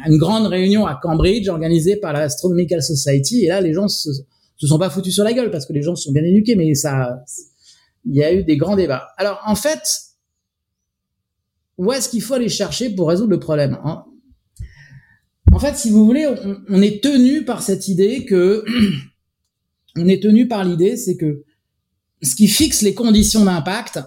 une 0.07 0.19
grande 0.19 0.47
réunion 0.47 0.87
à 0.87 0.99
Cambridge 1.01 1.49
organisée 1.49 1.97
par 1.97 2.13
l'Astronomical 2.13 2.83
Society 2.83 3.45
et 3.45 3.49
là 3.49 3.61
les 3.61 3.73
gens 3.73 3.89
se, 3.89 4.11
se 4.57 4.67
sont 4.67 4.79
pas 4.79 4.91
foutus 4.91 5.15
sur 5.15 5.25
la 5.25 5.33
gueule 5.33 5.51
parce 5.51 5.67
que 5.67 5.73
les 5.73 5.83
gens 5.83 5.95
sont 5.95 6.13
bien 6.13 6.23
éduqués 6.23 6.57
mais 6.57 6.75
ça 6.75 7.23
il 8.05 8.15
y 8.15 8.23
a 8.23 8.33
eu 8.33 8.45
des 8.45 8.57
grands 8.57 8.77
débats. 8.77 9.09
Alors 9.17 9.41
en 9.47 9.55
fait 9.55 9.83
où 11.79 11.93
est-ce 11.93 12.09
qu'il 12.09 12.23
faut 12.23 12.35
aller 12.35 12.49
chercher 12.49 12.91
pour 12.91 13.09
résoudre 13.09 13.31
le 13.31 13.41
problème 13.41 13.79
hein? 13.85 14.05
En 15.53 15.59
fait, 15.59 15.77
si 15.77 15.91
vous 15.91 16.05
voulez, 16.05 16.27
on, 16.27 16.59
on 16.69 16.83
est 16.83 17.03
tenu 17.03 17.45
par 17.45 17.63
cette 17.63 17.89
idée 17.89 18.27
que 18.27 18.63
on 19.97 20.07
est 20.07 20.23
tenu 20.23 20.49
par 20.49 20.65
l'idée 20.65 20.97
c'est 20.97 21.17
que 21.17 21.45
ce 22.23 22.35
qui 22.35 22.49
fixe 22.49 22.83
les 22.83 22.95
conditions 22.95 23.45
d'impact, 23.45 24.01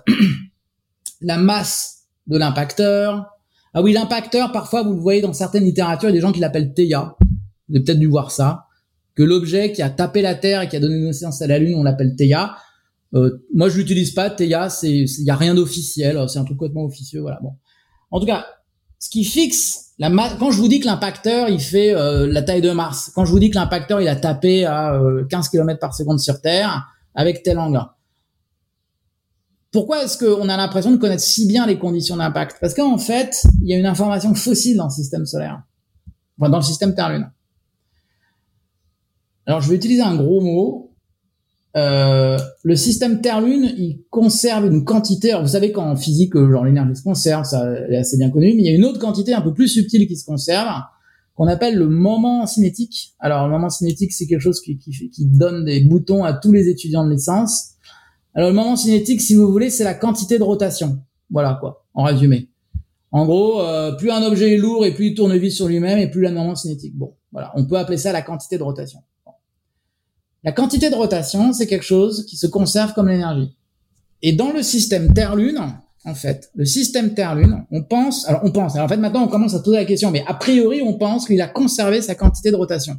la 1.21 1.37
masse 1.37 2.07
de 2.27 2.37
l'impacteur, 2.37 3.25
ah 3.73 3.81
oui, 3.81 3.93
l'impacteur, 3.93 4.51
parfois, 4.51 4.83
vous 4.83 4.93
le 4.93 4.99
voyez 4.99 5.21
dans 5.21 5.33
certaines 5.33 5.63
littératures, 5.63 6.09
il 6.09 6.13
y 6.13 6.15
a 6.15 6.19
des 6.19 6.21
gens 6.21 6.31
qui 6.31 6.39
l'appellent 6.39 6.73
Theia. 6.73 7.15
Vous 7.67 7.75
avez 7.75 7.83
peut-être 7.83 7.99
dû 7.99 8.07
voir 8.07 8.31
ça. 8.31 8.65
Que 9.15 9.23
l'objet 9.23 9.71
qui 9.71 9.81
a 9.81 9.89
tapé 9.89 10.21
la 10.21 10.35
Terre 10.35 10.61
et 10.61 10.67
qui 10.67 10.75
a 10.75 10.79
donné 10.79 10.99
naissance 10.99 11.41
à 11.41 11.47
la 11.47 11.59
Lune, 11.59 11.75
on 11.75 11.83
l'appelle 11.83 12.15
Theia. 12.15 12.55
Euh, 13.13 13.43
moi, 13.53 13.69
je 13.69 13.77
l'utilise 13.77 14.11
pas. 14.11 14.29
Theia, 14.29 14.69
c'est, 14.69 14.91
il 14.91 15.23
y 15.23 15.29
a 15.29 15.35
rien 15.35 15.53
d'officiel. 15.53 16.17
C'est 16.27 16.39
un 16.39 16.45
truc 16.45 16.57
complètement 16.57 16.85
officieux. 16.85 17.21
Voilà. 17.21 17.39
Bon. 17.41 17.53
En 18.11 18.19
tout 18.19 18.25
cas, 18.25 18.45
ce 18.99 19.09
qui 19.09 19.23
fixe 19.23 19.89
la 19.97 20.09
quand 20.39 20.51
je 20.51 20.57
vous 20.57 20.67
dis 20.67 20.79
que 20.79 20.85
l'impacteur, 20.85 21.49
il 21.49 21.59
fait 21.59 21.93
euh, 21.93 22.27
la 22.31 22.41
taille 22.41 22.61
de 22.61 22.71
Mars, 22.71 23.11
quand 23.13 23.25
je 23.25 23.31
vous 23.31 23.39
dis 23.39 23.49
que 23.49 23.55
l'impacteur, 23.55 24.01
il 24.01 24.07
a 24.07 24.15
tapé 24.15 24.65
à 24.65 24.99
15 25.29 25.45
euh, 25.45 25.49
km 25.51 25.79
par 25.79 25.93
seconde 25.93 26.19
sur 26.19 26.41
Terre 26.41 26.87
avec 27.15 27.43
tel 27.43 27.59
angle, 27.59 27.81
pourquoi 29.71 30.03
est-ce 30.03 30.17
qu'on 30.17 30.49
a 30.49 30.57
l'impression 30.57 30.91
de 30.91 30.97
connaître 30.97 31.21
si 31.21 31.47
bien 31.47 31.67
les 31.67 31.77
conditions 31.77 32.17
d'impact? 32.17 32.57
Parce 32.59 32.73
qu'en 32.73 32.97
fait, 32.97 33.43
il 33.61 33.69
y 33.69 33.73
a 33.73 33.77
une 33.77 33.85
information 33.85 34.33
fossile 34.33 34.77
dans 34.77 34.85
le 34.85 34.89
système 34.91 35.25
solaire, 35.25 35.61
enfin, 36.39 36.49
dans 36.49 36.57
le 36.57 36.63
système 36.63 36.95
Terre-Lune. 36.95 37.29
Alors, 39.45 39.61
je 39.61 39.69
vais 39.69 39.75
utiliser 39.75 40.01
un 40.01 40.15
gros 40.15 40.41
mot. 40.41 40.91
Euh, 41.77 42.37
le 42.63 42.75
système 42.75 43.21
Terre-Lune, 43.21 43.73
il 43.77 44.01
conserve 44.09 44.65
une 44.65 44.85
quantité. 44.85 45.31
Alors, 45.31 45.43
vous 45.43 45.49
savez 45.49 45.71
qu'en 45.71 45.95
physique, 45.95 46.35
genre 46.35 46.65
l'énergie 46.65 46.95
se 46.95 47.03
conserve, 47.03 47.45
ça 47.45 47.71
est 47.89 47.97
assez 47.97 48.17
bien 48.17 48.31
connu, 48.31 48.53
mais 48.55 48.63
il 48.63 48.65
y 48.65 48.69
a 48.69 48.75
une 48.75 48.85
autre 48.85 48.99
quantité 48.99 49.33
un 49.33 49.41
peu 49.41 49.53
plus 49.53 49.67
subtile 49.67 50.07
qui 50.07 50.17
se 50.17 50.25
conserve, 50.25 50.81
qu'on 51.35 51.47
appelle 51.47 51.77
le 51.77 51.87
moment 51.87 52.47
cinétique. 52.47 53.13
Alors, 53.19 53.45
le 53.45 53.51
moment 53.51 53.69
cinétique, 53.69 54.13
c'est 54.13 54.25
quelque 54.25 54.41
chose 54.41 54.61
qui, 54.61 54.77
qui, 54.77 55.11
qui 55.11 55.25
donne 55.27 55.63
des 55.63 55.83
boutons 55.83 56.23
à 56.23 56.33
tous 56.33 56.51
les 56.51 56.67
étudiants 56.67 57.05
de 57.05 57.11
licence. 57.11 57.75
Alors 58.35 58.49
le 58.49 58.55
moment 58.55 58.75
cinétique, 58.75 59.21
si 59.21 59.35
vous 59.35 59.51
voulez, 59.51 59.69
c'est 59.69 59.83
la 59.83 59.93
quantité 59.93 60.37
de 60.37 60.43
rotation. 60.43 60.99
Voilà 61.29 61.57
quoi, 61.59 61.85
en 61.93 62.03
résumé. 62.03 62.49
En 63.11 63.25
gros, 63.25 63.61
euh, 63.61 63.91
plus 63.93 64.11
un 64.11 64.21
objet 64.23 64.53
est 64.53 64.57
lourd 64.57 64.85
et 64.85 64.93
plus 64.93 65.07
il 65.07 65.15
tourne 65.15 65.35
vite 65.37 65.51
sur 65.51 65.67
lui-même 65.67 65.97
et 65.99 66.09
plus 66.09 66.21
la 66.21 66.31
moment 66.31 66.55
cinétique. 66.55 66.95
Bon, 66.95 67.15
voilà, 67.31 67.51
on 67.55 67.65
peut 67.65 67.77
appeler 67.77 67.97
ça 67.97 68.11
la 68.11 68.21
quantité 68.21 68.57
de 68.57 68.63
rotation. 68.63 68.99
La 70.43 70.51
quantité 70.51 70.89
de 70.89 70.95
rotation, 70.95 71.51
c'est 71.53 71.67
quelque 71.67 71.85
chose 71.85 72.25
qui 72.25 72.37
se 72.37 72.47
conserve 72.47 72.93
comme 72.93 73.09
l'énergie. 73.09 73.55
Et 74.21 74.33
dans 74.33 74.51
le 74.51 74.61
système 74.63 75.13
Terre-Lune, 75.13 75.59
en 76.05 76.15
fait, 76.15 76.49
le 76.55 76.65
système 76.65 77.13
Terre-Lune, 77.13 77.65
on 77.71 77.83
pense, 77.83 78.27
alors 78.27 78.41
on 78.43 78.51
pense, 78.51 78.75
alors 78.75 78.85
en 78.85 78.89
fait 78.89 78.97
maintenant 78.97 79.23
on 79.23 79.27
commence 79.27 79.53
à 79.53 79.59
poser 79.59 79.77
la 79.77 79.85
question, 79.85 80.11
mais 80.11 80.23
a 80.27 80.33
priori 80.33 80.81
on 80.81 80.93
pense 80.93 81.27
qu'il 81.27 81.41
a 81.41 81.47
conservé 81.47 82.01
sa 82.01 82.15
quantité 82.15 82.51
de 82.51 82.55
rotation. 82.55 82.95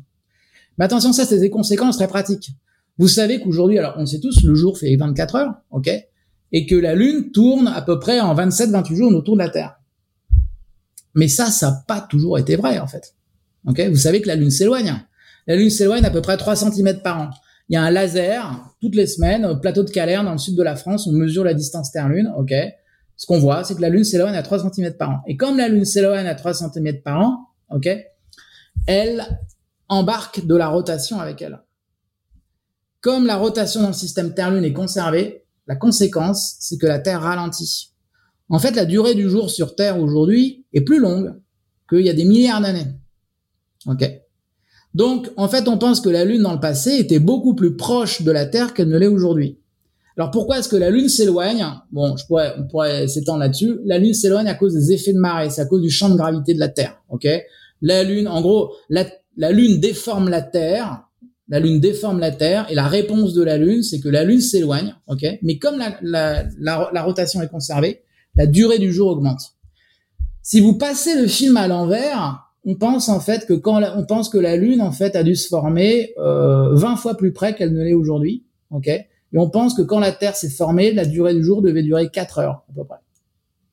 Mais 0.77 0.85
attention, 0.85 1.13
ça 1.13 1.25
c'est 1.25 1.39
des 1.39 1.51
conséquences 1.51 1.97
très 1.97 2.09
pratiques. 2.09 2.51
Vous 2.99 3.09
savez 3.09 3.41
qu'aujourd'hui, 3.41 3.79
alors 3.79 3.95
on 3.97 4.07
sait 4.07 4.21
tous, 4.21 4.43
le 4.43 4.55
jour 4.55 4.79
fait 4.79 4.95
24 4.97 5.37
heures, 5.37 5.55
ok, 5.71 5.91
et 6.53 6.67
que 6.67 6.75
la 6.75 6.95
Lune 6.95 7.31
tourne 7.33 7.69
à 7.69 7.83
peu 7.83 7.99
près 7.99 8.21
en 8.21 8.35
27-28 8.35 8.95
jours 8.95 9.15
autour 9.15 9.37
de 9.37 9.43
la 9.43 9.49
Terre. 9.49 9.81
Mais 11.15 11.29
ça, 11.29 11.47
ça 11.47 11.71
n'a 11.71 11.85
pas 11.87 12.01
toujours 12.01 12.39
été 12.39 12.57
vrai 12.57 12.79
en 12.79 12.87
fait. 12.87 13.15
Ok, 13.67 13.81
vous 13.81 13.97
savez 13.97 14.21
que 14.21 14.29
la 14.29 14.37
Lune 14.37 14.51
s'éloigne. 14.51 14.95
La 15.47 15.57
Lune 15.57 15.71
s'éloigne 15.71 16.05
à 16.05 16.11
peu 16.11 16.23
près 16.23 16.37
3 16.37 16.57
cm 16.57 17.01
par 17.03 17.21
an. 17.21 17.31
Il 17.69 17.75
y 17.75 17.77
a 17.77 17.83
un 17.83 17.91
laser 17.91 18.75
toutes 18.81 18.97
les 18.97 19.07
semaines 19.07 19.47
au 19.47 19.57
plateau 19.57 19.85
de 19.85 19.91
Calais 19.91 20.17
dans 20.17 20.33
le 20.33 20.39
sud 20.39 20.57
de 20.57 20.63
la 20.63 20.77
France. 20.77 21.07
On 21.07 21.13
mesure 21.13 21.45
la 21.45 21.55
distance 21.55 21.93
Terre-Lune. 21.93 22.33
Ok. 22.37 22.53
Ce 23.17 23.27
qu'on 23.27 23.39
voit, 23.39 23.65
c'est 23.65 23.75
que 23.75 23.83
la 23.83 23.91
Lune 23.91 24.05
s'éloigne 24.05 24.35
à 24.35 24.43
3 24.43 24.71
cm 24.71 24.95
par 24.95 25.11
an. 25.11 25.21
Et 25.27 25.37
comme 25.37 25.57
la 25.59 25.69
Lune 25.69 25.85
s'éloigne 25.85 26.27
à 26.27 26.35
3 26.35 26.55
cm 26.55 27.03
par 27.03 27.21
an, 27.21 27.49
ok, 27.71 27.89
elle 28.87 29.25
embarque 29.89 30.47
de 30.47 30.57
la 30.57 30.69
rotation 30.69 31.21
avec 31.21 31.43
elle. 31.43 31.61
Comme 33.01 33.27
la 33.27 33.37
rotation 33.37 33.81
dans 33.81 33.89
le 33.89 33.95
système 33.95 34.35
Terre-Lune 34.35 34.65
est 34.65 34.73
conservée, 34.73 35.45
la 35.67 35.77
conséquence, 35.77 36.57
c'est 36.61 36.79
que 36.79 36.87
la 36.87 36.99
Terre 36.99 37.23
ralentit. 37.23 37.93
En 38.49 38.59
fait, 38.59 38.73
la 38.73 38.85
durée 38.85 39.15
du 39.15 39.31
jour 39.31 39.51
sur 39.51 39.75
Terre 39.75 40.01
aujourd'hui 40.01 40.67
est 40.73 40.81
plus 40.81 40.99
longue 40.99 41.35
qu'il 41.89 42.01
y 42.01 42.11
a 42.11 42.15
des 42.15 42.25
milliards 42.25 42.61
d'années. 42.61 42.89
Ok. 43.87 44.05
Donc, 44.93 45.31
en 45.37 45.49
fait, 45.49 45.69
on 45.69 45.79
pense 45.79 46.01
que 46.01 46.09
la 46.09 46.25
Lune 46.25 46.43
dans 46.43 46.53
le 46.53 46.61
passé 46.61 46.97
était 46.97 47.21
beaucoup 47.21 47.55
plus 47.55 47.77
proche 47.77 48.23
de 48.23 48.31
la 48.31 48.45
Terre 48.45 48.75
qu'elle 48.75 48.89
ne 48.89 48.99
l'est 48.99 49.07
aujourd'hui. 49.07 49.61
Alors, 50.17 50.33
pourquoi 50.33 50.59
est-ce 50.59 50.69
que 50.69 50.77
la 50.77 50.91
Lune 50.91 51.09
s'éloigne? 51.09 51.65
Bon, 51.93 52.17
je 52.17 52.27
pourrais, 52.27 52.55
on 52.59 52.67
pourrait 52.67 53.07
s'étendre 53.07 53.39
là-dessus. 53.39 53.79
La 53.85 53.99
Lune 53.99 54.13
s'éloigne 54.13 54.49
à 54.49 54.55
cause 54.55 54.75
des 54.75 54.93
effets 54.93 55.13
de 55.13 55.19
marée, 55.19 55.49
c'est 55.49 55.63
à 55.63 55.67
cause 55.67 55.81
du 55.81 55.91
champ 55.91 56.11
de 56.11 56.17
gravité 56.17 56.53
de 56.53 56.59
la 56.59 56.69
Terre. 56.69 57.01
Ok. 57.09 57.27
La 57.81 58.03
Lune, 58.03 58.27
en 58.29 58.43
gros, 58.43 58.73
la, 58.89 59.07
la 59.37 59.53
Lune 59.53 59.81
déforme 59.81 60.29
la 60.29 60.43
Terre 60.43 61.05
la 61.51 61.59
Lune 61.59 61.81
déforme 61.81 62.21
la 62.21 62.31
Terre 62.31 62.67
et 62.71 62.75
la 62.75 62.87
réponse 62.87 63.35
de 63.35 63.43
la 63.43 63.59
Lune, 63.59 63.83
c'est 63.83 63.99
que 63.99 64.09
la 64.09 64.25
Lune 64.25 64.41
s'éloigne, 64.41 64.95
ok? 65.09 65.27
Mais 65.43 65.59
comme 65.59 65.83
la, 66.01 67.03
rotation 67.03 67.43
est 67.43 67.49
conservée, 67.49 68.03
la 68.37 68.47
durée 68.47 68.79
du 68.79 68.93
jour 68.93 69.09
augmente. 69.09 69.57
Si 70.43 70.61
vous 70.61 70.79
passez 70.79 71.21
le 71.21 71.27
film 71.27 71.57
à 71.57 71.67
l'envers, 71.67 72.47
on 72.65 72.77
pense 72.77 73.09
en 73.09 73.19
fait 73.19 73.47
que 73.47 73.55
quand 73.55 73.83
on 73.97 74.07
pense 74.07 74.29
que 74.29 74.39
la 74.39 74.57
Lune 74.57 74.81
en 74.81 74.93
fait 74.93 75.17
a 75.17 75.25
dû 75.25 75.35
se 75.35 75.49
former 75.49 76.15
euh, 76.19 76.75
20 76.77 76.97
fois 76.97 77.17
plus 77.17 77.33
près 77.33 77.57
qu'elle 77.57 77.75
ne 77.75 77.83
l'est 77.83 77.95
aujourd'hui, 77.95 78.45
ok? 78.71 78.87
Et 78.87 79.39
on 79.39 79.51
pense 79.51 79.75
que 79.75 79.83
quand 79.83 79.99
la 79.99 80.13
Terre 80.13 80.37
s'est 80.37 80.51
formée, 80.51 80.93
la 80.93 81.05
durée 81.05 81.35
du 81.35 81.43
jour 81.43 81.63
devait 81.63 81.83
durer 81.83 82.11
4 82.11 82.39
heures 82.39 82.65
à 82.71 82.73
peu 82.75 82.85
près. 82.85 82.99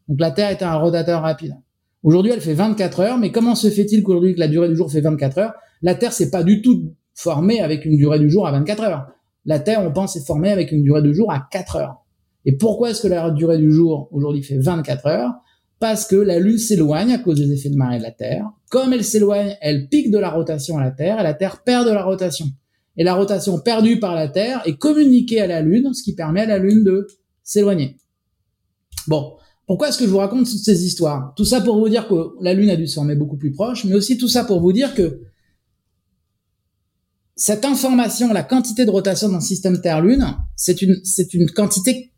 Donc 0.08 0.20
la 0.20 0.32
Terre 0.32 0.50
était 0.50 0.66
un 0.66 0.76
rotateur 0.76 1.22
rapide. 1.22 1.56
Aujourd'hui, 2.02 2.32
elle 2.32 2.42
fait 2.42 2.54
24 2.54 3.00
heures, 3.02 3.18
mais 3.18 3.32
comment 3.32 3.54
se 3.54 3.70
fait-il 3.70 4.02
qu'aujourd'hui 4.02 4.34
que 4.34 4.40
la 4.40 4.48
durée 4.48 4.70
du 4.70 4.76
jour 4.76 4.92
fait 4.92 5.02
24 5.02 5.38
heures? 5.38 5.54
La 5.84 5.94
Terre 5.94 6.14
c'est 6.14 6.32
pas 6.32 6.44
du 6.44 6.64
tout 6.64 6.94
formée 7.18 7.62
avec 7.62 7.84
une 7.84 7.98
durée 7.98 8.20
du 8.20 8.30
jour 8.30 8.48
à 8.48 8.52
24 8.52 8.84
heures. 8.84 9.08
La 9.46 9.60
Terre, 9.60 9.82
on 9.84 9.92
pense, 9.92 10.16
est 10.16 10.26
formée 10.26 10.52
avec 10.52 10.72
une 10.72 10.84
durée 10.84 11.02
du 11.02 11.16
jour 11.16 11.32
à 11.32 11.48
4 11.52 11.76
heures. 11.78 11.96
Et 12.46 12.56
pourquoi 12.56 12.92
est-ce 12.92 13.02
que 13.02 13.08
la 13.08 13.32
durée 13.32 13.58
du 13.58 13.72
jour 13.72 14.08
aujourd'hui 14.12 14.44
fait 14.44 14.60
24 14.60 15.08
heures? 15.08 15.32
Parce 15.80 16.06
que 16.06 16.16
la 16.16 16.40
Lune 16.40 16.60
s'éloigne 16.60 17.12
à 17.12 17.18
cause 17.18 17.40
des 17.40 17.52
effets 17.52 17.70
de 17.70 17.76
marée 17.76 17.98
de 17.98 18.04
la 18.04 18.12
Terre. 18.12 18.46
Comme 18.70 18.94
elle 18.94 19.04
s'éloigne, 19.04 19.56
elle 19.62 19.90
pique 19.90 20.12
de 20.12 20.20
la 20.20 20.30
rotation 20.30 20.78
à 20.78 20.84
la 20.84 20.92
Terre 20.92 21.20
et 21.20 21.24
la 21.24 21.34
Terre 21.34 21.64
perd 21.64 21.88
de 21.88 21.92
la 21.92 22.04
rotation. 22.04 22.46
Et 22.98 23.04
la 23.04 23.16
rotation 23.16 23.60
perdue 23.60 24.00
par 24.00 24.14
la 24.14 24.28
Terre 24.28 24.62
est 24.66 24.78
communiquée 24.78 25.42
à 25.42 25.48
la 25.48 25.62
Lune, 25.62 25.94
ce 25.94 26.04
qui 26.04 26.14
permet 26.14 26.42
à 26.42 26.46
la 26.46 26.60
Lune 26.60 26.84
de 26.84 27.08
s'éloigner. 27.44 27.98
Bon, 29.08 29.34
pourquoi 29.66 29.90
est-ce 29.90 29.98
que 29.98 30.06
je 30.06 30.10
vous 30.10 30.18
raconte 30.18 30.46
toutes 30.46 30.60
ces 30.60 30.86
histoires? 30.86 31.34
Tout 31.36 31.46
ça 31.46 31.62
pour 31.62 31.80
vous 31.80 31.90
dire 31.90 32.08
que 32.08 32.36
la 32.42 32.54
Lune 32.54 32.70
a 32.70 32.76
dû 32.76 32.86
se 32.86 32.96
former 32.96 33.16
beaucoup 33.16 33.38
plus 33.38 33.52
proche, 33.52 33.86
mais 33.86 33.96
aussi 33.96 34.18
tout 34.18 34.28
ça 34.28 34.44
pour 34.44 34.62
vous 34.62 34.72
dire 34.72 34.94
que 34.94 35.22
cette 37.38 37.66
information, 37.66 38.34
la 38.34 38.42
quantité 38.42 38.84
de 38.84 38.90
rotation 38.90 39.30
dans 39.30 39.36
le 39.36 39.42
système 39.42 39.80
Terre-Lune, 39.80 40.26
c'est 40.56 40.82
une, 40.82 41.00
c'est 41.04 41.36
une 41.36 41.50
quantité 41.52 42.12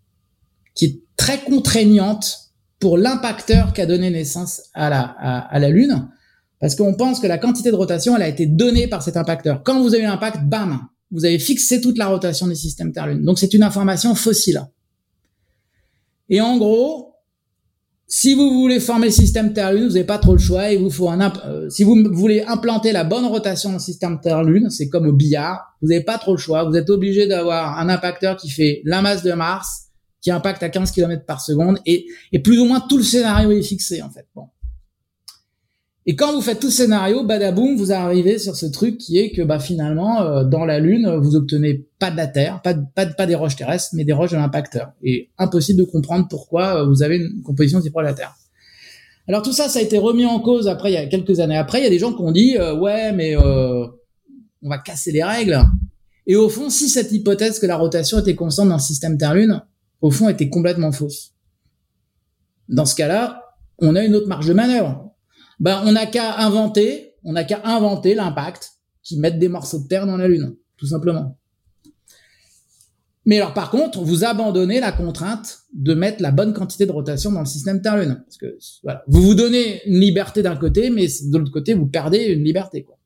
qui 0.74 0.86
est 0.86 1.02
très 1.18 1.42
contraignante 1.42 2.54
pour 2.80 2.98
l'impacteur 2.98 3.74
qui 3.74 3.82
a 3.82 3.86
donné 3.86 4.10
naissance 4.10 4.62
à 4.74 4.90
la, 4.90 5.02
à, 5.02 5.60
la 5.60 5.70
Lune, 5.70 6.08
parce 6.62 6.76
qu'on 6.76 6.94
pense 6.94 7.20
que 7.20 7.28
la 7.28 7.38
quantité 7.38 7.70
de 7.70 7.76
rotation, 7.76 8.16
elle 8.16 8.22
a 8.22 8.30
été 8.30 8.46
donnée 8.46 8.88
par 8.88 9.04
cet 9.04 9.18
impacteur. 9.18 9.62
Quand 9.64 9.84
vous 9.84 9.94
avez 9.94 10.06
un 10.06 10.14
impact, 10.14 10.46
bam, 10.46 10.88
vous 11.12 11.26
avez 11.26 11.38
fixé 11.38 11.82
toute 11.82 11.98
la 11.98 12.08
rotation 12.08 12.48
du 12.48 12.56
système 12.56 12.94
Terre-Lune. 12.94 13.24
Donc 13.24 13.40
c'est 13.40 13.54
une 13.54 13.64
information 13.64 14.16
fossile. 14.16 14.66
Et 16.30 16.40
en 16.40 16.58
gros, 16.58 17.09
si 18.12 18.34
vous 18.34 18.50
voulez 18.60 18.80
former 18.80 19.12
système 19.12 19.54
Terre-Lune, 19.54 19.84
vous 19.84 19.94
n'avez 19.94 20.04
pas 20.04 20.18
trop 20.18 20.34
le 20.34 20.40
choix. 20.40 20.72
Il 20.72 20.80
vous 20.80 20.90
faut 20.90 21.10
un 21.10 21.32
euh, 21.46 21.70
si 21.70 21.84
vous 21.84 21.96
voulez 22.12 22.42
implanter 22.42 22.92
la 22.92 23.04
bonne 23.04 23.26
rotation 23.26 23.70
dans 23.70 23.76
le 23.76 23.82
système 23.82 24.20
Terre-Lune, 24.20 24.72
c'est 24.72 24.90
comme 24.90 25.06
au 25.06 25.14
billard, 25.14 25.78
vous 25.84 25.90
n'avez 25.90 26.04
pas 26.04 26.18
trop 26.18 26.32
le 26.32 26.40
choix. 26.40 26.68
Vous 26.68 26.76
êtes 26.76 26.90
obligé 26.90 27.28
d'avoir 27.28 27.78
un 27.78 27.88
impacteur 27.88 28.36
qui 28.36 28.50
fait 28.50 28.82
la 28.84 29.04
masse 29.04 29.22
de 29.22 29.32
Mars, 29.34 29.90
qui 30.22 30.32
impacte 30.32 30.64
à 30.64 30.70
15 30.70 30.92
km 30.92 31.24
par 31.26 31.40
seconde, 31.40 31.78
et, 31.86 32.08
et 32.32 32.40
plus 32.40 32.60
ou 32.60 32.66
moins 32.66 32.80
tout 32.80 32.98
le 32.98 33.04
scénario 33.04 33.52
est 33.52 33.62
fixé 33.62 34.02
en 34.02 34.10
fait. 34.10 34.26
Bon. 34.36 34.48
Et 36.10 36.16
quand 36.16 36.34
vous 36.34 36.42
faites 36.42 36.60
tout 36.60 36.72
ce 36.72 36.78
scénario, 36.78 37.24
badaboum, 37.24 37.76
vous 37.76 37.92
arrivez 37.92 38.40
sur 38.40 38.56
ce 38.56 38.66
truc 38.66 38.98
qui 38.98 39.20
est 39.20 39.30
que 39.30 39.44
bah 39.44 39.60
finalement 39.60 40.24
euh, 40.24 40.44
dans 40.44 40.66
la 40.66 40.80
Lune, 40.80 41.08
vous 41.22 41.36
obtenez 41.36 41.86
pas 42.00 42.10
de 42.10 42.18
la 42.18 42.26
Terre, 42.26 42.64
pas, 42.64 42.74
pas, 42.74 43.06
pas 43.06 43.28
des 43.28 43.36
roches 43.36 43.56
terrestres, 43.56 43.90
mais 43.94 44.06
des 44.06 44.12
roches 44.12 44.32
de 44.32 44.38
l'impacteur. 44.38 44.94
Et 45.04 45.30
impossible 45.38 45.78
de 45.78 45.84
comprendre 45.84 46.26
pourquoi 46.28 46.78
euh, 46.82 46.88
vous 46.88 47.04
avez 47.04 47.18
une 47.18 47.44
composition 47.44 47.80
si 47.80 47.92
proche 47.92 48.06
de 48.06 48.10
la 48.10 48.16
Terre. 48.16 48.34
Alors 49.28 49.44
tout 49.44 49.54
ça, 49.54 49.70
ça 49.70 49.78
a 49.78 49.82
été 49.84 50.00
remis 50.00 50.26
en 50.26 50.40
cause 50.40 50.68
après, 50.68 50.90
il 50.90 50.96
y 50.96 50.98
a 50.98 51.06
quelques 51.06 51.42
années 51.42 51.58
après. 51.58 51.80
Il 51.80 51.84
y 51.84 51.88
a 51.88 51.92
des 51.92 52.00
gens 52.00 52.12
qui 52.12 52.24
ont 52.24 52.32
dit 52.32 52.58
euh, 52.58 52.76
ouais, 52.76 53.12
mais 53.12 53.36
on 53.38 54.68
va 54.68 54.80
casser 54.80 55.12
les 55.12 55.24
règles. 55.24 55.64
Et 56.26 56.36
au 56.36 56.50
fond, 56.50 56.72
si 56.72 56.90
cette 56.90 57.12
hypothèse 57.12 57.60
que 57.60 57.68
la 57.68 57.76
rotation 57.76 58.18
était 58.18 58.34
constante 58.34 58.70
dans 58.70 58.78
le 58.78 58.82
système 58.82 59.16
Terre-Lune, 59.16 59.62
au 60.02 60.10
fond, 60.10 60.28
était 60.28 60.50
complètement 60.50 60.92
fausse. 60.92 61.36
Dans 62.68 62.88
ce 62.88 62.96
cas-là, 62.96 63.44
on 63.78 63.96
a 63.96 64.04
une 64.04 64.16
autre 64.16 64.28
marge 64.28 64.48
de 64.48 64.54
manœuvre 64.54 65.09
ben 65.60 65.82
on 65.86 65.92
n'a 65.92 66.06
qu'à 66.06 66.38
inventer, 66.40 67.16
on 67.24 67.34
n'a 67.34 67.44
qu'à 67.44 67.62
inventer 67.64 68.16
l'impact 68.16 68.72
qui 69.04 69.18
mette 69.18 69.40
des 69.40 69.50
morceaux 69.50 69.80
de 69.80 69.88
terre 69.88 70.06
dans 70.06 70.18
la 70.18 70.28
Lune, 70.28 70.56
tout 70.78 70.88
simplement. 70.88 71.38
Mais 73.26 73.38
alors 73.38 73.54
par 73.54 73.70
contre, 73.70 74.02
vous 74.02 74.24
abandonnez 74.24 74.80
la 74.80 74.92
contrainte 74.92 75.60
de 75.74 75.94
mettre 75.94 76.22
la 76.22 76.32
bonne 76.32 76.54
quantité 76.54 76.86
de 76.86 76.92
rotation 76.92 77.32
dans 77.32 77.42
le 77.42 77.46
système 77.46 77.82
Terre-Lune. 77.82 78.24
Parce 78.26 78.38
que 78.38 78.58
voilà, 78.84 79.04
vous 79.08 79.22
vous 79.22 79.36
donnez 79.36 79.86
une 79.86 80.00
liberté 80.00 80.42
d'un 80.42 80.56
côté, 80.56 80.90
mais 80.90 81.06
de 81.06 81.38
l'autre 81.38 81.52
côté, 81.52 81.74
vous 81.74 81.86
perdez 81.86 82.26
une 82.26 82.44
liberté. 82.44 82.84
Quoi. 82.84 82.98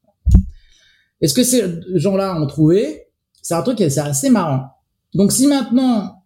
Et 1.20 1.28
ce 1.28 1.34
que 1.34 1.44
ces 1.44 1.64
gens-là 1.96 2.40
ont 2.40 2.48
trouvé, 2.48 3.08
c'est 3.42 3.54
un 3.54 3.62
truc 3.64 3.78
qui 3.78 3.84
est 3.84 3.98
assez 3.98 4.30
marrant. 4.30 4.68
Donc 5.14 5.32
si 5.32 5.48
maintenant, 5.48 6.24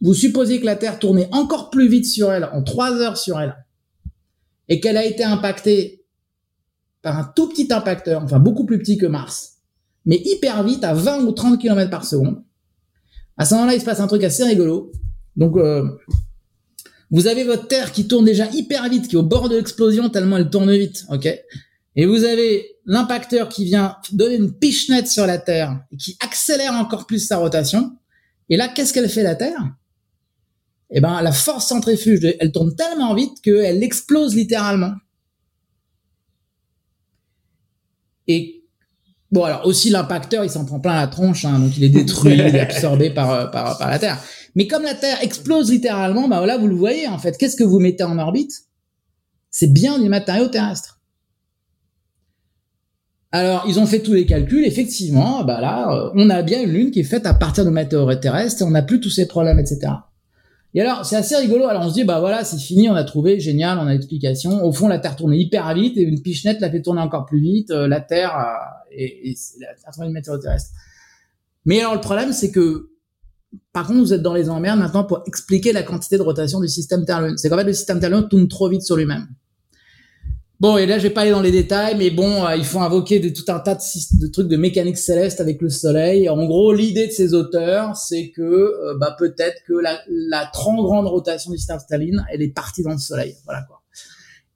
vous 0.00 0.14
supposez 0.14 0.60
que 0.60 0.66
la 0.66 0.76
Terre 0.76 0.98
tournait 0.98 1.28
encore 1.32 1.70
plus 1.70 1.88
vite 1.88 2.06
sur 2.06 2.32
elle, 2.32 2.44
en 2.52 2.62
trois 2.62 2.92
heures 2.92 3.16
sur 3.16 3.40
elle, 3.40 3.56
et 4.68 4.80
qu'elle 4.80 4.96
a 4.96 5.04
été 5.04 5.24
impactée 5.24 6.04
par 7.02 7.18
un 7.18 7.24
tout 7.24 7.48
petit 7.48 7.72
impacteur, 7.72 8.22
enfin 8.22 8.38
beaucoup 8.38 8.64
plus 8.64 8.78
petit 8.78 8.96
que 8.96 9.06
Mars, 9.06 9.58
mais 10.06 10.20
hyper 10.24 10.62
vite 10.62 10.84
à 10.84 10.94
20 10.94 11.24
ou 11.24 11.32
30 11.32 11.60
km 11.60 11.90
par 11.90 12.04
seconde, 12.04 12.42
à 13.36 13.44
ce 13.44 13.54
moment-là, 13.54 13.74
il 13.74 13.80
se 13.80 13.84
passe 13.84 14.00
un 14.00 14.06
truc 14.06 14.24
assez 14.24 14.44
rigolo. 14.44 14.92
Donc, 15.36 15.56
euh, 15.56 15.88
vous 17.10 17.26
avez 17.26 17.44
votre 17.44 17.66
Terre 17.66 17.92
qui 17.92 18.06
tourne 18.06 18.24
déjà 18.24 18.46
hyper 18.52 18.88
vite, 18.88 19.08
qui 19.08 19.16
est 19.16 19.18
au 19.18 19.22
bord 19.22 19.48
de 19.48 19.56
l'explosion 19.56 20.08
tellement 20.10 20.36
elle 20.36 20.50
tourne 20.50 20.72
vite, 20.72 21.06
ok? 21.10 21.28
Et 21.94 22.06
vous 22.06 22.24
avez 22.24 22.76
l'impacteur 22.86 23.48
qui 23.48 23.64
vient 23.64 23.96
donner 24.12 24.36
une 24.36 24.52
pichenette 24.52 25.08
sur 25.08 25.26
la 25.26 25.38
Terre 25.38 25.82
et 25.92 25.96
qui 25.96 26.16
accélère 26.20 26.72
encore 26.74 27.06
plus 27.06 27.26
sa 27.26 27.36
rotation. 27.36 27.92
Et 28.48 28.56
là, 28.56 28.68
qu'est-ce 28.68 28.92
qu'elle 28.92 29.08
fait 29.08 29.22
la 29.22 29.34
Terre? 29.34 29.72
Eh 30.92 31.00
ben 31.00 31.22
la 31.22 31.32
force 31.32 31.66
centrifuge, 31.66 32.20
elle 32.38 32.52
tourne 32.52 32.74
tellement 32.76 33.14
vite 33.14 33.40
qu'elle 33.42 33.82
explose 33.82 34.34
littéralement. 34.34 34.92
Et 38.28 38.62
bon, 39.30 39.44
alors 39.44 39.66
aussi 39.66 39.88
l'impacteur, 39.88 40.44
il 40.44 40.50
s'en 40.50 40.66
prend 40.66 40.80
plein 40.80 40.94
la 40.94 41.06
tronche, 41.06 41.46
hein, 41.46 41.58
donc 41.58 41.76
il 41.76 41.84
est 41.84 41.88
détruit, 41.88 42.34
il 42.34 42.40
est 42.40 42.60
absorbé 42.60 43.10
par, 43.10 43.30
euh, 43.32 43.46
par, 43.46 43.88
la 43.88 43.98
Terre. 43.98 44.22
Mais 44.54 44.66
comme 44.66 44.82
la 44.82 44.94
Terre 44.94 45.18
explose 45.22 45.70
littéralement, 45.70 46.28
bah 46.28 46.38
voilà, 46.38 46.58
vous 46.58 46.68
le 46.68 46.76
voyez 46.76 47.08
en 47.08 47.18
fait. 47.18 47.38
Qu'est-ce 47.38 47.56
que 47.56 47.64
vous 47.64 47.78
mettez 47.78 48.04
en 48.04 48.18
orbite? 48.18 48.52
C'est 49.50 49.72
bien 49.72 49.98
du 49.98 50.10
matériau 50.10 50.48
terrestre. 50.48 51.00
Alors, 53.34 53.64
ils 53.66 53.80
ont 53.80 53.86
fait 53.86 54.00
tous 54.00 54.12
les 54.12 54.26
calculs. 54.26 54.66
Effectivement, 54.66 55.42
bah 55.42 55.62
là, 55.62 55.90
euh, 55.90 56.10
on 56.14 56.28
a 56.28 56.42
bien 56.42 56.62
une 56.62 56.70
lune 56.70 56.90
qui 56.90 57.00
est 57.00 57.04
faite 57.04 57.24
à 57.24 57.32
partir 57.32 57.64
de 57.64 57.70
matériaux 57.70 58.14
terrestres 58.14 58.60
et 58.60 58.64
on 58.66 58.70
n'a 58.70 58.82
plus 58.82 59.00
tous 59.00 59.08
ces 59.08 59.26
problèmes, 59.26 59.58
etc. 59.58 59.92
Et 60.74 60.80
alors, 60.80 61.04
c'est 61.04 61.16
assez 61.16 61.36
rigolo. 61.36 61.66
Alors, 61.66 61.84
on 61.84 61.88
se 61.88 61.94
dit, 61.94 62.04
bah 62.04 62.20
voilà, 62.20 62.44
c'est 62.44 62.58
fini, 62.58 62.88
on 62.88 62.94
a 62.94 63.04
trouvé, 63.04 63.40
génial, 63.40 63.78
on 63.78 63.86
a 63.86 63.92
l'explication. 63.92 64.64
Au 64.64 64.72
fond, 64.72 64.88
la 64.88 64.98
Terre 64.98 65.16
tournait 65.16 65.38
hyper 65.38 65.72
vite 65.74 65.98
et 65.98 66.02
une 66.02 66.22
pichenette 66.22 66.60
la 66.60 66.70
fait 66.70 66.80
tourner 66.80 67.02
encore 67.02 67.26
plus 67.26 67.40
vite. 67.40 67.70
Euh, 67.70 67.86
la 67.86 68.00
Terre 68.00 68.34
euh, 68.36 68.90
et, 68.90 69.30
et 69.30 69.36
la 69.60 69.74
Terre 69.74 70.08
mètres 70.10 70.38
terrestre. 70.38 70.70
Mais 71.66 71.80
alors, 71.80 71.94
le 71.94 72.00
problème, 72.00 72.32
c'est 72.32 72.50
que, 72.50 72.90
par 73.72 73.86
contre, 73.86 74.00
vous 74.00 74.14
êtes 74.14 74.22
dans 74.22 74.32
les 74.32 74.48
emmerdes 74.48 74.78
maintenant 74.78 75.04
pour 75.04 75.22
expliquer 75.26 75.72
la 75.72 75.82
quantité 75.82 76.16
de 76.16 76.22
rotation 76.22 76.58
du 76.58 76.68
système 76.68 77.04
Terre-Lune. 77.04 77.36
C'est 77.36 77.50
qu'en 77.50 77.58
fait, 77.58 77.64
le 77.64 77.74
système 77.74 78.00
Terre-Lune 78.00 78.28
tourne 78.28 78.48
trop 78.48 78.68
vite 78.68 78.82
sur 78.82 78.96
lui-même. 78.96 79.26
Bon, 80.62 80.76
et 80.76 80.86
là, 80.86 80.96
je 80.98 81.02
vais 81.02 81.10
pas 81.10 81.22
aller 81.22 81.32
dans 81.32 81.42
les 81.42 81.50
détails, 81.50 81.96
mais 81.98 82.10
bon, 82.10 82.46
euh, 82.46 82.54
il 82.54 82.64
faut 82.64 82.78
invoquer 82.78 83.18
de, 83.18 83.30
tout 83.30 83.42
un 83.48 83.58
tas 83.58 83.74
de, 83.74 84.26
trucs 84.28 84.46
de 84.46 84.56
mécanique 84.56 84.96
céleste 84.96 85.40
avec 85.40 85.60
le 85.60 85.68
Soleil. 85.68 86.28
En 86.28 86.46
gros, 86.46 86.72
l'idée 86.72 87.08
de 87.08 87.10
ces 87.10 87.34
auteurs, 87.34 87.96
c'est 87.96 88.30
que 88.30 88.42
euh, 88.42 88.96
bah, 88.96 89.16
peut-être 89.18 89.60
que 89.66 89.72
la, 89.72 89.98
la 90.08 90.46
trop 90.52 90.84
grande 90.84 91.08
rotation 91.08 91.50
du 91.50 91.58
système 91.58 91.80
Staline, 91.80 92.24
elle 92.32 92.42
est 92.42 92.54
partie 92.54 92.84
dans 92.84 92.92
le 92.92 92.98
Soleil. 92.98 93.34
Voilà 93.44 93.62
quoi. 93.62 93.82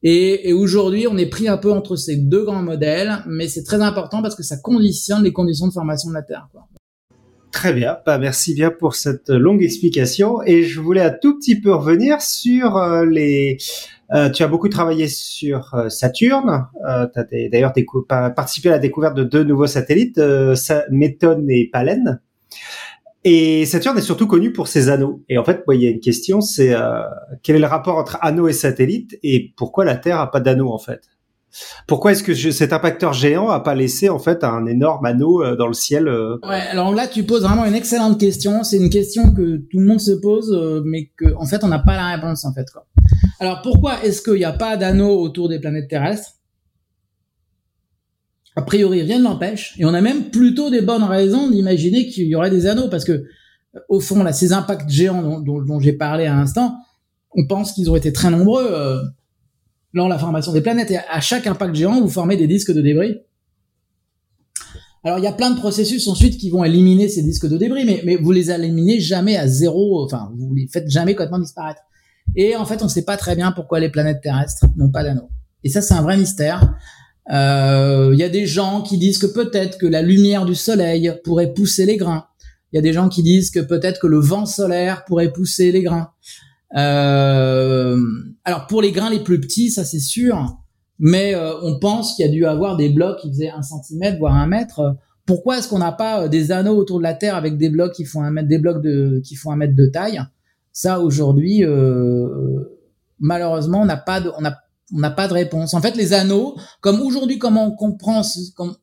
Et, 0.05 0.49
et 0.49 0.53
aujourd'hui, 0.53 1.09
on 1.09 1.17
est 1.17 1.27
pris 1.27 1.49
un 1.49 1.59
peu 1.59 1.73
entre 1.73 1.97
ces 1.97 2.15
deux 2.15 2.45
grands 2.45 2.63
modèles, 2.63 3.25
mais 3.27 3.49
c'est 3.49 3.65
très 3.65 3.83
important 3.83 4.23
parce 4.23 4.37
que 4.37 4.45
ça 4.45 4.59
conditionne 4.59 5.25
les 5.25 5.33
conditions 5.33 5.67
de 5.67 5.73
formation 5.73 6.11
de 6.11 6.15
la 6.15 6.23
Terre. 6.23 6.49
Quoi. 6.53 6.69
Très 7.51 7.73
bien, 7.73 7.97
bah 8.05 8.19
merci 8.19 8.55
bien 8.55 8.71
pour 8.71 8.95
cette 8.95 9.31
longue 9.31 9.63
explication. 9.63 10.43
Et 10.43 10.63
je 10.63 10.79
voulais 10.79 11.01
un 11.01 11.11
tout 11.11 11.39
petit 11.39 11.61
peu 11.61 11.75
revenir 11.75 12.21
sur 12.21 12.77
euh, 12.77 13.07
les 13.07 13.57
euh, 14.15 14.31
tu 14.31 14.43
as 14.43 14.49
beaucoup 14.49 14.69
travaillé 14.69 15.09
sur 15.09 15.75
euh, 15.75 15.89
Saturne. 15.89 16.67
Euh, 16.89 17.07
tu 17.29 17.49
d'ailleurs 17.49 17.73
participé 18.09 18.69
à 18.69 18.73
la 18.73 18.79
découverte 18.79 19.17
de 19.17 19.25
deux 19.25 19.45
nouveaux 19.45 19.67
satellites, 19.67 20.19
euh, 20.19 20.55
Méthode 20.91 21.45
et 21.49 21.69
Palen. 21.73 22.21
Et 23.25 23.67
Saturne 23.67 23.99
est 23.99 24.03
surtout 24.03 24.29
connu 24.29 24.53
pour 24.53 24.69
ses 24.69 24.89
anneaux. 24.89 25.25
Et 25.29 25.37
en 25.37 25.45
fait, 25.45 25.65
il 25.73 25.83
y 25.83 25.87
a 25.87 25.91
une 25.91 26.01
question, 26.01 26.41
c'est 26.41 26.73
quel 27.43 27.57
est 27.57 27.61
le 27.61 27.67
rapport 27.67 27.97
entre 27.97 28.19
anneaux 28.21 28.47
et 28.47 28.53
satellites 28.53 29.19
et 29.25 29.53
pourquoi 29.57 29.85
la 29.85 29.97
Terre 29.97 30.21
a 30.21 30.31
pas 30.31 30.39
d'anneaux 30.39 30.73
en 30.73 30.79
fait? 30.79 31.01
Pourquoi 31.87 32.13
est-ce 32.13 32.23
que 32.23 32.35
cet 32.35 32.73
impacteur 32.73 33.13
géant 33.13 33.49
a 33.49 33.61
pas 33.61 33.75
laissé 33.75 34.09
en 34.09 34.19
fait 34.19 34.45
un 34.45 34.67
énorme 34.67 35.05
anneau 35.07 35.43
euh, 35.43 35.57
dans 35.57 35.67
le 35.67 35.73
ciel 35.73 36.09
euh? 36.09 36.39
Ouais, 36.47 36.61
alors 36.71 36.93
là 36.93 37.07
tu 37.07 37.25
poses 37.25 37.43
vraiment 37.43 37.65
une 37.65 37.75
excellente 37.75 38.19
question. 38.19 38.63
C'est 38.65 38.77
une 38.77 38.91
question 38.91 39.33
que 39.33 39.57
tout 39.57 39.79
le 39.79 39.87
monde 39.87 40.01
se 40.01 40.13
pose, 40.13 40.53
euh, 40.53 40.83
mais 40.85 41.11
que 41.17 41.35
en 41.37 41.47
fait 41.47 41.65
on 41.65 41.69
n'a 41.69 41.79
pas 41.79 41.97
la 41.97 42.17
réponse 42.17 42.45
en 42.45 42.53
fait 42.53 42.67
quoi. 42.73 42.87
Alors 43.39 43.63
pourquoi 43.63 44.03
est-ce 44.05 44.23
qu'il 44.23 44.35
n'y 44.35 44.45
a 44.45 44.53
pas 44.53 44.77
d'anneau 44.77 45.21
autour 45.21 45.49
des 45.49 45.59
planètes 45.59 45.89
terrestres? 45.89 46.33
A 48.55 48.63
priori 48.63 49.03
rien 49.03 49.19
ne 49.19 49.25
l'empêche, 49.25 49.75
et 49.79 49.85
on 49.85 49.93
a 49.93 50.01
même 50.01 50.31
plutôt 50.31 50.71
des 50.71 50.81
bonnes 50.81 51.03
raisons 51.03 51.51
d'imaginer 51.51 52.09
qu'il 52.09 52.27
y 52.27 52.35
aurait 52.35 52.51
des 52.51 52.67
anneaux 52.67 52.89
parce 52.89 53.05
que 53.05 53.25
au 53.91 54.01
fond 54.01 54.23
là 54.23 54.33
ces 54.33 54.55
impacts 54.55 54.89
géants 54.89 55.41
dont, 55.41 55.81
j'ai 55.81 55.93
parlé 55.93 56.25
à 56.25 56.35
l'instant, 56.35 56.75
on 57.33 57.47
pense 57.47 57.73
qu'ils 57.73 57.91
ont 57.91 57.97
été 57.97 58.15
très 58.15 58.31
nombreux 58.31 59.03
lors 59.93 60.07
de 60.07 60.13
la 60.13 60.19
formation 60.19 60.53
des 60.53 60.63
planètes. 60.63 60.91
Et 60.91 60.97
à 60.97 61.21
chaque 61.21 61.47
impact 61.47 61.75
géant, 61.75 62.01
vous 62.01 62.09
formez 62.09 62.39
des 62.39 62.47
disques 62.47 62.73
de 62.73 62.81
débris. 62.81 63.17
Alors 65.05 65.19
il 65.19 65.25
y 65.25 65.29
a 65.29 65.33
plein 65.33 65.51
de 65.51 65.59
processus 65.59 66.09
ensuite 66.09 66.39
qui 66.39 66.49
vont 66.49 66.65
éliminer 66.65 67.11
ces 67.11 67.23
disques 67.23 67.47
de 67.47 67.59
débris, 67.59 67.85
mais, 67.85 68.01
mais 68.07 68.17
vous 68.17 68.33
les 68.33 68.51
éliminez 68.51 69.01
jamais 69.01 69.37
à 69.37 69.47
zéro, 69.47 70.03
enfin 70.03 70.33
vous 70.35 70.55
les 70.55 70.67
faites 70.67 70.89
jamais 70.89 71.13
complètement 71.15 71.39
disparaître. 71.39 71.83
Et 72.35 72.57
en 72.57 72.67
fait, 72.67 72.83
on 72.83 72.87
ne 72.87 72.91
sait 72.91 73.05
pas 73.05 73.17
très 73.17 73.37
bien 73.37 73.53
pourquoi 73.53 73.81
les 73.81 73.89
planètes 73.89 74.21
terrestres 74.23 74.67
n'ont 74.77 74.91
pas 74.91 75.05
d'anneaux. 75.05 75.31
Et 75.65 75.69
ça, 75.69 75.81
c'est 75.81 75.95
un 75.95 76.03
vrai 76.03 76.17
mystère. 76.17 76.75
Euh, 77.31 78.11
il 78.13 78.19
y 78.19 78.23
a 78.23 78.29
des 78.29 78.47
gens 78.47 78.83
qui 78.83 78.99
disent 78.99 79.19
que 79.19 79.27
peut-être 79.27 79.79
que 79.79 79.87
la 79.87 80.03
lumière 80.03 80.45
du 80.45 80.55
soleil 80.55 81.13
pourrait 81.25 81.53
pousser 81.53 81.87
les 81.87 81.97
grains. 81.97 82.27
Il 82.73 82.77
y 82.77 82.79
a 82.79 82.83
des 82.83 82.93
gens 82.93 83.09
qui 83.09 83.23
disent 83.23 83.51
que 83.51 83.61
peut-être 83.61 84.01
que 84.01 84.07
le 84.07 84.19
vent 84.19 84.47
solaire 84.47 85.05
pourrait 85.05 85.33
pousser 85.33 85.73
les 85.73 85.83
grains. 85.83 86.11
Euh, 86.77 88.01
alors 88.45 88.67
pour 88.67 88.83
les 88.83 88.93
grains 88.93 89.11
les 89.11 89.21
plus 89.21 89.41
petits, 89.41 89.71
ça 89.71 89.85
c'est 89.85 90.01
sûr, 90.01 90.59
mais 90.99 91.35
euh, 91.35 91.53
on 91.63 91.79
pense 91.79 92.15
qu'il 92.15 92.27
y 92.27 92.29
a 92.29 92.33
dû 92.33 92.45
avoir 92.45 92.77
des 92.77 92.91
blocs 92.91 93.19
qui 93.21 93.31
faisaient 93.31 93.51
un 93.51 93.63
centimètre 93.63 94.19
voire 94.19 94.35
un 94.35 94.47
mètre. 94.47 94.97
Pourquoi 95.27 95.59
est-ce 95.59 95.69
qu'on 95.69 95.79
n'a 95.79 95.93
pas 95.93 96.29
des 96.29 96.53
anneaux 96.53 96.77
autour 96.77 96.99
de 96.99 97.03
la 97.03 97.15
Terre 97.15 97.35
avec 97.35 97.57
des 97.57 97.71
blocs 97.71 97.93
qui 97.93 98.05
font 98.05 98.23
un 98.23 98.31
mètre, 98.31 98.49
des 98.49 98.59
blocs 98.59 98.85
qui 99.25 99.35
font 99.35 99.51
un 99.51 99.57
mètre 99.57 99.75
de 99.75 99.87
taille? 99.87 100.21
Ça 100.77 101.01
aujourd'hui, 101.01 101.65
malheureusement, 103.19 103.81
on 103.81 103.87
n'a 103.87 103.97
pas 103.97 104.21
de, 104.21 105.33
réponse. 105.33 105.73
En 105.73 105.81
fait, 105.81 105.97
les 105.97 106.13
anneaux, 106.13 106.55
comme 106.83 107.01
aujourd'hui, 107.01 107.39
comment 107.39 107.67
on 107.67 107.71
comprend 107.71 108.21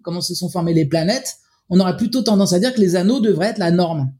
comment 0.02 0.22
se 0.22 0.34
sont 0.34 0.49
formées 0.49 0.74
les 0.74 0.86
planètes, 0.86 1.36
on 1.70 1.80
aurait 1.80 1.95
plutôt 1.95 2.24
tendance 2.24 2.53
à 2.53 2.60
dire 2.60 2.74
que 2.74 2.82
les 2.82 2.95
anneaux 2.95 3.20
devraient 3.20 3.49
être 3.49 3.60
la 3.60 3.70
norme. 3.70 4.11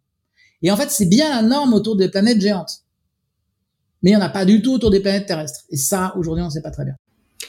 Et 0.62 0.72
en 0.72 0.78
fait, 0.78 0.92
c'est 0.92 1.08
bien 1.08 1.30
la 1.30 1.42
norme 1.42 1.74
autour 1.74 1.96
des 1.96 2.10
planètes 2.10 2.40
géantes 2.40 2.84
mais 4.04 4.12
il 4.12 4.16
n'y 4.16 4.22
en 4.22 4.26
a 4.26 4.30
pas 4.30 4.46
du 4.46 4.62
tout 4.62 4.74
autour 4.74 4.92
des 4.92 5.00
planètes 5.00 5.26
terrestres. 5.26 5.62
Et 5.70 5.78
ça, 5.78 6.14
aujourd'hui, 6.18 6.44
on 6.44 6.48
ne 6.48 6.52
sait 6.52 6.62
pas 6.62 6.72
très 6.72 6.84
bien. 6.84 6.96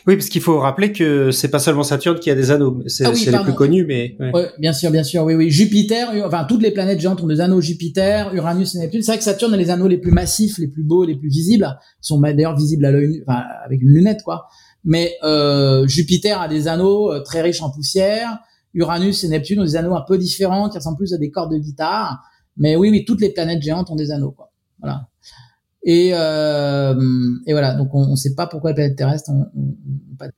Oui, 0.06 0.16
parce 0.16 0.28
qu'il 0.28 0.42
faut 0.42 0.58
rappeler 0.58 0.92
que 0.92 1.30
c'est 1.30 1.48
pas 1.48 1.58
seulement 1.58 1.82
Saturne 1.82 2.18
qui 2.18 2.30
a 2.30 2.34
des 2.34 2.50
anneaux, 2.50 2.82
c'est 2.88 3.06
ah 3.06 3.12
les 3.12 3.38
plus 3.42 3.54
connus, 3.54 3.86
mais 3.86 4.16
ouais. 4.20 4.50
bien 4.58 4.74
sûr, 4.74 4.90
bien 4.90 5.02
sûr, 5.02 5.24
oui, 5.24 5.34
oui. 5.34 5.50
Jupiter, 5.50 6.10
enfin 6.26 6.44
toutes 6.44 6.62
les 6.62 6.72
planètes 6.72 7.00
géantes 7.00 7.22
ont 7.22 7.26
des 7.26 7.40
anneaux. 7.40 7.62
Jupiter, 7.62 8.34
Uranus 8.34 8.74
et 8.74 8.80
Neptune. 8.80 9.02
C'est 9.02 9.12
vrai 9.12 9.18
que 9.18 9.24
Saturne 9.24 9.54
a 9.54 9.56
les 9.56 9.70
anneaux 9.70 9.88
les 9.88 9.96
plus 9.96 10.12
massifs, 10.12 10.58
les 10.58 10.68
plus 10.68 10.82
beaux, 10.82 11.04
les 11.06 11.16
plus 11.16 11.28
visibles. 11.28 11.78
Ils 12.02 12.06
sont 12.06 12.20
d'ailleurs 12.20 12.54
visibles 12.54 12.84
à 12.84 12.90
l'œil, 12.90 13.22
enfin 13.26 13.42
avec 13.64 13.80
une 13.80 13.88
lunette, 13.88 14.22
quoi. 14.22 14.46
Mais 14.84 15.14
euh, 15.22 15.86
Jupiter 15.86 16.40
a 16.40 16.48
des 16.48 16.68
anneaux 16.68 17.10
euh, 17.10 17.20
très 17.22 17.40
riches 17.40 17.62
en 17.62 17.70
poussière. 17.70 18.38
Uranus 18.74 19.24
et 19.24 19.28
Neptune 19.28 19.60
ont 19.60 19.64
des 19.64 19.76
anneaux 19.76 19.94
un 19.94 20.04
peu 20.06 20.18
différents, 20.18 20.68
qui 20.68 20.76
ressemblent 20.76 20.98
plus 20.98 21.14
à 21.14 21.18
des 21.18 21.30
cordes 21.30 21.52
de 21.52 21.58
guitare. 21.58 22.22
Mais 22.58 22.76
oui, 22.76 22.90
oui, 22.90 23.04
toutes 23.06 23.22
les 23.22 23.30
planètes 23.30 23.62
géantes 23.62 23.90
ont 23.90 23.96
des 23.96 24.10
anneaux, 24.10 24.32
quoi. 24.32 24.52
Voilà. 24.80 25.08
Et, 25.84 26.10
euh, 26.14 26.94
et 27.46 27.52
voilà, 27.52 27.74
donc 27.74 27.94
on 27.94 28.10
ne 28.10 28.16
sait 28.16 28.34
pas 28.34 28.46
pourquoi 28.46 28.70
les 28.70 28.74
planètes 28.74 28.96
terrestres 28.96 29.30
ont, 29.30 29.46
pas... 30.18 30.28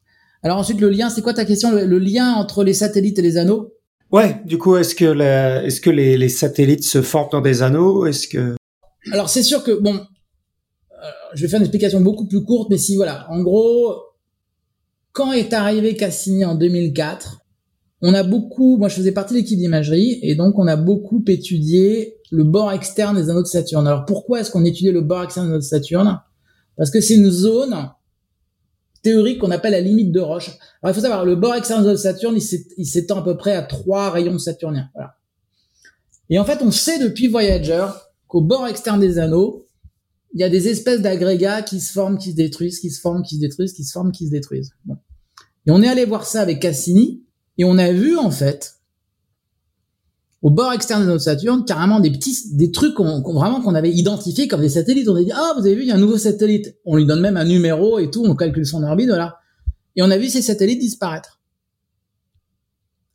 Alors 0.42 0.58
ensuite, 0.58 0.80
le 0.80 0.90
lien, 0.90 1.08
c'est 1.08 1.22
quoi 1.22 1.34
ta 1.34 1.44
question? 1.44 1.70
Le, 1.72 1.98
lien 1.98 2.34
entre 2.34 2.64
les 2.64 2.74
satellites 2.74 3.18
et 3.18 3.22
les 3.22 3.36
anneaux? 3.36 3.72
Ouais, 4.10 4.40
du 4.44 4.58
coup, 4.58 4.76
est-ce 4.76 4.94
que, 4.94 5.64
est-ce 5.64 5.80
que 5.80 5.90
les, 5.90 6.16
les, 6.18 6.28
satellites 6.28 6.84
se 6.84 7.00
forment 7.00 7.30
dans 7.30 7.40
des 7.40 7.62
anneaux? 7.62 8.06
Est-ce 8.06 8.26
que 8.26 8.56
Alors 9.12 9.28
c'est 9.28 9.42
sûr 9.42 9.62
que 9.62 9.72
bon, 9.72 9.94
euh, 9.94 11.10
je 11.34 11.42
vais 11.42 11.48
faire 11.48 11.58
une 11.58 11.64
explication 11.64 12.00
beaucoup 12.00 12.26
plus 12.26 12.44
courte, 12.44 12.68
mais 12.70 12.78
si 12.78 12.96
voilà, 12.96 13.26
en 13.30 13.42
gros, 13.42 13.94
quand 15.12 15.32
est 15.32 15.52
arrivé 15.52 15.96
Cassini 15.96 16.44
en 16.44 16.56
2004, 16.56 17.38
on 18.02 18.14
a 18.14 18.22
beaucoup, 18.22 18.76
moi 18.76 18.88
je 18.88 18.96
faisais 18.96 19.12
partie 19.12 19.34
de 19.34 19.38
l'équipe 19.38 19.58
d'imagerie, 19.58 20.18
et 20.22 20.34
donc 20.34 20.58
on 20.58 20.66
a 20.66 20.76
beaucoup 20.76 21.24
étudié 21.26 22.16
le 22.30 22.44
bord 22.44 22.72
externe 22.72 23.16
des 23.16 23.30
anneaux 23.30 23.42
de 23.42 23.46
Saturne. 23.46 23.86
Alors 23.86 24.04
pourquoi 24.04 24.40
est-ce 24.40 24.50
qu'on 24.50 24.64
étudiait 24.64 24.92
le 24.92 25.00
bord 25.00 25.22
externe 25.22 25.46
des 25.46 25.50
anneaux 25.52 25.60
de 25.60 25.64
Saturne? 25.64 26.20
Parce 26.76 26.90
que 26.90 27.00
c'est 27.00 27.14
une 27.14 27.30
zone 27.30 27.90
théorique 29.02 29.38
qu'on 29.38 29.50
appelle 29.50 29.72
la 29.72 29.80
limite 29.80 30.12
de 30.12 30.20
Roche. 30.20 30.50
Alors 30.82 30.92
il 30.92 30.94
faut 30.94 31.00
savoir, 31.00 31.24
le 31.24 31.36
bord 31.36 31.54
externe 31.54 31.86
de 31.86 31.96
Saturne, 31.96 32.36
il 32.76 32.86
s'étend 32.86 33.20
à 33.20 33.22
peu 33.22 33.36
près 33.36 33.54
à 33.54 33.62
trois 33.62 34.10
rayons 34.10 34.38
saturniens. 34.38 34.90
Voilà. 34.94 35.14
Et 36.28 36.38
en 36.38 36.44
fait, 36.44 36.60
on 36.62 36.72
sait 36.72 36.98
depuis 36.98 37.28
Voyager 37.28 37.86
qu'au 38.26 38.40
bord 38.40 38.66
externe 38.66 39.00
des 39.00 39.18
anneaux, 39.18 39.66
il 40.34 40.40
y 40.40 40.44
a 40.44 40.48
des 40.48 40.68
espèces 40.68 41.00
d'agrégats 41.00 41.62
qui 41.62 41.80
se 41.80 41.92
forment, 41.92 42.18
qui 42.18 42.32
se 42.32 42.36
détruisent, 42.36 42.80
qui 42.80 42.90
se 42.90 43.00
forment, 43.00 43.22
qui 43.22 43.36
se 43.36 43.40
détruisent, 43.40 43.72
qui 43.72 43.84
se 43.84 43.92
forment, 43.92 44.12
qui 44.12 44.26
se 44.26 44.32
détruisent. 44.32 44.72
Et 45.66 45.70
on 45.70 45.80
est 45.82 45.88
allé 45.88 46.04
voir 46.04 46.26
ça 46.26 46.40
avec 46.40 46.60
Cassini, 46.60 47.22
et 47.58 47.64
on 47.64 47.78
a 47.78 47.92
vu 47.92 48.16
en 48.16 48.30
fait 48.30 48.76
au 50.42 50.50
bord 50.50 50.72
externe 50.72 51.02
de 51.02 51.06
notre 51.08 51.22
Saturne, 51.22 51.64
carrément 51.64 51.98
des 51.98 52.10
petits, 52.10 52.54
des 52.54 52.70
trucs 52.70 52.94
qu'on, 52.94 53.20
vraiment 53.32 53.60
qu'on 53.60 53.74
avait 53.74 53.90
identifiés 53.90 54.46
comme 54.46 54.60
des 54.60 54.68
satellites. 54.68 55.08
On 55.08 55.16
a 55.16 55.22
dit, 55.22 55.32
ah, 55.34 55.54
vous 55.56 55.66
avez 55.66 55.74
vu, 55.74 55.82
il 55.82 55.88
y 55.88 55.90
a 55.90 55.96
un 55.96 55.98
nouveau 55.98 56.18
satellite. 56.18 56.76
On 56.84 56.94
lui 56.94 57.06
donne 57.06 57.20
même 57.20 57.36
un 57.36 57.44
numéro 57.44 57.98
et 57.98 58.10
tout, 58.10 58.24
on 58.24 58.36
calcule 58.36 58.66
son 58.66 58.82
orbite, 58.84 59.08
voilà. 59.08 59.38
Et 59.96 60.02
on 60.02 60.10
a 60.10 60.18
vu 60.18 60.28
ces 60.28 60.42
satellites 60.42 60.78
disparaître. 60.78 61.40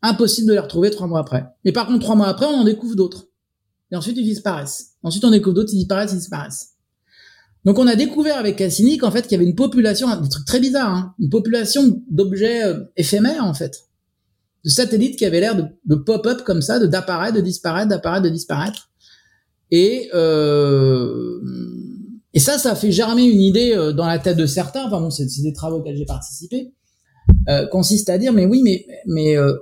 Impossible 0.01 0.47
de 0.47 0.53
les 0.53 0.59
retrouver 0.59 0.89
trois 0.89 1.07
mois 1.07 1.19
après. 1.19 1.45
Mais 1.63 1.71
par 1.71 1.87
contre, 1.87 1.99
trois 1.99 2.15
mois 2.15 2.27
après, 2.27 2.47
on 2.47 2.55
en 2.55 2.63
découvre 2.63 2.95
d'autres. 2.95 3.27
Et 3.91 3.95
ensuite, 3.95 4.17
ils 4.17 4.25
disparaissent. 4.25 4.95
Ensuite, 5.03 5.23
on 5.23 5.31
découvre 5.31 5.55
d'autres, 5.55 5.71
ils 5.73 5.77
disparaissent, 5.77 6.11
ils 6.11 6.17
disparaissent. 6.17 6.71
Donc, 7.63 7.77
on 7.77 7.85
a 7.85 7.95
découvert 7.95 8.39
avec 8.39 8.57
Cassini 8.57 8.97
qu'en 8.97 9.11
fait, 9.11 9.21
qu'il 9.21 9.33
y 9.33 9.35
avait 9.35 9.45
une 9.45 9.55
population, 9.55 10.07
des 10.19 10.27
trucs 10.27 10.45
très 10.45 10.59
bizarres, 10.59 10.93
hein, 10.93 11.13
une 11.19 11.29
population 11.29 12.01
d'objets 12.09 12.65
euh, 12.65 12.83
éphémères, 12.97 13.45
en 13.45 13.53
fait 13.53 13.90
de 14.63 14.69
satellites 14.69 15.17
qui 15.17 15.25
avaient 15.25 15.39
l'air 15.39 15.55
de, 15.55 15.95
pop-up 15.95 16.43
comme 16.43 16.61
ça, 16.61 16.79
de 16.79 16.85
d'apparaître, 16.85 17.35
de 17.35 17.41
disparaître, 17.41 17.89
d'apparaître, 17.89 18.23
de 18.23 18.29
disparaître. 18.29 18.89
Et 19.71 20.09
euh, 20.13 21.39
et 22.33 22.39
ça, 22.39 22.57
ça 22.57 22.75
fait 22.75 22.91
germer 22.91 23.23
une 23.23 23.41
idée 23.41 23.73
euh, 23.73 23.91
dans 23.91 24.05
la 24.05 24.19
tête 24.19 24.37
de 24.37 24.45
certains. 24.45 24.85
Enfin 24.85 25.01
bon, 25.01 25.09
c'est 25.09 25.25
des 25.41 25.53
travaux 25.53 25.77
auxquels 25.77 25.97
j'ai 25.97 26.05
participé. 26.05 26.73
Euh, 27.49 27.67
consiste 27.67 28.09
à 28.09 28.17
dire, 28.17 28.33
mais 28.33 28.45
oui, 28.45 28.61
mais 28.63 28.85
mais 29.05 29.37
euh, 29.37 29.53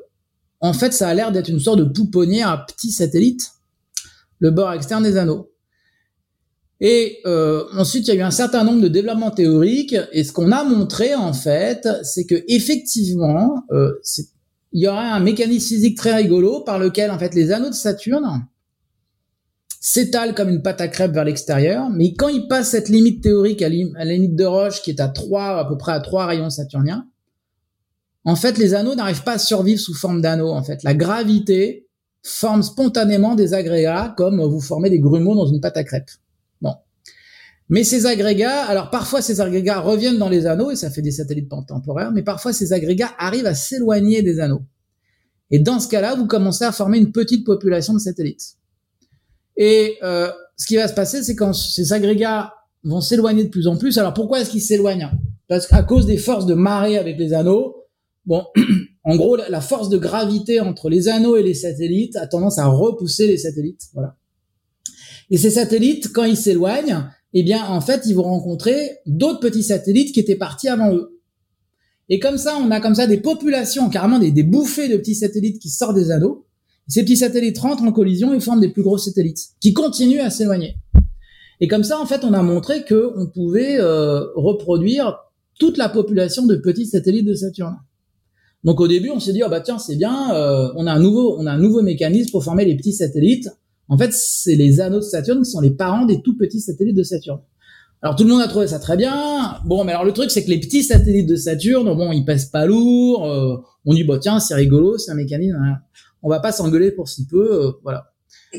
en 0.61 0.73
fait, 0.73 0.91
ça 0.91 1.07
a 1.07 1.13
l'air 1.13 1.31
d'être 1.31 1.49
une 1.49 1.59
sorte 1.59 1.80
de 1.80 1.84
pouponnière 1.84 2.49
à 2.49 2.65
petits 2.65 2.91
satellites, 2.91 3.51
le 4.39 4.51
bord 4.51 4.71
externe 4.73 5.03
des 5.03 5.17
anneaux. 5.17 5.51
Et 6.81 7.19
euh, 7.26 7.65
ensuite, 7.73 8.07
il 8.07 8.13
y 8.13 8.17
a 8.17 8.19
eu 8.19 8.23
un 8.23 8.31
certain 8.31 8.63
nombre 8.63 8.81
de 8.81 8.88
développements 8.88 9.31
théoriques, 9.31 9.95
et 10.11 10.23
ce 10.23 10.31
qu'on 10.31 10.51
a 10.51 10.63
montré 10.63 11.13
en 11.13 11.34
fait, 11.34 11.88
c'est 12.03 12.26
que 12.26 12.43
effectivement, 12.47 13.63
euh, 13.71 13.91
il 14.71 14.83
y 14.83 14.87
aurait 14.87 15.09
un 15.09 15.19
mécanisme 15.19 15.67
physique 15.67 15.97
très 15.97 16.15
rigolo 16.15 16.61
par 16.61 16.79
lequel 16.79 17.11
en 17.11 17.19
fait 17.19 17.33
les 17.33 17.51
anneaux 17.51 17.69
de 17.69 17.75
Saturne 17.75 18.45
s'étalent 19.81 20.35
comme 20.35 20.49
une 20.49 20.61
pâte 20.61 20.81
à 20.81 20.87
crêpes 20.87 21.13
vers 21.13 21.23
l'extérieur, 21.23 21.89
mais 21.89 22.13
quand 22.13 22.27
ils 22.27 22.47
passent 22.47 22.71
cette 22.71 22.89
limite 22.89 23.23
théorique 23.23 23.61
à, 23.61 23.69
la 23.69 24.05
limite 24.05 24.35
de 24.35 24.45
Roche 24.45 24.81
qui 24.81 24.91
est 24.91 24.99
à 24.99 25.07
3 25.07 25.59
à 25.59 25.65
peu 25.65 25.77
près 25.77 25.93
à 25.93 25.99
3 25.99 26.25
rayons 26.25 26.49
saturniens, 26.49 27.07
en 28.25 28.35
fait 28.35 28.57
les 28.57 28.73
anneaux 28.73 28.95
n'arrivent 28.95 29.23
pas 29.23 29.33
à 29.33 29.37
survivre 29.39 29.79
sous 29.79 29.95
forme 29.95 30.21
d'anneaux 30.21 30.51
en 30.51 30.63
fait. 30.63 30.83
La 30.83 30.93
gravité 30.93 31.87
forme 32.21 32.63
spontanément 32.63 33.35
des 33.35 33.53
agrégats 33.53 34.13
comme 34.17 34.41
vous 34.41 34.59
formez 34.59 34.89
des 34.89 34.99
grumeaux 34.99 35.35
dans 35.35 35.47
une 35.47 35.61
pâte 35.61 35.77
à 35.77 35.83
crêpes. 35.83 36.11
Mais 37.69 37.83
ces 37.83 38.07
agrégats, 38.07 38.65
alors 38.65 38.89
parfois 38.89 39.21
ces 39.21 39.41
agrégats 39.41 39.79
reviennent 39.79 40.17
dans 40.17 40.29
les 40.29 40.47
anneaux 40.47 40.71
et 40.71 40.75
ça 40.75 40.89
fait 40.89 41.03
des 41.03 41.11
satellites 41.11 41.49
temporaires, 41.67 42.11
mais 42.11 42.23
parfois 42.23 42.51
ces 42.51 42.73
agrégats 42.73 43.11
arrivent 43.19 43.45
à 43.45 43.53
s'éloigner 43.53 44.23
des 44.23 44.39
anneaux. 44.39 44.63
Et 45.51 45.59
dans 45.59 45.79
ce 45.79 45.87
cas-là, 45.87 46.15
vous 46.15 46.25
commencez 46.25 46.63
à 46.65 46.71
former 46.71 46.97
une 46.97 47.11
petite 47.11 47.45
population 47.45 47.93
de 47.93 47.99
satellites. 47.99 48.55
Et 49.55 49.97
euh, 50.03 50.31
ce 50.57 50.65
qui 50.65 50.75
va 50.77 50.87
se 50.87 50.93
passer, 50.93 51.23
c'est 51.23 51.35
quand 51.35 51.53
ces 51.53 51.93
agrégats 51.93 52.53
vont 52.83 53.01
s'éloigner 53.01 53.43
de 53.43 53.49
plus 53.49 53.67
en 53.67 53.77
plus. 53.77 53.97
Alors 53.97 54.13
pourquoi 54.13 54.39
est-ce 54.39 54.49
qu'ils 54.49 54.61
s'éloignent? 54.61 55.11
Parce 55.47 55.67
qu'à 55.67 55.83
cause 55.83 56.05
des 56.05 56.17
forces 56.17 56.45
de 56.45 56.53
marée 56.53 56.97
avec 56.97 57.17
les 57.19 57.33
anneaux, 57.33 57.87
bon, 58.25 58.45
en 59.03 59.15
gros, 59.15 59.35
la 59.35 59.61
force 59.61 59.89
de 59.89 59.97
gravité 59.97 60.59
entre 60.59 60.89
les 60.89 61.07
anneaux 61.07 61.35
et 61.35 61.43
les 61.43 61.53
satellites 61.53 62.15
a 62.15 62.25
tendance 62.25 62.57
à 62.57 62.67
repousser 62.67 63.27
les 63.27 63.37
satellites. 63.37 63.87
Voilà. 63.93 64.15
Et 65.29 65.37
ces 65.37 65.51
satellites, 65.51 66.11
quand 66.13 66.23
ils 66.23 66.37
s'éloignent, 66.37 67.09
eh 67.34 67.43
bien, 67.43 67.65
en 67.65 67.81
fait, 67.81 68.03
ils 68.06 68.15
vont 68.15 68.23
rencontrer 68.23 68.97
d'autres 69.06 69.39
petits 69.39 69.64
satellites 69.64 70.14
qui 70.14 70.19
étaient 70.19 70.35
partis 70.35 70.68
avant 70.68 70.93
eux. 70.93 71.19
Et 72.10 72.19
comme 72.19 72.38
ça, 72.38 72.57
on 72.57 72.72
a 72.72 72.80
comme 72.80 72.95
ça 72.95 73.06
des 73.06 73.19
populations, 73.19 73.89
carrément 73.89 74.18
des, 74.18 74.31
bouffées 74.43 74.89
de 74.89 74.97
petits 74.97 75.15
satellites 75.15 75.60
qui 75.60 75.69
sortent 75.69 75.95
des 75.95 76.10
anneaux. 76.10 76.47
Ces 76.88 77.03
petits 77.03 77.18
satellites 77.18 77.60
rentrent 77.60 77.84
en 77.84 77.91
collision 77.91 78.34
et 78.34 78.39
forment 78.39 78.61
des 78.61 78.72
plus 78.72 78.81
gros 78.81 78.97
satellites 78.97 79.39
qui 79.61 79.73
continuent 79.73 80.22
à 80.22 80.31
s'éloigner. 80.31 80.76
Et 81.60 81.68
comme 81.68 81.84
ça, 81.84 81.99
en 81.99 82.07
fait, 82.07 82.23
on 82.23 82.34
a 82.34 82.41
montré 82.41 82.84
que 82.84 83.14
on 83.15 83.27
pouvait 83.27 83.80
euh, 83.80 84.22
reproduire 84.35 85.18
toute 85.60 85.77
la 85.77 85.89
population 85.89 86.47
de 86.47 86.56
petits 86.56 86.88
satellites 86.88 87.27
de 87.27 87.35
Saturne. 87.35 87.77
Donc 88.64 88.81
au 88.81 88.88
début, 88.88 89.10
on 89.10 89.19
s'est 89.19 89.34
dit, 89.34 89.43
oh 89.45 89.49
bah 89.49 89.61
tiens, 89.61 89.77
c'est 89.77 89.95
bien, 89.95 90.34
euh, 90.34 90.69
on 90.76 90.88
a 90.88 90.93
un 90.93 90.99
nouveau, 90.99 91.38
on 91.38 91.45
a 91.45 91.51
un 91.51 91.57
nouveau 91.60 91.81
mécanisme 91.81 92.31
pour 92.31 92.43
former 92.43 92.65
les 92.65 92.76
petits 92.76 92.93
satellites. 92.93 93.49
En 93.89 93.97
fait, 93.97 94.13
c'est 94.13 94.55
les 94.55 94.79
anneaux 94.79 94.99
de 94.99 95.03
Saturne 95.03 95.41
qui 95.41 95.49
sont 95.49 95.61
les 95.61 95.71
parents 95.71 96.05
des 96.05 96.21
tout 96.21 96.37
petits 96.37 96.61
satellites 96.61 96.95
de 96.95 97.03
Saturne. 97.03 97.41
Alors 98.01 98.15
tout 98.15 98.23
le 98.23 98.29
monde 98.29 98.41
a 98.41 98.47
trouvé 98.47 98.67
ça 98.67 98.79
très 98.79 98.95
bien. 98.95 99.57
Bon, 99.65 99.83
mais 99.83 99.91
alors 99.91 100.05
le 100.05 100.13
truc 100.13 100.31
c'est 100.31 100.45
que 100.45 100.49
les 100.49 100.59
petits 100.59 100.83
satellites 100.83 101.27
de 101.27 101.35
Saturne, 101.35 101.85
bon, 101.85 102.13
ils 102.13 102.23
pèsent 102.23 102.45
pas 102.45 102.65
lourd. 102.65 103.25
Euh, 103.25 103.57
on 103.85 103.93
dit 103.93 104.03
bah 104.05 104.19
tiens, 104.21 104.39
c'est 104.39 104.55
rigolo, 104.55 104.97
c'est 104.97 105.11
un 105.11 105.15
mécanisme. 105.15 105.57
Hein. 105.57 105.79
On 106.21 106.29
va 106.29 106.39
pas 106.39 106.51
s'engueuler 106.51 106.91
pour 106.91 107.09
si 107.09 107.25
peu, 107.25 107.65
euh, 107.65 107.71
voilà. 107.83 108.13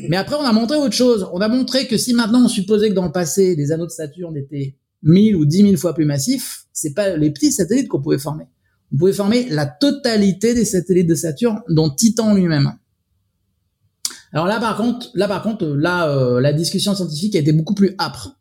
Mais 0.09 0.17
après, 0.17 0.35
on 0.35 0.43
a 0.43 0.53
montré 0.53 0.77
autre 0.77 0.93
chose. 0.93 1.27
On 1.33 1.41
a 1.41 1.47
montré 1.47 1.87
que 1.87 1.97
si 1.97 2.13
maintenant 2.13 2.45
on 2.45 2.47
supposait 2.47 2.89
que 2.89 2.93
dans 2.93 3.05
le 3.05 3.11
passé, 3.11 3.55
les 3.55 3.71
anneaux 3.71 3.85
de 3.85 3.91
Saturne 3.91 4.37
étaient 4.37 4.75
1000 5.03 5.35
ou 5.35 5.45
10 5.45 5.61
000 5.63 5.77
fois 5.77 5.93
plus 5.93 6.05
massifs, 6.05 6.65
c'est 6.71 6.93
pas 6.93 7.17
les 7.17 7.31
petits 7.31 7.51
satellites 7.51 7.87
qu'on 7.87 8.01
pouvait 8.01 8.19
former. 8.19 8.45
On 8.93 8.97
pouvait 8.97 9.13
former 9.13 9.47
la 9.49 9.65
totalité 9.65 10.53
des 10.53 10.65
satellites 10.65 11.07
de 11.07 11.15
Saturne, 11.15 11.61
dont 11.69 11.89
Titan 11.89 12.33
lui-même. 12.33 12.73
Alors 14.33 14.47
là, 14.47 14.59
par 14.59 14.77
contre, 14.77 15.09
là, 15.13 15.27
par 15.27 15.43
contre, 15.43 15.65
là, 15.65 16.09
euh, 16.09 16.39
la 16.39 16.53
discussion 16.53 16.95
scientifique 16.95 17.35
a 17.35 17.39
été 17.39 17.51
beaucoup 17.51 17.73
plus 17.73 17.95
âpre 17.99 18.37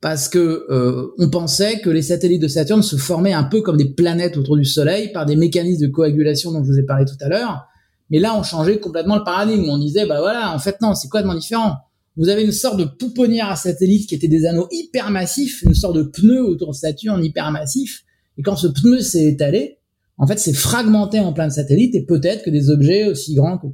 parce 0.00 0.28
que 0.28 0.66
euh, 0.70 1.14
on 1.18 1.30
pensait 1.30 1.80
que 1.80 1.90
les 1.90 2.02
satellites 2.02 2.42
de 2.42 2.48
Saturne 2.48 2.82
se 2.82 2.96
formaient 2.96 3.32
un 3.32 3.44
peu 3.44 3.62
comme 3.62 3.76
des 3.76 3.88
planètes 3.88 4.36
autour 4.36 4.56
du 4.56 4.64
Soleil 4.64 5.10
par 5.12 5.26
des 5.26 5.36
mécanismes 5.36 5.86
de 5.86 5.90
coagulation 5.90 6.52
dont 6.52 6.62
je 6.62 6.70
vous 6.70 6.78
ai 6.78 6.84
parlé 6.84 7.04
tout 7.04 7.16
à 7.20 7.28
l'heure. 7.28 7.66
Mais 8.10 8.18
là, 8.18 8.36
on 8.36 8.42
changeait 8.42 8.78
complètement 8.78 9.16
le 9.16 9.24
paradigme. 9.24 9.68
On 9.68 9.78
disait, 9.78 10.06
bah 10.06 10.20
voilà, 10.20 10.54
en 10.54 10.58
fait 10.58 10.80
non, 10.80 10.94
c'est 10.94 11.08
complètement 11.08 11.34
différent. 11.34 11.76
Vous 12.16 12.28
avez 12.28 12.44
une 12.44 12.52
sorte 12.52 12.78
de 12.78 12.84
pouponnière 12.84 13.50
à 13.50 13.56
satellites 13.56 14.08
qui 14.08 14.14
étaient 14.14 14.28
des 14.28 14.46
anneaux 14.46 14.68
hyper 14.70 15.10
massifs, 15.10 15.62
une 15.62 15.74
sorte 15.74 15.96
de 15.96 16.02
pneu 16.02 16.42
autour 16.42 16.70
de 16.70 16.76
Saturne 16.76 17.24
hyper 17.24 17.50
massif. 17.50 18.04
Et 18.38 18.42
quand 18.42 18.56
ce 18.56 18.68
pneu 18.68 19.00
s'est 19.00 19.24
étalé, 19.24 19.78
en 20.18 20.26
fait, 20.26 20.38
c'est 20.38 20.54
fragmenté 20.54 21.20
en 21.20 21.32
plein 21.32 21.48
de 21.48 21.52
satellites 21.52 21.94
et 21.94 22.04
peut-être 22.04 22.42
que 22.42 22.50
des 22.50 22.70
objets 22.70 23.06
aussi 23.06 23.34
grands 23.34 23.58
que 23.58 23.66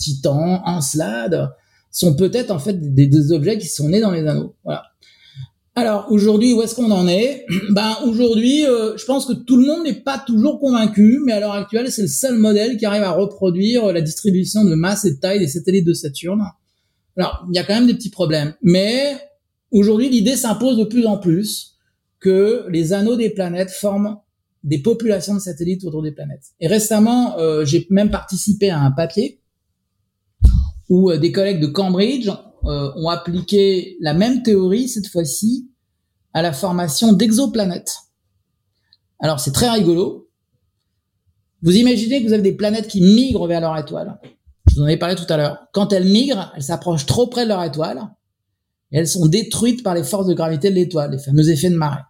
Titan, 0.00 0.62
Encelade, 0.64 1.50
sont 1.90 2.14
peut-être 2.14 2.50
en 2.50 2.58
fait 2.58 2.94
des, 2.94 3.32
objets 3.32 3.58
qui 3.58 3.66
sont 3.66 3.88
nés 3.88 4.00
dans 4.00 4.10
les 4.10 4.26
anneaux. 4.26 4.54
Voilà. 4.64 4.84
Alors 5.74 6.06
aujourd'hui, 6.10 6.52
où 6.52 6.62
est-ce 6.62 6.74
qu'on 6.74 6.90
en 6.90 7.06
est? 7.06 7.44
Ben 7.70 7.96
aujourd'hui, 8.04 8.66
euh, 8.66 8.96
je 8.96 9.04
pense 9.04 9.26
que 9.26 9.32
tout 9.32 9.56
le 9.56 9.66
monde 9.66 9.84
n'est 9.84 10.00
pas 10.00 10.18
toujours 10.18 10.58
convaincu, 10.58 11.20
mais 11.24 11.32
à 11.32 11.40
l'heure 11.40 11.52
actuelle, 11.52 11.90
c'est 11.90 12.02
le 12.02 12.08
seul 12.08 12.36
modèle 12.36 12.76
qui 12.76 12.86
arrive 12.86 13.02
à 13.02 13.12
reproduire 13.12 13.92
la 13.92 14.00
distribution 14.00 14.64
de 14.64 14.74
masse 14.74 15.04
et 15.04 15.12
de 15.12 15.20
taille 15.20 15.38
des 15.38 15.48
satellites 15.48 15.86
de 15.86 15.94
Saturne. 15.94 16.42
Alors 17.16 17.46
il 17.50 17.56
y 17.56 17.58
a 17.58 17.64
quand 17.64 17.74
même 17.74 17.86
des 17.86 17.94
petits 17.94 18.10
problèmes, 18.10 18.54
mais 18.62 19.16
aujourd'hui, 19.70 20.08
l'idée 20.08 20.36
s'impose 20.36 20.76
de 20.76 20.84
plus 20.84 21.06
en 21.06 21.18
plus 21.18 21.76
que 22.20 22.66
les 22.68 22.92
anneaux 22.92 23.16
des 23.16 23.30
planètes 23.30 23.70
forment 23.70 24.18
des 24.62 24.78
populations 24.78 25.34
de 25.34 25.40
satellites 25.40 25.84
autour 25.84 26.02
des 26.02 26.12
planètes. 26.12 26.44
Et 26.60 26.66
récemment, 26.66 27.38
euh, 27.38 27.64
j'ai 27.64 27.86
même 27.90 28.10
participé 28.10 28.70
à 28.70 28.80
un 28.80 28.90
papier 28.90 29.39
où 30.90 31.10
euh, 31.10 31.16
des 31.16 31.32
collègues 31.32 31.60
de 31.60 31.68
Cambridge 31.68 32.28
euh, 32.28 32.92
ont 32.96 33.08
appliqué 33.08 33.96
la 34.00 34.12
même 34.12 34.42
théorie, 34.42 34.88
cette 34.88 35.06
fois-ci, 35.06 35.70
à 36.34 36.42
la 36.42 36.52
formation 36.52 37.14
d'exoplanètes. 37.14 37.96
Alors 39.20 39.40
c'est 39.40 39.52
très 39.52 39.70
rigolo. 39.70 40.28
Vous 41.62 41.76
imaginez 41.76 42.20
que 42.20 42.26
vous 42.26 42.32
avez 42.32 42.42
des 42.42 42.56
planètes 42.56 42.88
qui 42.88 43.00
migrent 43.00 43.46
vers 43.46 43.60
leur 43.60 43.76
étoile. 43.78 44.18
Je 44.66 44.74
vous 44.74 44.82
en 44.82 44.86
ai 44.86 44.96
parlé 44.96 45.14
tout 45.14 45.30
à 45.30 45.36
l'heure. 45.36 45.58
Quand 45.72 45.92
elles 45.92 46.08
migrent, 46.08 46.52
elles 46.56 46.62
s'approchent 46.62 47.06
trop 47.06 47.26
près 47.26 47.44
de 47.44 47.48
leur 47.48 47.62
étoile 47.62 48.02
et 48.92 48.98
elles 48.98 49.08
sont 49.08 49.26
détruites 49.26 49.82
par 49.82 49.94
les 49.94 50.04
forces 50.04 50.26
de 50.26 50.34
gravité 50.34 50.70
de 50.70 50.74
l'étoile, 50.74 51.12
les 51.12 51.18
fameux 51.18 51.48
effets 51.50 51.70
de 51.70 51.76
marée. 51.76 52.02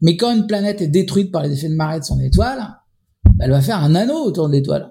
Mais 0.00 0.16
quand 0.16 0.34
une 0.34 0.46
planète 0.46 0.80
est 0.80 0.88
détruite 0.88 1.30
par 1.30 1.42
les 1.42 1.52
effets 1.52 1.68
de 1.68 1.74
marée 1.74 2.00
de 2.00 2.04
son 2.04 2.20
étoile, 2.20 2.76
elle 3.38 3.50
va 3.50 3.60
faire 3.60 3.82
un 3.82 3.94
anneau 3.94 4.24
autour 4.24 4.48
de 4.48 4.54
l'étoile. 4.54 4.90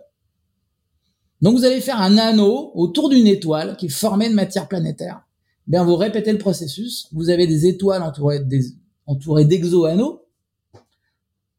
Donc 1.41 1.57
vous 1.57 1.65
allez 1.65 1.81
faire 1.81 2.01
un 2.01 2.17
anneau 2.17 2.71
autour 2.75 3.09
d'une 3.09 3.27
étoile 3.27 3.77
qui 3.77 3.85
est 3.85 3.89
formée 3.89 4.29
de 4.29 4.35
matière 4.35 4.67
planétaire. 4.67 5.21
Bien, 5.67 5.83
vous 5.83 5.95
répétez 5.95 6.31
le 6.31 6.37
processus. 6.37 7.07
Vous 7.11 7.29
avez 7.29 7.47
des 7.47 7.67
étoiles 7.67 8.01
entourées 8.01 9.45
d'exo-anneaux. 9.45 10.25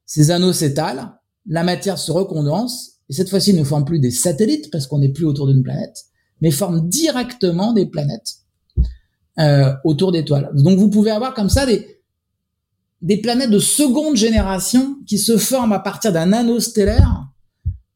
Ces 0.05 0.33
anneaux 0.33 0.53
s'étalent, 0.53 1.21
la 1.47 1.63
matière 1.63 1.97
se 1.97 2.11
recondense, 2.11 2.97
et 3.09 3.13
cette 3.13 3.31
fois-ci 3.31 3.55
ne 3.55 3.63
forme 3.63 3.85
plus 3.85 4.01
des 4.01 4.11
satellites 4.11 4.71
parce 4.73 4.89
qu'on 4.89 4.99
n'est 4.99 5.13
plus 5.13 5.25
autour 5.25 5.47
d'une 5.47 5.63
planète, 5.63 6.07
mais 6.41 6.51
forme 6.51 6.89
directement 6.89 7.73
des 7.73 7.87
planètes 7.87 8.39
euh, 9.39 9.73
autour 9.85 10.11
d'étoiles. 10.11 10.51
Donc 10.55 10.79
vous 10.79 10.91
pouvez 10.91 11.13
avoir 11.13 11.33
comme 11.33 11.49
ça 11.49 11.65
des 13.03 13.17
planètes 13.19 13.51
de 13.51 13.61
seconde 13.61 14.17
génération 14.17 14.97
qui 15.07 15.19
se 15.19 15.37
forment 15.37 15.73
à 15.73 15.79
partir 15.79 16.13
d'un 16.13 16.33
anneau 16.33 16.59
stellaire 16.59 17.30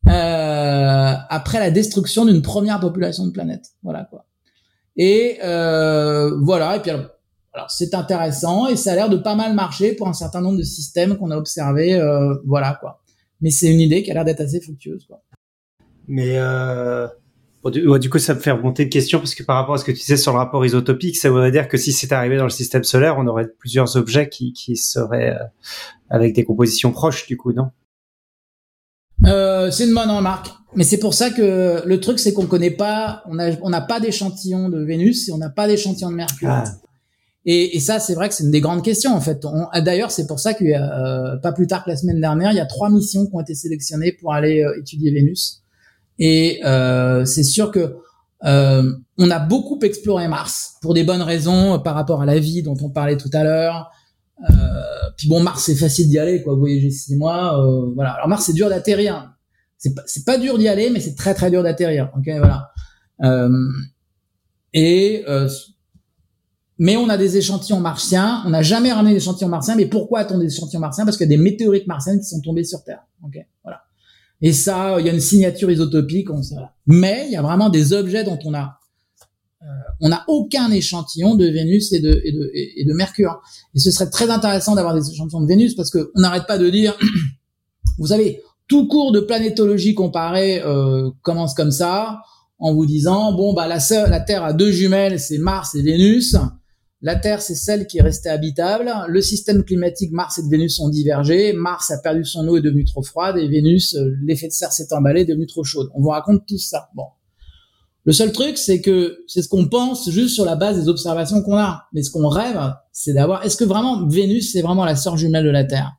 euh, 0.09 1.15
après 1.29 1.61
la 1.61 1.71
destruction 1.71 2.25
d'une 2.25 2.43
première 2.43 2.81
population 2.81 3.27
de 3.27 3.33
planètes. 3.33 3.71
Voilà 3.83 4.05
quoi. 4.05 4.27
Et 4.97 5.39
euh, 5.43 6.37
voilà. 6.43 6.77
Et 6.77 6.81
puis 6.81 6.91
alors, 6.91 7.71
c'est 7.71 7.95
intéressant 7.95 8.69
et 8.69 8.77
ça 8.77 8.93
a 8.93 8.95
l'air 8.97 9.09
de 9.09 9.17
pas 9.17 9.35
mal 9.35 9.55
marcher 9.55 9.95
pour 9.95 10.09
un 10.09 10.13
certain 10.13 10.41
nombre 10.41 10.59
de 10.59 10.65
systèmes 10.65 11.17
qu'on 11.17 11.31
a 11.31 11.37
observés. 11.37 11.95
Euh, 11.95 12.35
voilà 12.47 12.77
quoi. 12.81 13.03
Mais 13.41 13.51
c'est 13.51 13.71
une 13.71 13.81
idée 13.81 14.03
qui 14.03 14.11
a 14.11 14.15
l'air 14.15 14.25
d'être 14.25 14.41
assez 14.41 14.61
fructueuse 14.61 15.07
quoi. 15.07 15.23
Mais 16.07 16.35
euh, 16.37 17.09
du, 17.71 18.11
coup, 18.11 18.19
ça 18.19 18.35
me 18.35 18.41
fait 18.41 18.51
remonter 18.51 18.83
une 18.83 18.91
question 18.91 19.19
parce 19.19 19.35
que 19.35 19.43
par 19.43 19.57
rapport 19.57 19.75
à 19.75 19.79
ce 19.79 19.85
que 19.85 19.93
tu 19.93 19.99
disais 19.99 20.17
sur 20.17 20.33
le 20.33 20.39
rapport 20.39 20.65
isotopique, 20.65 21.17
ça 21.17 21.31
voudrait 21.31 21.51
dire 21.51 21.69
que 21.69 21.79
si 21.79 21.93
c'était 21.93 22.15
arrivé 22.15 22.37
dans 22.37 22.45
le 22.45 22.51
système 22.51 22.85
solaire, 22.85 23.17
on 23.19 23.27
aurait 23.27 23.49
plusieurs 23.59 23.97
objets 23.97 24.29
qui, 24.29 24.53
qui 24.53 24.77
seraient 24.77 25.35
euh, 25.35 25.45
avec 26.11 26.35
des 26.35 26.45
compositions 26.45 26.93
proches, 26.93 27.27
du 27.27 27.37
coup, 27.37 27.53
non? 27.53 27.71
Euh, 29.27 29.71
C'est 29.71 29.87
une 29.87 29.95
bonne 29.95 30.11
remarque. 30.11 30.51
Mais 30.77 30.85
c'est 30.85 30.99
pour 30.99 31.15
ça 31.15 31.31
que 31.31 31.83
le 31.87 32.01
truc, 32.01 32.19
c'est 32.19 32.33
qu'on 32.33 32.47
connaît 32.47 32.71
pas, 32.71 33.23
on 33.27 33.35
n'a 33.35 33.51
on 33.63 33.73
a 33.73 33.81
pas 33.81 34.01
d'échantillon 34.01 34.69
de 34.69 34.83
Vénus 34.83 35.29
et 35.29 35.33
on 35.33 35.39
n'a 35.39 35.51
pas 35.51 35.69
d'échantillon 35.69 36.11
de 36.11 36.17
Mercure. 36.17 36.51
Ah. 36.51 36.65
Et, 37.47 37.77
et, 37.77 37.81
ça, 37.81 38.01
c'est 38.01 38.15
vrai 38.15 38.29
que 38.29 38.35
c'est 38.35 38.43
une 38.43 38.51
des 38.51 38.63
grandes 38.63 38.83
questions 38.83 39.15
en 39.15 39.21
fait. 39.21 39.47
D'ailleurs, 39.83 40.11
c'est 40.11 40.27
pour 40.27 40.41
ça 40.41 40.55
qu'il 40.55 40.69
y 40.69 40.75
a 40.75 41.35
euh, 41.35 41.37
pas 41.37 41.53
plus 41.53 41.67
tard 41.67 41.85
que 41.85 41.91
la 41.91 41.97
semaine 41.97 42.21
dernière, 42.21 42.53
il 42.53 42.57
y 42.57 42.61
a 42.61 42.67
trois 42.67 42.91
missions 42.91 43.27
qui 43.27 43.35
ont 43.35 43.41
été 43.41 43.55
sélectionnées 43.55 44.13
pour 44.13 44.33
aller 44.33 44.65
euh, 44.65 44.81
étudier 44.81 45.13
Vénus. 45.13 45.63
Et 46.19 46.61
euh, 46.65 47.25
c'est 47.25 47.43
sûr 47.43 47.71
que 47.71 47.97
euh, 48.45 48.93
on 49.19 49.31
a 49.31 49.39
beaucoup 49.39 49.79
exploré 49.81 50.29
Mars 50.29 50.75
pour 50.83 50.95
des 50.95 51.05
bonnes 51.05 51.23
raisons 51.23 51.75
euh, 51.75 51.79
par 51.79 51.95
rapport 51.95 52.23
à 52.23 52.27
la 52.27 52.39
vie 52.39 52.63
dont 52.63 52.77
on 52.83 52.91
parlait 52.91 53.17
tout 53.17 53.31
à 53.33 53.43
l'heure. 53.43 53.91
Euh, 54.41 55.11
puis 55.17 55.29
bon, 55.29 55.41
Mars 55.41 55.63
c'est 55.65 55.77
facile 55.77 56.09
d'y 56.09 56.19
aller, 56.19 56.43
quoi. 56.43 56.55
Voyager 56.55 56.91
six 56.91 57.17
mois, 57.17 57.61
euh, 57.61 57.93
voilà. 57.95 58.13
Alors 58.13 58.29
Mars 58.29 58.45
c'est 58.47 58.53
dur 58.53 58.69
d'atterrir. 58.69 59.33
C'est 59.79 59.95
pas, 59.95 60.03
pas 60.27 60.39
dur 60.39 60.59
d'y 60.59 60.69
aller, 60.69 60.91
mais 60.91 61.01
c'est 61.01 61.15
très 61.15 61.35
très 61.35 61.51
dur 61.51 61.63
d'atterrir. 61.63 62.11
Ok, 62.17 62.29
voilà. 62.39 62.71
Euh, 63.23 63.51
et 64.73 65.25
mais 66.79 66.97
on 66.97 67.09
a 67.09 67.17
des 67.17 67.37
échantillons 67.37 67.79
martiens. 67.79 68.43
On 68.47 68.51
n'a 68.51 68.63
jamais 68.63 68.93
ramené 68.93 69.15
des 69.15 69.21
échantillons 69.23 69.49
martiens. 69.49 69.77
Mais 69.77 69.87
pourquoi 69.87 70.21
a-t-on 70.21 70.39
des 70.39 70.47
échantillons 70.47 70.81
martiens? 70.81 71.05
Parce 71.05 71.17
qu'il 71.17 71.31
y 71.31 71.33
a 71.33 71.37
des 71.37 71.43
météorites 71.43 71.87
martiennes 71.87 72.19
qui 72.19 72.27
sont 72.27 72.41
tombées 72.41 72.65
sur 72.65 72.83
Terre. 72.83 73.05
Ok, 73.23 73.39
voilà. 73.63 73.83
Et 74.43 74.53
ça, 74.53 74.97
il 74.99 75.07
y 75.07 75.09
a 75.09 75.13
une 75.13 75.21
signature 75.21 75.71
isotopique. 75.71 76.31
On. 76.31 76.41
Mais 76.87 77.27
il 77.27 77.33
y 77.33 77.37
a 77.37 77.43
vraiment 77.43 77.69
des 77.69 77.93
objets 77.93 78.25
dont 78.25 78.39
on 78.45 78.55
a 78.55 78.81
on 80.01 80.09
n'a 80.09 80.25
aucun 80.29 80.71
échantillon 80.71 81.35
de 81.35 81.47
Vénus 81.47 81.93
et 81.93 82.01
de, 82.01 82.21
et 82.25 82.33
de, 82.33 82.51
et 82.55 82.85
de 82.85 82.93
Mercure. 82.93 83.41
Et 83.75 83.79
ce 83.79 83.91
serait 83.91 84.11
très 84.11 84.31
intéressant 84.31 84.75
d'avoir 84.75 84.95
des 84.95 85.11
échantillons 85.11 85.41
de 85.41 85.47
Vénus 85.47 85.75
parce 85.75 85.91
que 85.91 86.11
on 86.15 86.21
n'arrête 86.21 86.47
pas 86.47 86.59
de 86.59 86.69
dire, 86.69 86.97
vous 87.99 88.09
savez, 88.09 88.43
tout 88.69 88.87
cours 88.89 89.13
de 89.13 89.21
planétologie 89.21 89.95
comparée 89.95 90.61
euh, 90.63 91.11
commence 91.23 91.55
comme 91.55 91.71
ça, 91.71 92.23
en 92.59 92.75
vous 92.75 92.87
disant 92.87 93.33
bon 93.33 93.53
bah 93.53 93.67
la, 93.67 93.79
la 94.09 94.21
Terre 94.21 94.45
a 94.45 94.53
deux 94.53 94.71
jumelles, 94.71 95.21
c'est 95.21 95.39
Mars 95.39 95.75
et 95.75 95.83
Vénus. 95.83 96.37
La 97.03 97.17
Terre, 97.17 97.43
c'est 97.43 97.55
celle 97.55 97.87
qui 97.87 97.99
est 97.99 98.03
restée 98.03 98.31
habitable. 98.31 98.91
Le 99.09 99.21
système 99.21 99.63
climatique 99.63 100.11
Mars 100.13 100.39
et 100.39 100.49
Vénus 100.49 100.81
ont 100.81 100.89
divergé. 100.89 101.53
Mars 101.53 101.91
a 101.91 101.99
perdu 101.99 102.25
son 102.25 102.49
eau 102.49 102.57
et 102.57 102.61
est 102.61 102.63
devenue 102.63 102.87
trop 102.87 103.03
froide. 103.03 103.37
Et 103.37 103.47
Vénus, 103.47 103.95
euh, 103.95 104.17
l'effet 104.23 104.49
de 104.49 104.53
serre 104.53 104.73
s'est 104.73 104.91
emballé, 104.95 105.21
est 105.21 105.27
devenue 105.27 105.47
trop 105.47 105.65
chaude. 105.65 105.91
On 105.95 106.01
vous 106.01 106.09
raconte 106.09 106.47
tout 106.47 106.57
ça. 106.57 106.89
Bon. 106.95 107.05
Le 108.07 108.13
seul 108.13 108.33
truc, 108.33 108.59
c'est 108.59 108.83
que 108.83 109.25
c'est 109.27 109.41
ce 109.41 109.49
qu'on 109.49 109.67
pense 109.67 110.11
juste 110.11 110.35
sur 110.35 110.45
la 110.45 110.57
base 110.57 110.79
des 110.79 110.89
observations 110.89 111.43
qu'on 111.43 111.57
a. 111.57 111.85
Mais 111.93 112.03
ce 112.03 112.11
qu'on 112.11 112.29
rêve, 112.29 112.61
c'est 112.93 113.15
d'avoir. 113.15 113.45
Est-ce 113.45 113.57
que 113.57 113.65
vraiment 113.65 114.07
Vénus, 114.07 114.53
c'est 114.53 114.61
vraiment 114.61 114.85
la 114.85 114.95
sœur 114.95 115.17
jumelle 115.17 115.45
de 115.45 115.51
la 115.51 115.65
Terre? 115.65 115.93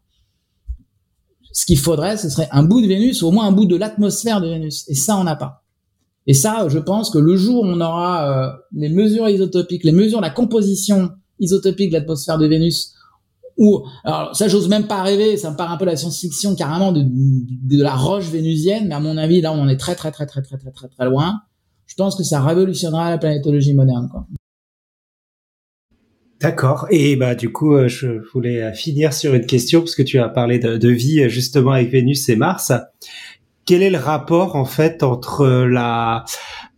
Ce 1.52 1.66
qu'il 1.66 1.80
faudrait, 1.80 2.18
ce 2.18 2.30
serait 2.30 2.50
un 2.52 2.64
bout 2.64 2.82
de 2.82 2.88
Vénus, 2.88 3.22
ou 3.22 3.28
au 3.28 3.32
moins 3.32 3.48
un 3.48 3.52
bout 3.52 3.66
de 3.66 3.76
l'atmosphère 3.76 4.40
de 4.40 4.48
Vénus. 4.48 4.86
Et 4.88 4.94
ça, 4.94 5.18
on 5.18 5.24
n'a 5.24 5.36
pas. 5.36 5.64
Et 6.28 6.34
ça, 6.34 6.68
je 6.70 6.80
pense 6.80 7.10
que 7.10 7.18
le 7.18 7.36
jour 7.36 7.64
où 7.64 7.66
on 7.66 7.82
aura 7.82 8.30
euh, 8.30 8.52
les 8.74 8.90
mesures 8.90 9.30
isotopiques, 9.30 9.84
les 9.84 9.92
mesures, 9.92 10.22
la 10.22 10.30
composition 10.30 11.12
isotopique 11.40 11.90
de 11.90 11.98
l'atmosphère 11.98 12.38
de 12.38 12.46
Vénus, 12.46 12.94
ou 13.58 13.84
alors 14.04 14.36
ça, 14.36 14.48
j'ose 14.48 14.68
même 14.68 14.86
pas 14.86 15.02
rêver. 15.02 15.38
Ça 15.38 15.50
me 15.50 15.56
paraît 15.56 15.74
un 15.74 15.78
peu 15.78 15.86
la 15.86 15.96
science-fiction 15.96 16.56
carrément 16.56 16.92
de, 16.92 17.02
de, 17.02 17.78
de 17.78 17.82
la 17.82 17.96
roche 17.96 18.26
vénusienne, 18.30 18.88
mais 18.90 18.96
à 18.96 19.00
mon 19.00 19.18
avis, 19.18 19.42
là, 19.42 19.54
on 19.54 19.62
en 19.62 19.70
est 19.70 19.78
très, 19.78 19.96
très, 19.96 20.12
très, 20.12 20.26
très, 20.26 20.42
très, 20.42 20.58
très, 20.58 20.72
très, 20.72 20.88
très 20.88 21.06
loin. 21.06 21.42
Je 21.88 21.96
pense 21.96 22.16
que 22.16 22.24
ça 22.24 22.42
révolutionnera 22.42 23.10
la 23.10 23.18
planétologie 23.18 23.74
moderne, 23.74 24.10
quoi. 24.12 24.26
D'accord. 26.42 26.86
Et 26.92 27.16
bah 27.16 27.34
du 27.34 27.52
coup, 27.52 27.76
euh, 27.76 27.88
je 27.88 28.08
voulais 28.34 28.74
finir 28.74 29.14
sur 29.14 29.34
une 29.34 29.46
question 29.46 29.80
parce 29.80 29.96
que 29.96 30.04
tu 30.04 30.20
as 30.20 30.28
parlé 30.28 30.60
de, 30.60 30.90
vie 30.90 31.30
justement 31.30 31.72
avec 31.72 31.90
Vénus 31.90 32.28
et 32.28 32.36
Mars 32.36 32.72
quel 33.66 33.82
est 33.82 33.90
le 33.90 33.98
rapport 33.98 34.56
en 34.56 34.66
fait 34.66 35.04
entre 35.04 35.46
la 35.66 36.24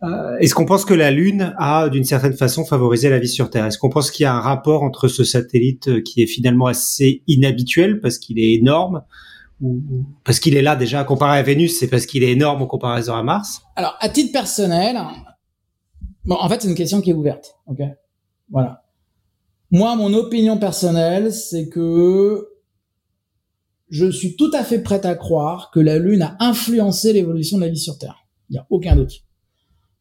euh, 0.03 0.37
est-ce 0.39 0.53
qu'on 0.53 0.65
pense 0.65 0.85
que 0.85 0.93
la 0.93 1.11
Lune 1.11 1.55
a 1.57 1.89
d'une 1.89 2.03
certaine 2.03 2.33
façon 2.33 2.65
favorisé 2.65 3.09
la 3.09 3.19
vie 3.19 3.27
sur 3.27 3.49
Terre? 3.49 3.65
Est-ce 3.65 3.79
qu'on 3.79 3.89
pense 3.89 4.11
qu'il 4.11 4.23
y 4.23 4.27
a 4.27 4.33
un 4.33 4.39
rapport 4.39 4.83
entre 4.83 5.07
ce 5.07 5.23
satellite 5.23 5.87
euh, 5.87 6.01
qui 6.01 6.21
est 6.21 6.27
finalement 6.27 6.67
assez 6.67 7.23
inhabituel 7.27 7.99
parce 7.99 8.19
qu'il 8.19 8.39
est 8.39 8.53
énorme 8.53 9.01
parce 10.23 10.39
qu'il 10.39 10.55
est 10.55 10.61
là 10.61 10.75
déjà 10.75 11.03
comparé 11.03 11.39
à 11.39 11.43
Vénus, 11.43 11.79
c'est 11.79 11.87
parce 11.87 12.05
qu'il 12.05 12.23
est 12.23 12.31
énorme 12.31 12.61
en 12.61 12.67
comparaison 12.67 13.15
à 13.15 13.23
Mars 13.23 13.61
Alors, 13.75 13.95
à 13.99 14.09
titre 14.09 14.31
personnel, 14.31 14.97
bon, 16.25 16.35
en 16.35 16.47
fait, 16.49 16.61
c'est 16.61 16.69
une 16.69 16.75
question 16.75 17.01
qui 17.01 17.09
est 17.09 17.13
ouverte. 17.13 17.55
Ok, 17.65 17.79
voilà. 18.49 18.83
Moi, 19.71 19.95
mon 19.95 20.13
opinion 20.13 20.57
personnelle, 20.57 21.33
c'est 21.33 21.69
que 21.69 22.47
je 23.89 24.09
suis 24.09 24.35
tout 24.35 24.51
à 24.53 24.63
fait 24.63 24.79
prêt 24.79 25.05
à 25.05 25.15
croire 25.15 25.71
que 25.71 25.79
la 25.79 25.97
Lune 25.97 26.21
a 26.21 26.35
influencé 26.39 27.13
l'évolution 27.13 27.57
de 27.57 27.63
la 27.63 27.69
vie 27.69 27.79
sur 27.79 27.97
Terre. 27.97 28.25
Il 28.49 28.53
n'y 28.53 28.59
a 28.59 28.67
aucun 28.69 28.95
doute. 28.95 29.23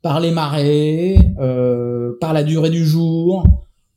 Par 0.02 0.20
les 0.20 0.30
marées, 0.30 1.18
euh, 1.38 2.16
par 2.20 2.32
la 2.32 2.44
durée 2.44 2.70
du 2.70 2.84
jour, 2.84 3.44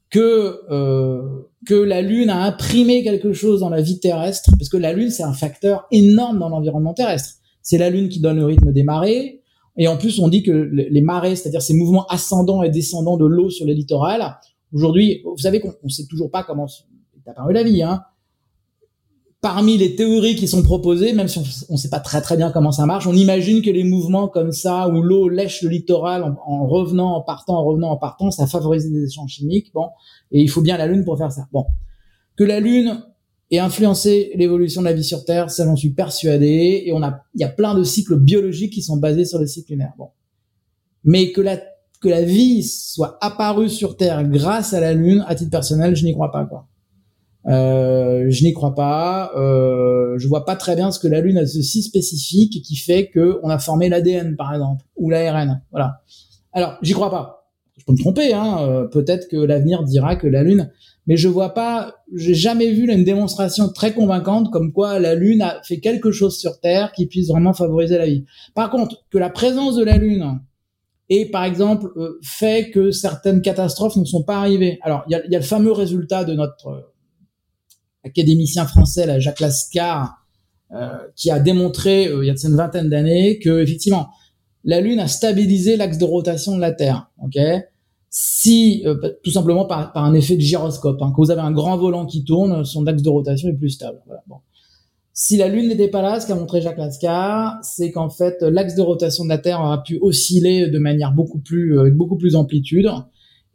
que 0.09 0.61
euh, 0.71 1.48
que 1.65 1.75
la 1.75 2.01
Lune 2.01 2.29
a 2.29 2.43
imprimé 2.43 3.03
quelque 3.03 3.33
chose 3.33 3.59
dans 3.59 3.69
la 3.69 3.81
vie 3.81 3.99
terrestre, 3.99 4.51
parce 4.57 4.69
que 4.69 4.77
la 4.77 4.93
Lune 4.93 5.09
c'est 5.09 5.23
un 5.23 5.33
facteur 5.33 5.85
énorme 5.91 6.39
dans 6.39 6.49
l'environnement 6.49 6.93
terrestre. 6.93 7.35
C'est 7.61 7.77
la 7.77 7.89
Lune 7.89 8.09
qui 8.09 8.19
donne 8.19 8.37
le 8.37 8.45
rythme 8.45 8.71
des 8.71 8.83
marées, 8.83 9.41
et 9.77 9.87
en 9.87 9.97
plus 9.97 10.19
on 10.19 10.27
dit 10.27 10.43
que 10.43 10.51
les 10.51 11.01
marées, 11.01 11.35
c'est-à-dire 11.35 11.61
ces 11.61 11.73
mouvements 11.73 12.07
ascendants 12.07 12.63
et 12.63 12.69
descendants 12.69 13.17
de 13.17 13.25
l'eau 13.25 13.49
sur 13.49 13.65
les 13.65 13.73
littorales, 13.73 14.37
aujourd'hui, 14.73 15.21
vous 15.25 15.37
savez 15.37 15.59
qu'on 15.59 15.73
ne 15.83 15.89
sait 15.89 16.05
toujours 16.09 16.31
pas 16.31 16.43
comment 16.43 16.67
est 16.67 17.29
apparue 17.29 17.53
la 17.53 17.63
vie, 17.63 17.83
hein 17.83 18.01
parmi 19.41 19.77
les 19.77 19.95
théories 19.95 20.35
qui 20.35 20.47
sont 20.47 20.63
proposées, 20.63 21.13
même 21.13 21.27
si 21.27 21.39
on 21.69 21.73
ne 21.73 21.77
sait 21.77 21.89
pas 21.89 21.99
très 21.99 22.21
très 22.21 22.35
bien 22.35 22.51
comment 22.51 22.71
ça 22.71 22.85
marche, 22.85 23.07
on 23.07 23.13
imagine 23.13 23.61
que 23.61 23.69
les 23.69 23.85
mouvements 23.85 24.27
comme 24.27 24.51
ça, 24.51 24.89
où 24.89 25.01
l'eau 25.01 25.29
lèche 25.29 25.61
le 25.61 25.69
littoral 25.69 26.35
en, 26.45 26.67
revenant, 26.67 27.13
en 27.15 27.21
partant, 27.21 27.55
en 27.55 27.63
revenant, 27.63 27.89
en 27.89 27.97
partant, 27.97 28.31
ça 28.31 28.47
favorise 28.47 28.89
les 28.91 29.05
échanges 29.05 29.31
chimiques. 29.31 29.71
Bon, 29.73 29.87
et 30.31 30.41
il 30.41 30.49
faut 30.49 30.61
bien 30.61 30.77
la 30.77 30.87
Lune 30.87 31.05
pour 31.05 31.17
faire 31.17 31.31
ça. 31.31 31.47
Bon, 31.53 31.65
que 32.35 32.43
la 32.43 32.59
Lune 32.59 33.01
ait 33.51 33.59
influencé 33.59 34.31
l'évolution 34.35 34.81
de 34.81 34.85
la 34.85 34.93
vie 34.93 35.03
sur 35.03 35.23
Terre, 35.23 35.49
ça 35.49 35.65
j'en 35.65 35.77
suis 35.77 35.91
persuadé. 35.91 36.83
Et 36.85 36.91
on 36.91 37.01
a, 37.01 37.21
il 37.33 37.41
y 37.41 37.45
a 37.45 37.49
plein 37.49 37.75
de 37.75 37.83
cycles 37.83 38.17
biologiques 38.17 38.73
qui 38.73 38.81
sont 38.81 38.97
basés 38.97 39.25
sur 39.25 39.39
le 39.39 39.47
cycle 39.47 39.71
lunaire. 39.71 39.93
Bon, 39.97 40.09
mais 41.03 41.31
que 41.31 41.41
la 41.41 41.57
que 42.01 42.07
la 42.07 42.23
vie 42.23 42.63
soit 42.63 43.17
apparue 43.19 43.69
sur 43.69 43.97
Terre 43.97 44.25
grâce 44.25 44.73
à 44.73 44.79
la 44.79 44.93
Lune, 44.93 45.25
à 45.27 45.35
titre 45.35 45.51
personnel, 45.51 45.95
je 45.95 46.05
n'y 46.05 46.13
crois 46.13 46.31
pas 46.31 46.45
quoi. 46.45 46.67
Euh, 47.47 48.25
je 48.29 48.43
n'y 48.43 48.53
crois 48.53 48.75
pas. 48.75 49.31
Euh, 49.35 50.17
je 50.17 50.27
vois 50.27 50.45
pas 50.45 50.55
très 50.55 50.75
bien 50.75 50.91
ce 50.91 50.99
que 50.99 51.07
la 51.07 51.21
Lune 51.21 51.37
a 51.37 51.41
de 51.41 51.47
si 51.47 51.81
spécifique 51.81 52.61
qui 52.63 52.75
fait 52.75 53.09
que 53.09 53.39
on 53.43 53.49
a 53.49 53.59
formé 53.59 53.89
l'ADN, 53.89 54.35
par 54.35 54.53
exemple, 54.53 54.85
ou 54.97 55.09
l'ARN. 55.09 55.61
Voilà. 55.71 56.01
Alors, 56.51 56.77
j'y 56.81 56.93
crois 56.93 57.09
pas. 57.09 57.51
Je 57.77 57.85
peux 57.85 57.93
me 57.93 57.97
tromper. 57.97 58.33
Hein. 58.33 58.57
Euh, 58.61 58.87
peut-être 58.87 59.27
que 59.29 59.37
l'avenir 59.37 59.83
dira 59.83 60.15
que 60.15 60.27
la 60.27 60.43
Lune. 60.43 60.71
Mais 61.07 61.17
je 61.17 61.27
vois 61.27 61.53
pas. 61.53 61.95
J'ai 62.13 62.35
jamais 62.35 62.71
vu 62.71 62.91
une 62.91 63.03
démonstration 63.03 63.69
très 63.69 63.93
convaincante 63.93 64.51
comme 64.51 64.73
quoi 64.73 64.99
la 64.99 65.15
Lune 65.15 65.41
a 65.41 65.61
fait 65.63 65.79
quelque 65.79 66.11
chose 66.11 66.37
sur 66.37 66.59
Terre 66.59 66.91
qui 66.91 67.07
puisse 67.07 67.29
vraiment 67.29 67.53
favoriser 67.53 67.97
la 67.97 68.05
vie. 68.05 68.25
Par 68.53 68.69
contre, 68.69 69.05
que 69.09 69.17
la 69.17 69.29
présence 69.29 69.75
de 69.75 69.83
la 69.83 69.97
Lune 69.97 70.39
et 71.11 71.25
par 71.31 71.43
exemple 71.43 71.91
fait 72.21 72.69
que 72.69 72.91
certaines 72.91 73.41
catastrophes 73.41 73.95
ne 73.95 74.05
sont 74.05 74.21
pas 74.21 74.37
arrivées. 74.37 74.77
Alors, 74.83 75.03
il 75.07 75.13
y 75.13 75.15
a, 75.15 75.25
y 75.25 75.35
a, 75.35 75.39
le 75.39 75.45
fameux 75.45 75.71
résultat 75.71 76.23
de 76.23 76.33
notre 76.35 76.91
académicien 78.09 78.65
français, 78.65 79.05
là, 79.05 79.19
Jacques 79.19 79.39
Lascar, 79.39 80.15
qui 81.15 81.31
a 81.31 81.39
démontré 81.39 82.03
il 82.03 82.25
y 82.25 82.29
a 82.29 82.35
une 82.43 82.55
vingtaine 82.55 82.89
d'années 82.89 83.39
que 83.39 83.61
effectivement 83.61 84.09
la 84.63 84.81
Lune 84.81 84.99
a 84.99 85.07
stabilisé 85.07 85.77
l'axe 85.77 85.97
de 85.97 86.05
rotation 86.05 86.55
de 86.55 86.61
la 86.61 86.71
Terre. 86.71 87.09
Ok, 87.23 87.37
si 88.11 88.83
tout 89.23 89.31
simplement 89.31 89.65
par, 89.65 89.91
un 89.95 90.13
effet 90.13 90.35
de 90.35 90.41
gyroscope, 90.41 91.01
hein, 91.01 91.11
quand 91.15 91.23
vous 91.23 91.31
avez 91.31 91.41
un 91.41 91.51
grand 91.51 91.77
volant 91.77 92.05
qui 92.05 92.23
tourne, 92.23 92.65
son 92.65 92.85
axe 92.87 93.01
de 93.01 93.09
rotation 93.09 93.49
est 93.49 93.53
plus 93.53 93.69
stable. 93.69 93.99
Voilà, 94.05 94.21
bon. 94.27 94.37
Si 95.11 95.37
la 95.37 95.47
Lune 95.47 95.67
n'était 95.67 95.89
pas 95.89 96.01
là, 96.01 96.19
ce 96.19 96.27
qu'a 96.27 96.35
montré 96.35 96.61
Jacques 96.61 96.77
Lascar, 96.77 97.57
c'est 97.63 97.91
qu'en 97.91 98.09
fait 98.09 98.41
l'axe 98.41 98.75
de 98.75 98.81
rotation 98.81 99.23
de 99.23 99.29
la 99.29 99.37
Terre 99.37 99.59
aura 99.59 99.83
pu 99.83 99.97
osciller 100.01 100.67
de 100.69 100.79
manière 100.79 101.13
beaucoup 101.13 101.39
plus 101.39 101.79
avec 101.79 101.95
beaucoup 101.95 102.17
plus 102.17 102.33
d'amplitude, 102.33 102.89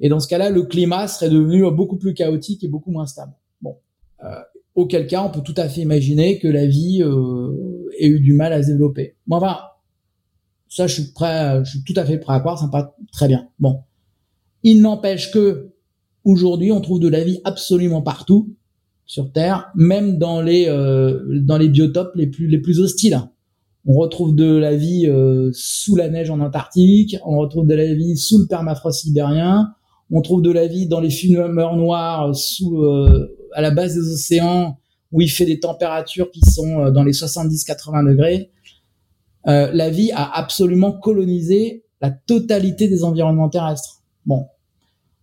et 0.01 0.09
dans 0.09 0.21
ce 0.21 0.27
cas-là, 0.29 0.51
le 0.51 0.65
climat 0.65 1.07
serait 1.07 1.31
devenu 1.31 1.71
beaucoup 1.71 1.97
plus 1.97 2.13
chaotique 2.15 2.65
et 2.65 2.69
beaucoup 2.69 2.91
moins 2.91 3.07
stable. 3.07 3.33
Euh, 4.23 4.41
auquel 4.75 5.07
cas, 5.07 5.23
on 5.23 5.31
peut 5.31 5.43
tout 5.43 5.55
à 5.57 5.69
fait 5.69 5.81
imaginer 5.81 6.39
que 6.39 6.49
la 6.49 6.67
vie 6.67 7.03
euh, 7.03 7.89
ait 7.99 8.09
eu 8.09 8.21
du 8.21 8.35
mal 8.35 8.53
à 8.53 8.63
se 8.63 8.69
développer. 8.69 9.17
Bon, 9.27 9.37
enfin, 9.37 9.57
ça, 10.69 10.87
je 10.87 10.95
suis 10.95 11.13
prêt, 11.13 11.65
je 11.65 11.71
suis 11.71 11.85
tout 11.85 11.95
à 11.97 12.05
fait 12.05 12.19
prêt 12.19 12.35
à 12.35 12.41
croire, 12.41 12.59
ça 12.59 12.67
me 12.67 12.71
paraît 12.71 12.89
très 13.13 13.29
bien. 13.29 13.49
Bon, 13.59 13.81
il 14.63 14.81
n'empêche 14.81 15.31
que 15.31 15.71
aujourd'hui, 16.25 16.73
on 16.73 16.81
trouve 16.81 17.01
de 17.01 17.09
la 17.09 17.23
vie 17.23 17.41
absolument 17.45 18.03
partout 18.03 18.55
sur 19.07 19.31
Terre, 19.33 19.71
même 19.75 20.19
dans 20.19 20.41
les 20.41 20.67
euh, 20.69 21.21
dans 21.43 21.59
les 21.59 21.69
biotopes 21.69 22.13
les 22.15 22.27
plus 22.27 22.49
les 22.49 22.59
plus 22.59 22.81
hostiles. 22.81 23.21
On 23.87 23.95
retrouve 23.95 24.35
de 24.35 24.57
la 24.57 24.75
vie 24.75 25.07
euh, 25.07 25.51
sous 25.53 25.95
la 25.95 26.09
neige 26.09 26.31
en 26.31 26.41
Antarctique, 26.41 27.19
on 27.27 27.37
retrouve 27.37 27.67
de 27.67 27.75
la 27.75 27.93
vie 27.93 28.17
sous 28.17 28.39
le 28.39 28.47
permafrost 28.47 29.03
sibérien, 29.03 29.75
on 30.11 30.23
trouve 30.23 30.41
de 30.41 30.51
la 30.51 30.67
vie 30.67 30.87
dans 30.87 31.01
les 31.01 31.11
fumeurs 31.11 31.77
noirs 31.77 32.35
sous 32.35 32.83
euh, 32.83 33.37
à 33.55 33.63
la 33.63 33.71
base 33.71 33.95
des 33.95 34.13
océans 34.13 34.79
où 35.13 35.21
il 35.21 35.31
fait 35.31 35.47
des 35.47 35.61
températures 35.61 36.31
qui 36.31 36.41
sont 36.41 36.91
dans 36.91 37.05
les 37.05 37.13
70-80 37.13 38.09
degrés. 38.09 38.51
la 39.47 39.91
vie 39.91 40.11
a 40.13 40.37
absolument 40.37 40.93
colonisé 40.93 41.85
la 42.01 42.11
totalité 42.11 42.89
des 42.89 43.05
environnements 43.05 43.49
terrestres. 43.49 44.03
Bon. 44.27 44.47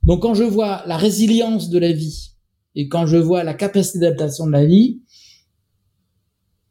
Donc 0.03 0.21
quand 0.21 0.33
je 0.33 0.43
vois 0.43 0.83
la 0.87 0.97
résilience 0.97 1.69
de 1.69 1.77
la 1.77 1.91
vie 1.91 2.31
et 2.75 2.87
quand 2.87 3.05
je 3.05 3.17
vois 3.17 3.43
la 3.43 3.53
capacité 3.53 3.99
d'adaptation 3.99 4.47
de 4.47 4.51
la 4.51 4.65
vie, 4.65 5.01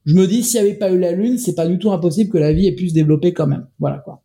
je 0.06 0.14
me 0.14 0.26
dis 0.26 0.42
s'il 0.42 0.60
n'y 0.60 0.68
avait 0.68 0.78
pas 0.78 0.90
eu 0.90 0.98
la 0.98 1.12
Lune, 1.12 1.38
c'est 1.38 1.54
pas 1.54 1.68
du 1.68 1.78
tout 1.78 1.92
impossible 1.92 2.30
que 2.30 2.38
la 2.38 2.52
vie 2.52 2.66
ait 2.66 2.74
pu 2.74 2.88
se 2.88 2.94
développer 2.94 3.32
quand 3.32 3.46
même. 3.46 3.68
Voilà 3.78 3.98
quoi. 3.98 4.22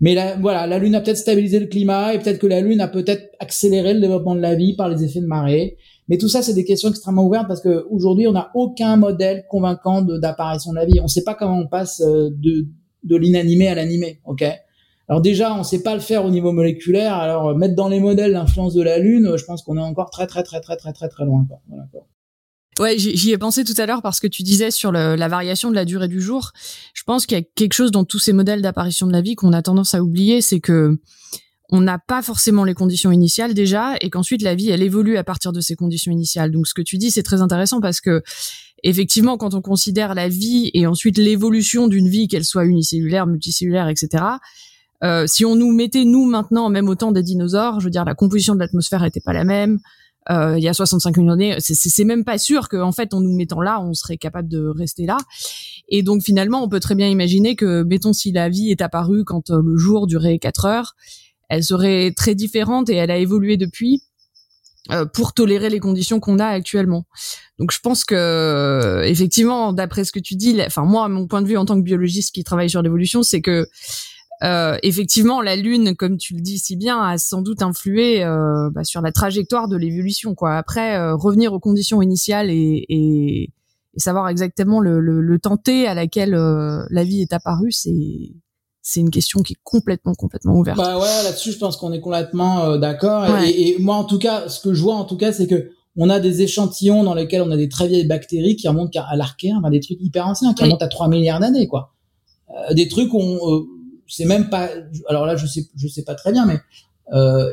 Mais 0.00 0.16
voilà, 0.40 0.66
la 0.66 0.78
Lune 0.78 0.94
a 0.94 1.00
peut-être 1.00 1.18
stabilisé 1.18 1.60
le 1.60 1.66
climat 1.66 2.14
et 2.14 2.18
peut-être 2.18 2.38
que 2.38 2.46
la 2.46 2.60
Lune 2.60 2.80
a 2.80 2.88
peut-être 2.88 3.30
accéléré 3.38 3.94
le 3.94 4.00
développement 4.00 4.34
de 4.34 4.40
la 4.40 4.54
vie 4.54 4.74
par 4.74 4.88
les 4.88 5.04
effets 5.04 5.20
de 5.20 5.26
marée. 5.26 5.76
Mais 6.08 6.18
tout 6.18 6.28
ça, 6.28 6.42
c'est 6.42 6.54
des 6.54 6.64
questions 6.64 6.90
extrêmement 6.90 7.24
ouvertes 7.24 7.48
parce 7.48 7.60
que 7.60 7.86
aujourd'hui, 7.90 8.26
on 8.26 8.32
n'a 8.32 8.50
aucun 8.54 8.96
modèle 8.96 9.44
convaincant 9.48 10.02
d'apparition 10.02 10.72
de, 10.72 10.76
la 10.76 10.84
vie. 10.84 11.00
On 11.00 11.04
ne 11.04 11.08
sait 11.08 11.22
pas 11.22 11.34
comment 11.34 11.58
on 11.58 11.68
passe 11.68 12.00
euh, 12.00 12.30
de, 12.32 13.16
l'inanimé 13.16 13.68
à 13.68 13.74
l'animé. 13.74 14.20
Ok? 14.24 14.44
Alors 15.08 15.20
déjà, 15.20 15.54
on 15.54 15.58
ne 15.58 15.62
sait 15.62 15.82
pas 15.82 15.94
le 15.94 16.00
faire 16.00 16.24
au 16.24 16.30
niveau 16.30 16.52
moléculaire. 16.52 17.14
Alors 17.14 17.48
euh, 17.48 17.54
mettre 17.54 17.74
dans 17.74 17.88
les 17.88 18.00
modèles 18.00 18.32
l'influence 18.32 18.74
de 18.74 18.82
la 18.82 18.98
Lune, 18.98 19.26
euh, 19.26 19.36
je 19.36 19.44
pense 19.44 19.62
qu'on 19.62 19.76
est 19.76 19.82
encore 19.82 20.10
très 20.10 20.26
très 20.26 20.42
très 20.42 20.60
très 20.60 20.76
très 20.76 20.92
très 20.92 21.08
très 21.08 21.24
loin. 21.24 21.44
Quoi. 21.48 21.60
Voilà, 21.68 21.84
Ouais, 22.78 22.96
j'y 22.96 23.30
ai 23.30 23.36
pensé 23.36 23.64
tout 23.64 23.74
à 23.76 23.84
l'heure 23.84 24.00
parce 24.00 24.18
que 24.18 24.26
tu 24.26 24.42
disais 24.42 24.70
sur 24.70 24.92
la 24.92 25.28
variation 25.28 25.68
de 25.68 25.74
la 25.74 25.84
durée 25.84 26.08
du 26.08 26.22
jour. 26.22 26.52
Je 26.94 27.02
pense 27.04 27.26
qu'il 27.26 27.36
y 27.36 27.40
a 27.40 27.44
quelque 27.54 27.74
chose 27.74 27.90
dans 27.90 28.04
tous 28.04 28.18
ces 28.18 28.32
modèles 28.32 28.62
d'apparition 28.62 29.06
de 29.06 29.12
la 29.12 29.20
vie 29.20 29.34
qu'on 29.34 29.52
a 29.52 29.60
tendance 29.60 29.94
à 29.94 30.02
oublier, 30.02 30.40
c'est 30.40 30.58
que 30.58 30.98
on 31.72 31.80
n'a 31.80 31.98
pas 31.98 32.22
forcément 32.22 32.62
les 32.62 32.74
conditions 32.74 33.10
initiales 33.10 33.54
déjà, 33.54 33.94
et 34.00 34.10
qu'ensuite 34.10 34.42
la 34.42 34.54
vie 34.54 34.70
elle 34.70 34.82
évolue 34.82 35.16
à 35.16 35.24
partir 35.24 35.52
de 35.52 35.60
ces 35.60 35.74
conditions 35.74 36.12
initiales. 36.12 36.52
Donc 36.52 36.68
ce 36.68 36.74
que 36.74 36.82
tu 36.82 36.98
dis 36.98 37.10
c'est 37.10 37.24
très 37.24 37.40
intéressant 37.40 37.80
parce 37.80 38.00
que 38.00 38.22
effectivement 38.84 39.36
quand 39.36 39.54
on 39.54 39.60
considère 39.60 40.14
la 40.14 40.28
vie 40.28 40.70
et 40.74 40.86
ensuite 40.86 41.18
l'évolution 41.18 41.88
d'une 41.88 42.08
vie, 42.08 42.28
qu'elle 42.28 42.44
soit 42.44 42.66
unicellulaire, 42.66 43.26
multicellulaire, 43.26 43.88
etc 43.88 44.24
euh, 45.02 45.26
si 45.26 45.44
on 45.44 45.56
nous 45.56 45.72
mettait 45.72 46.04
nous 46.04 46.26
maintenant, 46.26 46.68
même 46.68 46.88
au 46.88 46.94
temps 46.94 47.12
des 47.12 47.22
dinosaures, 47.22 47.80
je 47.80 47.86
veux 47.86 47.90
dire, 47.90 48.04
la 48.04 48.14
composition 48.14 48.54
de 48.54 48.60
l'atmosphère 48.60 49.02
n'était 49.02 49.20
pas 49.20 49.32
la 49.32 49.44
même. 49.44 49.78
Euh, 50.30 50.56
il 50.56 50.62
y 50.62 50.68
a 50.68 50.74
65 50.74 51.16
millions 51.16 51.32
d'années, 51.32 51.56
c'est 51.58 52.04
même 52.04 52.24
pas 52.24 52.38
sûr 52.38 52.68
qu'en 52.68 52.92
fait, 52.92 53.12
en 53.12 53.20
nous 53.20 53.34
mettant 53.34 53.60
là, 53.60 53.80
on 53.80 53.92
serait 53.92 54.18
capable 54.18 54.48
de 54.48 54.64
rester 54.64 55.04
là. 55.04 55.16
Et 55.88 56.04
donc 56.04 56.22
finalement, 56.22 56.62
on 56.62 56.68
peut 56.68 56.78
très 56.78 56.94
bien 56.94 57.08
imaginer 57.08 57.56
que, 57.56 57.82
mettons, 57.82 58.12
si 58.12 58.30
la 58.30 58.48
vie 58.48 58.70
est 58.70 58.80
apparue 58.80 59.24
quand 59.24 59.50
euh, 59.50 59.60
le 59.60 59.76
jour 59.76 60.06
durait 60.06 60.38
4 60.38 60.64
heures, 60.66 60.94
elle 61.52 61.62
serait 61.62 62.12
très 62.16 62.34
différente 62.34 62.88
et 62.88 62.94
elle 62.94 63.10
a 63.10 63.18
évolué 63.18 63.58
depuis 63.58 64.02
euh, 64.90 65.04
pour 65.04 65.34
tolérer 65.34 65.68
les 65.68 65.80
conditions 65.80 66.18
qu'on 66.18 66.38
a 66.38 66.46
actuellement. 66.46 67.04
Donc 67.58 67.72
je 67.72 67.78
pense 67.80 68.04
que 68.04 69.02
effectivement, 69.04 69.74
d'après 69.74 70.04
ce 70.04 70.12
que 70.12 70.18
tu 70.18 70.34
dis, 70.34 70.58
enfin 70.64 70.84
moi, 70.84 71.08
mon 71.08 71.26
point 71.26 71.42
de 71.42 71.46
vue 71.46 71.58
en 71.58 71.66
tant 71.66 71.76
que 71.76 71.84
biologiste 71.84 72.34
qui 72.34 72.42
travaille 72.42 72.70
sur 72.70 72.80
l'évolution, 72.80 73.22
c'est 73.22 73.42
que 73.42 73.66
euh, 74.42 74.76
effectivement, 74.82 75.42
la 75.42 75.56
Lune, 75.56 75.94
comme 75.94 76.16
tu 76.16 76.34
le 76.34 76.40
dis 76.40 76.58
si 76.58 76.76
bien, 76.76 77.00
a 77.00 77.18
sans 77.18 77.42
doute 77.42 77.60
influé 77.60 78.24
euh, 78.24 78.70
bah, 78.70 78.82
sur 78.82 79.02
la 79.02 79.12
trajectoire 79.12 79.68
de 79.68 79.76
l'évolution. 79.76 80.34
Quoi. 80.34 80.56
Après, 80.56 80.96
euh, 80.96 81.14
revenir 81.14 81.52
aux 81.52 81.60
conditions 81.60 82.00
initiales 82.00 82.48
et, 82.50 83.52
savoir 83.98 84.30
exactement 84.30 84.80
le, 84.80 85.00
le, 85.00 85.20
le 85.20 85.38
temps 85.38 85.58
T 85.58 85.86
à 85.86 85.92
laquelle 85.92 86.34
euh, 86.34 86.82
la 86.88 87.04
vie 87.04 87.20
est 87.20 87.34
apparue, 87.34 87.72
c'est 87.72 88.32
c'est 88.82 89.00
une 89.00 89.10
question 89.10 89.42
qui 89.42 89.54
est 89.54 89.60
complètement 89.62 90.14
complètement 90.14 90.54
ouverte. 90.54 90.76
Bah 90.76 90.98
ouais, 90.98 91.22
là-dessus, 91.24 91.52
je 91.52 91.58
pense 91.58 91.76
qu'on 91.76 91.92
est 91.92 92.00
complètement 92.00 92.64
euh, 92.64 92.78
d'accord. 92.78 93.24
Et, 93.44 93.70
et, 93.70 93.78
moi, 93.78 93.96
en 93.96 94.04
tout 94.04 94.18
cas, 94.18 94.48
ce 94.48 94.60
que 94.60 94.74
je 94.74 94.82
vois, 94.82 94.96
en 94.96 95.04
tout 95.04 95.16
cas, 95.16 95.32
c'est 95.32 95.46
que 95.46 95.70
on 95.96 96.08
a 96.10 96.20
des 96.20 96.42
échantillons 96.42 97.04
dans 97.04 97.14
lesquels 97.14 97.42
on 97.42 97.50
a 97.50 97.56
des 97.56 97.68
très 97.68 97.86
vieilles 97.86 98.06
bactéries 98.06 98.56
qui 98.56 98.66
remontent 98.66 98.98
à 99.00 99.14
l'archéen, 99.14 99.58
enfin, 99.58 99.70
des 99.70 99.80
trucs 99.80 100.00
hyper 100.00 100.26
anciens, 100.26 100.54
qui 100.54 100.64
remontent 100.64 100.84
à 100.84 100.88
3 100.88 101.08
milliards 101.08 101.40
d'années, 101.40 101.68
quoi. 101.68 101.92
des 102.72 102.88
trucs 102.88 103.12
on 103.14 103.66
c'est 104.12 104.26
même 104.26 104.50
pas. 104.50 104.68
Alors 105.08 105.26
là, 105.26 105.36
je 105.36 105.46
sais, 105.46 105.68
je 105.74 105.88
sais 105.88 106.02
pas 106.02 106.14
très 106.14 106.32
bien, 106.32 106.44
mais 106.44 106.58
euh, 107.12 107.50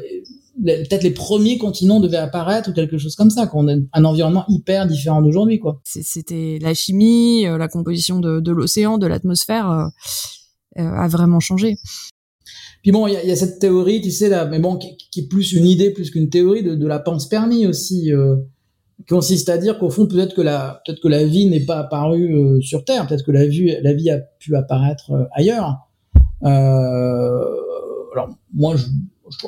peut-être 0.64 1.04
les 1.04 1.12
premiers 1.12 1.58
continents 1.58 2.00
devaient 2.00 2.18
apparaître 2.18 2.70
ou 2.70 2.74
quelque 2.74 2.98
chose 2.98 3.16
comme 3.16 3.30
ça, 3.30 3.48
qu'on 3.48 3.70
a 3.70 3.76
un 3.94 4.06
environnement 4.06 4.46
hyper 4.50 4.88
différent 4.88 5.22
d'aujourd'hui, 5.22 5.60
quoi. 5.60 5.80
C'était 5.84 6.60
la 6.62 6.74
chimie, 6.74 7.48
euh, 7.48 7.58
la 7.58 7.68
composition 7.68 8.20
de, 8.20 8.40
de 8.40 8.52
l'océan, 8.52 8.98
de 8.98 9.08
l'atmosphère 9.08 9.70
euh, 9.70 9.86
euh, 9.86 9.88
a 10.80 11.08
vraiment 11.08 11.40
changé. 11.40 11.78
Puis 12.82 12.92
bon, 12.92 13.08
il 13.08 13.14
y 13.14 13.32
a, 13.32 13.36
cette 13.36 13.60
théorie, 13.60 14.02
tu 14.02 14.12
sais 14.12 14.30
là, 14.30 14.46
mais 14.46 14.60
bon, 14.60 14.78
qui, 14.78 15.20
est 15.20 15.28
plus 15.28 15.52
une 15.54 15.66
idée 15.66 15.92
plus 15.92 16.12
qu'une 16.12 16.30
théorie 16.30 16.64
de, 16.64 16.88
la 16.88 17.00
panspermie 17.00 17.68
aussi, 17.68 18.14
euh, 18.14 18.38
qui 18.98 19.06
consiste 19.06 19.50
à 19.50 19.58
dire 19.58 19.78
qu'au 19.80 19.90
fond 19.90 20.08
peut-être 20.08 20.34
que 20.34 20.42
la 20.42 20.82
peut-être 20.86 21.02
que 21.02 21.08
la 21.08 21.26
vie 21.26 21.48
n'est 21.48 21.66
pas 21.66 21.80
apparue 21.80 22.62
sur 22.62 22.86
Terre, 22.86 23.06
peut-être 23.08 23.26
que 23.26 23.32
la 23.32 23.46
vie 23.46 23.76
la 23.82 23.94
vie 23.94 24.10
a 24.10 24.20
pu 24.20 24.56
apparaître 24.56 25.30
ailleurs. 25.34 25.90
Euh, 26.44 27.44
alors 28.14 28.30
moi, 28.54 28.76
je, 28.76 28.86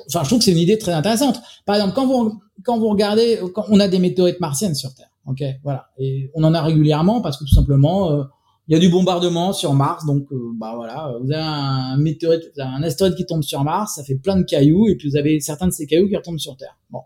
enfin, 0.07 0.23
je 0.23 0.27
trouve 0.27 0.39
que 0.39 0.45
c'est 0.45 0.51
une 0.51 0.57
idée 0.57 0.77
très 0.77 0.93
intéressante. 0.93 1.39
Par 1.65 1.75
exemple, 1.75 1.93
quand 1.95 2.05
vous 2.05 2.41
quand 2.63 2.77
vous 2.77 2.89
regardez, 2.89 3.39
on 3.69 3.79
a 3.79 3.87
des 3.87 3.99
météorites 3.99 4.39
martiennes 4.39 4.75
sur 4.75 4.93
Terre, 4.93 5.09
ok, 5.25 5.43
voilà, 5.63 5.87
et 5.97 6.29
on 6.35 6.43
en 6.43 6.53
a 6.53 6.61
régulièrement 6.61 7.21
parce 7.21 7.37
que 7.37 7.45
tout 7.45 7.53
simplement 7.53 8.11
euh, 8.11 8.23
il 8.67 8.73
y 8.73 8.77
a 8.77 8.79
du 8.79 8.89
bombardement 8.89 9.53
sur 9.53 9.73
Mars, 9.73 10.05
donc 10.05 10.31
euh, 10.31 10.51
bah 10.55 10.73
voilà, 10.75 11.13
vous 11.21 11.31
avez 11.31 11.41
un 11.41 11.97
météorite, 11.97 12.51
un 12.57 12.83
astéroïde 12.83 13.15
qui 13.15 13.25
tombe 13.25 13.43
sur 13.43 13.63
Mars, 13.63 13.95
ça 13.95 14.03
fait 14.03 14.15
plein 14.15 14.37
de 14.37 14.43
cailloux, 14.43 14.87
et 14.87 14.95
puis 14.95 15.09
vous 15.09 15.17
avez 15.17 15.39
certains 15.39 15.67
de 15.67 15.73
ces 15.73 15.87
cailloux 15.87 16.07
qui 16.07 16.15
retombent 16.15 16.39
sur 16.39 16.55
Terre. 16.55 16.77
Bon, 16.89 17.01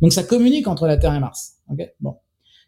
donc 0.00 0.12
ça 0.12 0.22
communique 0.22 0.68
entre 0.68 0.86
la 0.86 0.96
Terre 0.96 1.14
et 1.14 1.20
Mars. 1.20 1.54
Ok, 1.70 1.80
bon. 2.00 2.16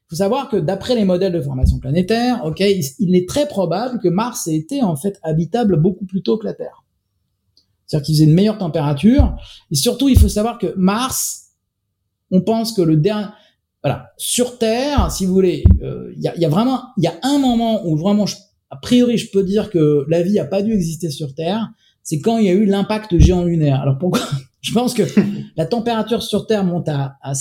Il 0.06 0.10
faut 0.10 0.16
savoir 0.16 0.50
que 0.50 0.56
d'après 0.56 0.94
les 0.94 1.04
modèles 1.04 1.32
de 1.32 1.40
formation 1.40 1.78
planétaire, 1.78 2.44
ok, 2.44 2.60
il, 2.60 3.16
est 3.16 3.26
très 3.26 3.48
probable 3.48 3.98
que 4.00 4.08
Mars 4.08 4.46
ait 4.46 4.54
été 4.54 4.82
en 4.82 4.96
fait 4.96 5.18
habitable 5.22 5.80
beaucoup 5.80 6.04
plus 6.04 6.22
tôt 6.22 6.36
que 6.36 6.44
la 6.44 6.52
Terre. 6.52 6.84
C'est-à-dire 7.86 8.06
qu'il 8.06 8.14
faisait 8.14 8.26
une 8.26 8.34
meilleure 8.34 8.58
température. 8.58 9.34
Et 9.70 9.74
surtout, 9.74 10.10
il 10.10 10.18
faut 10.18 10.28
savoir 10.28 10.58
que 10.58 10.74
Mars, 10.76 11.52
on 12.30 12.42
pense 12.42 12.72
que 12.72 12.82
le 12.82 12.96
dernier, 12.96 13.28
voilà, 13.84 14.08
sur 14.16 14.58
Terre, 14.58 15.12
si 15.12 15.26
vous 15.26 15.34
voulez, 15.34 15.62
euh, 15.82 16.12
il 16.16 16.22
y, 16.22 16.28
a, 16.28 16.36
y, 16.36 16.44
a, 16.44 16.48
vraiment, 16.48 16.80
il 16.96 17.04
y 17.04 17.06
a 17.06 17.14
un 17.22 17.38
moment 17.38 17.86
où 17.86 17.96
vraiment, 17.96 18.24
a 18.70 18.76
priori, 18.76 19.18
je 19.18 19.30
peux 19.30 19.44
dire 19.44 19.70
que 19.70 20.04
la 20.08 20.22
vie 20.22 20.38
a 20.38 20.46
pas 20.46 20.62
dû 20.62 20.72
exister 20.72 21.10
sur 21.10 21.34
Terre. 21.34 21.68
C'est 22.02 22.20
quand 22.20 22.38
il 22.38 22.46
y 22.46 22.48
a 22.48 22.52
eu 22.52 22.64
l'impact 22.64 23.18
géant 23.18 23.44
lunaire. 23.44 23.80
Alors 23.80 23.98
pourquoi 23.98 24.20
Je 24.62 24.72
pense 24.72 24.94
que 24.94 25.02
la 25.56 25.66
température 25.66 26.22
sur 26.22 26.46
Terre 26.46 26.64
monte 26.64 26.88
à, 26.88 27.16
à 27.22 27.34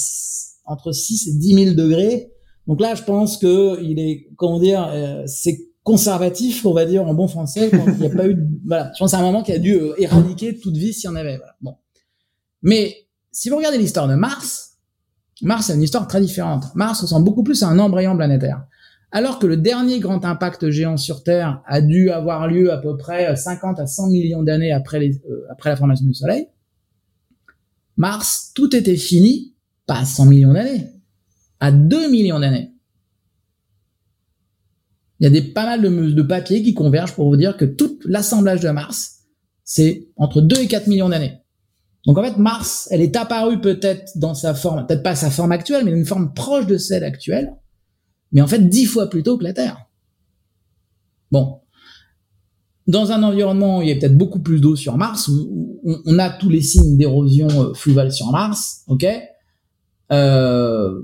entre 0.65 0.91
6 0.91 1.29
et 1.29 1.33
10 1.39 1.65
000 1.65 1.75
degrés 1.75 2.33
donc 2.67 2.79
là, 2.79 2.95
je 2.95 3.03
pense 3.03 3.37
que 3.37 3.81
il 3.81 3.99
est, 3.99 4.27
comment 4.37 4.59
dire, 4.59 4.87
euh, 4.89 5.23
c'est 5.25 5.69
conservatif, 5.83 6.65
on 6.65 6.73
va 6.73 6.85
dire 6.85 7.05
en 7.05 7.13
bon 7.13 7.27
français. 7.27 7.69
il 7.73 7.99
n'y 7.99 8.05
a 8.05 8.09
pas 8.09 8.27
eu, 8.27 8.35
de, 8.35 8.47
voilà, 8.65 8.91
je 8.93 8.99
pense 8.99 9.11
c'est 9.11 9.17
un 9.17 9.21
moment 9.21 9.43
qui 9.43 9.51
a 9.51 9.59
dû 9.59 9.73
euh, 9.73 9.93
éradiquer 9.97 10.57
toute 10.57 10.77
vie 10.77 10.93
s'il 10.93 11.09
y 11.09 11.13
en 11.13 11.15
avait. 11.15 11.37
Voilà. 11.37 11.55
Bon, 11.61 11.75
mais 12.61 12.95
si 13.31 13.49
vous 13.49 13.57
regardez 13.57 13.77
l'histoire 13.77 14.07
de 14.07 14.15
Mars, 14.15 14.72
Mars 15.41 15.69
a 15.69 15.75
une 15.75 15.81
histoire 15.81 16.07
très 16.07 16.21
différente. 16.21 16.65
Mars 16.75 17.01
ressemble 17.01 17.25
beaucoup 17.25 17.43
plus 17.43 17.63
à 17.63 17.67
un 17.67 17.79
embryon 17.79 18.15
planétaire. 18.15 18.65
Alors 19.11 19.37
que 19.37 19.45
le 19.45 19.57
dernier 19.57 19.99
grand 19.99 20.25
impact 20.25 20.69
géant 20.71 20.97
sur 20.97 21.23
Terre 21.23 21.61
a 21.67 21.81
dû 21.81 22.09
avoir 22.09 22.47
lieu 22.47 22.71
à 22.71 22.77
peu 22.77 22.97
près 22.97 23.35
50 23.35 23.79
à 23.79 23.85
100 23.85 24.07
millions 24.07 24.41
d'années 24.41 24.73
euh, 24.73 24.79
après 25.51 25.69
la 25.69 25.75
formation 25.75 26.05
du 26.05 26.15
Soleil, 26.15 26.47
Mars, 27.95 28.51
tout 28.55 28.75
était 28.75 28.95
fini, 28.95 29.53
pas 29.85 29.99
à 29.99 30.05
100 30.05 30.25
millions 30.25 30.53
d'années, 30.53 30.89
à 31.59 31.71
2 31.71 32.09
millions 32.09 32.39
d'années. 32.39 32.73
il 35.19 35.25
y 35.25 35.27
a 35.27 35.29
des 35.29 35.43
pas 35.43 35.65
mal 35.65 35.83
de, 35.83 35.89
de 35.89 36.21
papiers 36.23 36.63
qui 36.63 36.73
convergent 36.73 37.13
pour 37.13 37.29
vous 37.29 37.37
dire 37.37 37.55
que 37.55 37.65
tout 37.65 37.99
l'assemblage 38.05 38.61
de 38.61 38.69
Mars, 38.69 39.19
c'est 39.63 40.07
entre 40.15 40.41
2 40.41 40.61
et 40.61 40.67
4 40.67 40.87
millions 40.87 41.09
d'années. 41.09 41.42
Donc 42.05 42.17
en 42.17 42.23
fait, 42.23 42.37
Mars, 42.37 42.87
elle 42.91 43.01
est 43.01 43.15
apparue 43.15 43.61
peut-être 43.61 44.17
dans 44.17 44.33
sa 44.33 44.53
forme, 44.53 44.85
peut-être 44.85 45.03
pas 45.03 45.15
sa 45.15 45.31
forme 45.31 45.51
actuelle, 45.51 45.85
mais 45.85 45.91
une 45.91 46.05
forme 46.05 46.33
proche 46.33 46.67
de 46.67 46.77
celle 46.77 47.03
actuelle, 47.03 47.53
mais 48.31 48.41
en 48.41 48.47
fait 48.47 48.67
dix 48.67 48.85
fois 48.85 49.09
plus 49.09 49.23
tôt 49.23 49.37
que 49.37 49.43
la 49.43 49.53
Terre. 49.53 49.85
Bon. 51.31 51.59
Dans 52.87 53.13
un 53.13 53.23
environnement 53.23 53.79
où 53.79 53.81
il 53.81 53.87
y 53.87 53.91
a 53.91 53.95
peut-être 53.95 54.17
beaucoup 54.17 54.39
plus 54.39 54.59
d'eau 54.59 54.75
sur 54.75 54.97
Mars, 54.97 55.29
où, 55.29 55.79
on 56.05 56.19
a 56.19 56.29
tous 56.29 56.49
les 56.49 56.61
signes 56.61 56.97
d'érosion 56.97 57.47
euh, 57.49 57.73
fluvale 57.73 58.11
sur 58.11 58.31
Mars, 58.31 58.83
ok? 58.87 59.05
Euh, 60.11 61.01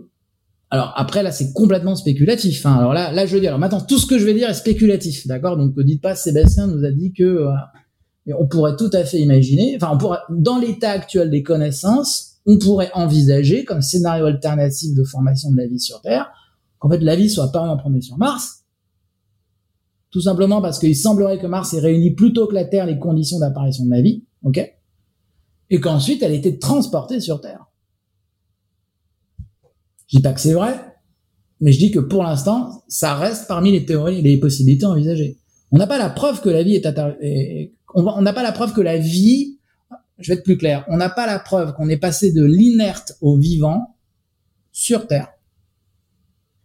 alors 0.69 0.93
après 0.95 1.23
là 1.23 1.31
c'est 1.31 1.53
complètement 1.53 1.95
spéculatif. 1.95 2.65
Hein. 2.65 2.75
Alors 2.75 2.93
là, 2.93 3.11
là 3.11 3.25
je 3.25 3.37
dire, 3.37 3.49
alors 3.49 3.59
maintenant 3.59 3.81
tout 3.81 3.97
ce 3.97 4.05
que 4.05 4.19
je 4.19 4.25
vais 4.25 4.33
dire 4.33 4.49
est 4.49 4.53
spéculatif, 4.53 5.25
d'accord? 5.25 5.57
Donc 5.57 5.75
ne 5.75 5.83
dites 5.83 6.01
pas 6.01 6.15
Sébastien 6.15 6.67
nous 6.67 6.85
a 6.85 6.91
dit 6.91 7.13
que 7.13 7.23
euh, 7.23 7.51
on 8.37 8.47
pourrait 8.47 8.75
tout 8.75 8.89
à 8.93 9.03
fait 9.03 9.19
imaginer, 9.19 9.75
enfin, 9.75 9.91
on 9.93 9.97
pourrait, 9.97 10.19
dans 10.29 10.57
l'état 10.57 10.91
actuel 10.91 11.29
des 11.29 11.43
connaissances, 11.43 12.39
on 12.45 12.57
pourrait 12.57 12.91
envisager 12.93 13.65
comme 13.65 13.81
scénario 13.81 14.25
alternatif 14.25 14.95
de 14.95 15.03
formation 15.03 15.51
de 15.51 15.57
la 15.57 15.67
vie 15.67 15.79
sur 15.79 16.01
Terre, 16.01 16.31
qu'en 16.79 16.89
fait 16.89 16.99
la 16.99 17.15
vie 17.15 17.29
soit 17.29 17.55
en 17.55 17.77
premier 17.77 18.01
sur 18.01 18.17
Mars, 18.17 18.63
tout 20.11 20.21
simplement 20.21 20.61
parce 20.61 20.79
qu'il 20.79 20.95
semblerait 20.95 21.39
que 21.39 21.47
Mars 21.47 21.73
ait 21.73 21.79
réuni 21.79 22.11
plus 22.11 22.33
tôt 22.33 22.47
que 22.47 22.55
la 22.55 22.65
Terre 22.65 22.85
les 22.85 22.97
conditions 22.97 23.39
d'apparition 23.39 23.85
de 23.85 23.91
la 23.91 24.01
vie, 24.01 24.25
ok, 24.43 24.59
et 25.69 25.79
qu'ensuite 25.79 26.23
elle 26.23 26.31
ait 26.31 26.37
été 26.37 26.57
transportée 26.57 27.19
sur 27.19 27.41
Terre. 27.41 27.65
Je 30.07 30.17
dis 30.17 30.23
pas 30.23 30.33
que 30.33 30.41
c'est 30.41 30.53
vrai, 30.53 30.79
mais 31.61 31.71
je 31.71 31.77
dis 31.77 31.91
que 31.91 31.99
pour 31.99 32.23
l'instant, 32.23 32.83
ça 32.87 33.15
reste 33.15 33.47
parmi 33.47 33.71
les 33.71 33.85
théories 33.85 34.21
les 34.21 34.37
possibilités 34.37 34.85
envisagées. 34.85 35.37
On 35.71 35.77
n'a 35.77 35.85
pas 35.85 35.99
la 35.99 36.09
preuve 36.09 36.41
que 36.41 36.49
la 36.49 36.63
vie 36.63 36.73
est, 36.73 36.85
est 37.21 37.75
on 37.93 38.21
n'a 38.21 38.33
pas 38.33 38.43
la 38.43 38.51
preuve 38.51 38.73
que 38.73 38.81
la 38.81 38.97
vie, 38.97 39.57
je 40.19 40.31
vais 40.31 40.37
être 40.37 40.43
plus 40.43 40.57
clair, 40.57 40.85
on 40.89 40.97
n'a 40.97 41.09
pas 41.09 41.25
la 41.25 41.39
preuve 41.39 41.73
qu'on 41.73 41.89
est 41.89 41.97
passé 41.97 42.31
de 42.31 42.43
l'inerte 42.43 43.13
au 43.21 43.37
vivant 43.37 43.95
sur 44.71 45.07
Terre. 45.07 45.29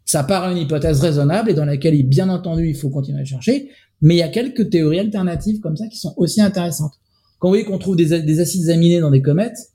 Ça 0.05 0.23
paraît 0.23 0.53
une 0.53 0.59
hypothèse 0.59 1.01
raisonnable 1.01 1.51
et 1.51 1.55
dans 1.55 1.65
laquelle, 1.65 2.01
bien 2.07 2.29
entendu, 2.29 2.69
il 2.69 2.77
faut 2.77 2.91
continuer 2.91 3.23
à 3.23 3.25
chercher, 3.25 3.71
mais 4.01 4.17
il 4.17 4.19
y 4.19 4.23
a 4.23 4.29
quelques 4.29 4.71
théories 4.71 5.01
alternatives 5.01 5.61
comme 5.61 5.77
ça 5.77 5.87
qui 5.89 5.99
sont 5.99 6.15
aussi 6.17 6.41
intéressantes. 6.41 6.93
Quand 7.39 7.49
vous 7.49 7.53
voyez 7.53 7.65
qu'on 7.65 7.79
trouve 7.79 7.97
des, 7.97 8.41
acides 8.41 8.69
aminés 8.71 9.01
dans 9.01 9.11
des 9.11 9.23
comètes, 9.23 9.73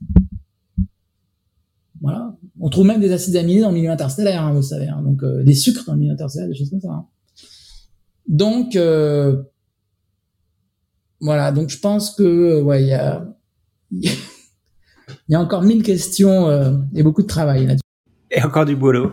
voilà, 2.00 2.36
on 2.58 2.70
trouve 2.70 2.86
même 2.86 3.00
des 3.00 3.12
acides 3.12 3.36
aminés 3.36 3.60
dans 3.60 3.68
le 3.68 3.74
milieu 3.74 3.90
interstellaire, 3.90 4.42
hein, 4.42 4.54
vous 4.54 4.62
savez, 4.62 4.88
hein. 4.88 5.02
donc 5.02 5.22
euh, 5.22 5.42
des 5.42 5.54
sucres 5.54 5.84
dans 5.86 5.92
le 5.94 5.98
milieu 5.98 6.12
interstellaire, 6.12 6.48
des 6.48 6.54
choses 6.54 6.70
comme 6.70 6.80
ça. 6.80 6.90
Hein. 6.90 7.06
Donc, 8.28 8.76
euh, 8.76 9.42
voilà, 11.20 11.52
donc 11.52 11.68
je 11.68 11.78
pense 11.78 12.14
que 12.14 12.22
euh, 12.22 12.62
ouais, 12.62 12.82
il 12.82 12.88
y 12.88 12.94
a, 12.94 13.24
il 13.92 14.10
y 15.28 15.34
a 15.34 15.40
encore 15.40 15.62
mille 15.62 15.82
questions 15.82 16.48
euh, 16.48 16.72
et 16.94 17.02
beaucoup 17.02 17.22
de 17.22 17.26
travail 17.26 17.66
là-dessus. 17.66 17.82
Et 18.30 18.42
encore 18.42 18.64
du 18.64 18.76
boulot. 18.76 19.12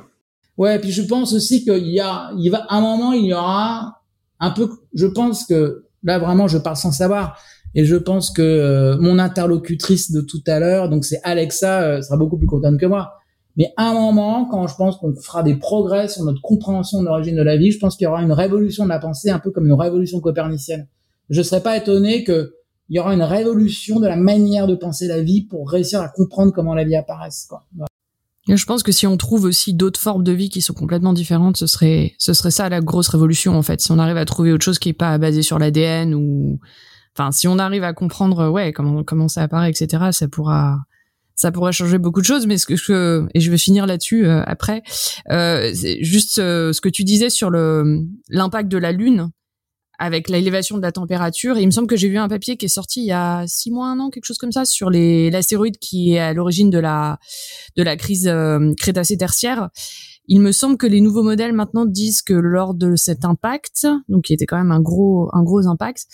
Ouais, 0.58 0.80
puis 0.80 0.92
je 0.92 1.02
pense 1.04 1.34
aussi 1.34 1.64
qu'il 1.64 1.88
y 1.88 2.00
a, 2.00 2.32
il 2.38 2.50
va, 2.50 2.66
à 2.70 2.78
un 2.78 2.82
moment, 2.82 3.14
il 3.14 3.26
y 3.26 3.34
aura 3.34 4.02
un 4.40 4.52
peu, 4.52 4.70
je 4.94 5.06
pense 5.06 5.46
que 5.46 5.86
là 6.04 6.18
vraiment, 6.20 6.48
je 6.48 6.58
parle 6.58 6.78
sans 6.78 6.92
savoir, 6.92 7.38
et 7.76 7.84
je 7.84 7.96
pense 7.96 8.32
que 8.32 8.42
euh, 8.42 8.98
mon 9.00 9.20
interlocutrice 9.20 10.12
de 10.12 10.22
tout 10.22 10.42
à 10.48 10.60
l'heure, 10.60 10.90
donc 10.90 11.04
c'est 11.04 11.20
Alexa, 11.24 12.02
sera 12.02 12.18
beaucoup 12.18 12.38
plus 12.38 12.48
contente 12.48 12.80
que 12.80 12.86
moi. 12.86 13.14
Mais 13.58 13.74
à 13.76 13.90
un 13.90 13.94
moment, 13.94 14.46
quand 14.46 14.68
je 14.68 14.76
pense 14.76 14.98
qu'on 14.98 15.16
fera 15.16 15.44
des 15.44 15.56
progrès 15.56 16.08
sur 16.08 16.24
notre 16.24 16.42
compréhension 16.42 17.02
de 17.02 17.06
l'origine 17.08 17.36
de 17.36 17.42
la 17.42 17.58
vie, 17.58 17.72
je 17.72 17.80
pense 17.80 17.98
qu'il 17.98 18.06
y 18.06 18.08
aura 18.08 18.22
une 18.22 18.32
révolution 18.32 18.84
de 18.86 18.90
la 18.90 19.00
pensée, 19.00 19.32
un 19.32 19.40
peu 19.40 19.52
comme 19.52 19.66
une 19.66 19.74
révolution 19.74 20.20
copernicienne 20.22 20.88
je 21.30 21.42
serais 21.42 21.62
pas 21.62 21.78
étonné 21.78 22.24
que 22.24 22.54
il 22.90 22.96
y 22.96 23.00
aura 23.00 23.14
une 23.14 23.24
révolution 23.24 24.00
de 24.00 24.08
la 24.08 24.16
manière 24.16 24.66
de 24.66 24.76
penser 24.76 25.08
la 25.08 25.22
vie 25.22 25.42
pour 25.42 25.70
réussir 25.70 26.00
à 26.00 26.08
comprendre 26.08 26.54
comment 26.54 26.74
la 26.74 26.86
vie 26.86 26.96
apparaisse. 26.96 27.46
Quoi. 27.50 27.66
Je 28.48 28.66
pense 28.66 28.82
que 28.82 28.94
si 28.94 29.06
on 29.06 29.18
trouve 29.18 29.44
aussi 29.44 29.74
d'autres 29.74 30.00
formes 30.00 30.24
de 30.24 30.32
vie 30.32 30.50
qui 30.50 30.62
sont 30.62 30.74
complètement 30.74 31.12
différentes, 31.12 31.58
ce 31.58 31.68
serait, 31.68 32.14
ce 32.18 32.34
serait 32.34 32.52
ça 32.52 32.70
la 32.70 32.80
grosse 32.80 33.10
révolution 33.10 33.58
en 33.58 33.62
fait. 33.62 33.82
Si 33.82 33.92
on 33.92 34.00
arrive 34.00 34.16
à 34.16 34.24
trouver 34.24 34.54
autre 34.54 34.64
chose 34.64 34.80
qui 34.80 34.90
est 34.90 34.94
pas 34.94 35.18
basé 35.18 35.42
sur 35.42 35.60
l'ADN 35.60 36.14
ou, 36.14 36.60
enfin, 37.14 37.32
si 37.32 37.48
on 37.50 37.60
arrive 37.60 37.84
à 37.84 37.94
comprendre, 37.94 38.50
ouais, 38.50 38.72
comment 38.72 39.04
comment 39.04 39.28
ça 39.28 39.44
apparaît, 39.44 39.70
etc., 39.70 40.06
ça 40.12 40.30
pourra, 40.30 40.78
ça 41.36 41.52
pourrait 41.52 41.74
changer 41.74 41.98
beaucoup 41.98 42.22
de 42.22 42.26
choses. 42.26 42.48
Mais 42.48 42.58
ce 42.58 42.66
que, 42.66 43.28
et 43.34 43.42
je 43.42 43.52
vais 43.52 43.58
finir 43.58 43.86
là-dessus 43.86 44.26
euh, 44.26 44.44
après, 44.46 44.82
euh, 45.30 45.74
juste 46.00 46.40
euh, 46.40 46.72
ce 46.72 46.80
que 46.80 46.90
tu 46.90 47.04
disais 47.04 47.30
sur 47.30 47.50
le 47.50 48.00
l'impact 48.30 48.70
de 48.70 48.78
la 48.78 48.94
lune 48.94 49.30
avec 50.00 50.30
l'élévation 50.30 50.78
de 50.78 50.82
la 50.82 50.92
température. 50.92 51.58
Et 51.58 51.62
il 51.62 51.66
me 51.66 51.72
semble 51.72 51.88
que 51.88 51.96
j'ai 51.96 52.10
vu 52.10 52.18
un 52.18 52.28
papier 52.28 52.58
qui 52.58 52.66
est 52.66 52.70
sorti 52.70 53.02
il 53.02 53.08
y 53.08 53.12
a 53.12 53.46
six 53.48 53.72
mois, 53.72 53.88
un 53.88 54.00
an, 54.00 54.10
quelque 54.10 54.26
chose 54.26 54.38
comme 54.38 54.52
ça, 54.52 54.66
sur 54.66 54.90
les 54.90 55.30
l'astéroïde 55.32 55.78
qui 55.78 56.14
est 56.14 56.20
à 56.20 56.34
l'origine 56.34 56.70
de 56.70 56.80
la 56.80 57.20
de 57.76 57.84
la 57.84 57.96
crise 57.98 58.28
euh, 58.28 58.74
crétacé-tertiaire. 58.80 59.70
Il 60.30 60.42
me 60.42 60.52
semble 60.52 60.78
que 60.78 60.88
les 60.88 61.00
nouveaux 61.00 61.24
modèles 61.24 61.54
maintenant 61.54 61.86
disent 61.86 62.22
que 62.22 62.34
lors 62.34 62.74
de 62.74 62.98
cet 62.98 63.24
impact, 63.24 63.88
donc 64.10 64.26
qui 64.26 64.34
était 64.34 64.46
quand 64.46 64.58
même 64.58 64.72
un 64.72 64.82
gros 64.82 65.30
un 65.34 65.42
gros 65.42 65.68
impact, 65.68 66.06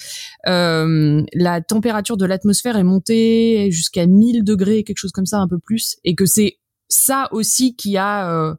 euh, 0.47 1.23
la 1.33 1.61
température 1.61 2.15
de 2.15 2.25
l'atmosphère 2.25 2.77
est 2.77 2.83
montée 2.83 3.69
jusqu'à 3.71 4.05
1000 4.05 4.43
degrés, 4.43 4.83
quelque 4.83 4.99
chose 4.99 5.11
comme 5.11 5.25
ça, 5.25 5.39
un 5.39 5.47
peu 5.47 5.57
plus, 5.57 5.97
et 6.03 6.13
que 6.15 6.25
c'est 6.25 6.59
ça 6.89 7.27
aussi 7.31 7.75
qui 7.75 7.97
a 7.97 8.29
euh, 8.29 8.53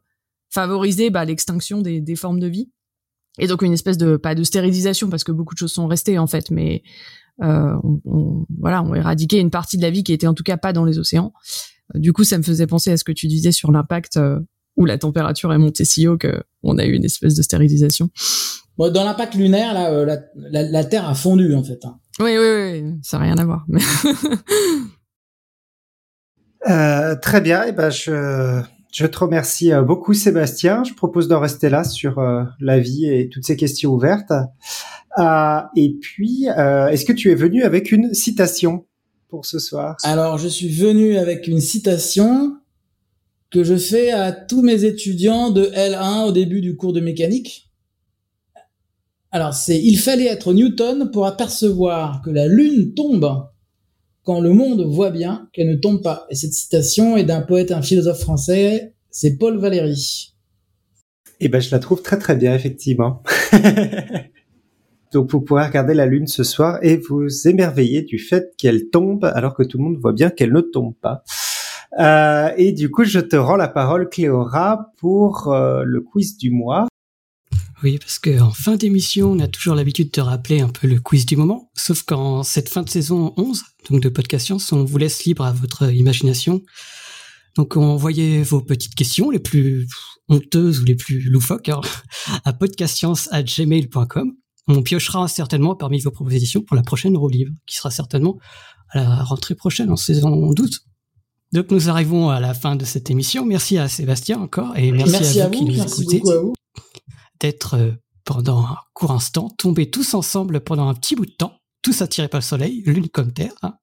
favorisé 0.49 1.09
bah, 1.09 1.23
l'extinction 1.23 1.81
des, 1.81 2.01
des 2.01 2.15
formes 2.17 2.39
de 2.39 2.47
vie 2.47 2.69
et 3.39 3.47
donc 3.47 3.61
une 3.61 3.73
espèce 3.73 3.97
de 3.97 4.17
pas 4.17 4.35
de 4.35 4.43
stérilisation 4.43 5.09
parce 5.09 5.23
que 5.23 5.31
beaucoup 5.31 5.53
de 5.53 5.59
choses 5.59 5.73
sont 5.73 5.87
restées 5.87 6.17
en 6.17 6.27
fait, 6.27 6.51
mais 6.51 6.83
euh, 7.43 7.73
on, 7.83 8.01
on, 8.05 8.45
voilà, 8.59 8.81
on 8.83 8.95
éradiqué 8.95 9.39
une 9.39 9.51
partie 9.51 9.77
de 9.77 9.81
la 9.81 9.89
vie 9.89 10.03
qui 10.03 10.13
était 10.13 10.27
en 10.27 10.33
tout 10.33 10.43
cas 10.43 10.57
pas 10.57 10.73
dans 10.73 10.85
les 10.85 10.99
océans. 10.99 11.33
Euh, 11.93 11.99
du 11.99 12.13
coup, 12.13 12.23
ça 12.23 12.37
me 12.37 12.43
faisait 12.43 12.67
penser 12.67 12.91
à 12.91 12.97
ce 12.97 13.03
que 13.03 13.11
tu 13.11 13.27
disais 13.27 13.51
sur 13.51 13.71
l'impact 13.71 14.17
euh, 14.17 14.39
où 14.77 14.85
la 14.85 14.97
température 14.97 15.53
est 15.53 15.57
montée 15.57 15.85
si 15.85 16.07
haut 16.07 16.17
que 16.17 16.43
on 16.63 16.77
a 16.77 16.85
eu 16.85 16.93
une 16.93 17.05
espèce 17.05 17.35
de 17.35 17.41
stérilisation. 17.41 18.09
Bon, 18.77 18.91
dans 18.91 19.03
l'impact 19.05 19.35
lunaire, 19.35 19.73
là, 19.73 19.91
euh, 19.91 20.05
la, 20.05 20.19
la, 20.35 20.63
la, 20.63 20.83
Terre 20.83 21.07
a 21.07 21.15
fondu 21.15 21.53
en 21.55 21.63
fait. 21.63 21.79
Hein. 21.85 21.99
Oui, 22.19 22.37
oui, 22.37 22.81
oui, 22.81 22.93
ça 23.03 23.17
n'a 23.17 23.25
rien 23.25 23.37
à 23.37 23.45
voir. 23.45 23.65
euh, 26.69 27.15
très 27.21 27.41
bien, 27.41 27.63
et 27.65 27.69
eh 27.69 27.71
ben 27.71 27.89
je 27.89 28.61
je 28.95 29.05
te 29.05 29.17
remercie 29.17 29.73
euh, 29.73 29.81
beaucoup 29.81 30.13
Sébastien. 30.13 30.85
Je 30.85 30.93
propose 30.93 31.27
d'en 31.27 31.41
rester 31.41 31.69
là 31.69 31.83
sur 31.83 32.17
euh, 32.17 32.43
la 32.61 32.79
vie 32.79 33.05
et 33.05 33.27
toutes 33.27 33.43
ces 33.43 33.57
questions 33.57 33.91
ouvertes. 33.91 34.31
Euh, 35.19 35.59
et 35.75 35.97
puis, 35.99 36.45
est-ce 36.45 37.03
que 37.03 37.11
tu 37.11 37.29
es 37.29 37.35
venu 37.35 37.63
avec 37.63 37.91
une 37.91 38.13
citation 38.13 38.85
pour 39.27 39.45
ce 39.45 39.59
soir? 39.59 39.97
Alors, 40.03 40.37
je 40.37 40.47
suis 40.47 40.69
venu 40.69 41.17
avec 41.17 41.47
une 41.47 41.59
citation 41.59 42.55
que 43.49 43.65
je 43.65 43.75
fais 43.75 44.11
à 44.11 44.31
tous 44.31 44.61
mes 44.61 44.85
étudiants 44.85 45.51
de 45.51 45.65
L1 45.65 46.27
au 46.27 46.31
début 46.31 46.61
du 46.61 46.77
cours 46.77 46.93
de 46.93 47.01
mécanique. 47.01 47.69
Alors, 49.31 49.53
c'est 49.53 49.77
Il 49.77 49.97
fallait 49.97 50.27
être 50.27 50.53
Newton 50.53 51.11
pour 51.11 51.25
apercevoir 51.25 52.21
que 52.23 52.29
la 52.29 52.47
Lune 52.47 52.93
tombe 52.93 53.45
quand 54.25 54.41
le 54.41 54.51
monde 54.51 54.81
voit 54.81 55.11
bien 55.11 55.47
qu'elle 55.53 55.69
ne 55.69 55.75
tombe 55.75 56.01
pas. 56.01 56.25
Et 56.29 56.35
cette 56.35 56.53
citation 56.53 57.15
est 57.15 57.23
d'un 57.23 57.41
poète, 57.41 57.71
un 57.71 57.81
philosophe 57.81 58.19
français, 58.19 58.93
c'est 59.11 59.37
Paul 59.37 59.57
Valéry. 59.57 60.33
Eh 61.39 61.47
ben, 61.47 61.61
je 61.61 61.69
la 61.71 61.79
trouve 61.79 62.01
très 62.01 62.17
très 62.17 62.35
bien, 62.35 62.55
effectivement. 62.55 63.21
Donc, 65.13 65.31
vous 65.31 65.41
pourrez 65.41 65.65
regarder 65.65 65.93
la 65.93 66.07
lune 66.07 66.27
ce 66.27 66.43
soir 66.43 66.79
et 66.81 66.97
vous 66.97 67.47
émerveiller 67.47 68.01
du 68.01 68.17
fait 68.17 68.53
qu'elle 68.57 68.89
tombe 68.89 69.25
alors 69.25 69.53
que 69.53 69.63
tout 69.63 69.77
le 69.77 69.83
monde 69.83 69.97
voit 69.97 70.11
bien 70.11 70.29
qu'elle 70.29 70.51
ne 70.51 70.61
tombe 70.61 70.95
pas. 70.95 71.23
Euh, 71.99 72.49
et 72.57 72.71
du 72.71 72.89
coup, 72.89 73.03
je 73.03 73.19
te 73.19 73.35
rends 73.35 73.55
la 73.55 73.67
parole, 73.67 74.09
Cléora, 74.09 74.91
pour 74.97 75.53
euh, 75.53 75.83
le 75.85 76.01
quiz 76.01 76.35
du 76.37 76.49
mois. 76.49 76.87
Oui, 77.83 77.97
parce 77.99 78.19
qu'en 78.19 78.51
fin 78.51 78.77
d'émission, 78.77 79.31
on 79.31 79.39
a 79.39 79.47
toujours 79.47 79.75
l'habitude 79.75 80.11
de 80.11 80.21
rappeler 80.21 80.61
un 80.61 80.69
peu 80.69 80.87
le 80.87 80.99
quiz 80.99 81.25
du 81.25 81.35
moment, 81.35 81.71
sauf 81.75 82.03
qu'en 82.03 82.43
cette 82.43 82.69
fin 82.69 82.83
de 82.83 82.89
saison 82.89 83.33
11, 83.37 83.63
donc 83.89 84.01
de 84.01 84.09
Podcast 84.09 84.45
Science, 84.45 84.71
on 84.71 84.85
vous 84.85 84.97
laisse 84.97 85.25
libre 85.25 85.43
à 85.43 85.51
votre 85.51 85.91
imagination. 85.91 86.61
Donc 87.57 87.77
envoyez 87.77 88.43
vos 88.43 88.61
petites 88.61 88.95
questions, 88.95 89.29
les 89.29 89.39
plus 89.39 89.87
honteuses 90.29 90.79
ou 90.79 90.85
les 90.85 90.95
plus 90.95 91.21
loufoques, 91.29 91.69
hein, 91.69 91.81
à 92.43 92.53
podcastscience@gmail.com. 92.53 94.33
On 94.67 94.81
piochera 94.81 95.27
certainement 95.27 95.75
parmi 95.75 95.99
vos 95.99 96.11
propositions 96.11 96.61
pour 96.61 96.75
la 96.75 96.81
prochaine 96.81 97.15
Eurolivre, 97.15 97.51
qui 97.67 97.75
sera 97.75 97.91
certainement 97.91 98.39
à 98.89 98.99
la 99.01 99.23
rentrée 99.23 99.55
prochaine, 99.55 99.91
en 99.91 99.95
saison 99.95 100.51
12. 100.51 100.85
Donc 101.53 101.71
nous 101.71 101.89
arrivons 101.89 102.29
à 102.29 102.39
la 102.39 102.53
fin 102.53 102.75
de 102.75 102.85
cette 102.85 103.09
émission. 103.11 103.45
Merci 103.45 103.77
à 103.77 103.87
Sébastien 103.87 104.39
encore 104.39 104.75
et 104.77 104.91
merci, 104.91 105.39
à, 105.39 105.47
vous 105.47 105.53
qui 105.53 105.65
nous 105.65 105.81
écoutez 105.81 106.21
d'être 107.39 107.75
euh, 107.75 107.91
pendant 108.23 108.65
un 108.65 108.77
court 108.93 109.11
instant 109.11 109.49
tombés 109.57 109.89
tous 109.89 110.13
ensemble 110.13 110.61
pendant 110.61 110.89
un 110.89 110.93
petit 110.93 111.15
bout 111.15 111.25
de 111.25 111.31
temps, 111.31 111.59
tous 111.81 112.01
attirés 112.01 112.27
par 112.27 112.39
le 112.39 112.45
soleil, 112.45 112.81
lune 112.85 113.09
comme 113.09 113.31
terre. 113.31 113.53
Hein. 113.61 113.75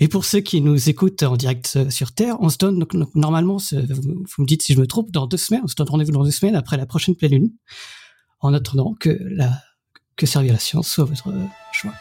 Et 0.00 0.08
pour 0.08 0.24
ceux 0.24 0.40
qui 0.40 0.60
nous 0.60 0.88
écoutent 0.88 1.22
en 1.22 1.36
direct 1.36 1.74
euh, 1.76 1.90
sur 1.90 2.12
Terre, 2.12 2.36
on 2.40 2.48
se 2.48 2.58
donne 2.58 2.84
normalement, 3.14 3.56
vous 3.56 4.42
me 4.42 4.46
dites 4.46 4.62
si 4.62 4.74
je 4.74 4.80
me 4.80 4.86
trompe, 4.86 5.10
dans 5.10 5.26
deux 5.26 5.36
semaines, 5.36 5.62
on 5.64 5.68
se 5.68 5.74
donne 5.74 5.88
rendez-vous 5.88 6.12
dans 6.12 6.24
deux 6.24 6.30
semaines 6.30 6.56
après 6.56 6.76
la 6.76 6.86
prochaine 6.86 7.14
pleine 7.14 7.32
lune. 7.32 7.52
en 8.40 8.52
attendant 8.54 8.94
que 8.98 9.18
la 9.30 9.50
que 10.18 10.26
servir 10.26 10.52
la 10.52 10.58
science 10.58 10.88
soit 10.88 11.04
votre 11.04 11.32
choix. 11.72 11.94